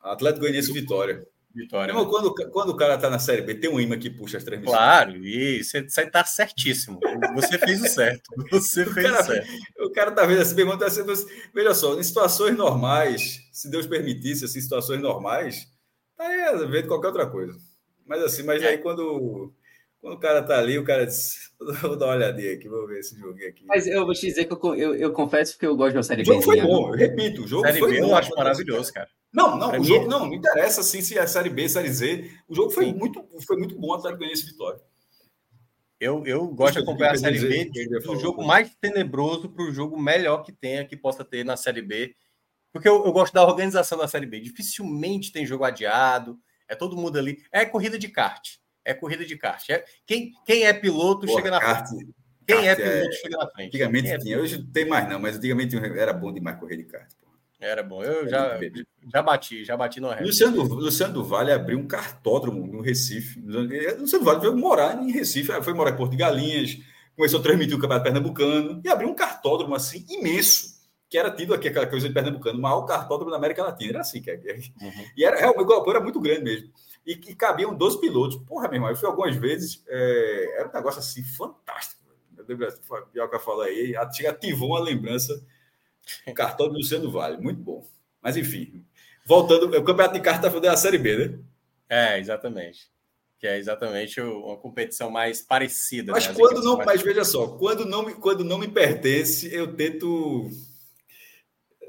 Atlético 0.02 0.42
Goianiense 0.42 0.74
Vitória. 0.74 1.26
Vitória. 1.56 1.94
Não, 1.94 2.04
né? 2.04 2.10
quando, 2.10 2.36
quando 2.52 2.70
o 2.72 2.76
cara 2.76 2.98
tá 2.98 3.10
na 3.10 3.18
Série 3.18 3.42
B, 3.42 3.56
tem 3.56 3.70
um 3.70 3.80
imã 3.80 3.98
que 3.98 4.10
puxa 4.10 4.38
as 4.38 4.44
transmissões. 4.44 4.78
Claro, 4.78 5.16
e 5.16 5.64
você, 5.64 5.82
você 5.82 6.06
tá 6.06 6.26
certíssimo. 6.26 7.00
Você 7.34 7.58
fez 7.58 7.82
o 7.82 7.88
certo. 7.88 8.30
Você 8.52 8.86
fez 8.86 9.08
o, 9.08 9.10
cara, 9.10 9.22
o 9.22 9.26
certo. 9.26 9.50
O 9.80 9.92
cara 9.92 10.12
tá 10.12 10.26
vendo 10.26 10.42
assim, 10.42 10.56
pergunta 10.56 10.86
assim, 10.86 11.02
veja 11.56 11.74
só, 11.74 11.98
em 11.98 12.04
situações 12.04 12.58
normais, 12.58 13.40
se 13.54 13.72
Deus 13.72 13.88
permitisse, 13.88 14.44
assim, 14.44 14.60
situações 14.60 15.02
normais, 15.02 15.66
tá 16.18 16.28
aí 16.28 16.68
vendo 16.68 16.88
qualquer 16.88 17.08
outra 17.08 17.28
coisa. 17.28 17.58
Mas 18.06 18.24
assim, 18.24 18.44
mas 18.44 18.64
é. 18.64 18.70
aí 18.70 18.78
quando 18.78 19.54
quando 20.00 20.16
o 20.16 20.20
cara 20.20 20.42
tá 20.44 20.58
ali, 20.58 20.78
o 20.78 20.84
cara 20.84 21.06
diz: 21.06 21.52
vou 21.82 21.98
dar 21.98 22.08
uma 22.08 22.16
olhadinha 22.16 22.54
aqui, 22.54 22.68
vou 22.68 22.88
ver 22.88 23.00
esse 23.00 23.18
jogo 23.18 23.38
aqui. 23.46 23.66
Mas 23.66 23.88
eu 23.88 24.06
vou 24.06 24.14
te 24.14 24.26
dizer 24.26 24.46
que 24.46 24.54
eu, 24.54 24.76
eu, 24.76 24.96
eu 24.96 25.14
confesso 25.14 25.58
que 25.58 25.66
eu 25.66 25.76
gosto 25.76 25.96
da 25.96 26.04
série 26.04 26.24
B. 26.24 26.30
O 26.30 26.34
jogo 26.34 26.44
foi 26.44 26.62
bom, 26.62 26.90
eu 26.90 26.98
repito, 26.98 27.44
o 27.44 27.48
jogo 27.48 27.66
série 27.66 27.80
foi 27.80 27.92
B 27.94 28.02
bom. 28.02 28.08
Eu 28.10 28.16
acho 28.16 28.36
maravilhoso, 28.36 28.94
cara. 28.94 29.10
Não, 29.34 29.58
não, 29.58 29.80
o 29.80 29.84
jogo 29.84 30.08
não, 30.08 30.26
não 30.26 30.34
interessa 30.34 30.82
assim 30.82 31.02
se 31.02 31.18
é 31.18 31.28
série 31.28 31.50
B, 31.50 31.68
série 31.68 31.92
Z. 31.92 32.32
O 32.48 32.56
jogo 32.56 32.72
foi 32.72 32.94
muito, 32.94 33.24
foi 33.46 33.58
muito 33.58 33.78
bom 33.78 33.94
até 33.94 34.16
ganhar 34.16 34.32
esse 34.32 34.46
vitória. 34.46 34.80
Eu, 36.00 36.24
eu 36.26 36.48
gosto 36.48 36.76
de 36.76 36.80
acompanhar 36.82 37.14
a 37.14 37.18
Série 37.18 37.40
B 37.40 37.72
do 38.02 38.20
jogo 38.20 38.46
mais 38.46 38.76
tenebroso 38.80 39.50
para 39.50 39.66
o 39.66 39.72
jogo 39.72 40.00
melhor 40.00 40.44
que 40.44 40.52
tenha, 40.52 40.86
que 40.86 40.96
possa 40.96 41.26
ter 41.26 41.44
na 41.44 41.58
Série 41.58 41.82
B. 41.82 42.16
Porque 42.78 42.90
eu, 42.90 43.06
eu 43.06 43.12
gosto 43.12 43.34
da 43.34 43.46
organização 43.46 43.98
da 43.98 44.08
Série 44.08 44.26
B. 44.26 44.40
Dificilmente 44.40 45.32
tem 45.32 45.46
jogo 45.46 45.64
adiado, 45.64 46.40
é 46.68 46.76
todo 46.76 46.98
mundo 46.98 47.18
ali. 47.18 47.44
É 47.52 47.66
corrida 47.66 47.98
de 47.98 48.08
kart 48.08 48.58
é 48.88 48.94
corrida 48.94 49.26
de 49.26 49.36
kart. 49.36 49.70
É, 49.70 49.84
quem, 50.06 50.32
quem 50.46 50.64
é 50.64 50.72
piloto 50.72 51.28
chega 51.28 51.52
na 51.52 51.60
kart, 51.60 51.90
frente. 51.90 52.08
Quem 52.48 52.70
é 52.70 52.74
piloto 52.74 53.10
é... 53.10 53.12
chega 53.12 53.38
na 53.38 53.48
frente. 53.48 53.68
Antigamente 53.68 54.08
é 54.08 54.18
tinha, 54.18 54.40
hoje 54.40 54.60
não 54.60 54.72
tem 54.72 54.86
mais 54.88 55.10
não, 55.10 55.20
mas 55.20 55.36
antigamente 55.36 55.76
era 55.76 56.14
bom 56.14 56.32
demais 56.32 56.58
correr 56.58 56.78
de 56.78 56.86
kart. 56.86 57.12
Pô. 57.20 57.28
Era 57.60 57.84
bom, 57.84 58.02
eu 58.02 58.30
já, 58.30 58.58
já 59.12 59.22
bati, 59.22 59.66
já 59.66 59.76
bati 59.76 60.00
no 60.00 60.08
recorde. 60.08 60.30
Luciano, 60.30 60.64
Luciano 60.64 61.14
do 61.14 61.24
Vale 61.24 61.52
abriu 61.52 61.78
um 61.78 61.88
cartódromo 61.88 62.66
no 62.66 62.82
Recife. 62.82 63.42
Luciano 63.42 64.24
do 64.24 64.24
Vale 64.24 64.40
veio 64.40 64.56
morar 64.56 65.04
em 65.04 65.12
Recife, 65.12 65.52
foi 65.62 65.74
morar 65.74 65.92
em 65.92 65.98
Porto 65.98 66.12
de 66.12 66.18
Galinhas, 66.18 66.78
começou 67.16 67.40
a 67.42 67.44
transmitir 67.44 67.76
o 67.76 67.80
Campeonato 67.80 68.06
Pernambucano 68.06 68.80
e 68.86 68.88
abriu 68.88 69.10
um 69.10 69.16
cartódromo 69.16 69.76
assim 69.76 70.06
imenso 70.08 70.77
que 71.10 71.18
era 71.18 71.32
tido 71.32 71.54
aqui 71.54 71.70
aquela 71.70 71.88
coisa 71.88 72.08
de 72.08 72.14
Pernambucano, 72.14 72.60
o 72.60 72.62
maior 72.62 72.84
cartódromo 72.84 73.32
da 73.32 73.38
América 73.38 73.64
Latina. 73.64 73.92
Era 73.92 74.02
assim, 74.02 74.22
que 74.22 74.30
era, 74.30 74.40
é, 74.46 74.56
uhum. 74.56 75.06
e 75.16 75.24
era, 75.24 75.38
realmente, 75.38 75.90
era 75.90 76.00
muito 76.00 76.20
grande 76.20 76.44
mesmo 76.44 76.72
e 77.08 77.16
que 77.16 77.34
cabiam 77.34 77.74
12 77.74 78.02
pilotos. 78.02 78.36
Porra, 78.46 78.68
meu 78.68 78.76
irmão, 78.76 78.90
eu 78.90 78.96
fui 78.98 79.08
algumas 79.08 79.34
vezes, 79.38 79.82
é, 79.88 80.60
era 80.60 80.70
um 80.70 80.74
negócio 80.74 81.00
assim 81.00 81.24
fantástico. 81.24 82.04
Eu 82.38 82.46
lembro, 82.46 82.68
o 82.68 83.02
Pioca 83.08 83.40
falou 83.40 83.62
aí, 83.62 83.96
ativou 83.96 84.72
uma 84.72 84.80
lembrança, 84.82 85.42
o 86.28 86.34
cartão 86.34 86.68
do 86.68 86.74
Luciano 86.74 87.10
Vale, 87.10 87.38
muito 87.38 87.62
bom. 87.62 87.88
Mas 88.22 88.36
enfim, 88.36 88.86
voltando, 89.26 89.68
o 89.68 89.84
campeonato 89.84 90.16
de 90.16 90.20
carta 90.20 90.52
foi 90.52 90.60
da 90.60 90.76
Série 90.76 90.98
B, 90.98 91.16
né? 91.16 91.40
É, 91.90 92.20
exatamente. 92.20 92.92
Que 93.40 93.48
é 93.48 93.58
exatamente 93.58 94.20
uma 94.20 94.58
competição 94.58 95.10
mais 95.10 95.42
parecida. 95.42 96.12
Mas 96.12 96.28
né? 96.28 96.34
quando 96.34 96.62
não, 96.62 96.76
mais... 96.76 96.88
mas 96.88 97.02
veja 97.02 97.24
só, 97.24 97.48
quando 97.48 97.86
não, 97.86 98.04
me, 98.04 98.16
quando 98.16 98.44
não 98.44 98.58
me 98.58 98.68
pertence, 98.68 99.54
eu 99.54 99.74
tento. 99.74 100.50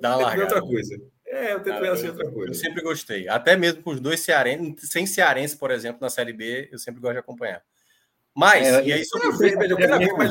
Dar 0.01 0.19
uma 0.19 0.35
outra 0.35 0.61
coisa. 0.61 1.01
É, 1.27 1.53
eu 1.53 1.61
tento 1.61 1.81
ver 1.81 1.91
assim 1.91 2.09
outra 2.09 2.31
coisa. 2.31 2.51
Eu 2.51 2.55
sempre 2.55 2.83
gostei. 2.83 3.29
Até 3.29 3.57
mesmo 3.57 3.83
com 3.83 3.91
os 3.91 4.01
dois 4.01 4.21
cearenses, 4.21 4.91
sem 4.91 5.07
cearense, 5.07 5.57
por 5.57 5.71
exemplo, 5.71 6.01
na 6.01 6.09
Série 6.09 6.33
B, 6.33 6.69
eu 6.73 6.79
sempre 6.79 7.01
gosto 7.01 7.15
de 7.15 7.21
acompanhar. 7.21 7.63
Mas, 8.35 8.67
é, 8.67 8.85
e 8.85 8.93
aí 8.93 9.05
sobre 9.05 9.29
o 9.29 9.65
eu 9.65 9.77
quero 9.77 9.99
ver, 9.99 10.13
mas, 10.15 10.31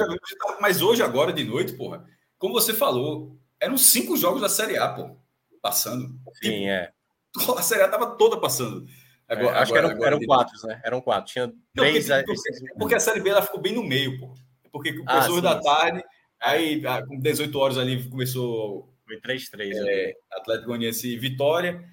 mas 0.62 0.82
hoje, 0.82 1.04
agora 1.04 1.34
de 1.34 1.44
noite, 1.44 1.74
porra, 1.74 2.06
como 2.38 2.54
você 2.54 2.74
falou, 2.74 3.38
eram 3.60 3.78
cinco 3.78 4.16
jogos 4.16 4.42
da 4.42 4.50
Série 4.50 4.78
A, 4.78 4.88
pô, 4.88 5.18
passando. 5.62 6.08
Sim, 6.42 6.52
tipo, 6.52 6.68
é. 6.68 6.92
A 7.58 7.62
Série 7.62 7.84
A 7.84 7.88
tava 7.88 8.16
toda 8.16 8.40
passando. 8.40 8.88
Agora, 9.28 9.58
é, 9.58 9.60
acho 9.60 9.76
agora, 9.76 9.96
que 9.96 10.04
eram, 10.04 10.08
eram 10.08 10.26
quatro, 10.26 10.68
né? 10.68 10.82
Eram 10.84 11.02
quatro. 11.02 11.34
Tinha 11.34 11.54
três. 11.76 12.08
Não, 12.08 12.24
porque, 12.24 12.34
porque, 12.34 12.74
porque, 12.80 12.96
a 12.96 13.00
Série 13.00 13.20
B 13.20 13.30
ela 13.30 13.42
ficou 13.42 13.60
bem 13.60 13.74
no 13.74 13.84
meio, 13.84 14.18
pô. 14.20 14.34
Porque 14.72 14.94
começou 14.94 15.40
ah, 15.40 15.42
da 15.42 15.60
tarde, 15.60 16.04
aí 16.40 16.82
ah, 16.86 17.06
com 17.06 17.20
18 17.20 17.60
horas 17.60 17.78
ali 17.78 18.10
começou. 18.10 18.94
Foi 19.08 19.20
3-3. 19.22 19.72
É, 19.88 20.14
Atlético 20.34 20.68
Goianiense 20.68 21.08
e 21.08 21.18
Vitória. 21.18 21.84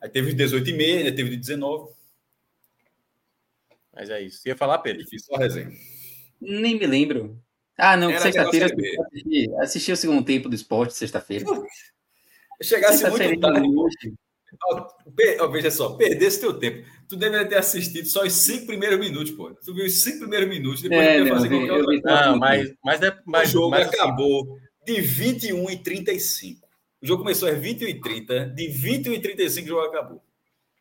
Aí 0.00 0.08
teve 0.08 0.32
18 0.32 0.70
e 0.70 0.72
meia, 0.72 1.14
teve 1.14 1.30
de 1.30 1.36
19. 1.36 1.92
Mas 3.92 4.08
é 4.08 4.22
isso. 4.22 4.40
Você 4.40 4.50
ia 4.50 4.56
falar, 4.56 4.78
Pedro? 4.78 5.02
Difícil 5.02 5.34
a 5.34 5.38
resenha. 5.38 5.70
Nem 6.40 6.78
me 6.78 6.86
lembro. 6.86 7.42
Ah, 7.76 7.96
não, 7.96 8.16
sexta-feira 8.18 8.66
assisti, 8.66 9.54
assisti 9.58 9.92
o 9.92 9.96
segundo 9.96 10.24
tempo 10.24 10.48
do 10.48 10.54
esporte, 10.54 10.94
sexta-feira. 10.94 11.46
Chegasse 12.62 13.08
muito 13.08 13.40
tarde. 13.40 13.68
Oh, 15.40 15.48
veja 15.50 15.70
só, 15.70 15.94
perdesse 15.96 16.40
teu 16.40 16.58
tempo. 16.58 16.86
Tu 17.08 17.16
deveria 17.16 17.48
ter 17.48 17.56
assistido 17.56 18.06
só 18.06 18.24
os 18.24 18.32
cinco 18.32 18.66
primeiros 18.66 18.98
minutos, 18.98 19.30
pô. 19.32 19.54
Tu 19.54 19.74
viu 19.74 19.86
os 19.86 20.02
cinco 20.02 20.20
primeiros 20.20 20.48
minutos, 20.48 20.82
depois 20.82 21.00
é, 21.00 21.20
não, 21.20 21.28
fazer 21.28 21.48
vi, 21.48 21.56
qualquer 21.56 21.72
outra 21.72 21.86
coisa. 21.86 22.02
Não, 22.04 22.38
mas, 22.38 22.74
mas, 22.84 23.02
é, 23.02 23.18
mas 23.24 23.48
o 23.48 23.52
jogo 23.52 23.70
mas, 23.70 23.88
assim, 23.88 23.96
acabou. 23.96 24.58
De 24.90 25.00
21 25.00 25.70
e 25.70 25.76
35. 25.76 26.68
O 27.00 27.06
jogo 27.06 27.22
começou 27.22 27.48
às 27.48 27.58
21 27.58 27.88
e 27.88 28.00
30, 28.00 28.46
de 28.46 28.68
21 28.68 29.12
e 29.14 29.20
35 29.20 29.64
o 29.64 29.68
jogo 29.68 29.86
acabou. 29.86 30.24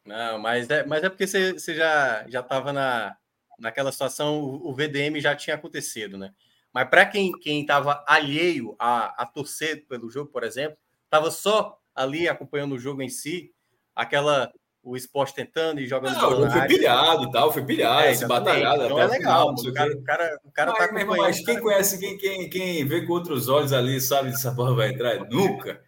Não, 0.06 0.40
mas 0.40 0.70
é, 0.70 0.84
mas 0.86 1.04
é 1.04 1.10
porque 1.10 1.28
você, 1.28 1.76
já 1.76 2.26
já 2.28 2.40
estava 2.40 2.74
na, 2.74 3.16
naquela 3.60 3.92
situação, 3.92 4.42
o, 4.42 4.70
o 4.70 4.74
VDM 4.74 5.20
já 5.20 5.36
tinha 5.36 5.56
acontecido, 5.56 6.18
né? 6.18 6.34
Mas 6.74 6.90
para 6.90 7.06
quem 7.06 7.32
quem 7.32 7.62
estava 7.62 8.04
alheio 8.08 8.76
a, 8.80 9.22
a 9.22 9.26
torcer 9.26 9.86
pelo 9.88 10.10
jogo, 10.10 10.32
por 10.32 10.44
exemplo, 10.44 10.78
estava 11.06 11.30
só 11.30 11.80
ali 11.94 12.28
acompanhando 12.28 12.74
o 12.74 12.80
jogo 12.80 13.02
em 13.02 13.10
si, 13.10 13.54
aquela 13.96 14.52
o 14.90 14.96
esporte 14.96 15.36
tentando 15.36 15.80
e 15.80 15.88
jogando. 15.88 16.16
Não, 16.16 16.48
o 16.48 16.52
foi 16.52 16.68
pilhado 16.68 17.24
e 17.24 17.32
tal, 17.32 17.54
foi 17.54 17.64
pilhado, 17.64 18.08
é, 18.08 18.16
se 18.16 18.28
batalhado. 18.28 18.84
Então 18.84 19.00
é 19.00 19.08
legal. 19.08 19.56
Final, 19.56 19.72
o, 19.72 19.74
cara, 19.74 19.94
o, 19.94 20.04
cara, 20.04 20.40
o 20.44 20.52
cara 20.52 20.72
mas, 20.72 20.80
tá 20.80 20.86
acompanhando. 20.86 21.18
Mas 21.18 21.46
quem 21.46 21.60
conhece, 21.60 22.00
quem, 22.00 22.18
quem, 22.18 22.50
quem 22.50 22.86
vê 22.86 23.06
com 23.06 23.14
outros 23.14 23.48
olhos 23.48 23.72
ali, 23.72 24.02
sabe 24.02 24.30
que 24.30 24.36
essa 24.36 24.54
porra 24.54 24.74
vai 24.74 24.90
entrar? 24.90 25.20
Nunca. 25.30 25.82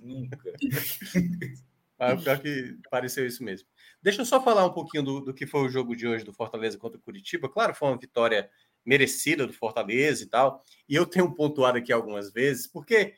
Nunca. 0.00 0.38
Ah, 2.04 2.16
pior 2.16 2.36
que 2.40 2.76
pareceu 2.90 3.24
isso 3.24 3.44
mesmo. 3.44 3.68
Deixa 4.02 4.22
eu 4.22 4.26
só 4.26 4.42
falar 4.42 4.66
um 4.66 4.72
pouquinho 4.72 5.04
do, 5.04 5.20
do 5.20 5.32
que 5.32 5.46
foi 5.46 5.60
o 5.60 5.68
jogo 5.68 5.94
de 5.94 6.04
hoje 6.04 6.24
do 6.24 6.32
Fortaleza 6.32 6.76
contra 6.76 6.98
o 6.98 7.00
Curitiba. 7.00 7.48
Claro, 7.48 7.76
foi 7.76 7.86
uma 7.86 7.96
vitória 7.96 8.50
merecida 8.84 9.46
do 9.46 9.52
Fortaleza 9.52 10.24
e 10.24 10.26
tal. 10.26 10.64
E 10.88 10.96
eu 10.96 11.06
tenho 11.06 11.32
pontuado 11.32 11.78
aqui 11.78 11.92
algumas 11.92 12.32
vezes, 12.32 12.66
porque 12.66 13.14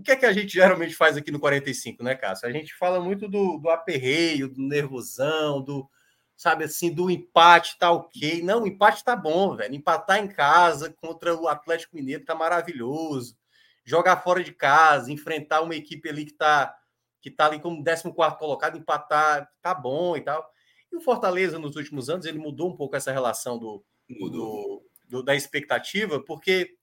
o 0.00 0.02
que 0.02 0.12
é 0.12 0.16
que 0.16 0.24
a 0.24 0.32
gente 0.32 0.54
geralmente 0.54 0.94
faz 0.94 1.16
aqui 1.16 1.30
no 1.30 1.38
45, 1.38 2.02
né, 2.02 2.14
Cássio? 2.14 2.48
A 2.48 2.52
gente 2.52 2.74
fala 2.74 2.98
muito 2.98 3.28
do, 3.28 3.58
do 3.58 3.68
aperreio, 3.68 4.48
do 4.48 4.62
nervosão, 4.62 5.62
do, 5.62 5.88
sabe 6.34 6.64
assim, 6.64 6.90
do 6.90 7.10
empate 7.10 7.78
tá 7.78 7.90
ok. 7.92 8.42
Não, 8.42 8.62
o 8.62 8.66
empate 8.66 9.04
tá 9.04 9.14
bom, 9.14 9.54
velho. 9.54 9.74
Empatar 9.74 10.18
em 10.18 10.26
casa 10.26 10.90
contra 10.90 11.36
o 11.36 11.46
Atlético 11.46 11.94
Mineiro 11.94 12.24
tá 12.24 12.34
maravilhoso. 12.34 13.36
Jogar 13.84 14.22
fora 14.22 14.42
de 14.42 14.52
casa, 14.52 15.12
enfrentar 15.12 15.60
uma 15.60 15.76
equipe 15.76 16.08
ali 16.08 16.24
que 16.24 16.32
tá 16.32 16.74
que 17.20 17.28
está 17.28 17.44
ali 17.44 17.60
como 17.60 17.84
14 17.84 18.38
colocado, 18.38 18.78
empatar, 18.78 19.46
tá 19.60 19.74
bom 19.74 20.16
e 20.16 20.22
tal. 20.22 20.50
E 20.90 20.96
o 20.96 21.02
Fortaleza, 21.02 21.58
nos 21.58 21.76
últimos 21.76 22.08
anos, 22.08 22.24
ele 22.24 22.38
mudou 22.38 22.70
um 22.70 22.76
pouco 22.76 22.96
essa 22.96 23.12
relação 23.12 23.58
do, 23.58 23.84
do, 24.08 24.82
do, 25.06 25.22
da 25.22 25.34
expectativa, 25.34 26.18
porque 26.24 26.78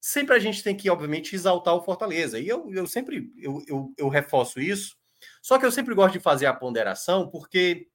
sempre 0.00 0.34
a 0.34 0.38
gente 0.38 0.62
tem 0.62 0.76
que, 0.76 0.88
obviamente, 0.88 1.34
exaltar 1.34 1.74
o 1.74 1.82
Fortaleza. 1.82 2.38
E 2.38 2.48
eu, 2.48 2.70
eu 2.72 2.86
sempre 2.86 3.32
eu, 3.36 3.62
eu, 3.66 3.94
eu 3.96 4.08
reforço 4.08 4.60
isso, 4.60 4.96
só 5.42 5.58
que 5.58 5.66
eu 5.66 5.72
sempre 5.72 5.94
gosto 5.94 6.14
de 6.14 6.20
fazer 6.20 6.46
a 6.46 6.54
ponderação, 6.54 7.28
porque 7.28 7.88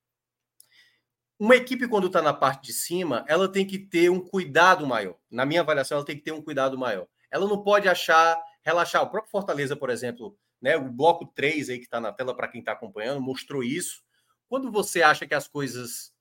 uma 1.39 1.55
equipe, 1.55 1.87
quando 1.87 2.07
está 2.07 2.21
na 2.21 2.33
parte 2.33 2.67
de 2.67 2.73
cima, 2.73 3.25
ela 3.27 3.51
tem 3.51 3.65
que 3.65 3.77
ter 3.77 4.09
um 4.09 4.21
cuidado 4.21 4.87
maior. 4.87 5.17
Na 5.29 5.45
minha 5.45 5.61
avaliação, 5.61 5.97
ela 5.97 6.05
tem 6.05 6.15
que 6.15 6.23
ter 6.23 6.31
um 6.31 6.41
cuidado 6.41 6.77
maior. 6.77 7.07
Ela 7.29 7.45
não 7.47 7.61
pode 7.61 7.89
achar, 7.89 8.41
relaxar. 8.63 9.03
O 9.03 9.09
próprio 9.09 9.31
Fortaleza, 9.31 9.75
por 9.75 9.89
exemplo, 9.89 10.37
né? 10.61 10.77
O 10.77 10.89
bloco 10.89 11.25
3 11.35 11.69
aí 11.69 11.77
que 11.77 11.85
está 11.85 11.99
na 11.99 12.13
tela 12.13 12.33
para 12.33 12.47
quem 12.47 12.59
está 12.59 12.71
acompanhando 12.71 13.21
mostrou 13.21 13.63
isso. 13.63 14.01
Quando 14.47 14.71
você 14.71 15.01
acha 15.01 15.27
que 15.27 15.33
as 15.33 15.47
coisas 15.47 16.13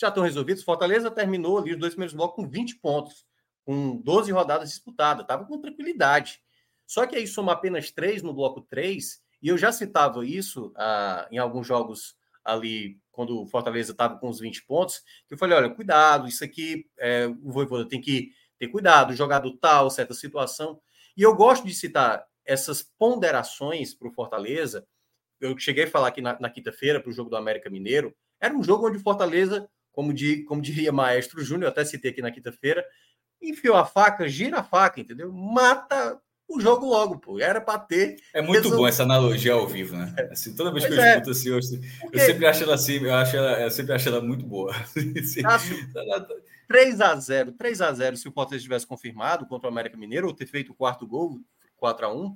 já 0.00 0.08
estão 0.08 0.22
resolvidas, 0.22 0.62
Fortaleza 0.62 1.10
terminou 1.10 1.58
ali 1.58 1.72
os 1.72 1.78
dois 1.78 1.94
primeiros 1.94 2.14
blocos 2.14 2.36
com 2.36 2.48
20 2.48 2.76
pontos, 2.76 3.26
com 3.64 3.96
12 3.96 4.32
rodadas 4.32 4.70
disputadas, 4.70 5.22
estava 5.22 5.44
com 5.44 5.60
tranquilidade. 5.60 6.40
Só 6.86 7.06
que 7.06 7.16
aí 7.16 7.26
soma 7.26 7.52
apenas 7.52 7.90
três 7.90 8.22
no 8.22 8.34
bloco 8.34 8.60
3, 8.62 9.22
e 9.40 9.48
eu 9.48 9.58
já 9.58 9.72
citava 9.72 10.24
isso 10.24 10.72
ah, 10.76 11.26
em 11.30 11.38
alguns 11.38 11.66
jogos 11.66 12.16
ali, 12.44 12.98
quando 13.10 13.40
o 13.40 13.46
Fortaleza 13.46 13.92
estava 13.92 14.18
com 14.18 14.28
os 14.28 14.40
20 14.40 14.64
pontos, 14.66 15.02
que 15.26 15.34
eu 15.34 15.38
falei, 15.38 15.56
olha, 15.56 15.70
cuidado, 15.70 16.28
isso 16.28 16.44
aqui, 16.44 16.86
é, 16.98 17.26
o 17.26 17.52
Voivoda 17.52 17.88
tem 17.88 18.00
que 18.00 18.32
ter 18.58 18.68
cuidado, 18.68 19.14
jogador 19.14 19.56
tal, 19.60 19.90
certa 19.90 20.14
situação. 20.14 20.80
E 21.16 21.22
eu 21.22 21.34
gosto 21.34 21.66
de 21.66 21.74
citar 21.74 22.24
essas 22.44 22.82
ponderações 22.82 23.94
para 23.94 24.08
o 24.08 24.12
Fortaleza, 24.12 24.86
eu 25.40 25.56
cheguei 25.58 25.84
a 25.84 25.90
falar 25.90 26.08
aqui 26.08 26.20
na, 26.20 26.38
na 26.38 26.50
quinta-feira 26.50 27.00
para 27.00 27.10
o 27.10 27.12
jogo 27.12 27.30
do 27.30 27.36
América 27.36 27.70
Mineiro, 27.70 28.14
era 28.40 28.54
um 28.54 28.62
jogo 28.62 28.88
onde 28.88 28.98
o 28.98 29.02
Fortaleza, 29.02 29.68
como, 29.92 30.12
di, 30.12 30.42
como 30.44 30.62
diria 30.62 30.90
Maestro 30.92 31.44
Júnior, 31.44 31.70
até 31.70 31.84
citei 31.84 32.10
aqui 32.10 32.22
na 32.22 32.30
quinta-feira, 32.30 32.84
enfiou 33.42 33.76
a 33.76 33.84
faca, 33.84 34.28
gira 34.28 34.60
a 34.60 34.64
faca, 34.64 35.00
entendeu? 35.00 35.32
Mata 35.32 36.20
o 36.48 36.60
jogo 36.60 36.86
logo, 36.86 37.18
pô. 37.18 37.40
Era 37.40 37.60
para 37.60 37.78
ter. 37.78 38.16
É 38.34 38.42
muito 38.42 38.70
bom 38.70 38.86
essa 38.86 39.02
analogia 39.02 39.54
ao 39.54 39.66
vivo, 39.66 39.96
né? 39.96 40.14
Assim, 40.30 40.54
toda 40.54 40.72
vez 40.72 40.86
que 40.86 40.92
eu 40.92 41.00
é. 41.00 41.10
escuto 41.10 41.30
assim, 41.30 41.48
eu, 41.48 41.58
eu, 42.12 42.20
sempre 42.20 42.46
acho 42.46 42.62
ela 42.62 42.74
assim, 42.74 42.98
eu, 42.98 43.14
acho 43.14 43.36
ela, 43.36 43.60
eu 43.60 43.70
sempre 43.70 43.92
acho 43.94 44.08
ela 44.08 44.20
muito 44.20 44.46
boa. 44.46 44.74
3 46.68 47.00
a 47.02 47.16
0 47.16 47.52
3 47.52 47.80
a 47.82 47.92
0 47.92 48.16
se 48.16 48.28
o 48.28 48.32
Fortaleza 48.32 48.62
tivesse 48.62 48.86
confirmado 48.86 49.46
contra 49.46 49.68
o 49.68 49.72
América 49.72 49.96
Mineiro, 49.96 50.28
ou 50.28 50.34
ter 50.34 50.46
feito 50.46 50.72
o 50.72 50.74
quarto 50.74 51.06
gol, 51.06 51.38
4 51.76 52.06
a 52.06 52.14
1 52.14 52.34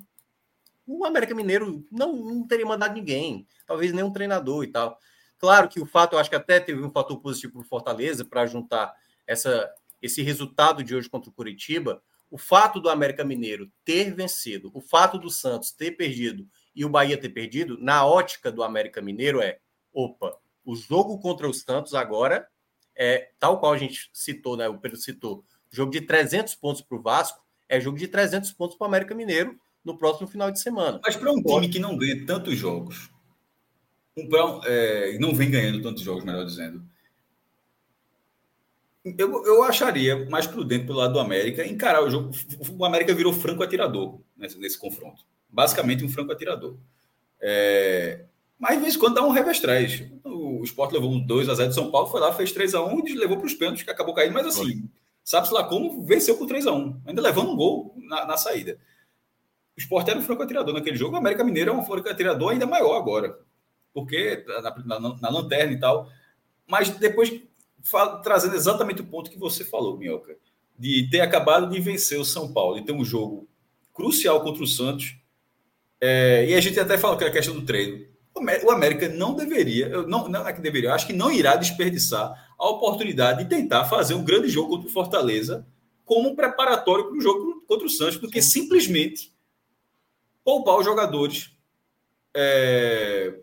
o 0.87 1.05
América 1.05 1.35
Mineiro 1.35 1.85
não, 1.91 2.15
não 2.15 2.47
teria 2.47 2.65
mandado 2.65 2.95
ninguém, 2.95 3.47
talvez 3.67 3.93
nem 3.93 4.05
um 4.05 4.13
treinador 4.13 4.63
e 4.63 4.69
tal. 4.69 4.99
Claro 5.39 5.69
que 5.69 5.81
o 5.81 5.87
fato, 5.87 6.15
eu 6.15 6.19
acho 6.19 6.31
que 6.31 6.37
até 6.37 6.61
teve 6.61 6.81
um 6.83 6.91
fator 6.91 7.21
positivo 7.21 7.55
para 7.55 7.63
o 7.63 7.65
Fortaleza 7.65 8.25
para 8.25 8.47
juntar 8.47 8.95
essa, 9.27 9.69
esse 10.01 10.23
resultado 10.23 10.83
de 10.83 10.95
hoje 10.95 11.09
contra 11.09 11.31
o 11.31 11.33
Curitiba. 11.33 12.03
O 12.31 12.39
fato 12.39 12.81
do 12.81 12.91
América 12.91 13.25
Mineiro 13.25 13.71
ter 13.85 14.13
vencido, 14.13 14.71
o 14.75 14.81
fato 14.81 15.17
do 15.17 15.31
Santos 15.31 15.71
ter 15.71 15.93
perdido 15.93 16.47
e 16.75 16.85
o 16.85 16.89
Bahia 16.89 17.17
ter 17.17 17.29
perdido, 17.29 17.79
na 17.81 18.05
ótica 18.05 18.51
do 18.51 18.63
América 18.63 19.01
Mineiro, 19.01 19.41
é: 19.41 19.59
opa, 19.93 20.37
o 20.65 20.75
jogo 20.75 21.19
contra 21.21 21.49
os 21.49 21.61
Santos 21.61 21.95
agora 21.95 22.47
é 22.97 23.31
tal 23.39 23.61
qual 23.61 23.73
a 23.73 23.79
gente 23.79 24.11
citou, 24.13 24.57
né? 24.57 24.69
O 24.69 24.79
Pedro 24.79 24.99
citou, 24.99 25.45
jogo 25.71 25.93
de 25.93 26.01
300 26.01 26.55
pontos 26.57 26.83
para 26.83 26.99
o 26.99 27.03
Vasco 27.03 27.45
é 27.69 27.81
jogo 27.81 27.99
de 27.99 28.09
300 28.09 28.53
pontos 28.53 28.77
para 28.77 28.85
o 28.85 28.89
América 28.89 29.15
Mineiro 29.15 29.59
no 29.85 29.97
próximo 29.97 30.27
final 30.27 30.51
de 30.51 30.61
semana. 30.61 31.01
Mas 31.05 31.17
para 31.17 31.33
um 31.33 31.43
time 31.43 31.69
que 31.69 31.79
não 31.79 31.97
ganha 31.97 32.25
tantos 32.27 32.57
jogos, 32.57 33.11
um, 34.17 34.29
é, 34.65 35.19
não 35.19 35.35
vem 35.35 35.51
ganhando 35.51 35.83
tantos 35.83 36.03
jogos, 36.03 36.25
melhor 36.25 36.45
dizendo, 36.45 36.85
eu, 39.19 39.45
eu 39.45 39.63
acharia 39.63 40.29
mais 40.29 40.47
prudente 40.47 40.87
pelo 40.87 40.99
lado 40.99 41.13
do 41.13 41.21
América 41.21 41.67
encarar 41.67 42.03
o 42.03 42.11
jogo. 42.11 42.31
O 42.77 42.85
América 42.85 43.15
virou 43.15 43.33
franco 43.33 43.63
atirador 43.63 44.21
nesse, 44.37 44.59
nesse 44.59 44.79
confronto. 44.79 45.23
Basicamente 45.49 46.05
um 46.05 46.09
franco 46.09 46.33
atirador. 46.33 46.77
É, 47.41 48.25
mas 48.59 48.77
de 48.77 48.83
vez 48.83 48.97
em 48.97 48.99
quando 48.99 49.15
dá 49.15 49.23
um 49.23 49.31
revés 49.31 49.61
O 50.25 50.65
Sport 50.65 50.93
levou 50.93 51.13
um 51.13 51.25
2 51.25 51.49
a 51.49 51.55
0 51.55 51.69
de 51.69 51.75
São 51.75 51.91
Paulo, 51.91 52.09
foi 52.09 52.21
lá, 52.21 52.33
fez 52.33 52.51
3 52.53 52.75
a 52.75 52.85
1 52.85 53.07
e 53.07 53.15
levou 53.15 53.37
para 53.37 53.47
os 53.47 53.55
pênaltis, 53.55 53.85
que 53.85 53.91
acabou 53.91 54.15
caindo, 54.15 54.33
mas 54.33 54.47
assim, 54.47 54.89
sabe-se 55.23 55.53
lá 55.53 55.65
como, 55.65 56.05
venceu 56.05 56.37
por 56.37 56.47
3 56.47 56.67
a 56.67 56.73
1 56.73 57.03
ainda 57.07 57.23
levando 57.23 57.51
um 57.51 57.57
gol 57.57 57.95
na, 57.99 58.27
na 58.27 58.37
saída. 58.37 58.79
O 59.77 59.81
Sport 59.81 60.09
era 60.09 60.19
um 60.19 60.23
franco 60.23 60.43
atirador 60.43 60.73
naquele 60.73 60.97
jogo, 60.97 61.15
o 61.15 61.19
América 61.19 61.45
Mineiro 61.45 61.71
é 61.71 61.75
um 61.75 61.85
franco 61.85 62.09
atirador 62.09 62.53
ainda 62.53 62.67
maior 62.67 62.97
agora, 62.97 63.39
porque 63.93 64.45
na, 64.85 64.99
na, 64.99 65.17
na 65.21 65.29
lanterna 65.29 65.73
e 65.73 65.79
tal. 65.79 66.11
Mas 66.67 66.91
depois, 66.91 67.31
trazendo 68.23 68.55
exatamente 68.55 69.01
o 69.01 69.07
ponto 69.07 69.31
que 69.31 69.39
você 69.39 69.65
falou, 69.65 69.97
Minhoca, 69.97 70.37
de 70.79 71.09
ter 71.11 71.21
acabado 71.21 71.71
de 71.71 71.81
vencer 71.81 72.19
o 72.19 72.25
São 72.25 72.53
Paulo 72.53 72.79
e 72.79 72.85
ter 72.85 72.93
um 72.93 73.05
jogo 73.05 73.49
crucial 73.95 74.43
contra 74.43 74.63
o 74.63 74.67
Santos. 74.67 75.17
É, 76.01 76.47
e 76.49 76.55
a 76.55 76.61
gente 76.61 76.79
até 76.79 76.99
falou 76.99 77.17
que 77.17 77.25
era 77.25 77.31
a 77.33 77.37
questão 77.37 77.55
do 77.55 77.65
treino. 77.65 78.07
O 78.65 78.71
América 78.71 79.09
não 79.09 79.35
deveria, 79.35 80.03
não, 80.03 80.29
não 80.29 80.47
é 80.47 80.53
que 80.53 80.61
deveria, 80.61 80.93
acho 80.93 81.07
que 81.07 81.13
não 81.15 81.33
irá 81.33 81.57
desperdiçar 81.57 82.53
a 82.59 82.69
oportunidade 82.69 83.43
de 83.43 83.49
tentar 83.49 83.87
fazer 83.87 84.13
um 84.13 84.23
grande 84.25 84.49
jogo 84.49 84.69
contra 84.69 84.89
o 84.89 84.93
Fortaleza 84.93 85.67
como 86.05 86.29
um 86.29 86.37
preparatório 86.37 87.07
para 87.07 87.17
o 87.17 87.21
jogo 87.21 87.65
contra 87.67 87.87
o 87.87 87.91
Santos, 87.91 88.19
porque 88.19 88.43
simplesmente 88.43 89.35
poupar 90.45 90.79
os 90.79 90.85
jogadores 90.85 91.57
É... 92.35 93.41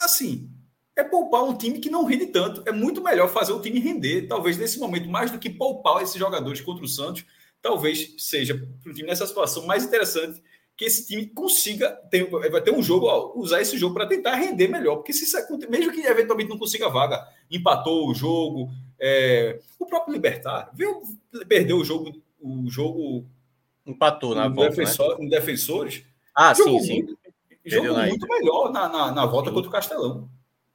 Assim, 0.00 0.50
é 0.96 1.02
poupar 1.02 1.42
um 1.44 1.56
time 1.56 1.78
que 1.78 1.90
não 1.90 2.04
rende 2.04 2.26
tanto. 2.26 2.62
É 2.66 2.72
muito 2.72 3.02
melhor 3.02 3.28
fazer 3.28 3.52
o 3.52 3.60
time 3.60 3.80
render. 3.80 4.26
Talvez 4.28 4.58
nesse 4.58 4.78
momento, 4.78 5.08
mais 5.08 5.30
do 5.30 5.38
que 5.38 5.48
poupar 5.50 6.02
esses 6.02 6.16
jogadores 6.16 6.60
contra 6.60 6.84
o 6.84 6.88
Santos, 6.88 7.24
talvez 7.60 8.14
seja 8.18 8.54
para 8.54 8.90
o 8.90 8.94
time 8.94 9.08
nessa 9.08 9.26
situação 9.26 9.66
mais 9.66 9.84
interessante 9.84 10.42
que 10.76 10.84
esse 10.84 11.06
time 11.06 11.26
consiga 11.26 11.90
ter, 12.10 12.28
vai 12.28 12.60
ter 12.60 12.72
um 12.72 12.82
jogo, 12.82 13.06
ó, 13.06 13.32
usar 13.36 13.60
esse 13.60 13.78
jogo 13.78 13.94
para 13.94 14.06
tentar 14.06 14.34
render 14.34 14.68
melhor, 14.68 14.96
porque 14.96 15.12
se 15.12 15.26
mesmo 15.68 15.92
que 15.92 16.00
eventualmente 16.00 16.48
não 16.48 16.58
consiga 16.58 16.88
vaga, 16.88 17.24
empatou 17.50 18.08
o 18.08 18.14
jogo, 18.14 18.70
é, 18.98 19.60
o 19.78 19.86
próprio 19.86 20.14
Libertar, 20.14 20.70
viu, 20.74 21.02
perdeu 21.46 21.76
o 21.76 21.84
jogo, 21.84 22.12
o 22.40 22.68
jogo 22.70 23.24
empatou 23.86 24.34
na 24.34 24.48
volta, 24.48 24.70
defensor, 24.70 25.18
né? 25.18 25.28
defensores. 25.28 26.04
Ah, 26.34 26.54
sim, 26.54 26.80
sim. 26.80 27.02
Muito, 27.02 27.18
jogo 27.66 27.94
muito 27.94 28.26
melhor 28.26 28.72
na, 28.72 28.88
na, 28.88 29.12
na 29.12 29.26
volta 29.26 29.50
sim. 29.50 29.54
contra 29.54 29.68
o 29.68 29.72
Castelão. 29.72 30.28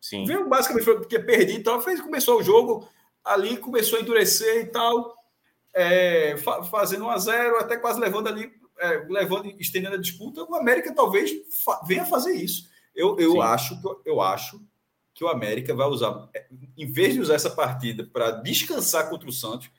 Sim. 0.07 0.25
Viu, 0.25 0.47
basicamente 0.47 0.85
foi 0.85 0.95
porque 0.95 1.19
perdi, 1.19 1.57
então 1.57 1.81
fez, 1.81 1.99
começou 1.99 2.39
o 2.39 2.43
jogo 2.43 2.87
ali, 3.25 3.57
começou 3.57 3.99
a 3.99 4.01
endurecer 4.01 4.63
e 4.63 4.67
tal, 4.67 5.13
é, 5.75 6.37
fa 6.37 6.63
fazendo 6.63 7.03
1 7.03 7.09
a 7.09 7.17
0 7.17 7.57
até 7.57 7.75
quase 7.75 7.99
levando 7.99 8.27
ali 8.27 8.49
é, 8.79 9.05
levando, 9.09 9.53
estendendo 9.59 9.95
a 9.95 9.99
disputa, 9.99 10.45
o 10.45 10.55
América 10.55 10.95
talvez 10.95 11.29
fa 11.65 11.81
venha 11.85 12.05
fazer 12.05 12.35
isso. 12.35 12.69
Eu, 12.95 13.19
eu 13.19 13.41
acho 13.41 13.81
que 13.81 14.09
eu 14.09 14.21
acho 14.21 14.61
que 15.13 15.25
o 15.25 15.27
América 15.27 15.75
vai 15.75 15.87
usar, 15.87 16.29
é, 16.33 16.47
em 16.77 16.89
vez 16.89 17.13
de 17.13 17.19
usar 17.19 17.35
essa 17.35 17.49
partida 17.49 18.05
para 18.05 18.31
descansar 18.31 19.09
contra 19.09 19.27
o 19.27 19.33
Santos, 19.33 19.69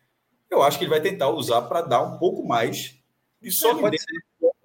eu 0.50 0.62
acho 0.62 0.76
que 0.76 0.84
ele 0.84 0.90
vai 0.90 1.00
tentar 1.00 1.30
usar 1.30 1.62
para 1.62 1.80
dar 1.80 2.02
um 2.02 2.18
pouco 2.18 2.46
mais 2.46 2.96
de 3.40 3.50
solidez 3.50 4.04
que 4.04 4.14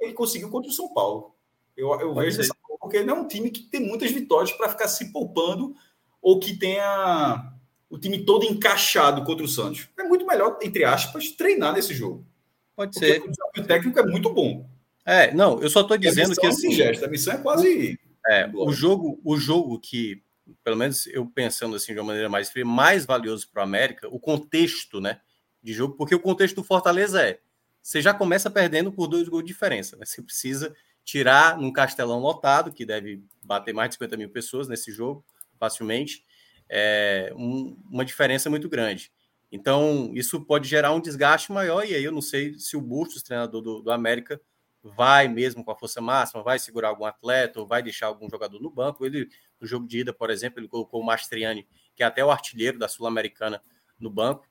ele 0.01 0.13
conseguiu 0.13 0.49
contra 0.49 0.69
o 0.69 0.73
São 0.73 0.93
Paulo. 0.93 1.33
Eu, 1.77 1.97
eu 2.01 2.13
vejo 2.13 2.37
dessa 2.37 2.53
forma, 2.53 2.62
porque 2.83 3.01
não 3.01 3.15
é 3.15 3.19
um 3.21 3.27
time 3.27 3.49
que 3.49 3.61
tem 3.61 3.79
muitas 3.79 4.11
vitórias 4.11 4.51
para 4.51 4.67
ficar 4.67 4.89
se 4.89 5.09
poupando 5.13 5.73
ou 6.21 6.37
que 6.37 6.53
tenha 6.53 7.53
o 7.89 7.97
time 7.97 8.25
todo 8.25 8.43
encaixado 8.43 9.23
contra 9.23 9.45
o 9.45 9.47
Santos. 9.47 9.87
É 9.97 10.03
muito 10.03 10.27
melhor, 10.27 10.59
entre 10.61 10.83
aspas, 10.83 11.31
treinar 11.31 11.71
nesse 11.71 11.93
jogo. 11.93 12.27
Pode 12.75 12.91
Porque 12.91 13.05
ser. 13.05 13.21
O 13.21 13.31
desafio 13.31 13.65
técnico 13.65 13.99
é 13.99 14.05
muito 14.05 14.29
bom. 14.33 14.69
É, 15.05 15.33
não, 15.33 15.61
eu 15.61 15.69
só 15.69 15.79
estou 15.79 15.97
dizendo 15.97 16.35
que 16.35 16.45
assim, 16.45 16.73
gesto, 16.73 17.05
a 17.05 17.07
missão 17.07 17.35
é 17.35 17.37
quase 17.37 17.97
é, 18.27 18.49
o 18.53 18.73
jogo, 18.73 19.17
o 19.23 19.37
jogo 19.37 19.79
que, 19.79 20.21
pelo 20.61 20.75
menos 20.75 21.07
eu 21.07 21.25
pensando 21.25 21.77
assim 21.77 21.93
de 21.93 21.99
uma 21.99 22.07
maneira 22.07 22.27
mais 22.27 22.49
fria, 22.49 22.65
mais 22.65 23.05
valioso 23.05 23.49
para 23.49 23.61
o 23.61 23.63
América, 23.63 24.09
o 24.09 24.19
contexto, 24.19 24.99
né, 24.99 25.21
de 25.61 25.71
jogo, 25.71 25.95
porque 25.95 26.15
o 26.15 26.19
contexto 26.19 26.55
do 26.55 26.63
Fortaleza 26.65 27.21
é, 27.21 27.39
você 27.81 28.01
já 28.01 28.13
começa 28.13 28.49
perdendo 28.49 28.91
por 28.91 29.07
dois 29.07 29.29
gols 29.29 29.43
de 29.43 29.53
diferença, 29.53 29.95
né? 29.95 30.05
Você 30.05 30.21
precisa 30.21 30.73
tirar 31.03 31.57
num 31.57 31.71
castelão 31.71 32.19
lotado, 32.19 32.71
que 32.71 32.85
deve 32.85 33.23
bater 33.43 33.73
mais 33.73 33.89
de 33.89 33.95
50 33.95 34.17
mil 34.17 34.29
pessoas 34.29 34.67
nesse 34.67 34.91
jogo, 34.91 35.25
facilmente, 35.59 36.25
é, 36.69 37.33
um, 37.35 37.77
uma 37.89 38.05
diferença 38.05 38.49
muito 38.49 38.69
grande. 38.69 39.11
Então, 39.51 40.11
isso 40.15 40.43
pode 40.43 40.67
gerar 40.67 40.93
um 40.93 40.99
desgaste 40.99 41.51
maior, 41.51 41.85
e 41.85 41.93
aí 41.93 42.03
eu 42.03 42.11
não 42.11 42.21
sei 42.21 42.57
se 42.57 42.75
o 42.75 42.81
Bustos, 42.81 43.21
treinador 43.21 43.61
do, 43.61 43.81
do 43.81 43.91
América, 43.91 44.41
vai 44.83 45.27
mesmo 45.27 45.63
com 45.63 45.71
a 45.71 45.75
força 45.75 46.01
máxima, 46.01 46.43
vai 46.43 46.59
segurar 46.59 46.89
algum 46.89 47.05
atleta, 47.05 47.59
ou 47.59 47.67
vai 47.67 47.81
deixar 47.81 48.07
algum 48.07 48.29
jogador 48.29 48.59
no 48.59 48.69
banco. 48.69 49.05
Ele, 49.05 49.29
no 49.59 49.67
jogo 49.67 49.87
de 49.87 49.99
ida, 49.99 50.13
por 50.13 50.29
exemplo, 50.29 50.59
ele 50.59 50.67
colocou 50.67 51.01
o 51.01 51.05
Mastriani, 51.05 51.67
que 51.95 52.03
é 52.03 52.05
até 52.05 52.25
o 52.25 52.31
artilheiro 52.31 52.77
da 52.77 52.87
Sul-Americana, 52.87 53.61
no 53.99 54.09
banco, 54.09 54.45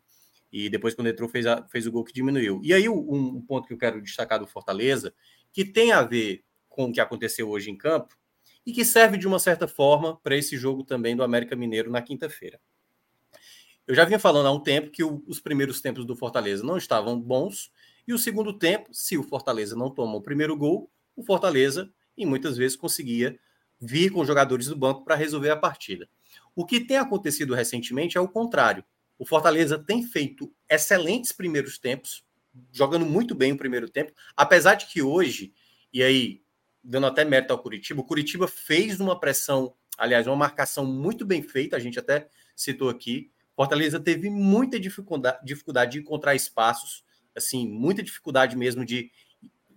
e 0.53 0.69
depois, 0.69 0.95
quando 0.95 1.09
entrou, 1.09 1.29
fez, 1.29 1.47
a, 1.47 1.67
fez 1.69 1.87
o 1.87 1.93
gol 1.93 2.05
que 2.05 2.13
diminuiu. 2.13 2.61
E 2.63 2.75
aí, 2.75 2.89
um, 2.89 3.37
um 3.37 3.41
ponto 3.41 3.67
que 3.67 3.73
eu 3.73 3.79
quero 3.79 4.03
destacar 4.03 4.39
do 4.39 4.47
Fortaleza, 4.47 5.15
que 5.53 5.65
tem 5.65 5.93
a 5.93 6.03
ver 6.03 6.45
com 6.69 6.85
o 6.85 6.93
que 6.93 7.01
aconteceu 7.01 7.49
hoje 7.49 7.71
em 7.71 7.77
campo, 7.77 8.17
e 8.65 8.73
que 8.73 8.85
serve 8.85 9.17
de 9.17 9.27
uma 9.27 9.39
certa 9.39 9.67
forma 9.67 10.17
para 10.19 10.37
esse 10.37 10.57
jogo 10.57 10.85
também 10.85 11.17
do 11.17 11.23
América 11.23 11.57
Mineiro 11.57 11.91
na 11.91 12.03
quinta-feira. 12.03 12.61
Eu 13.87 13.95
já 13.95 14.05
vinha 14.05 14.19
falando 14.19 14.47
há 14.47 14.53
um 14.53 14.61
tempo 14.61 14.91
que 14.91 15.03
o, 15.03 15.23
os 15.27 15.41
primeiros 15.41 15.81
tempos 15.81 16.05
do 16.05 16.15
Fortaleza 16.15 16.63
não 16.63 16.77
estavam 16.77 17.21
bons, 17.21 17.73
e 18.07 18.13
o 18.13 18.19
segundo 18.19 18.53
tempo, 18.53 18.89
se 18.93 19.17
o 19.17 19.23
Fortaleza 19.23 19.75
não 19.75 19.91
toma 19.91 20.17
o 20.17 20.23
primeiro 20.23 20.57
gol, 20.57 20.91
o 21.17 21.23
Fortaleza, 21.23 21.93
e 22.17 22.25
muitas 22.27 22.57
vezes, 22.57 22.77
conseguia 22.77 23.39
vir 23.81 24.11
com 24.11 24.25
jogadores 24.25 24.67
do 24.67 24.77
banco 24.77 25.05
para 25.05 25.17
resolver 25.17 25.51
a 25.51 25.57
partida. 25.57 26.09
O 26.55 26.65
que 26.65 26.81
tem 26.81 26.99
acontecido 26.99 27.55
recentemente 27.55 28.17
é 28.17 28.21
o 28.21 28.29
contrário. 28.29 28.85
O 29.23 29.25
Fortaleza 29.25 29.79
tem 29.79 30.03
feito 30.03 30.53
excelentes 30.69 31.31
primeiros 31.31 31.79
tempos, 31.79 32.25
jogando 32.73 33.07
muito 33.07 33.37
bem 33.37 33.53
o 33.53 33.57
primeiro 33.57 33.89
tempo, 33.89 34.13
apesar 34.37 34.75
de 34.75 34.87
que 34.87 35.01
hoje, 35.01 35.55
e 35.93 36.03
aí, 36.03 36.43
dando 36.83 37.07
até 37.07 37.25
mérito 37.25 37.53
ao 37.53 37.63
Curitiba, 37.63 38.01
o 38.01 38.05
Curitiba 38.05 38.49
fez 38.49 38.99
uma 38.99 39.17
pressão, 39.17 39.77
aliás, 39.97 40.27
uma 40.27 40.35
marcação 40.35 40.85
muito 40.85 41.25
bem 41.25 41.41
feita, 41.41 41.77
a 41.77 41.79
gente 41.79 42.01
até 42.01 42.29
citou 42.57 42.89
aqui, 42.89 43.31
Fortaleza 43.55 44.01
teve 44.01 44.29
muita 44.29 44.81
dificuldade, 44.81 45.39
dificuldade 45.45 45.93
de 45.93 45.99
encontrar 46.01 46.35
espaços, 46.35 47.05
assim, 47.37 47.65
muita 47.69 48.03
dificuldade 48.03 48.57
mesmo 48.57 48.85
de 48.85 49.09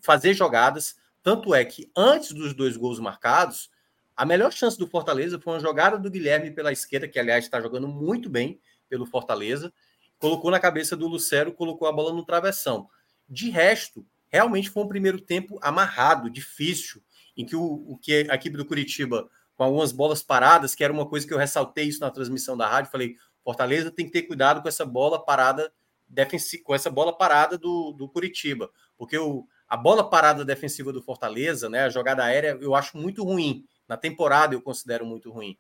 fazer 0.02 0.34
jogadas. 0.34 0.96
Tanto 1.22 1.54
é 1.54 1.64
que 1.64 1.92
antes 1.96 2.32
dos 2.32 2.56
dois 2.56 2.76
gols 2.76 3.00
marcados, 3.00 3.70
a 4.18 4.26
melhor 4.26 4.52
chance 4.52 4.76
do 4.76 4.88
Fortaleza 4.88 5.40
foi 5.40 5.54
uma 5.54 5.60
jogada 5.60 6.00
do 6.00 6.10
Guilherme 6.10 6.50
pela 6.50 6.72
esquerda, 6.72 7.08
que 7.08 7.20
aliás 7.20 7.44
está 7.46 7.62
jogando 7.62 7.88
muito 7.88 8.28
bem 8.28 8.60
pelo 8.96 9.06
Fortaleza, 9.06 9.74
colocou 10.18 10.50
na 10.50 10.60
cabeça 10.60 10.96
do 10.96 11.08
Lucero, 11.08 11.54
colocou 11.54 11.86
a 11.86 11.92
bola 11.92 12.14
no 12.14 12.26
travessão. 12.26 12.88
De 13.28 13.50
resto, 13.50 14.06
realmente 14.30 14.70
foi 14.70 14.84
um 14.84 14.88
primeiro 14.88 15.20
tempo 15.20 15.60
amarrado, 15.62 16.30
difícil, 16.30 17.02
em 17.36 17.46
que 17.46 17.56
o, 17.56 17.64
o 17.64 17.98
que 17.98 18.26
a 18.30 18.36
equipe 18.36 18.56
do 18.56 18.66
Curitiba 18.66 19.30
com 19.56 19.64
algumas 19.64 19.92
bolas 19.92 20.22
paradas, 20.22 20.76
que 20.76 20.84
era 20.84 20.92
uma 20.92 21.08
coisa 21.08 21.26
que 21.26 21.34
eu 21.34 21.38
ressaltei 21.38 21.86
isso 21.86 22.02
na 22.02 22.12
transmissão 22.12 22.58
da 22.58 22.68
rádio, 22.68 22.92
falei, 22.92 23.16
Fortaleza 23.44 23.92
tem 23.92 24.06
que 24.06 24.12
ter 24.12 24.24
cuidado 24.24 24.62
com 24.62 24.68
essa 24.68 24.86
bola 24.86 25.24
parada 25.24 25.72
defensiva, 26.08 26.64
com 26.64 26.76
essa 26.76 26.90
bola 26.90 27.18
parada 27.18 27.58
do, 27.58 27.94
do 27.94 28.10
Curitiba, 28.10 28.70
porque 28.98 29.18
o, 29.18 29.48
a 29.68 29.78
bola 29.78 30.10
parada 30.10 30.44
defensiva 30.44 30.92
do 30.92 31.02
Fortaleza, 31.02 31.70
né, 31.70 31.84
a 31.84 31.90
jogada 31.90 32.24
aérea, 32.24 32.58
eu 32.60 32.76
acho 32.76 32.98
muito 32.98 33.24
ruim. 33.24 33.66
Na 33.88 33.96
temporada 33.96 34.54
eu 34.54 34.62
considero 34.62 35.06
muito 35.06 35.32
ruim. 35.32 35.58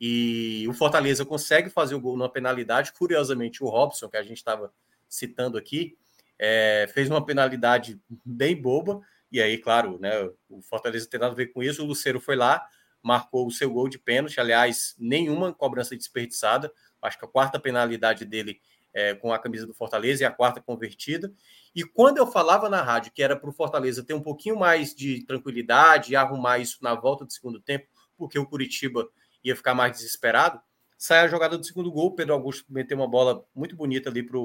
E 0.00 0.66
o 0.68 0.72
Fortaleza 0.72 1.24
consegue 1.24 1.70
fazer 1.70 1.94
o 1.94 2.00
gol 2.00 2.16
numa 2.16 2.28
penalidade. 2.28 2.92
Curiosamente, 2.92 3.62
o 3.62 3.68
Robson, 3.68 4.08
que 4.08 4.16
a 4.16 4.22
gente 4.22 4.36
estava 4.36 4.72
citando 5.08 5.58
aqui, 5.58 5.96
é, 6.38 6.88
fez 6.92 7.10
uma 7.10 7.24
penalidade 7.24 8.00
bem 8.24 8.60
boba. 8.60 9.00
E 9.30 9.42
aí, 9.42 9.58
claro, 9.58 9.98
né, 9.98 10.12
o 10.48 10.62
Fortaleza 10.62 11.08
tem 11.08 11.18
nada 11.20 11.32
a 11.32 11.36
ver 11.36 11.52
com 11.52 11.62
isso. 11.62 11.82
O 11.82 11.86
Luceiro 11.86 12.20
foi 12.20 12.36
lá, 12.36 12.64
marcou 13.02 13.46
o 13.46 13.50
seu 13.50 13.70
gol 13.70 13.88
de 13.88 13.98
pênalti. 13.98 14.40
Aliás, 14.40 14.94
nenhuma 14.98 15.52
cobrança 15.52 15.96
desperdiçada 15.96 16.72
acho 17.00 17.18
que 17.18 17.24
a 17.24 17.28
quarta 17.28 17.58
penalidade 17.58 18.24
dele 18.24 18.60
é, 18.92 19.14
com 19.14 19.32
a 19.32 19.38
camisa 19.38 19.66
do 19.66 19.74
Fortaleza 19.74 20.22
e 20.22 20.26
a 20.26 20.30
quarta 20.30 20.60
convertida. 20.60 21.32
E 21.74 21.84
quando 21.84 22.18
eu 22.18 22.26
falava 22.26 22.68
na 22.68 22.82
rádio 22.82 23.12
que 23.12 23.22
era 23.22 23.36
para 23.36 23.50
o 23.50 23.52
Fortaleza 23.52 24.02
ter 24.02 24.14
um 24.14 24.22
pouquinho 24.22 24.58
mais 24.58 24.94
de 24.94 25.24
tranquilidade 25.24 26.12
e 26.12 26.16
arrumar 26.16 26.58
isso 26.58 26.78
na 26.82 26.94
volta 26.94 27.24
do 27.24 27.32
segundo 27.32 27.60
tempo, 27.60 27.86
porque 28.16 28.38
o 28.38 28.46
Curitiba 28.46 29.08
ia 29.48 29.56
ficar 29.56 29.74
mais 29.74 29.92
desesperado, 29.92 30.60
sai 30.96 31.20
a 31.20 31.28
jogada 31.28 31.56
do 31.56 31.64
segundo 31.64 31.90
gol. 31.90 32.14
Pedro 32.14 32.34
Augusto 32.34 32.72
meteu 32.72 32.96
uma 32.96 33.08
bola 33.08 33.44
muito 33.54 33.76
bonita 33.76 34.10
ali 34.10 34.22
para 34.22 34.38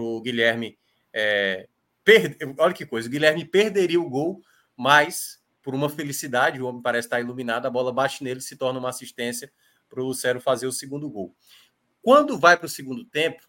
o 0.00 0.20
Guilherme. 0.20 0.78
É, 1.12 1.68
per... 2.04 2.36
Olha 2.58 2.74
que 2.74 2.86
coisa, 2.86 3.08
o 3.08 3.10
Guilherme 3.10 3.44
perderia 3.44 4.00
o 4.00 4.08
gol, 4.08 4.40
mas 4.76 5.42
por 5.62 5.74
uma 5.74 5.88
felicidade, 5.88 6.60
o 6.60 6.66
homem 6.66 6.82
parece 6.82 7.06
estar 7.06 7.20
iluminado, 7.20 7.66
a 7.66 7.70
bola 7.70 7.92
bate 7.92 8.24
nele 8.24 8.40
se 8.40 8.56
torna 8.56 8.80
uma 8.80 8.88
assistência 8.88 9.52
para 9.88 10.02
o 10.02 10.06
Lucero 10.06 10.40
fazer 10.40 10.66
o 10.66 10.72
segundo 10.72 11.08
gol. 11.08 11.36
Quando 12.00 12.38
vai 12.38 12.56
para 12.56 12.66
o 12.66 12.68
segundo 12.68 13.04
tempo, 13.04 13.42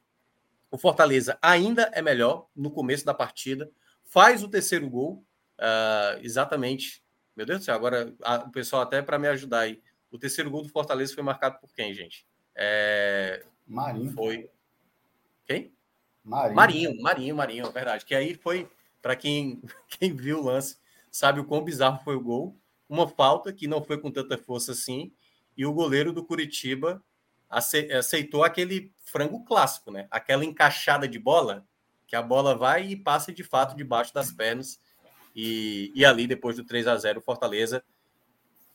o 0.70 0.78
Fortaleza 0.78 1.38
ainda 1.42 1.90
é 1.94 2.02
melhor 2.02 2.48
no 2.56 2.70
começo 2.70 3.06
da 3.06 3.14
partida, 3.14 3.72
faz 4.04 4.44
o 4.44 4.48
terceiro 4.48 4.88
gol, 4.90 5.26
uh, 5.60 6.20
exatamente. 6.22 7.04
Meu 7.36 7.46
Deus 7.46 7.60
do 7.60 7.66
céu, 7.66 7.74
agora 7.74 8.14
a, 8.22 8.36
o 8.38 8.52
pessoal 8.52 8.84
até 8.84 9.02
para 9.02 9.18
me 9.18 9.28
ajudar 9.28 9.62
aí. 9.62 9.82
O 10.14 10.20
terceiro 10.20 10.52
gol 10.52 10.62
do 10.62 10.70
Fortaleza 10.70 11.16
foi 11.16 11.24
marcado 11.24 11.60
por 11.60 11.74
quem, 11.74 11.92
gente? 11.92 12.24
É... 12.54 13.44
Marinho. 13.68 14.14
Foi. 14.14 14.48
Quem? 15.44 15.74
Marinho. 16.24 16.56
Marinho, 16.56 17.02
Marinho, 17.02 17.36
Marinho, 17.36 17.66
é 17.66 17.72
verdade. 17.72 18.06
Que 18.06 18.14
aí 18.14 18.36
foi, 18.36 18.70
para 19.02 19.16
quem, 19.16 19.60
quem 19.90 20.16
viu 20.16 20.40
o 20.40 20.44
lance, 20.44 20.78
sabe 21.10 21.40
o 21.40 21.46
quão 21.46 21.64
bizarro 21.64 22.00
foi 22.04 22.16
o 22.16 22.22
gol. 22.22 22.56
Uma 22.88 23.08
falta 23.08 23.52
que 23.52 23.68
não 23.68 23.84
foi 23.84 23.98
com 23.98 24.12
tanta 24.12 24.38
força 24.38 24.74
assim, 24.74 25.12
e 25.58 25.66
o 25.66 25.74
goleiro 25.74 26.14
do 26.14 26.24
Curitiba 26.24 27.04
aceitou 27.50 28.44
aquele 28.44 28.94
frango 29.00 29.44
clássico, 29.44 29.90
né? 29.90 30.08
Aquela 30.12 30.46
encaixada 30.46 31.08
de 31.08 31.18
bola, 31.18 31.66
que 32.06 32.16
a 32.16 32.22
bola 32.22 32.56
vai 32.56 32.86
e 32.86 32.96
passa 32.96 33.34
de 33.34 33.44
fato 33.44 33.76
debaixo 33.76 34.14
das 34.14 34.32
pernas. 34.32 34.80
E, 35.36 35.92
e 35.96 36.06
ali, 36.06 36.28
depois 36.28 36.56
do 36.56 36.64
3 36.64 36.86
a 36.86 36.96
0 36.98 37.20
Fortaleza. 37.20 37.84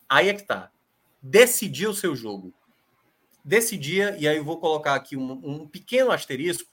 Aí 0.09 0.29
é 0.29 0.35
que 0.35 0.43
tá. 0.43 0.73
Decidiu 1.21 1.91
o 1.91 1.95
seu 1.95 2.15
jogo. 2.15 2.55
Decidia, 3.45 4.17
e 4.19 4.29
aí 4.29 4.37
eu 4.37 4.45
vou 4.45 4.59
colocar 4.59 4.95
aqui 4.95 5.17
um, 5.17 5.33
um 5.43 5.69
pequeno 5.69 6.11
asterisco, 6.11 6.71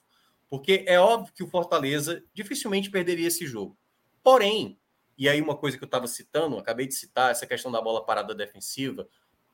porque 0.49 0.83
é 0.87 0.99
óbvio 0.99 1.33
que 1.33 1.43
o 1.43 1.47
Fortaleza 1.47 2.23
dificilmente 2.33 2.89
perderia 2.91 3.27
esse 3.27 3.45
jogo. 3.47 3.77
Porém, 4.23 4.77
E 5.17 5.29
aí, 5.29 5.41
uma 5.41 5.55
coisa 5.55 5.77
que 5.77 5.83
eu 5.83 5.87
estava 5.87 6.07
citando, 6.07 6.57
acabei 6.57 6.87
de 6.87 6.93
citar, 6.93 7.31
essa 7.31 7.47
questão 7.47 7.71
da 7.71 7.81
bola 7.81 8.05
parada 8.05 8.35
defensiva. 8.35 9.07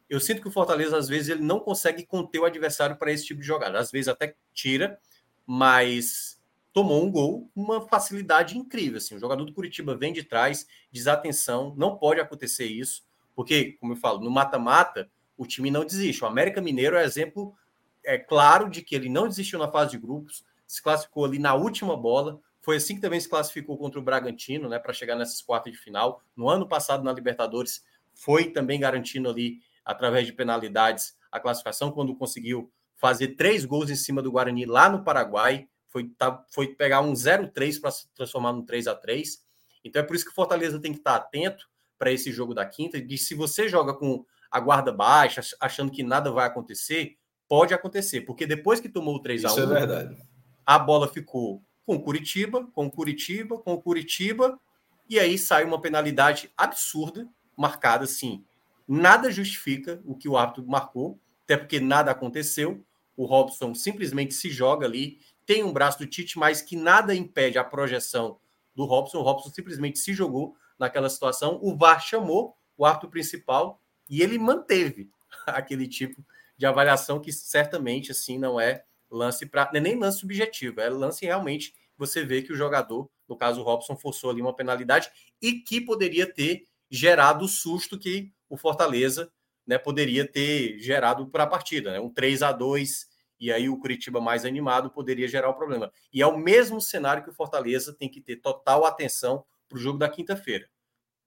Eu 0.10 0.20
sinto 0.20 0.42
que 0.42 0.48
o 0.48 0.52
Fortaleza, 0.52 0.98
às 0.98 1.08
vezes, 1.08 1.30
ele 1.30 1.44
não 1.44 1.60
consegue 1.60 2.06
conter 2.06 2.40
o 2.40 2.46
adversário 2.46 2.98
para 2.98 3.12
esse 3.12 3.26
tipo 3.26 3.42
de 3.42 3.48
jogada. 3.48 3.80
Às 3.80 3.92
vezes 3.92 4.08
até 4.08 4.36
tira, 4.54 5.00
mas 5.46 6.40
tomou 6.74 7.04
um 7.04 7.12
gol 7.12 7.50
com 7.54 7.62
uma 7.62 7.88
facilidade 7.88 8.58
incrível. 8.58 8.98
Assim. 8.98 9.16
O 9.16 9.20
jogador 9.20 9.46
do 9.46 9.54
Curitiba 9.54 9.96
vem 9.96 10.12
de 10.12 10.24
trás, 10.24 10.66
desatenção, 10.92 11.76
não 11.78 11.98
pode 11.98 12.20
acontecer 12.20 12.66
isso, 12.66 13.04
porque, 13.36 13.74
como 13.80 13.94
eu 13.94 13.98
falo, 13.98 14.20
no 14.20 14.30
mata-mata, 14.30 15.10
o 15.38 15.46
time 15.46 15.72
não 15.72 15.86
desiste. 15.86 16.24
O 16.24 16.28
América 16.28 16.62
Mineiro 16.62 16.96
é 16.96 17.04
exemplo 17.04 17.56
é 18.04 18.18
claro 18.18 18.70
de 18.70 18.82
que 18.82 18.96
ele 18.96 19.10
não 19.10 19.28
desistiu 19.28 19.60
na 19.60 19.72
fase 19.72 19.92
de 19.92 19.98
grupos, 19.98 20.44
se 20.66 20.82
classificou 20.82 21.26
ali 21.26 21.38
na 21.38 21.54
última 21.54 21.96
bola. 21.96 22.40
Foi 22.62 22.78
assim 22.78 22.96
que 22.96 23.02
também 23.02 23.20
se 23.20 23.30
classificou 23.30 23.78
contra 23.78 24.00
o 24.00 24.04
Bragantino, 24.04 24.70
né, 24.70 24.80
para 24.80 24.94
chegar 24.94 25.16
nessas 25.16 25.42
quartas 25.42 25.74
de 25.74 25.80
final. 25.80 26.22
No 26.36 26.50
ano 26.50 26.68
passado, 26.68 27.04
na 27.04 27.14
Libertadores, 27.14 27.84
foi 28.14 28.52
também 28.52 28.80
garantindo 28.80 29.30
ali, 29.30 29.60
através 29.86 30.26
de 30.26 30.34
penalidades, 30.34 31.16
a 31.32 31.40
classificação, 31.40 31.92
quando 31.92 32.16
conseguiu 32.16 32.72
fazer 32.96 33.30
três 33.30 33.66
gols 33.66 33.90
em 33.90 33.96
cima 33.96 34.22
do 34.22 34.32
Guarani 34.32 34.66
lá 34.66 34.88
no 34.88 35.04
Paraguai 35.04 35.68
foi, 35.88 36.08
tá, 36.10 36.46
foi 36.52 36.68
pegar 36.68 37.02
um 37.02 37.14
0-3 37.14 37.82
para 37.82 37.90
se 37.90 38.08
transformar 38.14 38.54
num 38.54 38.64
3 38.64 38.88
a 38.88 38.96
3 38.96 39.44
Então 39.84 40.02
é 40.02 40.06
por 40.06 40.16
isso 40.16 40.24
que 40.24 40.32
o 40.32 40.36
Fortaleza 40.36 40.80
tem 40.80 40.94
que 40.94 41.00
estar 41.00 41.16
atento 41.16 41.68
para 42.02 42.12
esse 42.12 42.32
jogo 42.32 42.56
da 42.56 42.66
quinta. 42.66 43.00
De 43.00 43.16
se 43.16 43.36
você 43.36 43.70
joga 43.70 43.94
com 43.94 44.26
a 44.50 44.60
guarda 44.60 44.92
baixa, 44.92 45.40
achando 45.60 45.92
que 45.92 46.02
nada 46.02 46.32
vai 46.32 46.48
acontecer, 46.48 47.16
pode 47.48 47.76
acontecer, 47.76 48.22
porque 48.22 48.48
depois 48.48 48.80
que 48.80 48.90
tomou 48.90 49.16
o 49.16 49.22
3 49.22 49.46
a 49.46 49.50
1 49.50 49.52
Isso 49.52 49.62
é 49.62 49.66
verdade. 49.68 50.18
a 50.66 50.80
bola 50.80 51.08
ficou 51.08 51.62
com 51.86 51.96
o 51.96 52.02
Curitiba, 52.02 52.68
com 52.74 52.88
o 52.88 52.92
Curitiba, 52.92 53.60
com 53.60 53.74
o 53.74 53.82
Curitiba, 53.82 54.60
e 55.08 55.20
aí 55.20 55.38
sai 55.38 55.64
uma 55.64 55.80
penalidade 55.80 56.52
absurda, 56.58 57.30
marcada 57.56 58.06
assim. 58.06 58.44
Nada 58.88 59.30
justifica 59.30 60.02
o 60.04 60.16
que 60.16 60.28
o 60.28 60.36
árbitro 60.36 60.66
marcou, 60.66 61.20
até 61.44 61.56
porque 61.56 61.80
nada 61.80 62.10
aconteceu. 62.10 62.84
O 63.16 63.26
Robson 63.26 63.76
simplesmente 63.76 64.34
se 64.34 64.50
joga 64.50 64.88
ali 64.88 65.20
tem 65.46 65.66
um 65.66 65.74
braço 65.74 66.00
do 66.00 66.08
Tite, 66.08 66.40
mas 66.40 66.62
que 66.62 66.78
nada 66.78 67.14
impede 67.14 67.58
a 67.58 67.64
projeção 67.64 68.40
do 68.74 68.86
Robson. 68.86 69.18
O 69.18 69.22
Robson 69.22 69.50
simplesmente 69.50 70.00
se 70.00 70.14
jogou 70.14 70.56
naquela 70.82 71.10
situação. 71.10 71.60
O 71.62 71.78
VAR 71.78 72.02
chamou 72.02 72.58
o 72.76 72.84
árbitro 72.84 73.10
principal 73.10 73.80
e 74.10 74.22
ele 74.22 74.38
manteve 74.40 75.10
aquele 75.46 75.88
tipo 75.88 76.26
de 76.58 76.66
avaliação 76.66 77.20
que 77.20 77.32
certamente 77.32 78.12
assim 78.12 78.38
não 78.38 78.60
é 78.60 78.84
lance 79.10 79.46
para 79.46 79.70
é 79.74 79.80
nem 79.80 79.98
lance 79.98 80.20
subjetivo, 80.20 80.82
é 80.82 80.90
lance 80.90 81.26
realmente 81.26 81.74
você 81.98 82.26
vê 82.26 82.42
que 82.42 82.52
o 82.52 82.56
jogador, 82.56 83.10
no 83.28 83.38
caso 83.38 83.62
o 83.62 83.64
Robson, 83.64 83.96
forçou 83.96 84.32
ali 84.32 84.42
uma 84.42 84.56
penalidade 84.56 85.12
e 85.40 85.54
que 85.54 85.80
poderia 85.80 86.26
ter 86.26 86.66
gerado 86.90 87.46
o 87.46 87.48
susto 87.48 88.00
que 88.00 88.32
o 88.50 88.58
Fortaleza 88.58 89.32
né, 89.68 89.78
poderia 89.78 90.26
ter 90.28 90.80
gerado 90.80 91.28
para 91.28 91.44
a 91.44 91.48
partida, 91.48 91.92
né? 91.92 92.00
um 92.00 92.10
3 92.10 92.42
a 92.42 92.52
2 92.52 93.08
e 93.40 93.52
aí 93.52 93.70
o 93.70 93.78
Curitiba 93.78 94.20
mais 94.20 94.46
animado 94.46 94.90
poderia 94.90 95.28
gerar 95.28 95.50
o 95.50 95.54
problema. 95.54 95.92
E 96.12 96.22
é 96.22 96.28
o 96.28 96.38
mesmo 96.38 96.82
cenário 96.82 97.24
que 97.24 97.30
o 97.30 97.34
Fortaleza 97.34 97.94
tem 97.94 98.10
que 98.10 98.22
ter 98.22 98.38
total 98.38 98.86
atenção 98.86 99.46
para 99.72 99.78
o 99.78 99.82
jogo 99.82 99.98
da 99.98 100.10
quinta-feira. 100.10 100.68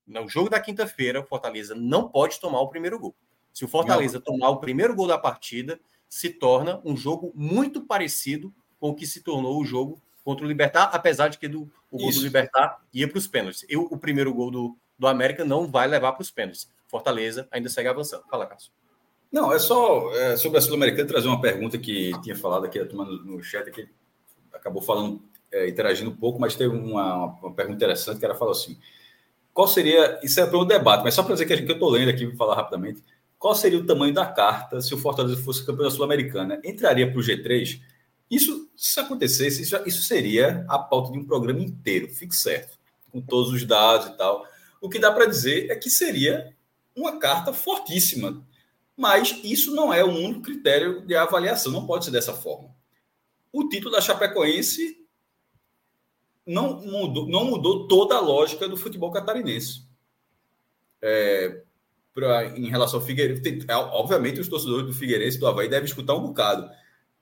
No 0.07 0.29
jogo 0.29 0.51
da 0.51 0.61
quinta-feira, 0.61 1.21
o 1.21 1.25
Fortaleza 1.25 1.75
não 1.75 2.09
pode 2.09 2.39
tomar 2.39 2.61
o 2.61 2.69
primeiro 2.69 2.99
gol. 2.99 3.15
Se 3.53 3.65
o 3.65 3.69
Fortaleza 3.69 4.19
não. 4.19 4.23
tomar 4.23 4.51
o 4.51 4.59
primeiro 4.59 4.95
gol 4.95 5.09
da 5.09 5.17
partida, 5.17 5.81
se 6.09 6.29
torna 6.29 6.81
um 6.85 6.97
jogo 6.97 7.33
muito 7.35 7.81
parecido 7.87 8.53
com 8.79 8.91
o 8.91 8.95
que 8.95 9.07
se 9.07 9.23
tornou 9.23 9.61
o 9.61 9.65
jogo 9.65 10.01
contra 10.23 10.45
o 10.45 10.49
Libertar, 10.49 10.91
apesar 10.93 11.29
de 11.29 11.39
que 11.39 11.49
do, 11.49 11.71
o 11.91 11.99
gol 11.99 12.11
Isso. 12.11 12.21
do 12.21 12.25
Libertar 12.25 12.83
ia 12.93 13.09
para 13.09 13.19
os 13.19 13.27
pênaltis. 13.27 13.65
Eu, 13.69 13.83
o 13.91 13.99
primeiro 13.99 14.33
gol 14.35 14.51
do, 14.51 14.77
do 14.99 15.07
América 15.07 15.45
não 15.45 15.67
vai 15.67 15.87
levar 15.87 16.13
para 16.13 16.23
os 16.23 16.31
pênaltis. 16.31 16.69
Fortaleza 16.87 17.49
ainda 17.51 17.69
segue 17.69 17.89
avançando. 17.89 18.25
Fala, 18.31 18.47
Cássio. 18.47 18.73
Não, 19.33 19.53
é 19.53 19.59
só 19.59 20.13
é, 20.15 20.37
sobre 20.37 20.59
a 20.59 20.61
Sul-Americana 20.61 21.09
trazer 21.09 21.29
uma 21.29 21.41
pergunta 21.41 21.79
que 21.79 22.13
tinha 22.23 22.37
falado 22.37 22.67
aqui, 22.67 22.79
a 22.79 22.87
turma 22.87 23.05
no, 23.05 23.25
no 23.25 23.43
chat 23.43 23.69
aqui 23.69 23.89
acabou 24.53 24.81
falando, 24.81 25.23
é, 25.55 25.69
interagindo 25.69 26.11
um 26.11 26.17
pouco, 26.17 26.41
mas 26.41 26.55
teve 26.55 26.75
uma, 26.75 27.27
uma 27.27 27.55
pergunta 27.55 27.77
interessante 27.77 28.19
que 28.19 28.25
ela 28.25 28.35
falou 28.35 28.53
assim: 28.53 28.79
qual 29.53 29.67
seria, 29.69 30.19
isso 30.23 30.41
é 30.41 30.47
para 30.47 30.59
o 30.59 30.65
debate, 30.65 31.03
mas 31.03 31.15
só 31.15 31.23
para 31.23 31.35
dizer 31.35 31.47
que, 31.47 31.63
que 31.63 31.71
eu 31.71 31.75
estou 31.75 31.91
lendo 31.91 32.11
aqui, 32.11 32.27
vou 32.27 32.37
falar 32.37 32.57
rapidamente, 32.57 33.03
qual 33.39 33.55
seria 33.55 33.79
o 33.79 33.87
tamanho 33.87 34.13
da 34.13 34.27
carta 34.27 34.81
se 34.81 34.95
o 34.95 34.99
Fortaleza 34.99 35.41
fosse 35.43 35.65
campeão 35.65 35.85
da 35.85 35.91
Sul-Americana? 35.91 36.61
Entraria 36.65 37.11
para 37.11 37.19
o 37.19 37.23
G3? 37.23 37.81
Isso, 38.31 38.71
se 38.77 38.99
acontecesse, 39.01 39.63
isso, 39.63 39.77
isso 39.87 40.03
seria 40.03 40.65
a 40.69 40.79
pauta 40.79 41.13
de 41.13 41.19
um 41.19 41.25
programa 41.25 41.61
inteiro, 41.61 42.09
fique 42.09 42.35
certo, 42.35 42.79
com 43.13 43.21
todos 43.21 43.53
os 43.53 43.65
dados 43.65 44.09
e 44.09 44.17
tal. 44.17 44.47
O 44.81 44.89
que 44.89 44.99
dá 44.99 45.13
para 45.13 45.27
dizer 45.27 45.71
é 45.71 45.77
que 45.77 45.91
seria 45.91 46.55
uma 46.97 47.19
carta 47.19 47.53
fortíssima 47.53 48.45
mas 48.97 49.41
isso 49.43 49.75
não 49.75 49.93
é 49.93 50.05
o 50.05 50.11
único 50.11 50.43
critério 50.43 51.05
de 51.05 51.17
avaliação, 51.17 51.73
não 51.73 51.87
pode 51.87 52.05
ser 52.05 52.11
dessa 52.11 52.33
forma. 52.33 52.71
O 53.53 53.69
título 53.69 53.93
da 53.93 54.01
Chapecoense 54.01 55.04
não 56.47 56.81
mudou, 56.81 57.29
não 57.29 57.45
mudou 57.45 57.89
toda 57.89 58.17
a 58.17 58.21
lógica 58.21 58.69
do 58.69 58.77
futebol 58.77 59.11
catarinense. 59.11 59.87
É, 61.03 61.63
pra, 62.13 62.47
em 62.57 62.69
relação 62.69 63.01
ao 63.01 63.07
Figueirense, 63.07 63.43
tem, 63.43 63.61
é, 63.69 63.75
obviamente 63.77 64.41
os 64.41 64.49
torcedores 64.49 64.87
do 64.87 64.93
Figueirense 64.93 65.39
do 65.39 65.47
Havaí 65.47 65.69
devem 65.69 65.87
escutar 65.87 66.15
um 66.15 66.23
bocado, 66.23 66.71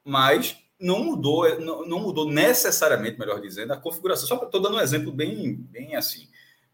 mas 0.05 0.57
não 0.79 1.05
mudou, 1.05 1.47
é, 1.47 1.59
não, 1.59 1.87
não 1.87 2.01
mudou 2.01 2.29
necessariamente, 2.29 3.19
melhor 3.19 3.41
dizendo, 3.41 3.73
a 3.73 3.77
configuração. 3.77 4.27
Só 4.27 4.37
estou 4.37 4.61
dando 4.61 4.77
um 4.77 4.81
exemplo 4.81 5.13
bem, 5.13 5.55
bem 5.55 5.95
assim. 5.95 6.29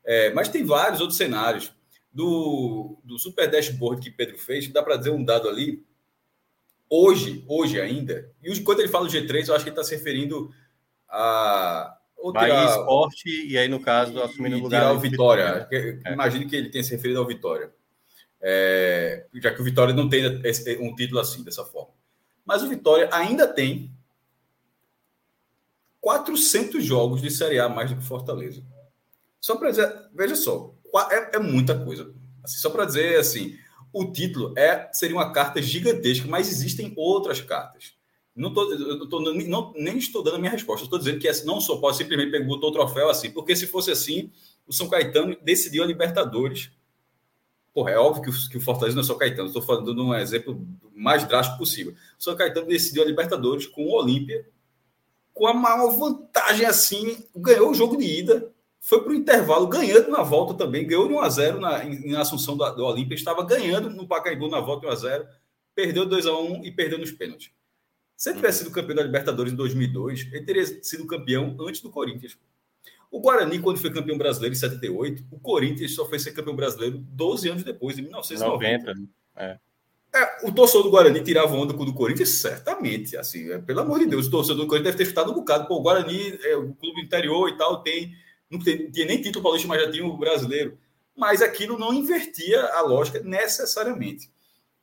É, 0.05 0.33
mas 0.33 0.49
tem 0.49 0.65
vários 0.65 1.01
outros 1.01 1.19
cenários 1.19 1.73
do, 2.11 2.99
do 3.05 3.19
super 3.19 3.51
dashboard 3.51 4.01
que 4.01 4.11
Pedro 4.11 4.39
fez, 4.39 4.67
dá 4.69 4.83
para 4.83 4.97
dizer 4.97 5.11
um 5.11 5.23
dado 5.23 5.49
ali. 5.49 5.85
Hoje, 6.91 7.45
hoje 7.47 7.79
ainda, 7.79 8.33
e 8.43 8.61
quando 8.61 8.81
ele 8.81 8.89
fala 8.89 9.07
do 9.07 9.13
G3, 9.13 9.49
eu 9.49 9.55
acho 9.55 9.63
que 9.63 9.71
ele 9.71 9.79
está 9.79 9.85
se 9.85 9.95
referindo 9.95 10.51
a. 11.07 11.98
Ou 12.19 12.33
tirar, 12.33 12.49
Bahia 12.49 12.71
Esporte, 12.71 13.47
e 13.47 13.57
aí, 13.57 13.69
no 13.69 13.81
caso, 13.81 14.21
assumindo 14.21 14.57
o 14.57 14.61
lugar. 14.61 14.81
Tirar 14.81 14.93
o 14.93 14.99
Vitória. 14.99 15.69
É. 15.71 16.13
Imagino 16.13 16.49
que 16.49 16.57
ele 16.57 16.69
tenha 16.69 16.83
se 16.83 16.91
referido 16.91 17.21
ao 17.21 17.27
Vitória. 17.27 17.73
É, 18.41 19.27
já 19.35 19.53
que 19.53 19.61
o 19.61 19.65
Vitória 19.65 19.95
não 19.95 20.09
tem 20.09 20.25
um 20.81 20.95
título 20.95 21.21
assim, 21.21 21.43
dessa 21.43 21.65
forma. 21.65 21.93
Mas 22.45 22.63
o 22.63 22.69
Vitória 22.69 23.09
ainda 23.13 23.47
tem 23.47 23.93
400 26.01 26.85
jogos 26.85 27.21
de 27.21 27.31
Série 27.31 27.59
A 27.59 27.69
mais 27.69 27.91
do 27.91 27.97
que 27.97 28.05
Fortaleza. 28.05 28.63
Só 29.41 29.57
para 29.57 29.71
dizer, 29.71 29.93
veja 30.15 30.35
só, 30.35 30.75
é, 31.11 31.37
é 31.37 31.39
muita 31.39 31.79
coisa. 31.85 32.13
Assim, 32.43 32.59
só 32.59 32.71
para 32.71 32.85
dizer 32.85 33.19
assim, 33.19 33.57
o 33.93 34.11
título 34.11 34.55
é 34.57 34.89
seria 34.93 35.17
uma 35.17 35.33
carta 35.33 35.61
gigantesca, 35.61 36.27
mas 36.27 36.51
existem 36.51 36.93
outras 36.97 37.41
cartas. 37.41 37.98
Não 38.39 38.53
tô, 38.53 39.07
tô, 39.09 39.21
nem 39.75 39.99
estou 39.99 40.23
dando 40.23 40.37
a 40.37 40.39
minha 40.39 40.51
resposta. 40.51 40.85
Estou 40.85 40.99
dizendo 40.99 41.19
que 41.19 41.29
não 41.45 41.61
só 41.61 41.77
pode 41.77 41.97
simplesmente 41.97 42.31
pegar 42.31 42.49
o 42.49 42.73
troféu 42.73 43.11
assim, 43.11 43.31
porque 43.31 43.55
se 43.55 43.67
fosse 43.67 43.91
assim, 43.91 44.31
o 44.67 44.73
São 44.73 44.89
Caetano 44.89 45.37
decidiu 45.43 45.83
a 45.83 45.87
Libertadores. 45.87 46.71
Porra, 47.75 47.91
é 47.91 47.99
óbvio 47.99 48.23
que 48.23 48.31
o, 48.31 48.51
que 48.51 48.57
o 48.57 48.61
Fortaleza 48.61 48.95
não 48.95 49.03
é 49.03 49.07
São 49.07 49.19
Caetano. 49.19 49.49
Estou 49.49 49.63
falando 49.63 49.95
de 49.95 50.01
um 50.01 50.15
exemplo 50.15 50.67
mais 50.95 51.27
drástico 51.27 51.59
possível. 51.59 51.95
O 52.19 52.23
São 52.23 52.37
Caetano 52.37 52.67
decidiu 52.67 53.03
a 53.03 53.07
Libertadores 53.07 53.67
com 53.67 53.85
o 53.85 53.93
Olímpia, 53.93 54.49
com 55.35 55.47
a 55.47 55.55
maior 55.55 55.91
vantagem 55.91 56.67
assim, 56.67 57.25
ganhou 57.37 57.71
o 57.71 57.75
jogo 57.75 57.97
de 57.97 58.05
ida 58.05 58.53
foi 58.81 59.03
para 59.03 59.13
o 59.13 59.15
intervalo, 59.15 59.67
ganhando 59.67 60.11
na 60.11 60.23
volta 60.23 60.55
também, 60.55 60.87
ganhou 60.87 61.07
de 61.09 61.13
1 61.13 61.21
a 61.21 61.29
0 61.29 61.61
na, 61.61 61.85
em, 61.85 62.17
Assunção 62.17 62.57
do, 62.57 62.69
do 62.71 62.85
Olímpia, 62.87 63.15
estava 63.15 63.45
ganhando 63.45 63.91
no 63.91 64.07
Pacaembu 64.07 64.49
na 64.49 64.61
volta 64.61 64.87
1 64.87 64.91
a 64.91 64.95
0 64.95 65.27
perdeu 65.75 66.07
2 66.07 66.27
a 66.27 66.37
1 66.37 66.65
e 66.65 66.73
perdeu 66.73 66.99
nos 66.99 67.13
pênaltis. 67.13 67.51
Se 68.19 68.31
ele 68.31 68.37
tivesse 68.37 68.59
sido 68.59 68.73
campeão 68.73 68.97
da 68.97 69.03
Libertadores 69.05 69.53
em 69.53 69.57
2002, 69.57 70.29
ele 70.33 70.45
teria 70.45 70.67
sido 70.83 71.07
campeão 71.07 71.57
antes 71.61 71.81
do 71.81 71.89
Corinthians. 71.89 72.37
O 73.11 73.21
Guarani, 73.21 73.61
quando 73.61 73.79
foi 73.79 73.91
campeão 73.91 74.19
brasileiro 74.19 74.55
em 74.55 74.59
78, 74.59 75.25
o 75.31 75.39
Corinthians 75.39 75.95
só 75.95 76.05
foi 76.07 76.19
ser 76.19 76.33
campeão 76.33 76.57
brasileiro 76.57 76.99
12 76.99 77.49
anos 77.49 77.63
depois, 77.63 77.97
em 77.97 78.03
1990. 78.03 78.95
90, 78.95 79.11
é. 79.37 79.59
É, 80.13 80.47
o 80.47 80.53
torcedor 80.53 80.83
do 80.83 80.91
Guarani 80.91 81.23
tirava 81.23 81.55
onda 81.55 81.73
com 81.73 81.85
o 81.85 81.87
do 81.87 81.95
Corinthians, 81.95 82.31
certamente. 82.31 83.17
Assim, 83.17 83.53
é, 83.53 83.59
pelo 83.59 83.81
amor 83.81 84.01
de 84.01 84.07
Deus, 84.07 84.27
o 84.27 84.31
torcedor 84.31 84.65
do 84.65 84.67
Corinthians 84.67 84.97
deve 84.97 85.05
ter 85.05 85.09
chutado 85.09 85.31
um 85.31 85.35
bocado. 85.35 85.69
Pô, 85.69 85.77
o 85.77 85.83
Guarani 85.83 86.39
é 86.43 86.57
o 86.57 86.75
clube 86.75 87.01
interior 87.01 87.49
e 87.49 87.57
tal, 87.57 87.83
tem 87.83 88.13
não 88.51 88.59
tinha 88.59 89.07
nem 89.07 89.21
título 89.21 89.43
paulista, 89.43 89.69
mas 89.69 89.83
já 89.83 89.91
tinha 89.91 90.07
o 90.07 90.17
brasileiro. 90.17 90.79
Mas 91.15 91.43
aquilo 91.43 91.79
não 91.79 91.93
invertia 91.93 92.65
a 92.65 92.81
lógica 92.81 93.21
necessariamente. 93.21 94.31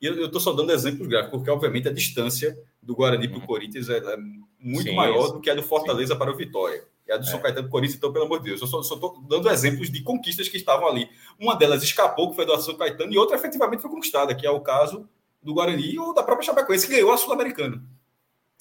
E 0.00 0.06
eu 0.06 0.26
estou 0.26 0.40
só 0.40 0.52
dando 0.52 0.72
exemplos 0.72 1.08
gráficos, 1.08 1.38
porque, 1.38 1.50
obviamente, 1.50 1.88
a 1.88 1.92
distância 1.92 2.56
do 2.86 2.94
Guarani 2.94 3.28
para 3.28 3.38
o 3.38 3.40
uhum. 3.40 3.46
Corinthians 3.46 3.90
é, 3.90 3.98
é 3.98 4.16
muito 4.60 4.88
sim, 4.88 4.94
maior 4.94 5.32
do 5.32 5.40
que 5.40 5.50
a 5.50 5.54
do 5.54 5.62
Fortaleza 5.62 6.14
sim. 6.14 6.18
para 6.18 6.30
o 6.30 6.36
Vitória. 6.36 6.84
E 7.06 7.12
a 7.12 7.16
do 7.16 7.24
é. 7.24 7.30
São 7.30 7.40
Caetano 7.40 7.66
do 7.66 7.70
Corinthians, 7.70 7.98
então, 7.98 8.12
pelo 8.12 8.24
amor 8.24 8.38
de 8.38 8.46
Deus. 8.46 8.60
Eu 8.60 8.66
só 8.66 8.80
estou 8.80 9.20
dando 9.28 9.50
exemplos 9.50 9.90
de 9.90 10.02
conquistas 10.02 10.48
que 10.48 10.56
estavam 10.56 10.88
ali. 10.88 11.08
Uma 11.38 11.56
delas 11.56 11.82
escapou, 11.82 12.30
que 12.30 12.36
foi 12.36 12.46
do 12.46 12.56
São 12.60 12.76
Caetano, 12.76 13.12
e 13.12 13.18
outra 13.18 13.36
efetivamente 13.36 13.80
foi 13.80 13.90
conquistada, 13.90 14.34
que 14.34 14.46
é 14.46 14.50
o 14.50 14.60
caso 14.60 15.08
do 15.42 15.54
Guarani 15.54 15.98
ou 15.98 16.14
da 16.14 16.22
própria 16.22 16.46
Chapecoense, 16.46 16.86
que 16.86 16.94
ganhou 16.94 17.12
a 17.12 17.16
Sul-Americana. 17.16 17.82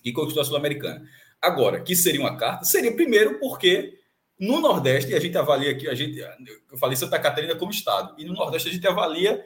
E 0.04 0.12
conquistou 0.12 0.42
a 0.42 0.46
Sul-Americana. 0.46 1.08
Agora, 1.42 1.80
que 1.80 1.96
seria 1.96 2.22
uma 2.22 2.36
carta? 2.36 2.66
Seria 2.66 2.96
primeiro 2.96 3.40
porque 3.40 4.00
No 4.40 4.60
Nordeste, 4.60 5.16
a 5.16 5.20
gente 5.20 5.38
avalia 5.38 5.72
aqui, 5.72 5.88
a 5.88 5.96
gente, 5.96 6.20
eu 6.20 6.78
falei 6.78 6.98
Santa 6.98 7.18
Catarina 7.18 7.56
como 7.56 7.72
estado, 7.72 8.14
e 8.18 8.26
no 8.26 8.34
Nordeste 8.34 8.68
a 8.68 8.72
gente 8.72 8.86
avalia 8.86 9.46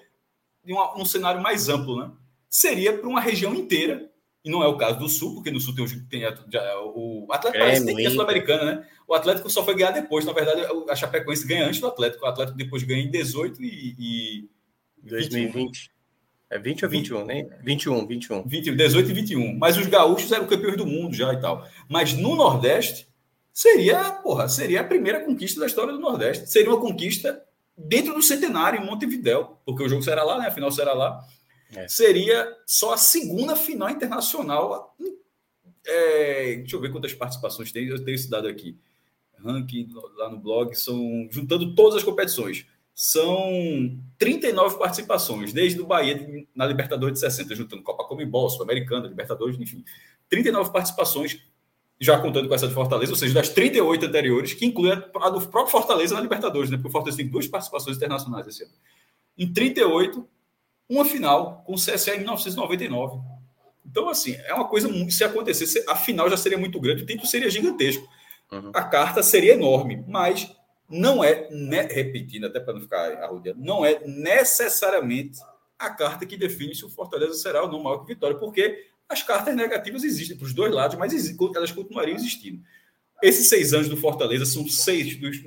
em 0.65 0.73
um, 0.73 1.01
um 1.01 1.06
cenário 1.06 1.41
mais 1.41 1.69
amplo, 1.69 1.99
né? 1.99 2.11
Seria 2.49 2.97
para 2.97 3.07
uma 3.07 3.22
região 3.22 3.53
inteira, 3.53 4.09
e 4.43 4.49
não 4.49 4.63
é 4.63 4.67
o 4.67 4.77
caso 4.77 4.99
do 4.99 5.09
Sul, 5.09 5.35
porque 5.35 5.51
no 5.51 5.59
Sul 5.59 5.75
tem, 5.75 5.85
tem 6.07 6.21
já, 6.21 6.79
o 6.81 7.27
Atlético 7.29 7.63
parece 7.63 7.85
que 7.85 7.95
tem 7.95 8.07
a 8.07 8.11
Sul-Americana, 8.11 8.65
né? 8.65 8.87
O 9.07 9.13
Atlético 9.13 9.49
só 9.49 9.63
foi 9.65 9.75
ganhar 9.75 9.91
depois, 9.91 10.23
na 10.23 10.31
verdade, 10.31 10.61
a 10.89 10.95
Chapecoense 10.95 11.45
ganha 11.45 11.65
antes 11.65 11.79
do 11.79 11.87
Atlético, 11.87 12.25
o 12.25 12.27
Atlético 12.27 12.57
depois 12.57 12.83
ganha 12.83 13.03
em 13.03 13.11
18 13.11 13.61
e, 13.61 13.95
e 13.99 14.49
2020. 15.03 15.91
É 16.49 16.57
20 16.57 16.83
ou 16.83 16.89
21, 16.89 17.25
né? 17.25 17.47
21, 17.63 18.07
21. 18.07 18.47
20, 18.47 18.75
18 18.75 19.09
e 19.09 19.13
21. 19.13 19.57
Mas 19.57 19.77
os 19.77 19.85
gaúchos 19.85 20.31
eram 20.31 20.47
campeões 20.47 20.77
do 20.77 20.85
mundo 20.85 21.15
já 21.15 21.31
e 21.31 21.39
tal. 21.39 21.67
Mas 21.87 22.13
no 22.13 22.35
Nordeste, 22.35 23.07
seria, 23.53 24.11
porra, 24.11 24.47
seria 24.49 24.81
a 24.81 24.83
primeira 24.83 25.23
conquista 25.23 25.59
da 25.59 25.67
história 25.67 25.93
do 25.93 25.99
Nordeste. 25.99 26.49
Seria 26.49 26.71
uma 26.71 26.81
conquista 26.81 27.39
dentro 27.77 28.15
do 28.15 28.21
centenário 28.23 28.81
em 28.81 28.85
Montevidéu, 28.85 29.59
porque 29.63 29.83
o 29.83 29.89
jogo 29.89 30.01
será 30.01 30.23
lá, 30.23 30.39
né? 30.39 30.47
A 30.47 30.51
final 30.51 30.71
será 30.71 30.93
lá. 30.93 31.23
É. 31.75 31.87
Seria 31.87 32.55
só 32.65 32.93
a 32.93 32.97
segunda 32.97 33.55
final 33.55 33.89
internacional. 33.89 34.95
É, 35.85 36.55
deixa 36.57 36.75
eu 36.75 36.81
ver 36.81 36.91
quantas 36.91 37.13
participações 37.13 37.71
tem. 37.71 37.87
Eu 37.87 38.03
tenho 38.03 38.15
esse 38.15 38.29
dado 38.29 38.47
aqui. 38.47 38.77
Ranking 39.43 39.87
lá 40.17 40.29
no 40.29 40.37
blog 40.37 40.75
são 40.75 41.27
juntando 41.31 41.73
todas 41.73 41.97
as 41.97 42.03
competições 42.03 42.65
são 43.01 43.97
39 44.17 44.77
participações, 44.77 45.53
desde 45.53 45.79
o 45.79 45.85
Bahia 45.87 46.45
na 46.53 46.65
Libertadores 46.65 47.13
de 47.13 47.21
60, 47.21 47.55
juntando 47.55 47.81
Copa 47.81 48.03
Comembol, 48.03 48.49
Sul-Americana, 48.49 49.07
Libertadores, 49.07 49.57
enfim. 49.57 49.85
39 50.27 50.69
participações, 50.73 51.41
já 51.97 52.19
contando 52.19 52.49
com 52.49 52.53
essa 52.53 52.67
de 52.67 52.73
Fortaleza, 52.73 53.13
ou 53.13 53.15
seja, 53.15 53.33
das 53.33 53.47
38 53.47 54.05
anteriores, 54.05 54.53
que 54.53 54.65
inclui 54.65 54.91
a 54.91 55.29
do 55.29 55.47
próprio 55.47 55.71
Fortaleza 55.71 56.13
na 56.13 56.19
Libertadores, 56.19 56.69
né? 56.69 56.75
porque 56.75 56.89
o 56.89 56.91
Fortaleza 56.91 57.15
tem 57.15 57.29
duas 57.29 57.47
participações 57.47 57.95
internacionais 57.95 58.45
esse 58.47 58.63
ano. 58.63 58.73
Em 59.37 59.49
38, 59.49 60.27
uma 60.89 61.05
final 61.05 61.63
com 61.65 61.73
o 61.73 61.77
CSA 61.77 62.15
em 62.15 62.19
1999. 62.19 63.19
Então, 63.85 64.09
assim, 64.09 64.35
é 64.45 64.53
uma 64.53 64.67
coisa, 64.67 64.89
se 65.09 65.23
acontecesse, 65.23 65.83
a 65.87 65.95
final 65.95 66.29
já 66.29 66.37
seria 66.37 66.57
muito 66.57 66.79
grande, 66.79 67.03
o 67.03 67.05
título 67.05 67.27
seria 67.27 67.49
gigantesco. 67.49 68.07
Uhum. 68.51 68.71
A 68.73 68.83
carta 68.83 69.21
seria 69.21 69.53
enorme, 69.53 70.03
mas 70.07 70.51
não 70.89 71.23
é, 71.23 71.47
né, 71.51 71.83
repetindo, 71.83 72.45
até 72.45 72.59
para 72.59 72.73
não 72.73 72.81
ficar 72.81 73.11
arrodeando, 73.23 73.61
não 73.61 73.85
é 73.85 73.99
necessariamente 74.05 75.39
a 75.77 75.89
carta 75.89 76.25
que 76.25 76.35
define 76.35 76.75
se 76.75 76.83
o 76.83 76.89
Fortaleza 76.89 77.35
será 77.35 77.63
ou 77.63 77.71
não 77.71 77.81
maior 77.81 77.99
que 77.99 78.13
Vitória, 78.13 78.37
porque 78.37 78.87
as 79.07 79.23
cartas 79.23 79.55
negativas 79.55 80.03
existem 80.03 80.35
para 80.35 80.45
os 80.45 80.53
dois 80.53 80.73
lados, 80.73 80.97
mas 80.97 81.13
elas 81.55 81.71
continuariam 81.71 82.15
existindo. 82.15 82.61
Esses 83.21 83.49
seis 83.49 83.73
anos 83.73 83.89
do 83.89 83.97
Fortaleza 83.97 84.45
são 84.45 84.67
seis 84.67 85.15
dos, 85.15 85.37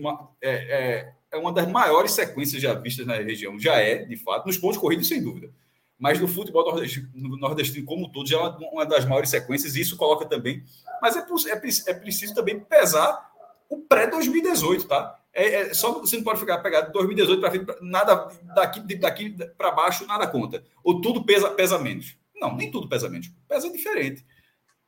é, 0.40 0.50
é, 0.50 1.12
é, 1.32 1.36
uma 1.38 1.52
das 1.52 1.66
maiores 1.66 2.12
sequências 2.12 2.60
já 2.60 2.74
vistas 2.74 3.06
na 3.06 3.14
região. 3.16 3.58
Já 3.58 3.76
é, 3.76 4.04
de 4.04 4.16
fato, 4.16 4.46
nos 4.46 4.58
pontos 4.58 4.78
corridos, 4.78 5.08
sem 5.08 5.22
dúvida. 5.22 5.50
Mas 5.98 6.20
no 6.20 6.28
futebol 6.28 6.64
nordestino, 6.64 7.08
nordestino 7.36 7.86
como 7.86 8.06
um 8.06 8.08
todo, 8.10 8.28
já 8.28 8.36
é 8.36 8.40
uma, 8.40 8.84
das 8.84 9.04
maiores 9.04 9.30
sequências, 9.30 9.76
e 9.76 9.80
isso 9.80 9.96
coloca 9.96 10.26
também. 10.26 10.62
Mas 11.00 11.16
é, 11.16 11.20
é, 11.20 11.90
é 11.90 11.94
preciso 11.94 12.34
também 12.34 12.60
pesar 12.60 13.30
o 13.68 13.78
pré-2018, 13.78 14.86
tá? 14.86 15.18
É, 15.32 15.54
é, 15.54 15.74
só 15.74 15.92
você 15.92 16.16
não 16.16 16.24
pode 16.24 16.40
ficar 16.40 16.58
pegado 16.58 16.92
2018 16.92 17.40
para 17.40 17.50
frente, 17.50 17.66
nada 17.80 18.28
daqui, 18.54 18.80
daqui 18.96 19.30
para 19.56 19.70
baixo, 19.70 20.06
nada 20.06 20.26
conta. 20.26 20.62
Ou 20.84 21.00
tudo 21.00 21.24
pesa, 21.24 21.50
pesa 21.50 21.78
menos. 21.78 22.16
Não, 22.34 22.54
nem 22.54 22.70
tudo 22.70 22.88
pesa 22.88 23.08
menos. 23.08 23.32
Pesa 23.48 23.70
diferente. 23.72 24.26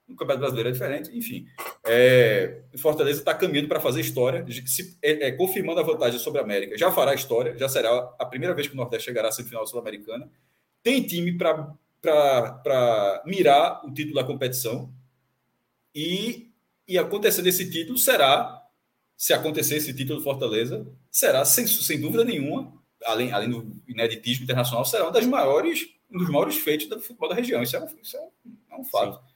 No 0.06 0.16
Campeonato 0.16 0.40
Brasileiro 0.40 0.68
é 0.68 0.72
diferente, 0.72 1.16
enfim. 1.16 1.46
É, 1.86 2.62
Fortaleza 2.76 3.20
está 3.20 3.34
caminhando 3.34 3.68
para 3.68 3.80
fazer 3.80 4.00
história, 4.00 4.44
se, 4.66 4.98
é, 5.02 5.28
é, 5.28 5.32
confirmando 5.32 5.80
a 5.80 5.82
vantagem 5.82 6.18
sobre 6.18 6.40
a 6.40 6.44
América. 6.44 6.76
Já 6.76 6.92
fará 6.92 7.14
história, 7.14 7.56
já 7.56 7.68
será 7.68 8.14
a 8.18 8.26
primeira 8.26 8.54
vez 8.54 8.68
que 8.68 8.74
o 8.74 8.76
Nordeste 8.76 9.06
chegará 9.06 9.28
à 9.28 9.32
semifinal 9.32 9.66
sul-americana. 9.66 10.30
Tem 10.82 11.02
time 11.02 11.36
para 11.38 13.22
mirar 13.24 13.80
o 13.84 13.92
título 13.92 14.16
da 14.16 14.24
competição. 14.24 14.92
E, 15.94 16.50
e 16.86 16.98
acontecendo 16.98 17.46
esse 17.46 17.70
título, 17.70 17.96
será 17.96 18.62
se 19.16 19.32
acontecer 19.32 19.76
esse 19.76 19.94
título 19.94 20.18
do 20.18 20.24
Fortaleza, 20.24 20.86
será, 21.10 21.44
sem, 21.44 21.66
sem 21.66 22.00
dúvida 22.00 22.24
nenhuma, 22.24 22.72
além, 23.04 23.32
além 23.32 23.48
do 23.48 23.80
ineditismo 23.86 24.44
internacional, 24.44 24.84
será 24.84 25.04
uma 25.04 25.12
das 25.12 25.26
maiores, 25.26 25.88
um 26.10 26.18
dos 26.18 26.28
maiores 26.28 26.56
feitos 26.56 26.88
do 26.88 27.00
futebol 27.00 27.28
da 27.28 27.34
região. 27.34 27.62
Isso 27.62 27.76
é 27.76 27.80
um, 27.80 27.86
isso 28.02 28.16
é 28.16 28.76
um 28.76 28.84
fato. 28.84 29.18
Sim. 29.18 29.33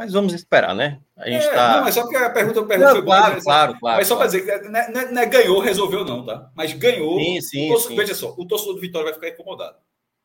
Mas 0.00 0.14
vamos 0.14 0.32
esperar, 0.32 0.74
né? 0.74 0.98
A 1.14 1.28
gente 1.28 1.44
é, 1.44 1.52
tá... 1.52 1.80
Não, 1.82 1.86
é 1.86 1.92
só 1.92 2.00
porque 2.00 2.16
a 2.16 2.30
pergunta, 2.30 2.60
a 2.60 2.64
pergunta 2.64 2.88
não, 2.88 2.96
foi 2.96 3.04
claro, 3.04 3.22
boa. 3.22 3.34
Mas, 3.34 3.44
claro, 3.44 3.78
claro. 3.78 3.96
Mas 3.98 4.08
só 4.08 4.16
claro. 4.16 4.30
para 4.30 4.40
dizer 4.40 4.62
que 4.62 4.68
não, 4.70 4.80
é, 4.80 5.12
não, 5.12 5.20
é, 5.20 5.26
ganhou, 5.26 5.60
resolveu, 5.60 6.06
não, 6.06 6.24
tá? 6.24 6.50
Mas 6.56 6.72
ganhou. 6.72 7.18
Sim, 7.18 7.40
sim, 7.42 7.68
torcedor, 7.68 7.90
sim. 7.90 7.96
Veja 7.96 8.14
só, 8.14 8.34
o 8.38 8.46
torcedor 8.46 8.76
do 8.76 8.80
Vitória 8.80 9.04
vai 9.04 9.12
ficar 9.12 9.28
incomodado. 9.28 9.76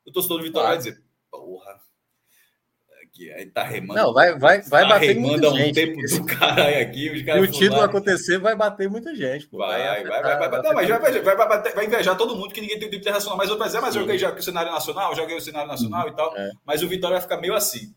O 0.05 0.13
torcedor 0.13 0.37
do 0.37 0.45
Vitória 0.45 0.69
claro. 0.69 0.81
vai 0.81 0.91
dizer, 0.91 1.03
porra, 1.29 1.77
aqui. 3.15 3.31
Aí 3.31 3.45
tá 3.47 3.63
remando. 3.63 4.01
Não, 4.01 4.13
vai, 4.13 4.37
vai, 4.37 4.61
vai 4.61 4.83
tá 4.83 4.89
bater 4.89 5.15
muita 5.19 5.49
um 5.49 5.57
gente. 5.57 5.73
tempo 5.73 6.01
do 6.01 6.25
caralho 6.25 6.81
aqui. 6.81 7.09
Os 7.09 7.21
e 7.21 7.39
o 7.39 7.51
título 7.51 7.79
lá. 7.79 7.85
acontecer, 7.85 8.37
vai 8.37 8.55
bater 8.55 8.89
muita 8.89 9.15
gente. 9.15 9.47
Pô. 9.47 9.57
Vai, 9.57 9.81
vai, 9.81 10.03
vai, 10.03 10.21
vai, 10.21 10.49
vai, 10.49 10.61
Não, 10.61 10.73
mas 10.73 10.87
vai, 10.87 10.99
vai, 10.99 11.21
vai, 11.21 11.47
vai, 11.47 11.73
vai 11.73 11.85
invejar 11.85 12.17
todo 12.17 12.35
mundo 12.35 12.53
que 12.53 12.61
ninguém 12.61 12.77
tem 12.77 12.87
o 12.87 12.91
tipo 12.91 13.01
internacional. 13.01 13.37
Mas 13.37 13.49
eu 13.49 13.57
vou 13.57 13.65
dizer, 13.65 13.81
mas 13.81 13.95
eu 13.95 14.01
joguei 14.01 14.17
já 14.17 14.33
o 14.33 14.41
cenário 14.41 14.71
nacional, 14.71 15.15
joguei 15.15 15.35
o 15.35 15.41
cenário 15.41 15.67
nacional 15.67 16.07
e 16.07 16.15
tal. 16.15 16.35
É. 16.37 16.51
Mas 16.65 16.83
o 16.83 16.87
Vitória 16.87 17.15
vai 17.15 17.21
ficar 17.21 17.37
meio 17.37 17.53
assim. 17.53 17.93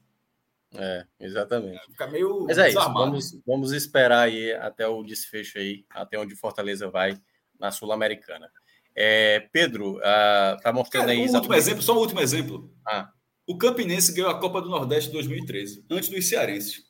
É, 0.74 1.06
exatamente. 1.18 1.76
Vai 1.76 1.86
ficar 1.86 2.06
meio. 2.08 2.44
Mas 2.46 2.58
é 2.58 2.68
isso. 2.68 2.92
Vamos, 2.92 3.40
vamos 3.46 3.72
esperar 3.72 4.22
aí 4.22 4.52
até 4.52 4.86
o 4.86 5.02
desfecho 5.02 5.58
aí, 5.58 5.84
até 5.90 6.18
onde 6.18 6.36
Fortaleza 6.36 6.90
vai 6.90 7.18
na 7.58 7.70
Sul-Americana. 7.70 8.50
É, 8.94 9.48
Pedro, 9.52 9.98
uh, 9.98 10.60
tá 10.62 10.72
mostrando 10.72 11.06
Cara, 11.06 11.12
aí. 11.12 11.18
Um 11.18 11.34
último 11.34 11.54
exemplo, 11.54 11.82
só 11.82 11.94
um 11.94 11.98
último 11.98 12.20
exemplo. 12.20 12.72
Ah. 12.86 13.10
O 13.46 13.56
Campinense 13.56 14.12
ganhou 14.12 14.30
a 14.30 14.38
Copa 14.38 14.60
do 14.60 14.68
Nordeste 14.68 15.10
2013, 15.10 15.86
antes 15.90 16.08
dos 16.08 16.28
cearenses. 16.28 16.84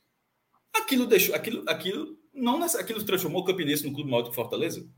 Aquilo 0.74 1.06
deixou, 1.06 1.34
aquilo, 1.34 1.62
aquilo 1.68 2.18
não 2.32 2.62
aquilo 2.62 3.04
transformou 3.04 3.42
o 3.42 3.44
Campinense 3.44 3.86
no 3.86 3.94
clube 3.94 4.10
maior 4.10 4.22
do 4.22 4.32
Fortaleza? 4.32 4.88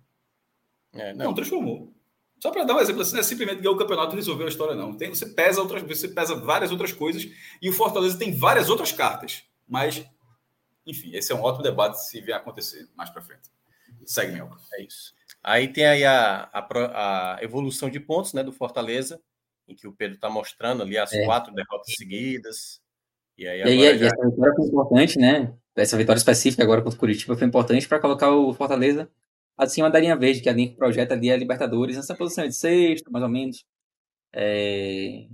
É, 0.92 1.12
não. 1.12 1.26
não. 1.26 1.34
transformou. 1.34 1.92
Só 2.40 2.50
para 2.50 2.64
dar 2.64 2.74
um 2.74 2.80
exemplo, 2.80 3.02
assim, 3.02 3.12
não 3.12 3.20
é 3.20 3.22
simplesmente 3.22 3.60
ganhar 3.60 3.72
o 3.72 3.76
campeonato 3.76 4.14
e 4.14 4.16
resolver 4.16 4.44
a 4.44 4.48
história, 4.48 4.74
não. 4.74 4.96
Tem, 4.96 5.10
você 5.10 5.26
pesa 5.26 5.60
outras, 5.60 5.82
você 5.82 6.08
pesa 6.08 6.34
várias 6.34 6.70
outras 6.70 6.90
coisas 6.90 7.28
e 7.60 7.68
o 7.68 7.72
Fortaleza 7.72 8.18
tem 8.18 8.34
várias 8.34 8.70
outras 8.70 8.92
cartas. 8.92 9.44
Mas, 9.68 10.02
enfim, 10.86 11.14
esse 11.14 11.30
é 11.30 11.34
um 11.34 11.42
ótimo 11.42 11.62
debate 11.62 12.02
se 12.02 12.18
vier 12.20 12.36
a 12.36 12.40
acontecer 12.40 12.88
mais 12.96 13.10
para 13.10 13.20
frente. 13.20 13.50
Segue, 14.06 14.32
meu. 14.32 14.48
É 14.72 14.82
isso. 14.82 15.12
Aí 15.42 15.68
tem 15.68 15.84
aí 15.84 16.04
a, 16.04 16.48
a, 16.52 17.36
a 17.36 17.44
evolução 17.44 17.90
de 17.90 18.00
pontos 18.00 18.32
né, 18.32 18.42
do 18.42 18.52
Fortaleza 18.52 19.20
em 19.68 19.74
que 19.74 19.86
o 19.86 19.92
Pedro 19.92 20.16
está 20.16 20.30
mostrando 20.30 20.82
ali 20.82 20.96
as 20.96 21.12
é. 21.12 21.24
quatro 21.24 21.54
derrotas 21.54 21.94
seguidas. 21.94 22.80
E 23.36 23.46
aí, 23.46 23.60
e 23.60 23.86
aí 23.86 23.98
já... 23.98 24.06
essa 24.06 24.28
vitória 24.28 24.54
foi 24.56 24.66
importante, 24.66 25.18
né? 25.18 25.54
Essa 25.76 25.96
vitória 25.96 26.18
específica 26.18 26.62
agora 26.62 26.82
contra 26.82 26.96
o 26.96 27.00
Curitiba 27.00 27.36
foi 27.36 27.46
importante 27.46 27.86
para 27.86 28.00
colocar 28.00 28.30
o 28.30 28.52
Fortaleza 28.52 29.08
acima 29.60 29.90
da 29.90 30.00
linha 30.00 30.16
verde, 30.16 30.40
que 30.40 30.48
é 30.48 30.52
a 30.52 30.54
linha 30.54 30.70
que 30.70 30.76
projeta 30.76 31.14
ali 31.14 31.30
a 31.30 31.36
Libertadores, 31.36 31.96
nessa 31.96 32.14
posição 32.14 32.46
de 32.46 32.54
sexto, 32.54 33.10
mais 33.12 33.22
ou 33.22 33.28
menos. 33.30 33.64
É... 34.34 35.26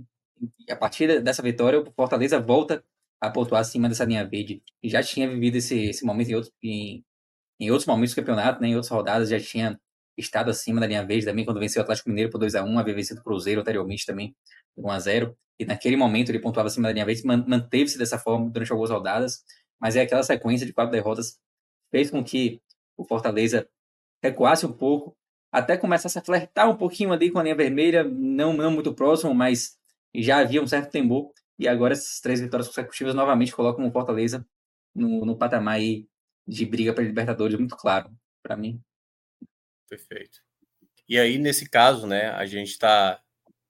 A 0.69 0.75
partir 0.75 1.21
dessa 1.21 1.41
vitória, 1.41 1.79
o 1.79 1.91
Fortaleza 1.93 2.39
volta 2.39 2.83
a 3.21 3.29
pontuar 3.29 3.61
acima 3.61 3.89
dessa 3.89 4.05
linha 4.05 4.25
verde. 4.27 4.61
E 4.83 4.89
já 4.89 5.01
tinha 5.01 5.27
vivido 5.29 5.57
esse, 5.57 5.89
esse 5.89 6.05
momento 6.05 6.29
em, 6.29 6.35
outro, 6.35 6.51
em, 6.63 7.03
em 7.59 7.71
outros 7.71 7.87
momentos 7.87 8.13
do 8.13 8.17
campeonato, 8.17 8.61
né? 8.61 8.69
em 8.69 8.75
outras 8.75 8.91
rodadas, 8.91 9.29
já 9.29 9.39
tinha 9.39 9.79
estado 10.17 10.49
acima 10.51 10.81
da 10.81 10.87
linha 10.87 11.05
verde 11.05 11.25
também, 11.25 11.45
quando 11.45 11.59
venceu 11.59 11.81
o 11.81 11.83
Atlético 11.83 12.09
Mineiro 12.09 12.31
por 12.31 12.41
2x1, 12.41 12.79
havia 12.79 12.93
vencido 12.93 13.21
o 13.21 13.23
Cruzeiro 13.23 13.61
anteriormente 13.61 14.05
também 14.05 14.35
por 14.75 14.85
1x0. 14.85 15.35
E 15.59 15.65
naquele 15.65 15.95
momento 15.95 16.29
ele 16.29 16.39
pontuava 16.39 16.67
acima 16.67 16.87
da 16.87 16.93
linha 16.93 17.05
verde, 17.05 17.23
manteve-se 17.25 17.97
dessa 17.97 18.19
forma 18.19 18.49
durante 18.49 18.71
algumas 18.71 18.91
rodadas, 18.91 19.43
mas 19.79 19.95
é 19.95 20.01
aquela 20.01 20.23
sequência 20.23 20.65
de 20.65 20.73
quatro 20.73 20.91
derrotas 20.91 21.39
fez 21.91 22.11
com 22.11 22.23
que 22.23 22.61
o 22.97 23.03
Fortaleza 23.03 23.67
recuasse 24.21 24.65
um 24.65 24.71
pouco, 24.71 25.15
até 25.51 25.77
começasse 25.77 26.17
a 26.17 26.21
flertar 26.21 26.69
um 26.69 26.75
pouquinho 26.75 27.11
ali 27.11 27.31
com 27.31 27.39
a 27.39 27.43
linha 27.43 27.55
vermelha, 27.55 28.03
não, 28.03 28.53
não 28.53 28.71
muito 28.71 28.93
próximo, 28.93 29.33
mas 29.33 29.77
já 30.13 30.39
havia 30.39 30.61
um 30.61 30.67
certo 30.67 30.91
temor. 30.91 31.31
E 31.59 31.67
agora 31.67 31.93
essas 31.93 32.19
três 32.19 32.39
vitórias 32.39 32.67
consecutivas 32.67 33.15
novamente 33.15 33.55
colocam 33.55 33.87
o 33.87 33.91
Fortaleza 33.91 34.45
no, 34.93 35.25
no 35.25 35.37
patamar 35.37 35.79
de 36.47 36.65
briga 36.65 36.93
para 36.93 37.03
Libertadores, 37.03 37.57
muito 37.57 37.75
claro 37.75 38.11
para 38.43 38.55
mim. 38.55 38.81
Perfeito. 39.89 40.39
E 41.07 41.17
aí, 41.17 41.37
nesse 41.37 41.69
caso, 41.69 42.05
né, 42.05 42.29
a 42.31 42.45
gente 42.45 42.69
está 42.69 43.21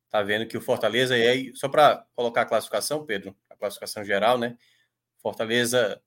tá 0.10 0.24
vendo 0.24 0.48
que 0.48 0.58
o 0.58 0.62
Fortaleza, 0.62 1.18
e 1.18 1.28
aí, 1.28 1.56
só 1.56 1.70
para 1.70 2.06
colocar 2.16 2.42
a 2.42 2.46
classificação, 2.46 3.06
Pedro, 3.06 3.36
a 3.50 3.56
classificação 3.56 4.04
geral, 4.04 4.38
né? 4.38 4.58
Fortaleza 5.22 6.02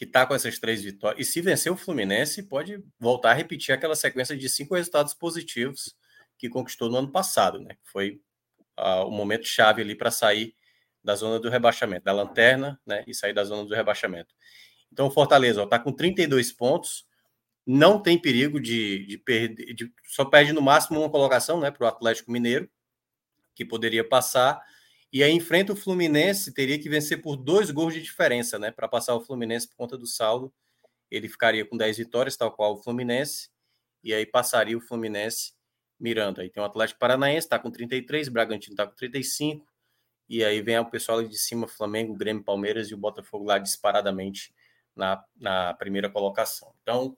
que 0.00 0.06
está 0.06 0.24
com 0.24 0.34
essas 0.34 0.58
três 0.58 0.82
vitórias, 0.82 1.28
e 1.28 1.30
se 1.30 1.42
vencer 1.42 1.70
o 1.70 1.76
Fluminense, 1.76 2.42
pode 2.44 2.82
voltar 2.98 3.32
a 3.32 3.34
repetir 3.34 3.74
aquela 3.74 3.94
sequência 3.94 4.34
de 4.34 4.48
cinco 4.48 4.74
resultados 4.74 5.12
positivos 5.12 5.94
que 6.38 6.48
conquistou 6.48 6.88
no 6.88 6.96
ano 6.96 7.12
passado, 7.12 7.60
né? 7.60 7.76
Foi 7.82 8.18
uh, 8.78 9.04
o 9.04 9.10
momento 9.10 9.44
chave 9.46 9.82
ali 9.82 9.94
para 9.94 10.10
sair 10.10 10.54
da 11.04 11.14
zona 11.14 11.38
do 11.38 11.50
rebaixamento, 11.50 12.02
da 12.02 12.12
lanterna, 12.12 12.80
né? 12.86 13.04
E 13.06 13.14
sair 13.14 13.34
da 13.34 13.44
zona 13.44 13.68
do 13.68 13.74
rebaixamento. 13.74 14.34
Então, 14.90 15.06
o 15.06 15.10
Fortaleza 15.10 15.64
está 15.64 15.78
com 15.78 15.92
32 15.92 16.50
pontos, 16.50 17.04
não 17.66 18.02
tem 18.02 18.18
perigo 18.18 18.58
de, 18.58 19.04
de 19.04 19.18
perder, 19.18 19.74
de, 19.74 19.92
só 20.06 20.24
perde 20.24 20.54
no 20.54 20.62
máximo 20.62 20.98
uma 20.98 21.10
colocação 21.10 21.60
né, 21.60 21.70
para 21.70 21.84
o 21.84 21.86
Atlético 21.86 22.32
Mineiro, 22.32 22.70
que 23.54 23.66
poderia 23.66 24.02
passar, 24.02 24.62
e 25.12 25.22
aí 25.24 25.32
enfrenta 25.32 25.72
o 25.72 25.76
Fluminense, 25.76 26.52
teria 26.52 26.78
que 26.78 26.88
vencer 26.88 27.20
por 27.20 27.36
dois 27.36 27.70
gols 27.70 27.94
de 27.94 28.02
diferença, 28.02 28.58
né? 28.58 28.70
Para 28.70 28.86
passar 28.88 29.14
o 29.14 29.20
Fluminense 29.20 29.68
por 29.68 29.76
conta 29.76 29.98
do 29.98 30.06
saldo. 30.06 30.52
Ele 31.10 31.28
ficaria 31.28 31.64
com 31.64 31.76
10 31.76 31.98
vitórias, 31.98 32.36
tal 32.36 32.52
qual 32.52 32.74
o 32.74 32.76
Fluminense, 32.76 33.50
e 34.04 34.14
aí 34.14 34.24
passaria 34.24 34.78
o 34.78 34.80
Fluminense 34.80 35.52
mirando. 35.98 36.40
Aí 36.40 36.48
tem 36.48 36.62
o 36.62 36.66
Atlético 36.66 37.00
Paranaense, 37.00 37.46
está 37.46 37.58
com 37.58 37.70
33, 37.70 38.28
Bragantino 38.28 38.74
está 38.74 38.86
com 38.86 38.94
35, 38.94 39.66
e 40.28 40.44
aí 40.44 40.62
vem 40.62 40.78
o 40.78 40.88
pessoal 40.88 41.18
ali 41.18 41.28
de 41.28 41.38
cima, 41.38 41.66
Flamengo, 41.66 42.14
Grêmio, 42.14 42.44
Palmeiras 42.44 42.88
e 42.88 42.94
o 42.94 42.98
Botafogo 42.98 43.44
lá 43.44 43.58
disparadamente 43.58 44.54
na, 44.94 45.22
na 45.36 45.74
primeira 45.74 46.08
colocação. 46.08 46.72
Então, 46.82 47.16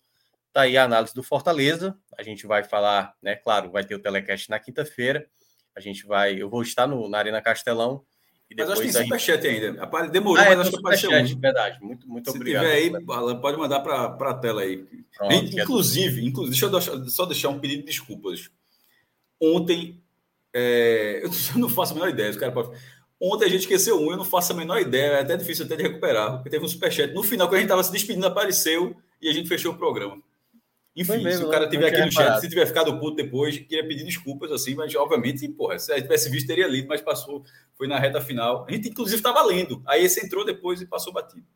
tá 0.51 0.63
aí 0.63 0.79
a 0.79 0.85
análise 0.85 1.15
do 1.15 1.23
Fortaleza. 1.23 1.95
A 2.17 2.23
gente 2.23 2.47
vai 2.47 2.65
falar, 2.65 3.15
né? 3.21 3.37
Claro, 3.37 3.71
vai 3.71 3.85
ter 3.85 3.95
o 3.95 4.01
telecast 4.01 4.49
na 4.49 4.59
quinta-feira. 4.59 5.29
A 5.75 5.81
gente 5.81 6.07
vai, 6.07 6.41
eu 6.41 6.49
vou 6.49 6.63
estar 6.63 6.87
no, 6.87 7.09
na 7.09 7.19
Arena 7.19 7.41
Castelão. 7.41 8.05
E 8.51 8.55
mas 8.55 8.71
acho 8.71 8.83
que 8.83 8.93
tem 8.93 9.03
superchat 9.03 9.43
gente... 9.43 9.65
ainda. 9.65 10.09
Demorou, 10.09 10.43
ah, 10.43 10.47
é, 10.47 10.49
mas 10.51 10.61
acho 10.61 10.71
que 10.71 10.79
apareceu 10.79 11.11
um. 11.11 11.41
Verdade, 11.41 11.79
muito, 11.83 12.07
muito 12.07 12.31
Se 12.31 12.37
obrigado. 12.37 12.67
Se 12.67 12.83
tiver 12.83 12.99
aí, 12.99 13.05
Alan, 13.09 13.41
pode 13.41 13.57
mandar 13.57 13.81
para 13.81 14.31
a 14.31 14.35
tela 14.35 14.63
aí. 14.63 14.85
Pronto, 15.17 15.35
inclusive, 15.35 16.21
é... 16.21 16.25
inclusive, 16.25 16.51
deixa 16.51 16.67
eu 16.67 16.71
deixar, 16.71 17.11
só 17.11 17.25
deixar 17.25 17.49
um 17.49 17.59
pedido 17.59 17.81
de 17.81 17.87
desculpas. 17.87 18.51
Ontem, 19.41 20.03
é, 20.53 21.23
eu 21.55 21.59
não 21.59 21.69
faço 21.69 21.93
a 21.93 21.95
menor 21.95 22.11
ideia. 22.11 22.31
Os 22.31 22.37
cara 22.37 22.53
pode... 22.53 22.79
Ontem 23.19 23.45
a 23.45 23.49
gente 23.49 23.61
esqueceu 23.61 24.01
um, 24.01 24.11
eu 24.11 24.17
não 24.17 24.25
faço 24.25 24.53
a 24.53 24.57
menor 24.57 24.81
ideia. 24.81 25.13
É 25.13 25.21
até 25.21 25.37
difícil 25.37 25.65
até 25.65 25.77
de 25.77 25.85
recuperar, 25.85 26.35
porque 26.35 26.51
teve 26.51 26.65
um 26.65 26.69
superchat. 26.69 27.15
No 27.15 27.23
final, 27.23 27.47
quando 27.47 27.55
a 27.55 27.59
gente 27.59 27.67
estava 27.67 27.85
se 27.85 27.93
despedindo, 27.93 28.27
apareceu 28.27 28.97
e 29.21 29.29
a 29.29 29.33
gente 29.33 29.49
fechou 29.49 29.73
o 29.73 29.79
programa. 29.79 30.21
Enfim, 30.95 31.23
mesmo, 31.23 31.41
se 31.41 31.45
o 31.45 31.51
cara 31.51 31.69
tiver 31.69 31.89
aqui 31.89 32.05
no 32.05 32.13
chat, 32.13 32.41
se 32.41 32.49
tiver 32.49 32.67
ficado 32.67 32.99
puto 33.01 33.17
depois, 33.17 33.59
queria 33.59 33.87
pedir 33.87 34.05
desculpas, 34.05 34.53
assim, 34.53 34.75
mas 34.75 34.95
obviamente, 34.95 35.49
porra, 35.49 35.79
se 35.79 35.95
tivesse 36.03 36.29
visto, 36.29 36.47
teria 36.47 36.69
lido, 36.69 36.87
mas 36.87 37.01
passou, 37.01 37.45
foi 37.75 37.89
na 37.89 37.99
reta 37.99 38.21
final. 38.21 38.67
A 38.69 38.73
gente, 38.73 38.91
inclusive, 38.91 39.17
estava 39.17 39.43
lendo. 39.43 39.83
Aí 39.87 40.05
esse 40.05 40.25
entrou 40.25 40.45
depois 40.45 40.83
e 40.83 40.87
passou 40.87 41.13
batido. 41.13 41.47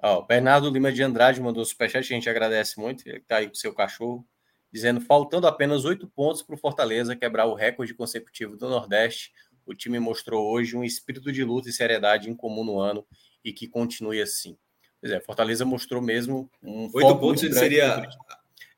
Ó, 0.00 0.22
Bernardo 0.22 0.68
Lima 0.70 0.92
de 0.92 1.02
Andrade 1.02 1.40
mandou 1.40 1.64
superchat, 1.64 2.12
a 2.12 2.16
gente 2.16 2.28
agradece 2.28 2.78
muito, 2.78 3.08
ele 3.08 3.18
está 3.18 3.38
aí 3.38 3.46
com 3.46 3.54
o 3.54 3.56
seu 3.56 3.74
cachorro, 3.74 4.24
dizendo, 4.70 5.00
faltando 5.00 5.46
apenas 5.46 5.84
oito 5.84 6.06
pontos 6.06 6.42
para 6.42 6.54
o 6.54 6.58
Fortaleza 6.58 7.16
quebrar 7.16 7.46
o 7.46 7.54
recorde 7.54 7.94
consecutivo 7.94 8.56
do 8.56 8.68
Nordeste, 8.68 9.32
o 9.66 9.74
time 9.74 9.98
mostrou 9.98 10.50
hoje 10.50 10.76
um 10.76 10.84
espírito 10.84 11.32
de 11.32 11.42
luta 11.42 11.68
e 11.68 11.72
seriedade 11.72 12.30
incomum 12.30 12.64
no 12.64 12.78
ano 12.78 13.06
e 13.44 13.52
que 13.52 13.66
continue 13.66 14.20
assim. 14.20 14.56
Pois 15.00 15.12
é, 15.12 15.20
Fortaleza 15.20 15.64
mostrou 15.64 16.02
mesmo 16.02 16.50
um 16.62 16.90
Oito 16.92 17.16
pontos 17.18 17.40
seria. 17.54 18.02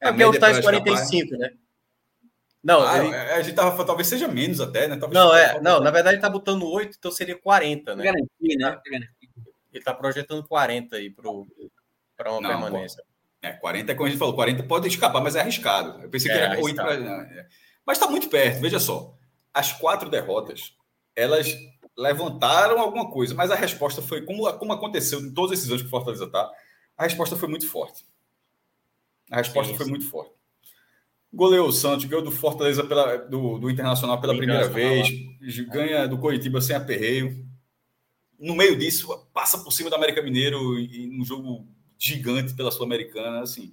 É 0.01 0.09
porque 0.09 0.25
o 0.25 0.39
Tais 0.39 0.61
45, 0.61 1.37
né? 1.37 1.51
Não, 2.63 2.87
ah, 2.87 2.99
ele... 2.99 3.15
a 3.15 3.43
gente 3.43 3.55
tava, 3.55 3.85
talvez 3.85 4.07
seja 4.07 4.29
menos 4.29 4.61
até, 4.61 4.87
né? 4.87 4.97
Talvez 4.97 5.19
não, 5.19 5.35
é, 5.35 5.61
não, 5.63 5.81
na 5.81 5.91
verdade 5.91 6.17
ele 6.17 6.23
tá 6.23 6.29
botando 6.29 6.71
8, 6.71 6.97
então 6.99 7.11
seria 7.11 7.39
40, 7.39 7.97
né? 7.97 8.05
Garantir, 8.05 8.57
né? 8.59 8.79
Ele 9.73 9.83
tá 9.83 9.95
projetando 9.95 10.47
40 10.47 10.97
aí 10.97 11.11
para 11.11 11.31
uma 11.31 12.41
não, 12.41 12.51
permanência. 12.51 13.03
É, 13.41 13.53
40 13.53 13.93
é 13.93 13.95
como 13.95 14.07
a 14.07 14.11
gente 14.11 14.19
falou, 14.19 14.35
40 14.35 14.63
pode 14.65 14.89
escapar, 14.89 15.23
mas 15.23 15.37
é 15.37 15.41
arriscado. 15.41 16.03
Eu 16.03 16.11
pensei 16.11 16.31
é, 16.31 16.35
que 16.35 16.41
era 16.41 16.61
8 16.61 16.77
pra... 16.77 16.95
É. 16.95 17.47
Mas 17.87 17.99
tá 17.99 18.07
muito 18.09 18.29
perto, 18.29 18.61
veja 18.61 18.79
só. 18.79 19.15
As 19.55 19.73
quatro 19.73 20.11
derrotas, 20.11 20.75
elas 21.17 21.57
levantaram 22.01 22.81
alguma 22.81 23.11
coisa, 23.11 23.35
mas 23.35 23.51
a 23.51 23.55
resposta 23.55 24.01
foi, 24.01 24.23
como, 24.23 24.51
como 24.55 24.73
aconteceu 24.73 25.21
em 25.21 25.31
todos 25.33 25.53
esses 25.53 25.69
anos 25.69 25.83
que 25.83 25.89
o 25.89 25.91
Fortaleza 25.91 26.25
está, 26.25 26.51
a 26.97 27.05
resposta 27.05 27.37
foi 27.37 27.49
muito 27.49 27.69
forte. 27.69 28.05
A 29.31 29.37
resposta 29.37 29.73
sim, 29.73 29.77
foi 29.77 29.87
muito 29.87 30.09
forte. 30.09 30.33
Goleou 31.33 31.69
o 31.69 31.73
Santos, 31.73 32.07
ganhou 32.07 32.25
do 32.25 32.31
Fortaleza 32.33 32.83
pela, 32.83 33.17
do, 33.17 33.59
do 33.59 33.71
Internacional 33.71 34.19
pela 34.21 34.35
primeira 34.35 34.67
vez, 34.67 35.09
ganha 35.69 36.09
do 36.09 36.19
Coritiba 36.19 36.61
sem 36.61 36.75
aperreio. 36.75 37.47
No 38.39 38.55
meio 38.55 38.77
disso, 38.77 39.29
passa 39.33 39.59
por 39.59 39.71
cima 39.71 39.91
do 39.91 39.97
América 39.97 40.23
Mineiro 40.23 40.79
em 40.79 41.21
um 41.21 41.25
jogo 41.25 41.69
gigante 41.99 42.55
pela 42.55 42.71
Sul-Americana. 42.71 43.43
Assim, 43.43 43.73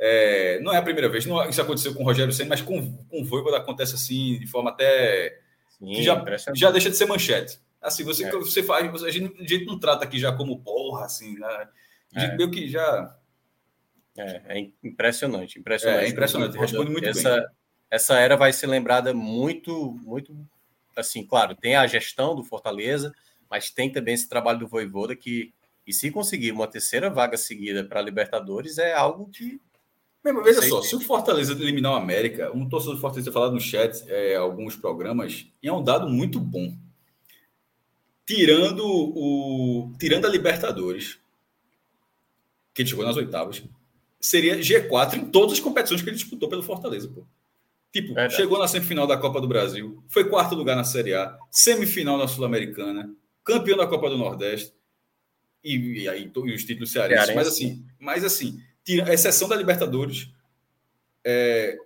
é, 0.00 0.58
não 0.60 0.72
é 0.72 0.78
a 0.78 0.82
primeira 0.82 1.08
vez, 1.08 1.26
não, 1.26 1.46
isso 1.48 1.60
aconteceu 1.60 1.94
com 1.94 2.02
o 2.02 2.06
Rogério 2.06 2.32
Senna, 2.32 2.48
mas 2.48 2.62
com, 2.62 2.96
com 3.04 3.20
o 3.20 3.24
Voivoda 3.24 3.58
acontece 3.58 3.94
assim, 3.94 4.38
de 4.38 4.46
forma 4.46 4.70
até 4.70 5.38
Sim, 5.80 6.02
já, 6.02 6.24
já 6.54 6.70
deixa 6.70 6.90
de 6.90 6.96
ser 6.96 7.06
manchete. 7.06 7.60
Assim, 7.80 8.02
você, 8.02 8.24
é. 8.24 8.30
você 8.30 8.62
faz, 8.62 9.02
a 9.04 9.10
gente, 9.10 9.40
a 9.40 9.46
gente 9.46 9.64
não 9.64 9.78
trata 9.78 10.04
aqui 10.04 10.18
já 10.18 10.32
como 10.32 10.60
porra, 10.60 11.04
assim, 11.04 11.38
né? 11.38 11.68
A 12.14 12.20
gente 12.20 12.32
é. 12.32 12.36
meio 12.36 12.50
que 12.50 12.68
já. 12.68 13.16
É, 14.16 14.58
é 14.58 14.70
impressionante, 14.82 15.60
impressionante. 15.60 16.04
É, 16.04 16.08
impressionante, 16.08 16.58
responde 16.58 16.90
muito 16.90 17.08
essa, 17.08 17.36
bem. 17.36 17.46
Essa 17.88 18.18
era 18.18 18.36
vai 18.36 18.52
ser 18.52 18.66
lembrada 18.66 19.14
muito, 19.14 19.92
muito, 20.02 20.36
assim, 20.96 21.24
claro, 21.24 21.54
tem 21.54 21.76
a 21.76 21.86
gestão 21.86 22.34
do 22.34 22.42
Fortaleza, 22.42 23.14
mas 23.48 23.70
tem 23.70 23.92
também 23.92 24.14
esse 24.14 24.28
trabalho 24.28 24.58
do 24.58 24.66
Voivoda 24.66 25.14
que, 25.14 25.54
e 25.86 25.92
se 25.92 26.10
conseguir 26.10 26.50
uma 26.50 26.66
terceira 26.66 27.08
vaga 27.08 27.36
seguida 27.36 27.84
para 27.84 28.02
Libertadores, 28.02 28.78
é 28.78 28.92
algo 28.92 29.28
que 29.30 29.60
mesmo, 30.32 30.44
veja 30.44 30.62
só, 30.62 30.82
se 30.82 30.94
o 30.94 31.00
Fortaleza 31.00 31.52
eliminar 31.52 31.92
o 31.92 31.96
América, 31.96 32.50
um 32.54 32.68
torcedor 32.68 32.96
do 32.96 33.00
Fortaleza 33.00 33.32
falado 33.32 33.52
no 33.52 33.60
chat 33.60 34.04
é, 34.08 34.36
alguns 34.36 34.76
programas, 34.76 35.46
e 35.62 35.68
é 35.68 35.72
um 35.72 35.82
dado 35.82 36.08
muito 36.08 36.38
bom. 36.40 36.76
Tirando 38.26 38.84
o. 38.84 39.92
Tirando 39.98 40.26
a 40.26 40.28
Libertadores, 40.28 41.18
que 42.74 42.84
chegou 42.84 43.04
nas 43.04 43.16
oitavas, 43.16 43.62
seria 44.20 44.58
G4 44.58 45.14
em 45.14 45.24
todas 45.30 45.54
as 45.54 45.60
competições 45.60 46.02
que 46.02 46.08
ele 46.08 46.16
disputou 46.16 46.48
pelo 46.48 46.62
Fortaleza, 46.62 47.08
pô. 47.08 47.24
Tipo, 47.92 48.08
Verdade. 48.08 48.34
chegou 48.34 48.58
na 48.58 48.68
semifinal 48.68 49.06
da 49.06 49.16
Copa 49.16 49.40
do 49.40 49.48
Brasil, 49.48 50.04
foi 50.08 50.28
quarto 50.28 50.54
lugar 50.54 50.76
na 50.76 50.84
Série 50.84 51.14
A, 51.14 51.36
semifinal 51.50 52.18
na 52.18 52.28
Sul-Americana, 52.28 53.10
campeão 53.42 53.78
da 53.78 53.86
Copa 53.86 54.10
do 54.10 54.18
Nordeste, 54.18 54.74
e, 55.64 56.02
e 56.02 56.08
aí 56.08 56.30
e 56.34 56.54
os 56.54 56.64
títulos 56.64 56.92
cearenses. 56.92 57.34
Mas 57.34 57.48
assim, 57.48 57.84
mas 57.98 58.24
assim, 58.24 58.60
tira, 58.88 59.12
exceção 59.12 59.46
da 59.46 59.54
Libertadores, 59.54 60.30
é, 61.22 61.76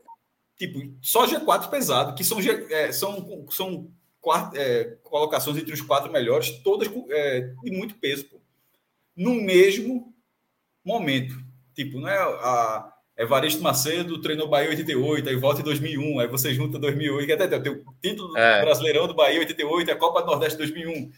tipo, 0.57 0.79
só 1.01 1.27
G4 1.27 1.69
pesado, 1.69 2.15
que 2.15 2.23
são, 2.23 2.39
é, 2.41 2.93
são, 2.93 3.45
são 3.51 3.91
quatro, 4.21 4.61
é, 4.61 4.97
colocações 5.03 5.57
entre 5.57 5.75
os 5.75 5.81
quatro 5.81 6.13
melhores, 6.13 6.51
todas 6.63 6.89
é, 7.11 7.53
de 7.65 7.73
muito 7.73 7.97
peso, 7.97 8.27
pô. 8.27 8.41
no 9.17 9.35
mesmo 9.35 10.15
momento. 10.85 11.35
Tipo, 11.75 11.99
não 11.99 12.09
é 12.09 12.19
a 12.19 12.93
Evaristo 13.17 13.63
Macedo 13.63 14.21
treinou 14.21 14.47
Bahia 14.47 14.71
88, 14.71 15.29
aí 15.29 15.35
volta 15.35 15.61
em 15.61 15.65
2001, 15.65 16.21
aí 16.21 16.29
você 16.29 16.55
junta 16.55 16.79
2008, 16.79 17.27
que 17.27 17.33
até 17.33 17.59
tem 17.59 17.73
o 17.73 17.85
título 18.01 18.37
é. 18.37 18.61
brasileirão 18.61 19.09
do 19.09 19.15
Bahia 19.15 19.41
88, 19.41 19.91
a 19.91 19.97
Copa 19.97 20.21
do 20.21 20.27
Nordeste 20.27 20.57
2001. 20.57 21.11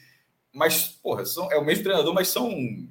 Mas, 0.50 0.86
porra, 1.02 1.26
são, 1.26 1.52
é 1.52 1.58
o 1.58 1.64
mesmo 1.64 1.84
treinador, 1.84 2.14
mas 2.14 2.28
são 2.28 2.88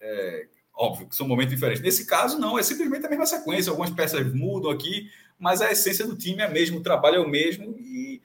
é, 0.00 0.46
Óbvio 0.76 1.08
que 1.08 1.14
são 1.14 1.28
momentos 1.28 1.54
diferentes. 1.54 1.82
Nesse 1.82 2.06
caso, 2.06 2.38
não, 2.38 2.58
é 2.58 2.62
simplesmente 2.62 3.06
a 3.06 3.08
mesma 3.08 3.26
sequência. 3.26 3.70
Algumas 3.70 3.90
peças 3.90 4.32
mudam 4.32 4.70
aqui, 4.70 5.08
mas 5.38 5.62
a 5.62 5.70
essência 5.70 6.06
do 6.06 6.16
time 6.16 6.42
é 6.42 6.46
a 6.46 6.50
mesma, 6.50 6.78
o 6.78 6.82
trabalho 6.82 7.16
é 7.16 7.20
o 7.20 7.28
mesmo 7.28 7.76
e, 7.78 8.20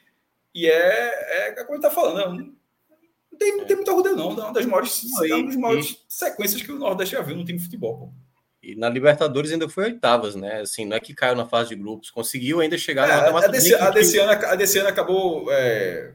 e 0.53 0.67
é, 0.67 1.49
é 1.49 1.51
como 1.63 1.77
ele 1.77 1.85
está 1.85 1.91
falando. 1.91 2.57
Não 3.31 3.37
tem, 3.37 3.57
não 3.57 3.65
tem 3.65 3.75
muita 3.75 3.91
ruda, 3.91 4.11
não. 4.13 4.31
É 4.31 4.33
uma 4.33 4.53
das 4.53 4.65
maiores, 4.65 5.01
é 5.21 5.35
uma 5.35 5.45
das 5.45 5.55
maiores 5.55 6.03
sequências 6.07 6.61
que 6.61 6.71
o 6.71 6.79
Nordeste 6.79 7.15
já 7.15 7.21
viu 7.21 7.35
no 7.35 7.45
time 7.45 7.59
de 7.59 7.63
futebol. 7.63 7.97
Pô. 7.97 8.13
E 8.61 8.75
na 8.75 8.89
Libertadores 8.89 9.51
ainda 9.51 9.69
foi 9.69 9.85
oitavas, 9.85 10.35
né? 10.35 10.61
Assim, 10.61 10.85
não 10.85 10.97
é 10.97 10.99
que 10.99 11.13
caiu 11.13 11.35
na 11.35 11.45
fase 11.45 11.69
de 11.69 11.75
grupos, 11.75 12.11
conseguiu 12.11 12.59
ainda 12.59 12.77
chegar 12.77 13.05
é, 13.05 13.31
na 13.31 13.37
a 13.37 13.47
desse, 13.47 13.73
a, 13.73 13.89
desse 13.89 14.17
ano, 14.17 14.31
a 14.31 14.55
desse 14.55 14.77
ano 14.77 14.89
acabou. 14.89 15.49
É, 15.51 16.13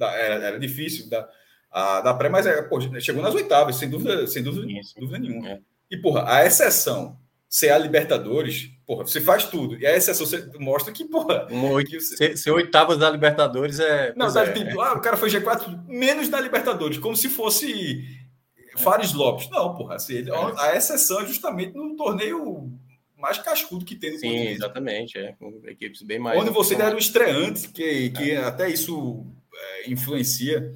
era, 0.00 0.34
era 0.46 0.58
difícil. 0.60 1.08
Da, 1.08 1.28
a, 1.72 2.00
da 2.02 2.12
pré, 2.12 2.28
mas 2.28 2.46
é, 2.46 2.60
pô, 2.62 2.78
chegou 3.00 3.22
nas 3.22 3.34
oitavas, 3.34 3.76
sem 3.76 3.88
dúvida, 3.88 4.26
sem 4.26 4.42
dúvida, 4.42 4.70
Isso. 4.70 4.94
dúvida 5.00 5.18
nenhuma. 5.18 5.48
É. 5.48 5.60
E, 5.90 5.96
porra, 5.96 6.24
a 6.26 6.44
exceção 6.44 7.18
ser 7.48 7.70
a 7.70 7.78
Libertadores, 7.78 8.70
porra, 8.86 9.06
você 9.06 9.20
faz 9.20 9.44
tudo. 9.44 9.76
E 9.78 9.86
a 9.86 9.96
exceção 9.96 10.26
você 10.26 10.50
mostra 10.58 10.92
que, 10.92 11.04
porra. 11.04 11.46
Um, 11.50 11.82
que 11.84 12.00
você... 12.00 12.16
ser, 12.16 12.36
ser 12.38 12.50
oitavas 12.50 12.98
da 12.98 13.10
Libertadores 13.10 13.78
é. 13.80 14.12
Não, 14.16 14.26
é, 14.26 14.52
tipo, 14.52 14.80
ah, 14.80 14.94
o 14.94 15.00
cara 15.00 15.16
foi 15.16 15.30
G4 15.30 15.86
menos 15.86 16.28
da 16.28 16.40
Libertadores, 16.40 16.98
como 16.98 17.16
se 17.16 17.28
fosse 17.28 18.04
Fares 18.78 19.12
Lopes. 19.12 19.50
Não, 19.50 19.74
porra, 19.74 19.96
assim, 19.96 20.18
é. 20.18 20.60
a 20.60 20.76
exceção 20.76 21.20
é 21.20 21.26
justamente 21.26 21.74
no 21.74 21.96
torneio 21.96 22.70
mais 23.18 23.38
cascudo 23.38 23.84
que 23.84 23.96
tem 23.96 24.12
no 24.12 24.18
Sim, 24.18 24.28
português. 24.28 24.56
exatamente. 24.56 25.18
É, 25.18 25.32
com 25.38 25.60
equipes 25.66 26.02
bem 26.02 26.18
mais. 26.18 26.40
Onde 26.40 26.50
você 26.50 26.74
era 26.74 26.94
o 26.94 26.98
estreante, 26.98 27.68
que, 27.68 28.10
que 28.10 28.30
é. 28.32 28.38
até 28.38 28.68
isso 28.68 29.26
é, 29.54 29.90
influencia 29.90 30.74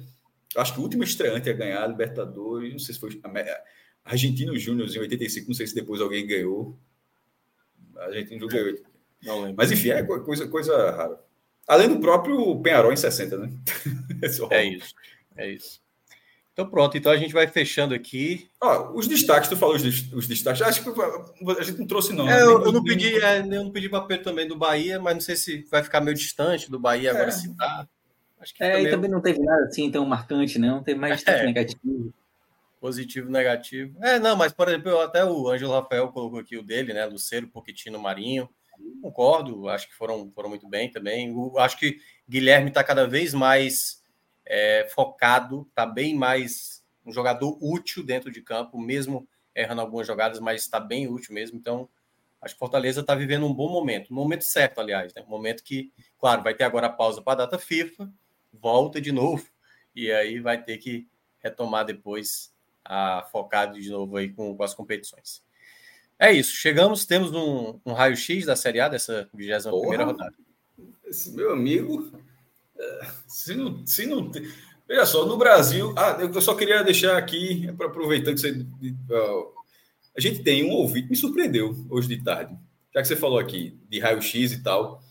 acho 0.55 0.73
que 0.73 0.79
o 0.79 0.83
último 0.83 1.03
estreante 1.03 1.49
a 1.49 1.53
ganhar 1.53 1.83
a 1.83 1.87
Libertadores, 1.87 2.71
não 2.71 2.79
sei 2.79 2.93
se 2.93 2.99
foi 2.99 3.21
Argentino 4.03 4.57
Júnior 4.57 4.87
em 4.89 4.99
85, 4.99 5.47
não 5.47 5.55
sei 5.55 5.67
se 5.67 5.75
depois 5.75 6.01
alguém 6.01 6.25
ganhou. 6.25 6.77
Argentino 7.97 8.47
ganhou. 8.47 8.77
Não 9.23 9.41
lembro. 9.41 9.55
Mas 9.57 9.71
enfim, 9.71 9.89
é 9.89 10.03
coisa, 10.03 10.47
coisa 10.47 10.91
rara. 10.91 11.19
Além 11.67 11.89
do 11.89 11.99
próprio 11.99 12.59
Penharol 12.61 12.93
em 12.93 12.97
60, 12.97 13.37
né? 13.37 13.51
é 14.51 14.63
isso. 14.63 14.95
É 15.35 15.51
isso. 15.51 15.81
Então 16.53 16.67
pronto, 16.67 16.97
então 16.97 17.11
a 17.11 17.17
gente 17.17 17.33
vai 17.33 17.45
fechando 17.45 17.93
aqui. 17.93 18.49
Ó, 18.59 18.91
os 18.93 19.07
destaques, 19.07 19.47
tu 19.47 19.55
falou 19.55 19.75
os, 19.75 19.83
os 20.11 20.27
destaques. 20.27 20.61
Acho 20.61 20.83
que 20.83 20.89
a 20.89 21.63
gente 21.63 21.77
não 21.77 21.85
trouxe, 21.85 22.13
não. 22.13 22.27
É, 22.27 22.41
eu, 22.41 22.63
eu, 22.63 22.71
não 22.71 22.83
pedi, 22.83 23.15
é, 23.21 23.41
eu 23.41 23.63
não 23.63 23.71
pedi 23.71 23.87
papel 23.87 24.23
também 24.23 24.47
do 24.47 24.57
Bahia, 24.57 24.99
mas 24.99 25.13
não 25.13 25.21
sei 25.21 25.35
se 25.35 25.63
vai 25.69 25.83
ficar 25.83 26.01
meio 26.01 26.17
distante 26.17 26.71
do 26.71 26.79
Bahia 26.79 27.11
agora 27.11 27.27
é. 27.27 27.31
se 27.31 27.55
tá. 27.55 27.87
Acho 28.39 28.53
que 28.53 28.63
é, 28.63 28.81
e 28.81 28.89
também 28.89 29.09
não 29.09 29.21
teve 29.21 29.39
nada 29.39 29.65
assim 29.65 29.89
tão 29.89 30.05
marcante, 30.05 30.59
né? 30.59 30.67
Não 30.67 30.83
teve 30.83 30.99
mais 30.99 31.15
destaque 31.15 31.41
é. 31.41 31.45
negativo. 31.45 32.13
Positivo, 32.79 33.29
negativo. 33.29 33.97
É, 34.03 34.19
não, 34.19 34.35
mas 34.35 34.53
por 34.53 34.67
exemplo, 34.67 34.99
até 34.99 35.25
o 35.25 35.49
Ângelo 35.49 35.73
Rafael 35.73 36.09
colocou 36.09 36.39
aqui 36.39 36.55
o 36.57 36.63
dele, 36.63 36.93
né? 36.93 37.05
Luceiro, 37.05 37.47
Poquetino, 37.47 37.99
Marinho. 37.99 38.47
Concordo, 39.01 39.67
acho 39.69 39.87
que 39.87 39.95
foram, 39.95 40.31
foram 40.31 40.49
muito 40.49 40.67
bem 40.67 40.91
também. 40.91 41.33
O, 41.35 41.57
acho 41.57 41.77
que 41.77 41.99
Guilherme 42.29 42.69
está 42.69 42.83
cada 42.83 43.07
vez 43.07 43.33
mais 43.33 44.03
é, 44.45 44.87
focado, 44.93 45.65
está 45.69 45.85
bem 45.85 46.15
mais 46.15 46.83
um 47.05 47.11
jogador 47.11 47.57
útil 47.61 48.03
dentro 48.03 48.31
de 48.31 48.41
campo, 48.41 48.79
mesmo 48.79 49.27
errando 49.55 49.81
algumas 49.81 50.05
jogadas, 50.05 50.39
mas 50.39 50.61
está 50.61 50.79
bem 50.79 51.07
útil 51.07 51.33
mesmo. 51.33 51.57
Então, 51.57 51.89
acho 52.41 52.53
que 52.53 52.59
Fortaleza 52.59 53.01
está 53.01 53.15
vivendo 53.15 53.45
um 53.45 53.53
bom 53.53 53.69
momento, 53.69 54.11
um 54.11 54.15
momento 54.15 54.43
certo, 54.43 54.79
aliás, 54.79 55.13
né? 55.13 55.23
Um 55.25 55.29
momento 55.29 55.63
que, 55.63 55.91
claro, 56.19 56.43
vai 56.43 56.53
ter 56.53 56.63
agora 56.63 56.87
a 56.87 56.91
pausa 56.91 57.21
para 57.21 57.33
a 57.33 57.45
data 57.45 57.57
FIFA, 57.57 58.11
volta 58.61 58.99
de 58.99 59.11
novo, 59.11 59.45
e 59.95 60.11
aí 60.11 60.39
vai 60.39 60.61
ter 60.61 60.77
que 60.77 61.07
retomar 61.39 61.85
depois 61.85 62.53
a 62.83 63.27
focado 63.31 63.79
de 63.79 63.89
novo 63.89 64.17
aí 64.17 64.29
com, 64.29 64.55
com 64.55 64.63
as 64.63 64.73
competições. 64.73 65.43
É 66.19 66.31
isso, 66.31 66.51
chegamos, 66.51 67.05
temos 67.05 67.31
um, 67.33 67.79
um 67.85 67.93
raio-x 67.93 68.45
da 68.45 68.55
Série 68.55 68.79
A 68.79 68.87
dessa 68.87 69.29
21 69.33 69.79
primeira 69.79 70.05
rodada. 70.05 70.33
Esse 71.05 71.31
meu 71.31 71.53
amigo, 71.53 72.11
é, 72.77 73.07
se 73.27 73.55
não, 73.55 73.85
se 73.85 74.05
não 74.05 74.31
Veja 74.87 75.05
só, 75.05 75.25
no 75.25 75.37
Brasil. 75.37 75.93
Ah, 75.97 76.17
eu 76.19 76.41
só 76.41 76.55
queria 76.55 76.81
deixar 76.81 77.17
aqui, 77.17 77.69
para 77.73 77.87
aproveitando 77.87 78.35
que 78.35 78.41
você. 78.41 78.65
A 80.15 80.21
gente 80.21 80.41
tem 80.41 80.63
um 80.63 80.71
ouvinte, 80.71 81.09
me 81.09 81.15
surpreendeu 81.15 81.75
hoje 81.89 82.07
de 82.07 82.23
tarde, 82.23 82.57
já 82.93 83.01
que 83.01 83.07
você 83.07 83.15
falou 83.15 83.37
aqui 83.37 83.77
de 83.89 83.99
raio-x 83.99 84.53
e 84.53 84.63
tal. 84.63 85.03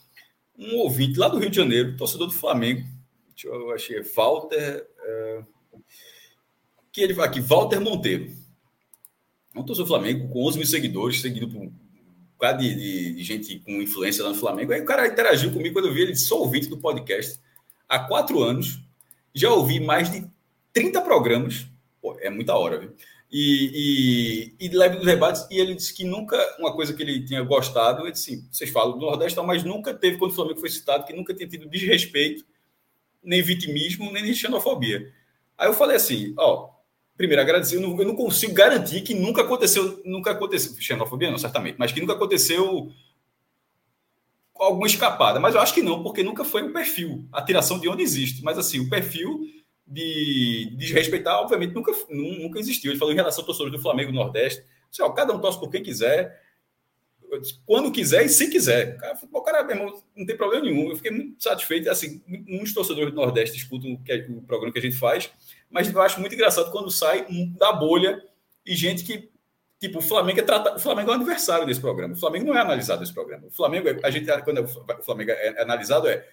Um 0.58 0.76
ouvinte 0.76 1.18
lá 1.18 1.28
do 1.28 1.38
Rio 1.38 1.50
de 1.50 1.56
Janeiro, 1.56 1.96
torcedor 1.96 2.26
do 2.26 2.32
Flamengo, 2.32 2.84
eu 3.44 3.72
achei, 3.72 4.00
Walter. 4.02 4.86
Uh, 4.98 5.46
que 6.92 7.02
ele 7.02 7.20
aqui, 7.20 7.40
Walter 7.40 7.80
Monteiro. 7.80 8.32
É 9.54 9.58
um 9.58 9.64
torcedor 9.64 9.86
do 9.86 9.88
Flamengo 9.88 10.28
com 10.28 10.44
11 10.46 10.58
mil 10.58 10.66
seguidores, 10.66 11.20
seguido 11.20 11.48
por 11.48 11.60
um 11.60 11.72
bocado 12.32 12.62
de, 12.62 12.74
de, 12.74 13.14
de, 13.14 13.24
gente 13.24 13.58
com 13.60 13.82
influência 13.82 14.24
lá 14.24 14.30
no 14.30 14.36
Flamengo. 14.36 14.72
Aí 14.72 14.80
o 14.80 14.86
cara 14.86 15.06
interagiu 15.06 15.52
comigo 15.52 15.74
quando 15.74 15.88
eu 15.88 15.94
vi 15.94 16.02
ele, 16.02 16.16
sou 16.16 16.40
ouvinte 16.40 16.68
do 16.68 16.78
podcast 16.78 17.40
há 17.88 17.98
quatro 18.00 18.42
anos 18.42 18.86
já 19.36 19.52
ouvi 19.52 19.78
mais 19.78 20.10
de 20.10 20.26
30 20.72 21.02
programas, 21.02 21.66
pô, 22.00 22.16
é 22.20 22.30
muita 22.30 22.56
hora, 22.56 22.80
viu? 22.80 22.94
E, 23.30 24.54
e, 24.58 24.66
e 24.66 24.68
leve 24.70 24.96
dos 24.96 25.04
debates, 25.04 25.46
e 25.50 25.58
ele 25.58 25.74
disse 25.74 25.92
que 25.92 26.04
nunca, 26.04 26.38
uma 26.58 26.72
coisa 26.74 26.94
que 26.94 27.02
ele 27.02 27.22
tinha 27.24 27.42
gostado, 27.42 28.02
ele 28.02 28.12
disse, 28.12 28.48
vocês 28.50 28.70
falam 28.70 28.98
do 28.98 29.04
Nordeste, 29.04 29.38
mas 29.42 29.62
nunca 29.62 29.92
teve, 29.92 30.16
quando 30.16 30.30
o 30.30 30.34
Flamengo 30.34 30.58
foi 30.58 30.70
citado, 30.70 31.04
que 31.04 31.12
nunca 31.12 31.34
tinha 31.34 31.48
tido 31.48 31.68
desrespeito, 31.68 32.46
nem 33.26 33.42
vitimismo, 33.42 34.10
nem 34.10 34.32
xenofobia. 34.32 35.12
Aí 35.58 35.68
eu 35.68 35.74
falei 35.74 35.96
assim, 35.96 36.32
ó, 36.38 36.70
primeiro, 37.16 37.42
agradecer, 37.42 37.76
eu 37.76 37.80
não, 37.80 37.98
eu 37.98 38.06
não 38.06 38.14
consigo 38.14 38.54
garantir 38.54 39.02
que 39.02 39.14
nunca 39.14 39.42
aconteceu, 39.42 40.00
nunca 40.04 40.30
aconteceu, 40.30 40.80
xenofobia 40.80 41.30
não, 41.30 41.38
certamente, 41.38 41.76
mas 41.78 41.92
que 41.92 42.00
nunca 42.00 42.12
aconteceu 42.12 42.90
alguma 44.54 44.86
escapada, 44.86 45.38
mas 45.38 45.54
eu 45.54 45.60
acho 45.60 45.74
que 45.74 45.82
não, 45.82 46.02
porque 46.02 46.22
nunca 46.22 46.44
foi 46.44 46.62
um 46.62 46.72
perfil. 46.72 47.26
A 47.32 47.42
tiração 47.42 47.78
de 47.78 47.88
onde 47.88 48.02
existe, 48.02 48.42
mas 48.42 48.56
assim, 48.56 48.80
o 48.80 48.88
perfil 48.88 49.40
de 49.86 50.74
desrespeitar, 50.76 51.38
obviamente, 51.40 51.74
nunca, 51.74 51.92
nunca 52.08 52.58
existiu. 52.58 52.90
Ele 52.90 52.98
falou 52.98 53.12
em 53.12 53.16
relação 53.16 53.42
ao 53.42 53.46
torcedor 53.46 53.70
do 53.70 53.78
Flamengo 53.78 54.12
Nordeste. 54.12 54.64
Assim, 54.90 55.02
ó, 55.02 55.10
cada 55.10 55.34
um 55.34 55.38
torce 55.38 55.60
por 55.60 55.70
quem 55.70 55.82
quiser, 55.82 56.40
quando 57.64 57.92
quiser 57.92 58.24
e 58.24 58.28
se 58.28 58.48
quiser. 58.48 58.96
Cara, 58.98 59.18
o 59.32 59.40
cara, 59.42 59.64
meu 59.64 59.76
irmão, 59.76 60.02
não 60.16 60.26
tem 60.26 60.36
problema 60.36 60.64
nenhum. 60.64 60.90
Eu 60.90 60.96
fiquei 60.96 61.10
muito 61.10 61.42
satisfeito. 61.42 61.90
Assim, 61.90 62.22
muitos 62.26 62.72
torcedores 62.72 63.10
do 63.10 63.16
Nordeste 63.16 63.56
escutam 63.56 63.92
o, 63.92 64.00
é, 64.08 64.26
o 64.28 64.42
programa 64.42 64.72
que 64.72 64.78
a 64.78 64.82
gente 64.82 64.96
faz, 64.96 65.30
mas 65.70 65.92
eu 65.92 66.00
acho 66.00 66.20
muito 66.20 66.34
engraçado 66.34 66.70
quando 66.70 66.90
sai 66.90 67.26
da 67.58 67.72
bolha 67.72 68.22
e 68.64 68.74
gente 68.74 69.04
que 69.04 69.30
Tipo, 69.78 69.98
o 69.98 70.02
Flamengo 70.02 70.40
é 70.40 70.74
o 70.74 70.78
Flamengo 70.78 71.10
é 71.10 71.12
um 71.12 71.16
adversário 71.16 71.66
desse 71.66 71.80
programa. 71.80 72.14
O 72.14 72.16
Flamengo 72.16 72.46
não 72.46 72.56
é 72.56 72.60
analisado 72.60 73.00
nesse 73.00 73.12
programa. 73.12 73.46
O 73.46 73.50
Flamengo, 73.50 73.88
é, 73.88 73.98
a 74.02 74.10
gente 74.10 74.26
quando 74.42 74.64
o 74.64 75.02
Flamengo 75.02 75.32
é 75.32 75.60
analisado 75.60 76.08
é 76.08 76.26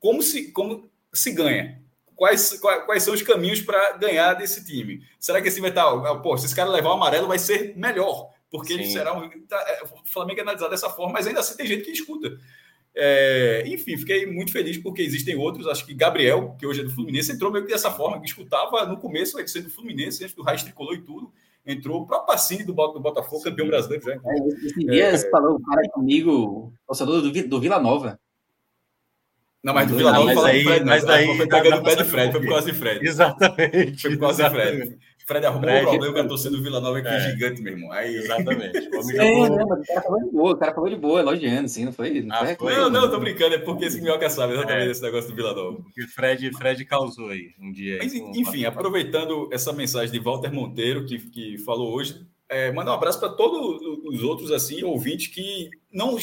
como 0.00 0.20
se 0.22 0.50
como 0.50 0.90
se 1.12 1.30
ganha. 1.32 1.80
Quais, 2.16 2.58
quais, 2.60 2.84
quais 2.84 3.02
são 3.02 3.14
os 3.14 3.22
caminhos 3.22 3.62
para 3.62 3.96
ganhar 3.96 4.34
desse 4.34 4.64
time? 4.64 5.02
Será 5.18 5.40
que 5.40 5.48
esse 5.48 5.60
vai 5.60 5.70
estar, 5.70 5.90
pô, 6.16 6.36
se 6.36 6.44
esse 6.44 6.54
cara 6.54 6.68
levar 6.68 6.90
o 6.90 6.92
amarelo 6.92 7.26
vai 7.26 7.38
ser 7.38 7.74
melhor, 7.76 8.28
porque 8.50 8.74
Sim. 8.74 8.80
ele 8.80 8.90
será 8.90 9.16
um, 9.16 9.28
tá, 9.46 9.56
é, 9.68 9.84
o 9.84 10.06
Flamengo 10.06 10.40
é 10.40 10.42
analisado 10.42 10.70
dessa 10.70 10.90
forma, 10.90 11.12
mas 11.12 11.26
ainda 11.26 11.40
assim 11.40 11.56
tem 11.56 11.66
gente 11.66 11.84
que 11.84 11.92
escuta. 11.92 12.38
É, 12.94 13.62
enfim, 13.66 13.96
fiquei 13.96 14.26
muito 14.26 14.50
feliz 14.50 14.76
porque 14.76 15.02
existem 15.02 15.36
outros. 15.36 15.66
Acho 15.66 15.86
que 15.86 15.94
Gabriel, 15.94 16.56
que 16.58 16.66
hoje 16.66 16.80
é 16.80 16.84
do 16.84 16.90
Fluminense, 16.90 17.32
entrou 17.32 17.52
meio 17.52 17.64
que 17.64 17.70
dessa 17.70 17.90
forma, 17.90 18.20
que 18.20 18.26
escutava 18.26 18.84
no 18.86 18.98
começo, 18.98 19.38
ele 19.38 19.48
ser 19.48 19.62
do 19.62 19.70
Fluminense, 19.70 20.24
antes 20.24 20.34
do 20.34 20.42
Raiz 20.42 20.62
tricolor 20.62 20.94
e 20.94 21.02
tudo 21.02 21.32
entrou 21.66 22.02
o 22.02 22.06
próprio 22.06 22.26
Pacini 22.26 22.64
do, 22.64 22.72
do 22.72 23.00
Botafogo, 23.00 23.42
campeão 23.42 23.66
brasileiro 23.66 24.04
já. 24.04 24.12
É, 24.12 24.48
esse 24.64 24.84
dia 24.86 25.04
é, 25.06 25.30
falou 25.30 25.56
um 25.56 25.62
cara 25.62 25.82
comigo, 25.90 26.72
torcedor 26.86 27.22
do, 27.22 27.48
do 27.48 27.60
Vila 27.60 27.78
Nova. 27.78 28.18
Não, 29.62 29.74
mas 29.74 29.88
do 29.88 29.96
Vila 29.96 30.12
Nova, 30.12 30.34
mas, 30.34 30.44
aí, 30.44 30.64
Fred, 30.64 30.84
mas 30.84 31.04
daí 31.04 31.36
foi 31.36 31.46
pegando 31.46 31.76
o 31.76 31.84
pé 31.84 31.96
de 31.96 32.04
Fred, 32.04 32.32
foi 32.32 32.40
por 32.40 32.48
causa 32.48 32.72
de 32.72 32.78
Fred. 32.78 33.06
Exatamente. 33.06 34.02
Foi 34.02 34.10
por 34.12 34.20
causa 34.20 34.44
de 34.44 34.50
Fred. 34.50 34.98
Fred 35.26 35.46
arrumou 35.46 35.68
Fred, 35.68 35.86
um 35.86 35.90
problema 35.90 36.14
com 36.14 36.20
a 36.20 36.28
torcida 36.28 36.56
do 36.56 36.62
Vila 36.62 36.80
Nova 36.80 36.98
aqui 36.98 37.08
é. 37.08 37.20
gigante, 37.30 37.62
meu 37.62 37.72
irmão. 37.72 37.92
Aí... 37.92 38.16
Exatamente. 38.16 38.78
É, 39.18 39.48
não, 39.48 39.66
mas 39.66 39.80
o 39.80 39.86
cara 39.86 40.02
falou 40.02 40.20
de 40.24 40.30
boa, 40.30 40.52
o 40.52 40.56
cara 40.56 40.74
falou 40.74 40.90
de 40.90 40.96
boa, 40.96 41.20
elogiando, 41.20 41.66
assim, 41.66 41.84
não 41.84 41.92
foi? 41.92 42.20
Não, 42.22 42.36
ah, 42.36 42.56
foi, 42.58 42.74
não, 42.74 42.90
não, 42.90 43.10
tô 43.10 43.18
brincando, 43.18 43.54
é 43.54 43.58
porque 43.58 43.84
esse 43.84 44.00
minhoca 44.00 44.28
sabe 44.28 44.54
exatamente 44.54 44.88
é. 44.88 44.90
esse 44.90 45.02
negócio 45.02 45.30
do 45.30 45.36
Vila 45.36 45.54
Nova. 45.54 45.82
Que 45.94 46.06
Fred, 46.08 46.50
Fred 46.56 46.84
causou 46.84 47.28
aí 47.28 47.50
um 47.60 47.72
dia. 47.72 47.98
Mas, 48.02 48.14
enfim, 48.14 48.64
aproveitando 48.64 49.48
essa 49.52 49.72
mensagem 49.72 50.12
de 50.12 50.18
Walter 50.18 50.52
Monteiro, 50.52 51.04
que, 51.04 51.18
que 51.18 51.58
falou 51.58 51.94
hoje, 51.94 52.26
é, 52.48 52.72
mandar 52.72 52.90
um 52.90 52.94
abraço 52.94 53.20
para 53.20 53.28
todos 53.28 53.80
os 54.04 54.22
outros 54.24 54.50
assim 54.50 54.82
ouvintes 54.82 55.28
que 55.28 55.70
não, 55.92 56.16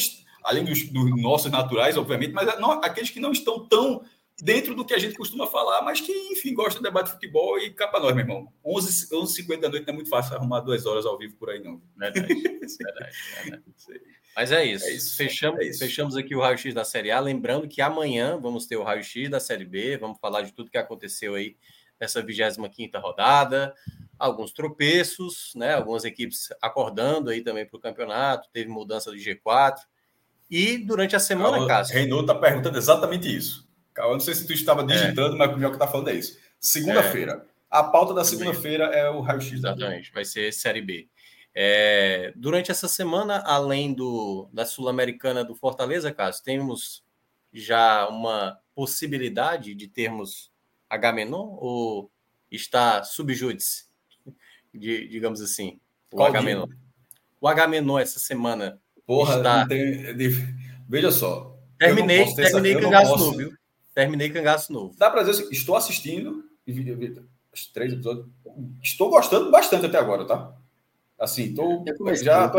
além 0.44 0.64
dos, 0.64 0.86
dos 0.88 1.22
nossos 1.22 1.50
naturais, 1.50 1.96
obviamente, 1.96 2.32
mas 2.32 2.58
não, 2.60 2.72
aqueles 2.72 3.10
que 3.10 3.20
não 3.20 3.32
estão 3.32 3.66
tão 3.66 4.02
dentro 4.40 4.74
do 4.74 4.84
que 4.84 4.94
a 4.94 4.98
gente 4.98 5.16
costuma 5.16 5.46
falar, 5.46 5.82
mas 5.82 6.00
que, 6.00 6.12
enfim, 6.30 6.54
gosta 6.54 6.78
de 6.78 6.84
debate 6.84 7.06
de 7.06 7.12
futebol 7.12 7.58
e 7.58 7.70
capa 7.70 7.98
nós, 7.98 8.14
meu 8.14 8.24
irmão. 8.24 8.52
11, 8.64 9.08
11h50 9.10 9.60
da 9.60 9.68
noite 9.68 9.86
não 9.86 9.92
é 9.92 9.96
muito 9.96 10.10
fácil 10.10 10.36
arrumar 10.36 10.60
duas 10.60 10.86
horas 10.86 11.04
ao 11.04 11.18
vivo 11.18 11.36
por 11.36 11.50
aí, 11.50 11.60
não. 11.60 11.82
Verdade, 11.96 12.26
verdade, 12.34 13.12
verdade. 13.42 13.62
Mas 14.36 14.52
é 14.52 14.64
isso. 14.64 14.84
É 14.84 14.92
isso. 14.92 15.16
Fechamos, 15.16 15.60
é 15.60 15.64
isso. 15.64 15.78
fechamos 15.80 16.16
aqui 16.16 16.34
o 16.36 16.40
raio-x 16.40 16.72
da 16.72 16.84
Série 16.84 17.10
A. 17.10 17.18
Lembrando 17.18 17.66
que 17.66 17.82
amanhã 17.82 18.38
vamos 18.38 18.66
ter 18.66 18.76
o 18.76 18.84
raio-x 18.84 19.28
da 19.28 19.40
Série 19.40 19.64
B. 19.64 19.96
Vamos 19.96 20.18
falar 20.20 20.42
de 20.42 20.52
tudo 20.52 20.70
que 20.70 20.78
aconteceu 20.78 21.34
aí 21.34 21.56
nessa 22.00 22.22
25 22.22 22.96
rodada. 22.98 23.74
Alguns 24.16 24.52
tropeços, 24.52 25.52
né? 25.56 25.74
Algumas 25.74 26.04
equipes 26.04 26.50
acordando 26.62 27.30
aí 27.30 27.42
também 27.42 27.66
para 27.66 27.76
o 27.76 27.80
campeonato. 27.80 28.48
Teve 28.52 28.70
mudança 28.70 29.10
do 29.10 29.16
G4. 29.16 29.74
E 30.48 30.78
durante 30.78 31.16
a 31.16 31.20
semana, 31.20 31.66
Cássio... 31.66 31.94
Reinaldo 31.94 32.30
está 32.30 32.34
perguntando 32.34 32.78
exatamente 32.78 33.34
isso. 33.34 33.67
Eu 33.98 34.12
não 34.12 34.20
sei 34.20 34.34
se 34.34 34.46
tu 34.46 34.52
estava 34.52 34.84
digitando, 34.84 35.34
é. 35.34 35.38
mas 35.38 35.54
o 35.54 35.58
meu 35.58 35.70
que 35.70 35.76
está 35.76 35.86
falando 35.86 36.08
é 36.08 36.14
isso. 36.14 36.38
Segunda-feira. 36.60 37.44
É. 37.44 37.58
A 37.70 37.84
pauta 37.84 38.14
da 38.14 38.24
segunda-feira 38.24 38.84
é 38.84 39.10
o 39.10 39.20
raio-x. 39.20 39.52
Exatamente, 39.52 40.12
vai 40.12 40.24
ser 40.24 40.52
Série 40.52 40.80
B. 40.80 41.08
É, 41.54 42.32
durante 42.36 42.70
essa 42.70 42.86
semana, 42.88 43.42
além 43.44 43.92
do, 43.92 44.48
da 44.52 44.64
Sul-Americana 44.64 45.44
do 45.44 45.54
Fortaleza, 45.54 46.12
Cássio, 46.12 46.44
temos 46.44 47.02
já 47.52 48.06
uma 48.08 48.58
possibilidade 48.74 49.74
de 49.74 49.88
termos 49.88 50.52
Agamenon 50.88 51.56
ou 51.58 52.10
está 52.50 53.02
subjúdice, 53.02 53.86
digamos 54.72 55.40
assim, 55.40 55.80
o 56.12 56.16
Qual 56.16 56.28
Agamenon? 56.28 56.66
Dia? 56.66 56.76
O 57.40 57.48
Agamenon 57.48 57.98
essa 57.98 58.18
semana 58.18 58.80
Porra, 59.04 59.38
está... 59.38 59.66
Tem... 59.66 60.16
Veja 60.88 61.10
só. 61.10 61.58
Terminei, 61.78 62.24
terminei 62.34 62.80
cangaço 62.80 63.10
posso... 63.10 63.24
novo, 63.24 63.36
viu? 63.36 63.57
Terminei 63.98 64.30
cangaço 64.30 64.72
novo. 64.72 64.94
Dá 64.96 65.10
para 65.10 65.24
dizer 65.24 65.42
assim, 65.42 65.52
estou 65.52 65.74
assistindo 65.74 66.44
os 67.52 67.66
três 67.72 67.92
episódios. 67.92 68.26
Estou 68.80 69.10
gostando 69.10 69.50
bastante 69.50 69.86
até 69.86 69.98
agora, 69.98 70.24
tá? 70.24 70.52
Assim, 71.18 71.52
tô, 71.52 71.84
comecei, 71.96 72.26
já 72.26 72.48
tô... 72.48 72.58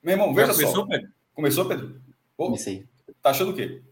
Meu 0.00 0.12
irmão, 0.12 0.32
veja 0.32 0.52
já 0.52 0.54
começou, 0.54 0.82
só. 0.82 0.86
Pedro? 0.86 1.08
Começou, 1.34 1.64
Pedro? 1.64 2.00
Pô, 2.36 2.44
comecei. 2.44 2.86
Tá 3.20 3.30
achando 3.30 3.50
o 3.50 3.54
quê? 3.56 3.82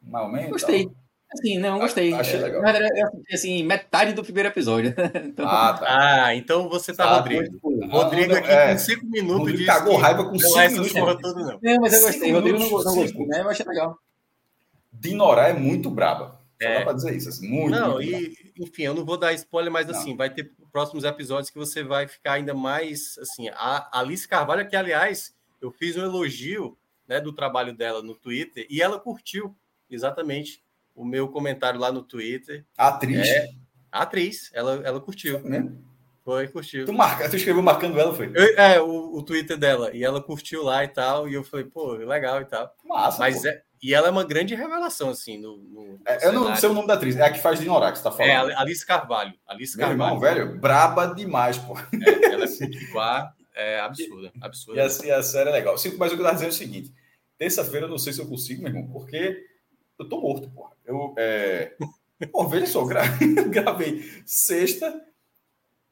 Mais 0.00 0.24
ou 0.24 0.32
menos? 0.32 0.50
Gostei. 0.52 0.86
Tal. 0.86 0.94
Assim, 1.34 1.58
não, 1.58 1.78
gostei. 1.78 2.14
Achei 2.14 2.40
legal. 2.40 2.62
Eu 2.64 3.06
assisti 3.08 3.34
assim, 3.34 3.62
metade 3.62 4.14
do 4.14 4.24
primeiro 4.24 4.48
episódio. 4.48 4.94
então... 5.22 5.46
Ah, 5.46 5.74
tá. 5.74 5.86
Ah, 5.86 6.34
então 6.34 6.66
você 6.70 6.94
tá, 6.94 7.04
ah, 7.04 7.16
Rodrigo. 7.18 7.58
Rodrigo 7.90 8.32
não, 8.32 8.38
aqui 8.38 8.50
é. 8.50 8.72
com 8.72 8.78
cinco 8.78 9.04
minutos 9.04 9.36
Rodrigo 9.36 9.58
disse 9.58 9.70
cagou 9.70 9.96
raiva 9.98 10.24
com 10.24 10.38
cinco 10.38 10.58
minutos. 10.94 11.20
Todo, 11.20 11.40
não. 11.40 11.58
não, 11.62 11.80
mas 11.82 11.92
eu 11.92 12.00
gostei. 12.06 12.32
Rodrigo 12.32 12.58
não, 12.58 12.70
não 12.70 12.70
gostou, 12.70 13.26
né? 13.26 13.42
Eu 13.42 13.50
achei 13.50 13.66
legal. 13.66 13.98
Dinorá 15.08 15.48
é 15.48 15.52
muito 15.52 15.90
braba. 15.90 16.40
Só 16.60 16.68
é. 16.68 16.78
dá 16.78 16.84
para 16.84 16.92
dizer 16.94 17.16
isso. 17.16 17.28
Assim, 17.28 17.48
muito, 17.48 17.70
não, 17.70 17.94
muito 17.94 18.10
e, 18.10 18.52
enfim, 18.58 18.82
eu 18.82 18.94
não 18.94 19.04
vou 19.04 19.16
dar 19.16 19.32
spoiler, 19.32 19.72
mas 19.72 19.86
não. 19.86 19.94
assim, 19.94 20.16
vai 20.16 20.30
ter 20.30 20.52
próximos 20.72 21.04
episódios 21.04 21.50
que 21.50 21.58
você 21.58 21.82
vai 21.82 22.06
ficar 22.08 22.34
ainda 22.34 22.54
mais 22.54 23.18
assim. 23.18 23.48
A 23.50 23.98
Alice 23.98 24.26
Carvalho, 24.26 24.68
que 24.68 24.76
aliás, 24.76 25.34
eu 25.60 25.70
fiz 25.70 25.96
um 25.96 26.02
elogio 26.02 26.76
né, 27.06 27.20
do 27.20 27.32
trabalho 27.32 27.74
dela 27.74 28.02
no 28.02 28.14
Twitter 28.14 28.66
e 28.70 28.82
ela 28.82 28.98
curtiu 28.98 29.54
exatamente 29.90 30.62
o 30.94 31.04
meu 31.04 31.28
comentário 31.28 31.78
lá 31.78 31.92
no 31.92 32.02
Twitter. 32.02 32.64
A 32.76 32.88
atriz? 32.88 33.28
É, 33.28 33.48
a 33.90 34.02
atriz, 34.02 34.50
ela, 34.52 34.80
ela 34.84 35.00
curtiu. 35.00 35.40
Né? 35.40 35.70
Foi, 36.24 36.48
curtiu. 36.48 36.86
Tu, 36.86 36.92
marca, 36.92 37.28
tu 37.28 37.36
escreveu 37.36 37.62
marcando 37.62 38.00
ela, 38.00 38.14
foi? 38.14 38.32
Eu, 38.34 38.58
é, 38.58 38.80
o, 38.80 39.16
o 39.16 39.22
Twitter 39.22 39.58
dela. 39.58 39.94
E 39.94 40.02
ela 40.02 40.22
curtiu 40.22 40.62
lá 40.62 40.82
e 40.82 40.88
tal. 40.88 41.28
E 41.28 41.34
eu 41.34 41.44
falei, 41.44 41.66
pô, 41.66 41.92
legal 41.92 42.40
e 42.40 42.46
tal. 42.46 42.74
Massa, 42.84 43.18
Mas 43.18 43.42
pô. 43.42 43.48
é. 43.48 43.62
E 43.84 43.92
ela 43.92 44.08
é 44.08 44.10
uma 44.10 44.24
grande 44.24 44.54
revelação, 44.54 45.10
assim, 45.10 45.36
no. 45.36 45.58
no 45.58 46.00
é, 46.06 46.26
eu 46.26 46.32
não 46.32 46.56
sei 46.56 46.70
o 46.70 46.72
nome 46.72 46.88
da 46.88 46.94
atriz, 46.94 47.18
é 47.18 47.22
a 47.22 47.30
que 47.30 47.38
faz 47.38 47.60
de 47.60 47.66
Norá, 47.66 47.92
que 47.92 47.98
você 47.98 48.04
tá 48.04 48.10
falando. 48.10 48.50
É, 48.50 48.56
Alice 48.56 48.86
Carvalho. 48.86 49.34
Alice 49.46 49.76
Meu 49.76 49.86
Carvalho. 49.86 50.14
irmão, 50.14 50.20
velho, 50.20 50.58
braba 50.58 51.08
demais, 51.08 51.58
pô. 51.58 51.76
É, 52.02 52.32
ela 52.32 52.44
é 52.44 52.48
potiguar, 52.48 53.36
é 53.54 53.80
absurda, 53.80 54.32
absurda. 54.40 54.80
E 54.80 54.82
a, 54.82 55.06
e 55.06 55.10
a 55.10 55.22
série 55.22 55.50
é 55.50 55.52
legal. 55.52 55.74
Mas 55.98 56.12
o 56.12 56.16
que 56.16 56.22
eu 56.22 56.24
tava 56.24 56.32
dizendo 56.32 56.48
é 56.48 56.52
o 56.52 56.54
seguinte: 56.54 56.94
terça-feira 57.36 57.84
eu 57.84 57.90
não 57.90 57.98
sei 57.98 58.14
se 58.14 58.22
eu 58.22 58.26
consigo, 58.26 58.62
meu 58.62 58.70
irmão, 58.70 58.88
porque 58.90 59.44
eu 59.98 60.08
tô 60.08 60.18
morto, 60.18 60.48
pô. 60.48 60.70
Eu, 60.86 61.14
é... 61.18 61.76
pô, 62.32 62.48
veja 62.48 62.66
só, 62.66 62.86
gra... 62.86 63.02
gravei 63.52 64.02
sexta, 64.24 64.98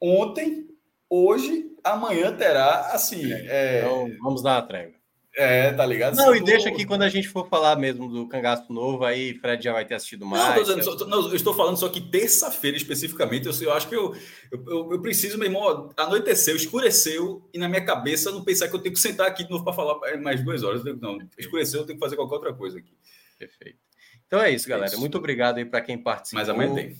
ontem, 0.01 0.67
hoje, 1.07 1.71
amanhã 1.83 2.35
terá, 2.35 2.87
assim. 2.91 3.31
É... 3.31 3.81
Então, 3.81 4.09
vamos 4.19 4.41
dar 4.41 4.55
uma 4.55 4.67
trégua. 4.67 5.02
É, 5.35 5.71
tá 5.73 5.83
ligado? 5.83 6.15
Não, 6.15 6.35
e 6.35 6.43
deixa 6.43 6.69
aqui 6.69 6.85
quando 6.85 7.01
a 7.01 7.09
gente 7.09 7.27
for 7.27 7.49
falar 7.49 7.75
mesmo 7.75 8.07
do 8.07 8.27
cangaço 8.27 8.71
novo, 8.71 9.03
aí 9.03 9.33
Fred 9.39 9.63
já 9.63 9.73
vai 9.73 9.83
ter 9.83 9.95
assistido 9.95 10.27
mais. 10.27 10.55
Não, 10.55 10.63
dizendo, 10.63 10.83
só, 10.83 11.07
não 11.07 11.27
eu 11.29 11.35
estou 11.35 11.55
falando 11.55 11.75
só 11.75 11.89
que 11.89 11.99
terça-feira 11.99 12.77
especificamente, 12.77 13.47
eu, 13.47 13.53
eu 13.61 13.73
acho 13.73 13.89
que 13.89 13.95
eu, 13.95 14.15
eu, 14.51 14.91
eu, 14.91 15.01
preciso, 15.01 15.39
meu 15.39 15.47
irmão, 15.47 15.89
anoiteceu, 15.97 16.55
escureceu, 16.55 17.49
e 17.51 17.57
na 17.57 17.67
minha 17.67 17.83
cabeça 17.83 18.31
não 18.31 18.43
pensar 18.43 18.67
que 18.67 18.75
eu 18.75 18.79
tenho 18.79 18.93
que 18.93 19.01
sentar 19.01 19.27
aqui 19.27 19.43
de 19.43 19.49
novo 19.49 19.63
para 19.63 19.73
falar 19.73 20.17
mais 20.17 20.43
duas 20.43 20.61
horas. 20.61 20.83
Não, 20.83 21.17
escureceu, 21.35 21.79
eu 21.79 21.85
tenho 21.87 21.97
que 21.97 22.05
fazer 22.05 22.15
qualquer 22.15 22.35
outra 22.35 22.53
coisa 22.53 22.77
aqui. 22.77 22.93
Perfeito. 23.39 23.79
Então 24.27 24.39
é 24.39 24.51
isso, 24.51 24.69
galera. 24.69 24.91
Isso. 24.91 24.99
Muito 24.99 25.17
obrigado 25.17 25.57
aí 25.57 25.65
para 25.65 25.81
quem 25.81 25.97
participou. 25.97 26.39
Mas 26.39 26.49
amanhã 26.49 26.75
tem. 26.75 26.95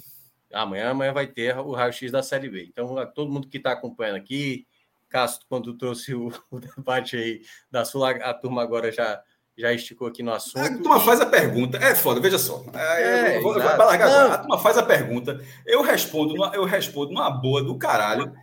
Amanhã, 0.51 0.89
amanhã 0.89 1.13
vai 1.13 1.25
ter 1.25 1.57
o 1.57 1.71
raio-x 1.71 2.11
da 2.11 2.21
Série 2.21 2.49
B. 2.49 2.67
Então, 2.69 2.95
todo 3.13 3.31
mundo 3.31 3.47
que 3.47 3.57
está 3.57 3.71
acompanhando 3.71 4.17
aqui, 4.17 4.67
Castro, 5.13 5.45
quando 5.47 5.77
trouxe 5.77 6.15
o, 6.15 6.33
o, 6.49 6.59
debate 6.59 7.15
aí 7.15 7.41
da 7.69 7.85
Sul, 7.85 8.03
a 8.03 8.33
turma 8.33 8.63
agora 8.63 8.91
já, 8.91 9.21
já 9.55 9.71
esticou 9.71 10.07
aqui 10.07 10.23
no 10.23 10.33
assunto. 10.33 10.57
A 10.57 10.75
turma 10.75 10.99
faz 10.99 11.21
a 11.21 11.27
pergunta. 11.27 11.77
É 11.77 11.93
foda, 11.93 12.19
veja 12.19 12.39
só. 12.39 12.65
É, 12.73 13.39
vou, 13.39 13.55
largar 13.55 14.31
A 14.31 14.37
turma 14.39 14.57
faz 14.57 14.75
a 14.75 14.83
pergunta. 14.83 15.39
Eu 15.67 15.83
respondo, 15.83 16.33
eu 16.55 16.65
respondo 16.65 17.13
numa 17.13 17.29
boa 17.29 17.63
do 17.63 17.77
caralho. 17.77 18.33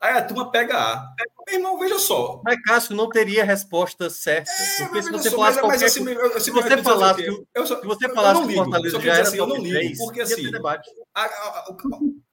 Aí 0.00 0.14
a 0.14 0.22
turma 0.22 0.50
pega 0.50 0.76
A. 0.76 1.14
Meu 1.46 1.54
irmão, 1.56 1.78
veja 1.78 1.98
só. 1.98 2.40
Mas, 2.44 2.60
Cássio, 2.62 2.96
não 2.96 3.08
teria 3.08 3.44
resposta 3.44 4.10
certa. 4.10 4.50
É, 4.50 4.84
porque 4.86 5.02
se 5.02 5.10
você 5.12 5.30
só, 5.30 5.36
falasse 5.36 5.52
mas, 5.52 5.60
qualquer... 5.60 5.80
mas, 5.80 5.82
assim, 5.82 6.08
eu, 6.08 6.40
se 6.40 6.50
você 6.50 6.76
falasse 6.82 7.22
que, 7.22 7.46
eu 7.54 7.66
só, 7.66 7.80
se 7.80 7.86
você 7.86 8.08
falasse 8.08 8.46
que 8.46 8.52
o 8.52 8.56
Fortaleza 8.56 9.00
já 9.00 9.20
assim, 9.20 9.38
eu 9.38 9.46
não 9.46 9.56
ligo, 9.56 10.04
porque 10.04 10.20
assim, 10.22 10.50
debate. 10.50 10.90
A, 11.14 11.24
a, 11.24 11.64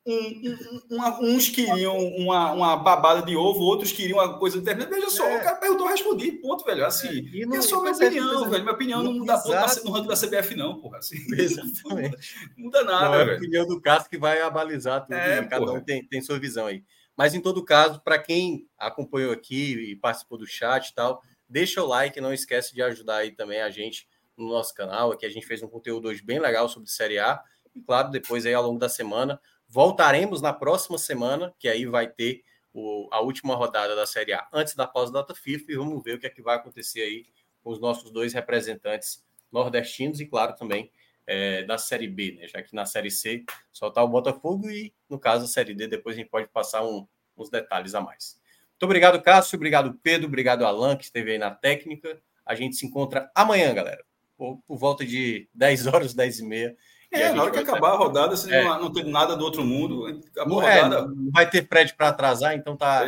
um, 0.05 0.57
um, 0.91 1.35
uns 1.35 1.47
queriam 1.47 1.97
uma, 1.97 2.51
uma 2.51 2.75
babada 2.75 3.21
de 3.21 3.37
ovo, 3.37 3.61
outros 3.61 3.91
queriam 3.91 4.17
uma 4.17 4.37
coisa 4.37 4.59
determinada. 4.59 4.93
Veja 4.93 5.09
só, 5.09 5.25
é. 5.25 5.37
o 5.37 5.43
cara 5.43 5.55
perguntou, 5.55 5.85
eu 5.85 5.91
respondi, 5.91 6.31
ponto, 6.33 6.65
velho. 6.65 6.85
Assim, 6.85 7.07
é, 7.07 7.37
e 7.37 7.45
não, 7.45 7.57
é 7.57 7.61
só 7.61 7.81
minha 7.81 7.93
opinião, 7.93 8.49
velho. 8.49 8.63
Minha 8.63 8.75
opinião 8.75 9.03
não 9.03 9.13
muda 9.13 9.37
ponto 9.37 9.85
no 9.85 9.91
ranking 9.91 10.07
da 10.07 10.15
CBF, 10.15 10.55
não, 10.55 10.81
porra. 10.81 10.97
Assim, 10.97 11.17
Exatamente. 11.37 12.17
Não 12.57 12.65
muda 12.65 12.83
nada, 12.83 13.05
não, 13.05 13.13
é 13.13 13.17
velho. 13.19 13.31
a 13.31 13.37
opinião 13.37 13.67
do 13.67 13.79
Cássio 13.79 14.09
que 14.09 14.17
vai 14.17 14.41
abalizar 14.41 15.01
tudo. 15.01 15.13
É, 15.13 15.41
né? 15.41 15.47
Cada 15.47 15.71
um 15.71 15.81
tem, 15.81 16.05
tem 16.05 16.21
sua 16.21 16.37
visão 16.37 16.65
aí. 16.65 16.83
Mas, 17.15 17.33
em 17.33 17.41
todo 17.41 17.63
caso, 17.63 18.01
para 18.01 18.17
quem 18.17 18.67
acompanhou 18.77 19.31
aqui 19.31 19.91
e 19.91 19.95
participou 19.95 20.37
do 20.37 20.47
chat 20.47 20.89
e 20.89 20.95
tal, 20.95 21.21
deixa 21.47 21.83
o 21.83 21.87
like, 21.87 22.19
não 22.19 22.33
esquece 22.33 22.73
de 22.73 22.81
ajudar 22.81 23.17
aí 23.17 23.31
também 23.31 23.61
a 23.61 23.69
gente 23.69 24.07
no 24.35 24.49
nosso 24.49 24.73
canal. 24.73 25.11
Aqui 25.11 25.25
a 25.25 25.29
gente 25.29 25.45
fez 25.45 25.61
um 25.61 25.67
conteúdo 25.67 26.07
hoje 26.07 26.23
bem 26.23 26.39
legal 26.39 26.67
sobre 26.67 26.89
Série 26.89 27.19
A. 27.19 27.41
E, 27.75 27.81
claro, 27.81 28.09
depois 28.09 28.45
aí 28.45 28.53
ao 28.53 28.63
longo 28.63 28.79
da 28.79 28.89
semana, 28.89 29.39
voltaremos 29.67 30.41
na 30.41 30.53
próxima 30.53 30.97
semana, 30.97 31.53
que 31.59 31.67
aí 31.67 31.85
vai 31.85 32.07
ter 32.07 32.43
o, 32.73 33.07
a 33.11 33.21
última 33.21 33.55
rodada 33.55 33.95
da 33.95 34.05
Série 34.05 34.33
A 34.33 34.47
antes 34.51 34.75
da 34.75 34.87
pausa 34.87 35.13
da 35.13 35.21
data 35.21 35.35
FIFA 35.35 35.71
e 35.71 35.75
vamos 35.75 36.03
ver 36.03 36.15
o 36.15 36.19
que 36.19 36.25
é 36.25 36.29
que 36.29 36.41
vai 36.41 36.55
acontecer 36.55 37.01
aí 37.01 37.25
com 37.63 37.69
os 37.71 37.79
nossos 37.79 38.11
dois 38.11 38.33
representantes 38.33 39.23
nordestinos 39.51 40.19
e, 40.19 40.25
claro, 40.25 40.55
também 40.55 40.91
é, 41.25 41.63
da 41.63 41.77
Série 41.77 42.07
B, 42.07 42.37
né? 42.39 42.47
Já 42.47 42.61
que 42.61 42.75
na 42.75 42.85
Série 42.85 43.11
C 43.11 43.43
só 43.71 43.87
está 43.87 44.03
o 44.03 44.07
Botafogo 44.07 44.69
e, 44.69 44.93
no 45.09 45.19
caso, 45.19 45.45
a 45.45 45.47
Série 45.47 45.73
D, 45.73 45.87
depois 45.87 46.15
a 46.15 46.19
gente 46.19 46.29
pode 46.29 46.47
passar 46.47 46.83
um, 46.83 47.07
uns 47.37 47.49
detalhes 47.49 47.95
a 47.95 48.01
mais. 48.01 48.39
Muito 48.71 48.83
obrigado, 48.83 49.21
Cássio. 49.21 49.55
Obrigado, 49.55 49.97
Pedro. 50.03 50.27
Obrigado, 50.27 50.65
Alan, 50.65 50.95
que 50.95 51.05
esteve 51.05 51.31
aí 51.31 51.37
na 51.37 51.51
técnica. 51.51 52.19
A 52.45 52.55
gente 52.55 52.75
se 52.75 52.85
encontra 52.85 53.31
amanhã, 53.33 53.73
galera, 53.73 54.03
por, 54.37 54.61
por 54.67 54.77
volta 54.77 55.05
de 55.05 55.47
10 55.53 55.87
horas, 55.87 56.13
10 56.13 56.39
e 56.39 56.45
meia. 56.45 56.75
É, 57.13 57.31
na 57.31 57.43
hora 57.43 57.51
que 57.51 57.59
acabar 57.59 57.91
a 57.91 57.95
rodada, 57.95 58.35
se 58.35 58.51
é. 58.51 58.63
não, 58.63 58.81
não 58.81 58.91
tem 58.91 59.05
nada 59.05 59.37
do 59.37 59.45
outro 59.45 59.63
mundo, 59.63 60.19
acabou 60.31 60.59
a 60.61 60.63
rodada. 60.63 61.07
Não 61.07 61.31
vai 61.31 61.47
ter 61.47 61.61
prédio 61.61 61.95
para 61.95 62.09
atrasar, 62.09 62.55
então 62.55 62.75
tá 62.75 63.03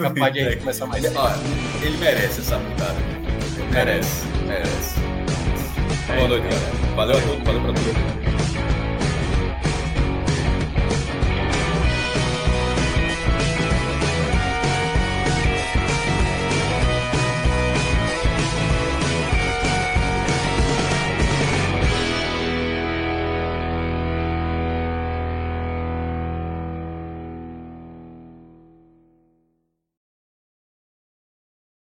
capaz 0.00 0.32
de 0.32 0.56
começar 0.58 0.86
mais 0.86 1.02
cedo. 1.02 1.18
Ele 1.84 1.96
merece 1.96 2.40
essa 2.40 2.56
mudada. 2.56 2.98
Merece, 3.72 4.26
merece. 4.46 4.97
Boa 6.16 6.26
noite, 6.26 6.48
galera. 6.48 6.94
Valeu 6.96 7.18
a 7.18 7.20
todos, 7.20 7.42
valeu 7.44 7.60
para 7.60 7.72
todos. 7.74 8.27